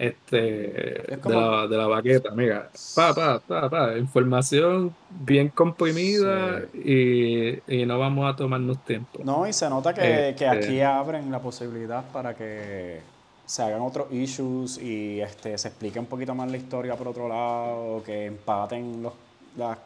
este 0.00 0.40
de, 0.40 1.18
la, 1.26 1.66
de 1.66 1.76
la 1.76 1.86
baqueta, 1.86 2.30
mira, 2.30 2.70
pa, 2.94 3.14
pa, 3.14 3.38
pa, 3.38 3.68
pa, 3.68 3.98
información 3.98 4.94
bien 5.10 5.50
comprimida 5.50 6.62
y, 6.72 7.58
y, 7.68 7.84
no 7.84 7.98
vamos 7.98 8.32
a 8.32 8.34
tomarnos 8.34 8.82
tiempo. 8.82 9.20
No, 9.22 9.46
y 9.46 9.52
se 9.52 9.68
nota 9.68 9.92
que, 9.92 10.34
que, 10.38 10.48
aquí 10.48 10.62
este 10.62 10.84
abren 10.84 11.30
la 11.30 11.38
posibilidad 11.40 12.02
para 12.12 12.34
que 12.34 13.00
se 13.44 13.62
hagan 13.62 13.82
otros 13.82 14.10
issues 14.10 14.78
y 14.78 15.20
este 15.20 15.58
se 15.58 15.68
explique 15.68 15.98
un 15.98 16.06
poquito 16.06 16.34
más 16.34 16.50
la 16.50 16.56
historia 16.56 16.96
por 16.96 17.08
otro 17.08 17.28
lado, 17.28 18.02
que 18.02 18.24
empaten 18.24 19.02
los 19.02 19.12
las 19.58 19.76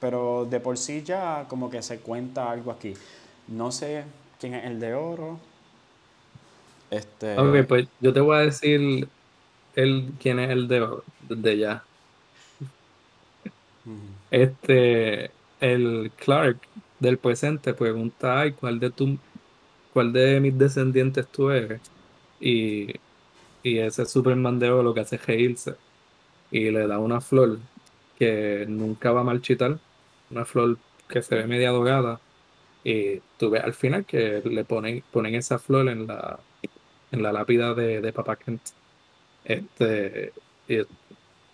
pero 0.00 0.46
de 0.48 0.60
por 0.60 0.78
sí 0.78 1.02
ya 1.02 1.44
como 1.46 1.68
que 1.68 1.82
se 1.82 1.98
cuenta 1.98 2.50
algo 2.50 2.70
aquí. 2.70 2.94
No 3.48 3.70
sé 3.70 4.04
quién 4.40 4.54
es 4.54 4.64
el 4.64 4.80
de 4.80 4.94
oro. 4.94 5.38
Este... 6.90 7.38
Ok, 7.38 7.66
pues 7.66 7.88
yo 8.00 8.14
te 8.14 8.20
voy 8.20 8.36
a 8.36 8.40
decir 8.40 9.08
el, 9.82 10.16
quién 10.20 10.38
es 10.40 10.50
el 10.50 10.68
de, 10.68 10.86
de 11.20 11.58
ya. 11.58 11.88
Este, 14.30 15.36
el 15.60 16.12
Clark 16.16 16.68
del 16.98 17.18
presente 17.18 17.74
pregunta, 17.74 18.40
ay, 18.40 18.54
¿cuál 18.54 18.78
de 18.80 18.90
tu, 18.90 19.20
cuál 19.90 20.12
de 20.12 20.40
mis 20.40 20.58
descendientes 20.58 21.30
tú 21.30 21.50
eres? 21.50 21.82
Y, 22.40 23.02
y 23.62 23.78
ese 23.80 24.06
Superman 24.06 24.58
de 24.58 24.70
oro 24.70 24.82
lo 24.84 24.94
que 24.94 25.00
hace 25.02 25.16
es 25.16 25.26
reírse 25.26 25.80
y 26.50 26.70
le 26.70 26.86
da 26.88 26.98
una 27.00 27.20
flor 27.20 27.60
que 28.14 28.66
nunca 28.68 29.12
va 29.12 29.22
a 29.22 29.24
marchitar, 29.24 29.80
una 30.30 30.44
flor 30.46 30.80
que 31.08 31.22
se 31.22 31.36
ve 31.36 31.46
media 31.48 31.70
dorada 31.72 32.22
y 32.84 33.20
tú 33.38 33.50
ves 33.50 33.64
al 33.64 33.74
final 33.74 34.06
que 34.06 34.42
le 34.44 34.64
ponen, 34.66 35.04
ponen 35.10 35.34
esa 35.36 35.58
flor 35.60 35.88
en 35.90 36.06
la, 36.06 36.46
en 37.10 37.22
la 37.22 37.32
lápida 37.32 37.74
de, 37.74 38.00
de 38.02 38.12
Papa 38.12 38.36
Kent. 38.38 38.62
Este, 39.44 40.32
y 40.68 40.78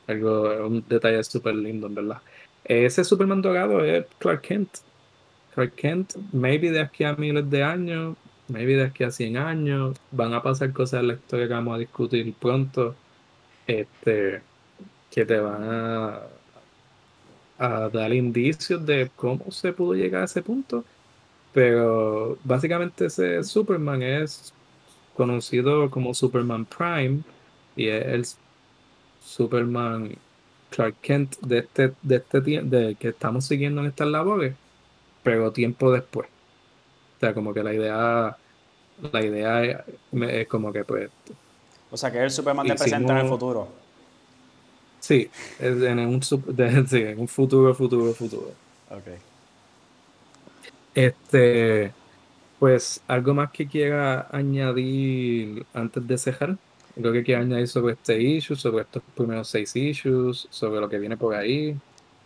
algo, 0.06 0.66
un 0.66 0.84
detalle 0.88 1.22
súper 1.24 1.54
lindo, 1.54 1.86
en 1.86 1.94
verdad. 1.94 2.20
Ese 2.64 3.04
Superman 3.04 3.42
dorado 3.42 3.84
es 3.84 4.06
Clark 4.18 4.42
Kent. 4.42 4.78
Clark 5.54 5.74
Kent, 5.74 6.14
maybe 6.32 6.70
de 6.70 6.80
aquí 6.80 7.04
a 7.04 7.14
miles 7.14 7.48
de 7.50 7.62
años, 7.62 8.16
maybe 8.48 8.76
de 8.76 8.84
aquí 8.84 9.04
a 9.04 9.10
100 9.10 9.36
años, 9.36 9.96
van 10.10 10.34
a 10.34 10.42
pasar 10.42 10.72
cosas 10.72 11.00
en 11.00 11.08
la 11.08 11.14
historia 11.14 11.46
que 11.48 11.54
vamos 11.54 11.76
a 11.76 11.78
discutir 11.78 12.34
pronto, 12.34 12.96
este, 13.66 14.42
que 15.10 15.24
te 15.26 15.38
van 15.40 15.62
a, 15.64 16.22
a 17.58 17.88
dar 17.90 18.12
indicios 18.12 18.84
de 18.84 19.10
cómo 19.16 19.50
se 19.50 19.72
pudo 19.72 19.94
llegar 19.94 20.22
a 20.22 20.24
ese 20.26 20.42
punto. 20.42 20.84
Pero 21.52 22.38
básicamente 22.44 23.06
ese 23.06 23.44
Superman 23.44 24.02
es 24.02 24.54
conocido 25.14 25.90
como 25.90 26.14
Superman 26.14 26.66
Prime 26.66 27.22
y 27.76 27.88
es 27.88 28.06
el 28.06 28.26
Superman 29.24 30.16
Clark 30.70 30.96
Kent 31.00 31.38
de 31.40 31.58
este, 31.58 31.92
de 32.02 32.16
este 32.16 32.40
de 32.40 32.94
que 32.96 33.08
estamos 33.08 33.44
siguiendo 33.44 33.80
en 33.80 33.88
estas 33.88 34.08
labores, 34.08 34.54
pero 35.22 35.52
tiempo 35.52 35.90
después. 35.92 36.28
O 37.16 37.20
sea, 37.20 37.32
como 37.32 37.54
que 37.54 37.62
la 37.62 37.72
idea, 37.72 38.36
la 39.12 39.24
idea 39.24 39.84
es, 40.12 40.48
como 40.48 40.72
que 40.72 40.84
pues. 40.84 41.10
O 41.90 41.96
sea, 41.96 42.10
que 42.10 42.18
es 42.18 42.24
el 42.24 42.30
Superman 42.30 42.66
de 42.66 42.74
presente 42.74 43.12
en 43.12 43.18
el 43.18 43.28
futuro. 43.28 43.68
Sí, 44.98 45.30
en 45.58 45.98
un, 45.98 46.20
en 46.58 47.18
un 47.18 47.28
futuro, 47.28 47.74
futuro, 47.74 48.12
futuro. 48.14 48.52
Ok. 48.90 49.18
Este, 50.94 51.92
pues, 52.58 53.02
algo 53.06 53.34
más 53.34 53.50
que 53.50 53.66
quiera 53.66 54.28
añadir 54.32 55.66
antes 55.74 56.06
de 56.06 56.18
cejar 56.18 56.56
lo 56.96 57.12
que 57.12 57.22
quiero 57.22 57.42
añadir 57.42 57.68
sobre 57.68 57.94
este 57.94 58.20
issue, 58.20 58.56
sobre 58.56 58.82
estos 58.82 59.02
primeros 59.14 59.48
seis 59.48 59.74
issues, 59.74 60.46
sobre 60.50 60.80
lo 60.80 60.88
que 60.88 60.98
viene 60.98 61.16
por 61.16 61.34
ahí. 61.34 61.76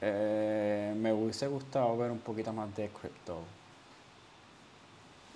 Eh, 0.00 0.94
me 0.96 1.12
hubiese 1.12 1.46
gustado 1.46 1.96
ver 1.96 2.10
un 2.10 2.18
poquito 2.18 2.52
más 2.52 2.74
de 2.76 2.88
crypto. 2.88 3.38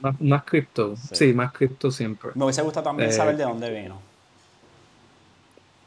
Más, 0.01 0.21
más 0.21 0.45
cripto, 0.45 0.97
sí. 0.97 1.33
más 1.33 1.53
cripto 1.53 1.91
siempre. 1.91 2.31
Me 2.35 2.45
hubiese 2.45 2.63
gustado 2.63 2.85
también 2.85 3.11
eh, 3.11 3.13
saber 3.13 3.37
de 3.37 3.45
dónde 3.45 3.71
vino. 3.71 4.13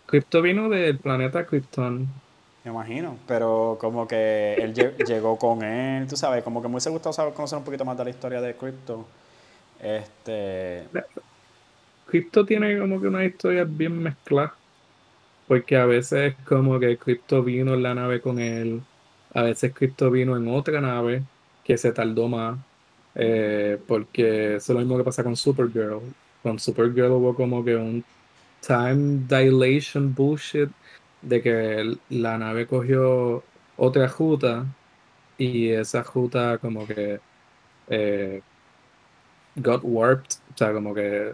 Crypto 0.06 0.42
vino 0.42 0.70
del 0.70 0.98
planeta 1.00 1.46
Krypton. 1.46 2.08
Me 2.64 2.72
imagino, 2.72 3.18
pero 3.28 3.78
como 3.80 4.08
que 4.08 4.56
él 4.56 4.74
llegó 5.08 5.38
con 5.38 5.64
él, 5.64 6.08
tú 6.08 6.16
sabes, 6.16 6.44
como 6.44 6.62
que 6.62 6.68
me 6.68 6.76
hubiese 6.76 6.90
gustado 6.90 7.14
saber, 7.14 7.34
conocer 7.34 7.58
un 7.58 7.64
poquito 7.64 7.86
más 7.86 7.98
de 7.98 8.04
la 8.06 8.10
historia 8.10 8.42
de 8.42 8.56
Crypto. 8.56 9.06
Este. 9.80 10.88
Crypto 12.16 12.46
tiene 12.46 12.80
como 12.80 13.02
que 13.02 13.08
una 13.08 13.26
historia 13.26 13.66
bien 13.66 14.02
mezclada. 14.02 14.56
Porque 15.50 15.76
a 15.76 15.86
veces 15.86 16.34
es 16.34 16.46
como 16.46 16.80
que 16.80 16.98
Crypto 16.98 17.44
vino 17.44 17.74
en 17.74 17.84
la 17.84 17.94
nave 17.94 18.22
con 18.22 18.40
él. 18.40 18.82
A 19.34 19.44
veces 19.44 19.74
Crypto 19.74 20.10
vino 20.10 20.38
en 20.38 20.48
otra 20.48 20.80
nave 20.80 21.24
que 21.66 21.78
se 21.78 21.92
tardó 21.92 22.30
más. 22.30 22.58
Eh, 23.16 23.78
porque 23.86 24.56
eso 24.56 24.72
es 24.72 24.76
lo 24.76 24.80
mismo 24.80 24.98
que 24.98 25.04
pasa 25.04 25.26
con 25.26 25.36
Supergirl. 25.36 26.00
Con 26.42 26.58
Supergirl 26.58 27.12
hubo 27.12 27.36
como 27.36 27.66
que 27.66 27.76
un 27.76 28.06
time 28.66 29.26
dilation 29.28 30.16
bullshit 30.16 30.70
de 31.22 31.42
que 31.42 31.98
la 32.10 32.38
nave 32.38 32.66
cogió 32.66 33.44
otra 33.76 34.08
ruta 34.08 34.66
y 35.38 35.70
esa 35.70 36.02
ruta 36.04 36.60
como 36.60 36.88
que 36.88 37.20
eh, 37.90 38.42
got 39.56 39.82
warped. 39.84 40.38
O 40.54 40.58
sea, 40.58 40.74
como 40.74 40.94
que 40.94 41.34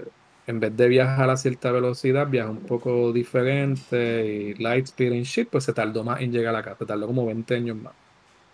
en 0.52 0.60
vez 0.60 0.76
de 0.76 0.88
viajar 0.90 1.30
a 1.30 1.38
cierta 1.38 1.72
velocidad, 1.72 2.28
viaja 2.28 2.50
un 2.50 2.60
poco 2.62 3.14
diferente 3.14 4.26
y 4.26 4.54
Lightspeed 4.56 5.14
en 5.14 5.24
shit, 5.24 5.50
pues 5.50 5.64
se 5.64 5.74
tardó 5.74 6.04
más 6.04 6.22
en 6.22 6.32
llegar 6.34 6.54
a 6.54 6.58
la 6.60 6.64
casa, 6.64 6.78
se 6.80 6.86
tardó 6.86 7.08
como 7.08 7.26
20 7.26 7.56
años 7.56 7.78
más. 7.78 7.94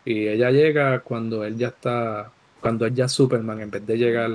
Y 0.06 0.28
ella 0.28 0.52
llega 0.52 1.00
cuando 1.02 1.44
él 1.44 1.58
ya 1.58 1.70
está, 1.70 2.32
cuando 2.62 2.86
es 2.86 2.94
ya 2.94 3.08
Superman, 3.08 3.62
en 3.62 3.72
vez 3.72 3.86
de 3.86 3.98
llegar 3.98 4.32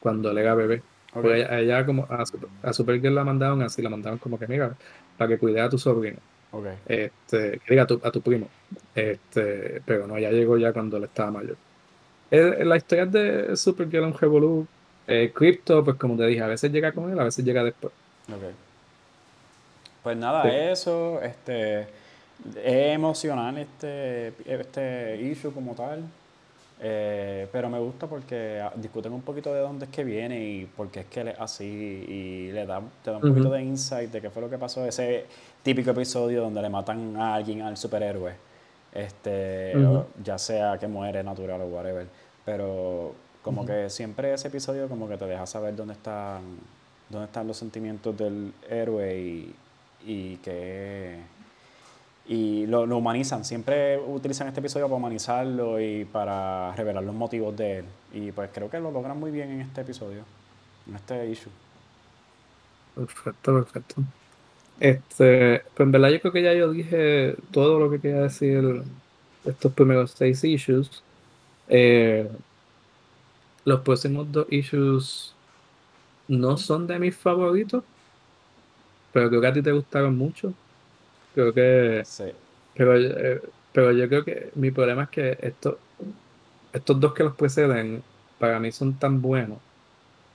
cuando 0.00 0.30
él 0.30 0.38
era 0.38 0.54
bebé. 0.54 0.82
Pues 1.12 1.48
ella, 1.50 1.86
como 1.86 2.06
a, 2.10 2.24
a 2.62 2.72
Supergirl 2.72 3.14
la 3.14 3.24
mandaron 3.24 3.62
así, 3.62 3.80
la 3.82 3.90
mandaron 3.90 4.18
como 4.18 4.38
que, 4.38 4.46
mira, 4.46 4.76
para 5.16 5.28
que 5.28 5.38
cuide 5.38 5.60
a 5.60 5.68
tu 5.70 5.78
sobrino. 5.78 6.18
Este, 6.86 7.60
que 7.60 7.70
diga 7.70 7.84
a 7.84 7.86
tu, 7.86 8.00
a 8.04 8.10
tu 8.10 8.20
primo. 8.20 8.48
Este, 8.94 9.80
pero 9.86 10.06
no, 10.06 10.16
ella 10.16 10.30
llegó 10.30 10.58
ya 10.58 10.72
cuando 10.72 10.98
él 10.98 11.04
estaba 11.04 11.30
mayor. 11.30 11.56
la 12.30 12.76
historia 12.76 13.06
de 13.06 13.56
Supergirl 13.56 14.04
en 14.04 14.14
Revolut 14.14 14.68
eh, 15.06 15.32
Crypto, 15.34 15.84
pues 15.84 15.96
como 15.96 16.16
te 16.16 16.26
dije, 16.26 16.42
a 16.42 16.46
veces 16.46 16.72
llega 16.72 16.92
con 16.92 17.10
él, 17.10 17.18
a 17.18 17.24
veces 17.24 17.44
llega 17.44 17.62
después. 17.62 17.92
Ok. 18.28 18.42
Pues 20.02 20.16
nada, 20.16 20.44
eso, 20.70 21.20
este, 21.22 21.80
Es 22.56 22.94
emocional 22.94 23.56
este, 23.58 24.32
este 24.46 25.20
issue 25.22 25.52
como 25.52 25.74
tal. 25.74 26.04
Eh, 26.80 27.46
pero 27.52 27.70
me 27.70 27.78
gusta 27.78 28.06
porque 28.06 28.60
ah, 28.62 28.72
discuten 28.74 29.12
un 29.12 29.22
poquito 29.22 29.54
de 29.54 29.60
dónde 29.60 29.86
es 29.86 29.90
que 29.90 30.04
viene 30.04 30.44
y 30.44 30.66
por 30.66 30.90
qué 30.90 31.00
es 31.00 31.06
que 31.06 31.20
él 31.20 31.28
es 31.28 31.40
así 31.40 31.64
y 31.64 32.52
le 32.52 32.66
da, 32.66 32.82
te 33.02 33.10
da 33.10 33.16
un 33.18 33.22
poquito 33.22 33.48
de 33.50 33.62
insight 33.62 34.10
de 34.10 34.20
qué 34.20 34.28
fue 34.28 34.42
lo 34.42 34.50
que 34.50 34.58
pasó. 34.58 34.84
Ese 34.84 35.24
típico 35.62 35.92
episodio 35.92 36.42
donde 36.42 36.60
le 36.60 36.68
matan 36.68 37.16
a 37.16 37.34
alguien 37.36 37.62
al 37.62 37.76
superhéroe, 37.76 38.34
este, 38.92 39.72
ya 40.22 40.36
sea 40.36 40.76
que 40.78 40.86
muere 40.88 41.22
natural 41.22 41.62
o 41.62 41.66
whatever. 41.66 42.06
Pero 42.44 43.14
como 43.44 43.66
que 43.66 43.90
siempre 43.90 44.32
ese 44.32 44.48
episodio 44.48 44.88
como 44.88 45.06
que 45.06 45.18
te 45.18 45.26
deja 45.26 45.46
saber 45.46 45.76
dónde 45.76 45.92
están, 45.92 46.42
dónde 47.10 47.26
están 47.26 47.46
los 47.46 47.58
sentimientos 47.58 48.16
del 48.16 48.52
héroe 48.68 49.20
y, 49.20 49.54
y 50.06 50.36
que 50.38 51.18
y 52.26 52.66
lo, 52.66 52.82
humanizan. 52.84 53.44
Siempre 53.44 53.98
utilizan 53.98 54.48
este 54.48 54.60
episodio 54.60 54.86
para 54.86 54.96
humanizarlo 54.96 55.80
y 55.80 56.06
para 56.06 56.74
revelar 56.74 57.04
los 57.04 57.14
motivos 57.14 57.56
de 57.56 57.78
él. 57.80 57.84
Y 58.12 58.32
pues 58.32 58.50
creo 58.52 58.70
que 58.70 58.80
lo 58.80 58.90
logran 58.90 59.18
muy 59.18 59.30
bien 59.30 59.50
en 59.50 59.60
este 59.60 59.82
episodio, 59.82 60.24
en 60.88 60.96
este 60.96 61.30
issue. 61.30 61.52
Perfecto, 62.94 63.54
perfecto. 63.54 64.02
Este, 64.80 65.62
pues 65.74 65.86
en 65.86 65.92
verdad 65.92 66.08
yo 66.08 66.20
creo 66.20 66.32
que 66.32 66.42
ya 66.42 66.54
yo 66.54 66.72
dije 66.72 67.36
todo 67.50 67.78
lo 67.78 67.90
que 67.90 68.00
quería 68.00 68.22
decir 68.22 68.82
estos 69.44 69.72
primeros 69.72 70.12
seis 70.12 70.42
issues. 70.44 71.02
Eh, 71.68 72.28
los 73.64 73.80
próximos 73.80 74.30
dos 74.30 74.46
issues 74.50 75.34
no 76.28 76.56
son 76.56 76.86
de 76.86 76.98
mis 76.98 77.16
favoritos, 77.16 77.84
pero 79.12 79.28
creo 79.28 79.40
que 79.40 79.46
a 79.46 79.52
ti 79.52 79.62
te 79.62 79.72
gustaron 79.72 80.16
mucho. 80.16 80.52
Creo 81.34 81.52
que. 81.52 82.02
Sí. 82.04 82.24
Pero, 82.74 82.96
eh, 82.96 83.40
pero 83.72 83.92
yo 83.92 84.08
creo 84.08 84.24
que 84.24 84.50
mi 84.54 84.70
problema 84.70 85.04
es 85.04 85.08
que 85.10 85.38
estos, 85.40 85.76
estos 86.72 87.00
dos 87.00 87.14
que 87.14 87.24
los 87.24 87.34
preceden, 87.34 88.02
para 88.38 88.58
mí 88.58 88.72
son 88.72 88.94
tan 88.98 89.22
buenos 89.22 89.58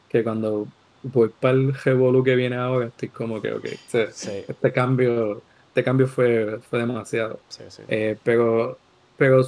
que 0.09 0.23
cuando 0.23 0.67
voy 1.03 1.29
para 1.29 1.53
el 1.53 1.73
Revolu 1.73 2.23
que 2.23 2.35
viene 2.35 2.55
ahora, 2.55 2.87
estoy 2.87 3.09
como 3.09 3.41
que, 3.41 3.53
ok, 3.53 3.65
este, 3.65 4.71
cambio, 4.73 5.41
este 5.67 5.83
cambio 5.83 6.07
fue, 6.07 6.59
fue 6.69 6.79
demasiado. 6.79 7.39
Sí, 7.49 7.63
sí. 7.69 7.83
Eh, 7.87 8.17
pero, 8.23 8.77
pero, 9.17 9.41
o 9.41 9.47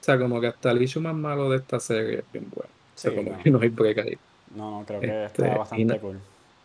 sea, 0.00 0.18
como 0.18 0.40
que 0.40 0.48
hasta 0.48 0.70
el 0.70 0.82
issue 0.82 1.02
más 1.02 1.14
malo 1.14 1.50
de 1.50 1.58
esta 1.58 1.80
serie 1.80 2.18
es 2.20 2.24
bien 2.32 2.46
bueno. 2.54 2.75
Sí, 2.96 3.08
no. 3.14 3.52
no 3.52 3.60
hay 3.60 3.68
break 3.68 3.98
ahí. 3.98 4.18
No, 4.54 4.80
no, 4.80 4.86
creo 4.86 5.00
que 5.00 5.24
este, 5.26 5.42
está 5.42 5.58
bastante 5.58 6.00
cool. 6.00 6.18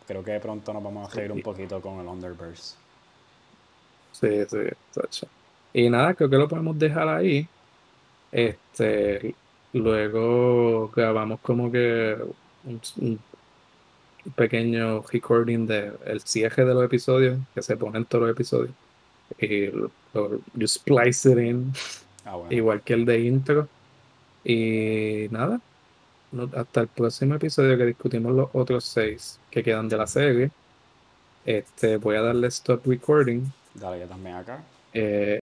Creo 0.06 0.24
que 0.24 0.32
de 0.32 0.40
pronto 0.40 0.72
nos 0.72 0.82
vamos 0.82 1.12
a 1.12 1.16
reír 1.16 1.30
un 1.30 1.42
poquito 1.42 1.80
con 1.80 2.00
el 2.00 2.06
Underverse. 2.06 2.74
Sí, 4.12 4.44
sí, 4.48 5.26
Y 5.72 5.88
nada, 5.88 6.14
creo 6.14 6.28
que 6.28 6.36
lo 6.36 6.48
podemos 6.48 6.78
dejar 6.78 7.08
ahí. 7.08 7.46
Este, 8.30 9.34
luego 9.72 10.88
grabamos 10.88 11.40
como 11.40 11.70
que 11.70 12.16
un, 12.64 13.20
pequeño 14.36 15.02
recording 15.02 15.66
del 15.66 15.94
el 16.06 16.20
cierre 16.20 16.64
de 16.64 16.74
los 16.74 16.84
episodios, 16.84 17.38
que 17.54 17.62
se 17.62 17.76
pone 17.76 17.98
en 17.98 18.04
todos 18.04 18.22
los 18.22 18.30
episodios. 18.32 18.74
Y 19.38 19.66
lo, 19.66 19.90
you 20.54 20.66
splice 20.66 21.30
it 21.30 21.38
in, 21.38 21.72
ah, 22.24 22.38
igual 22.50 22.82
que 22.82 22.94
el 22.94 23.04
de 23.04 23.20
intro. 23.20 23.68
Y 24.44 25.28
nada, 25.30 25.60
hasta 26.54 26.80
el 26.80 26.88
próximo 26.88 27.34
episodio 27.34 27.76
que 27.76 27.86
discutimos 27.86 28.32
los 28.32 28.48
otros 28.52 28.84
seis 28.84 29.38
que 29.50 29.62
quedan 29.62 29.88
de 29.88 29.96
la 29.96 30.06
serie. 30.06 30.50
Este, 31.44 31.96
voy 31.96 32.16
a 32.16 32.22
darle 32.22 32.46
stop 32.48 32.86
recording 32.86 33.42
Dale, 33.74 34.00
ya 34.00 34.06
también 34.06 34.36
acá. 34.36 34.62
Eh, 34.92 35.40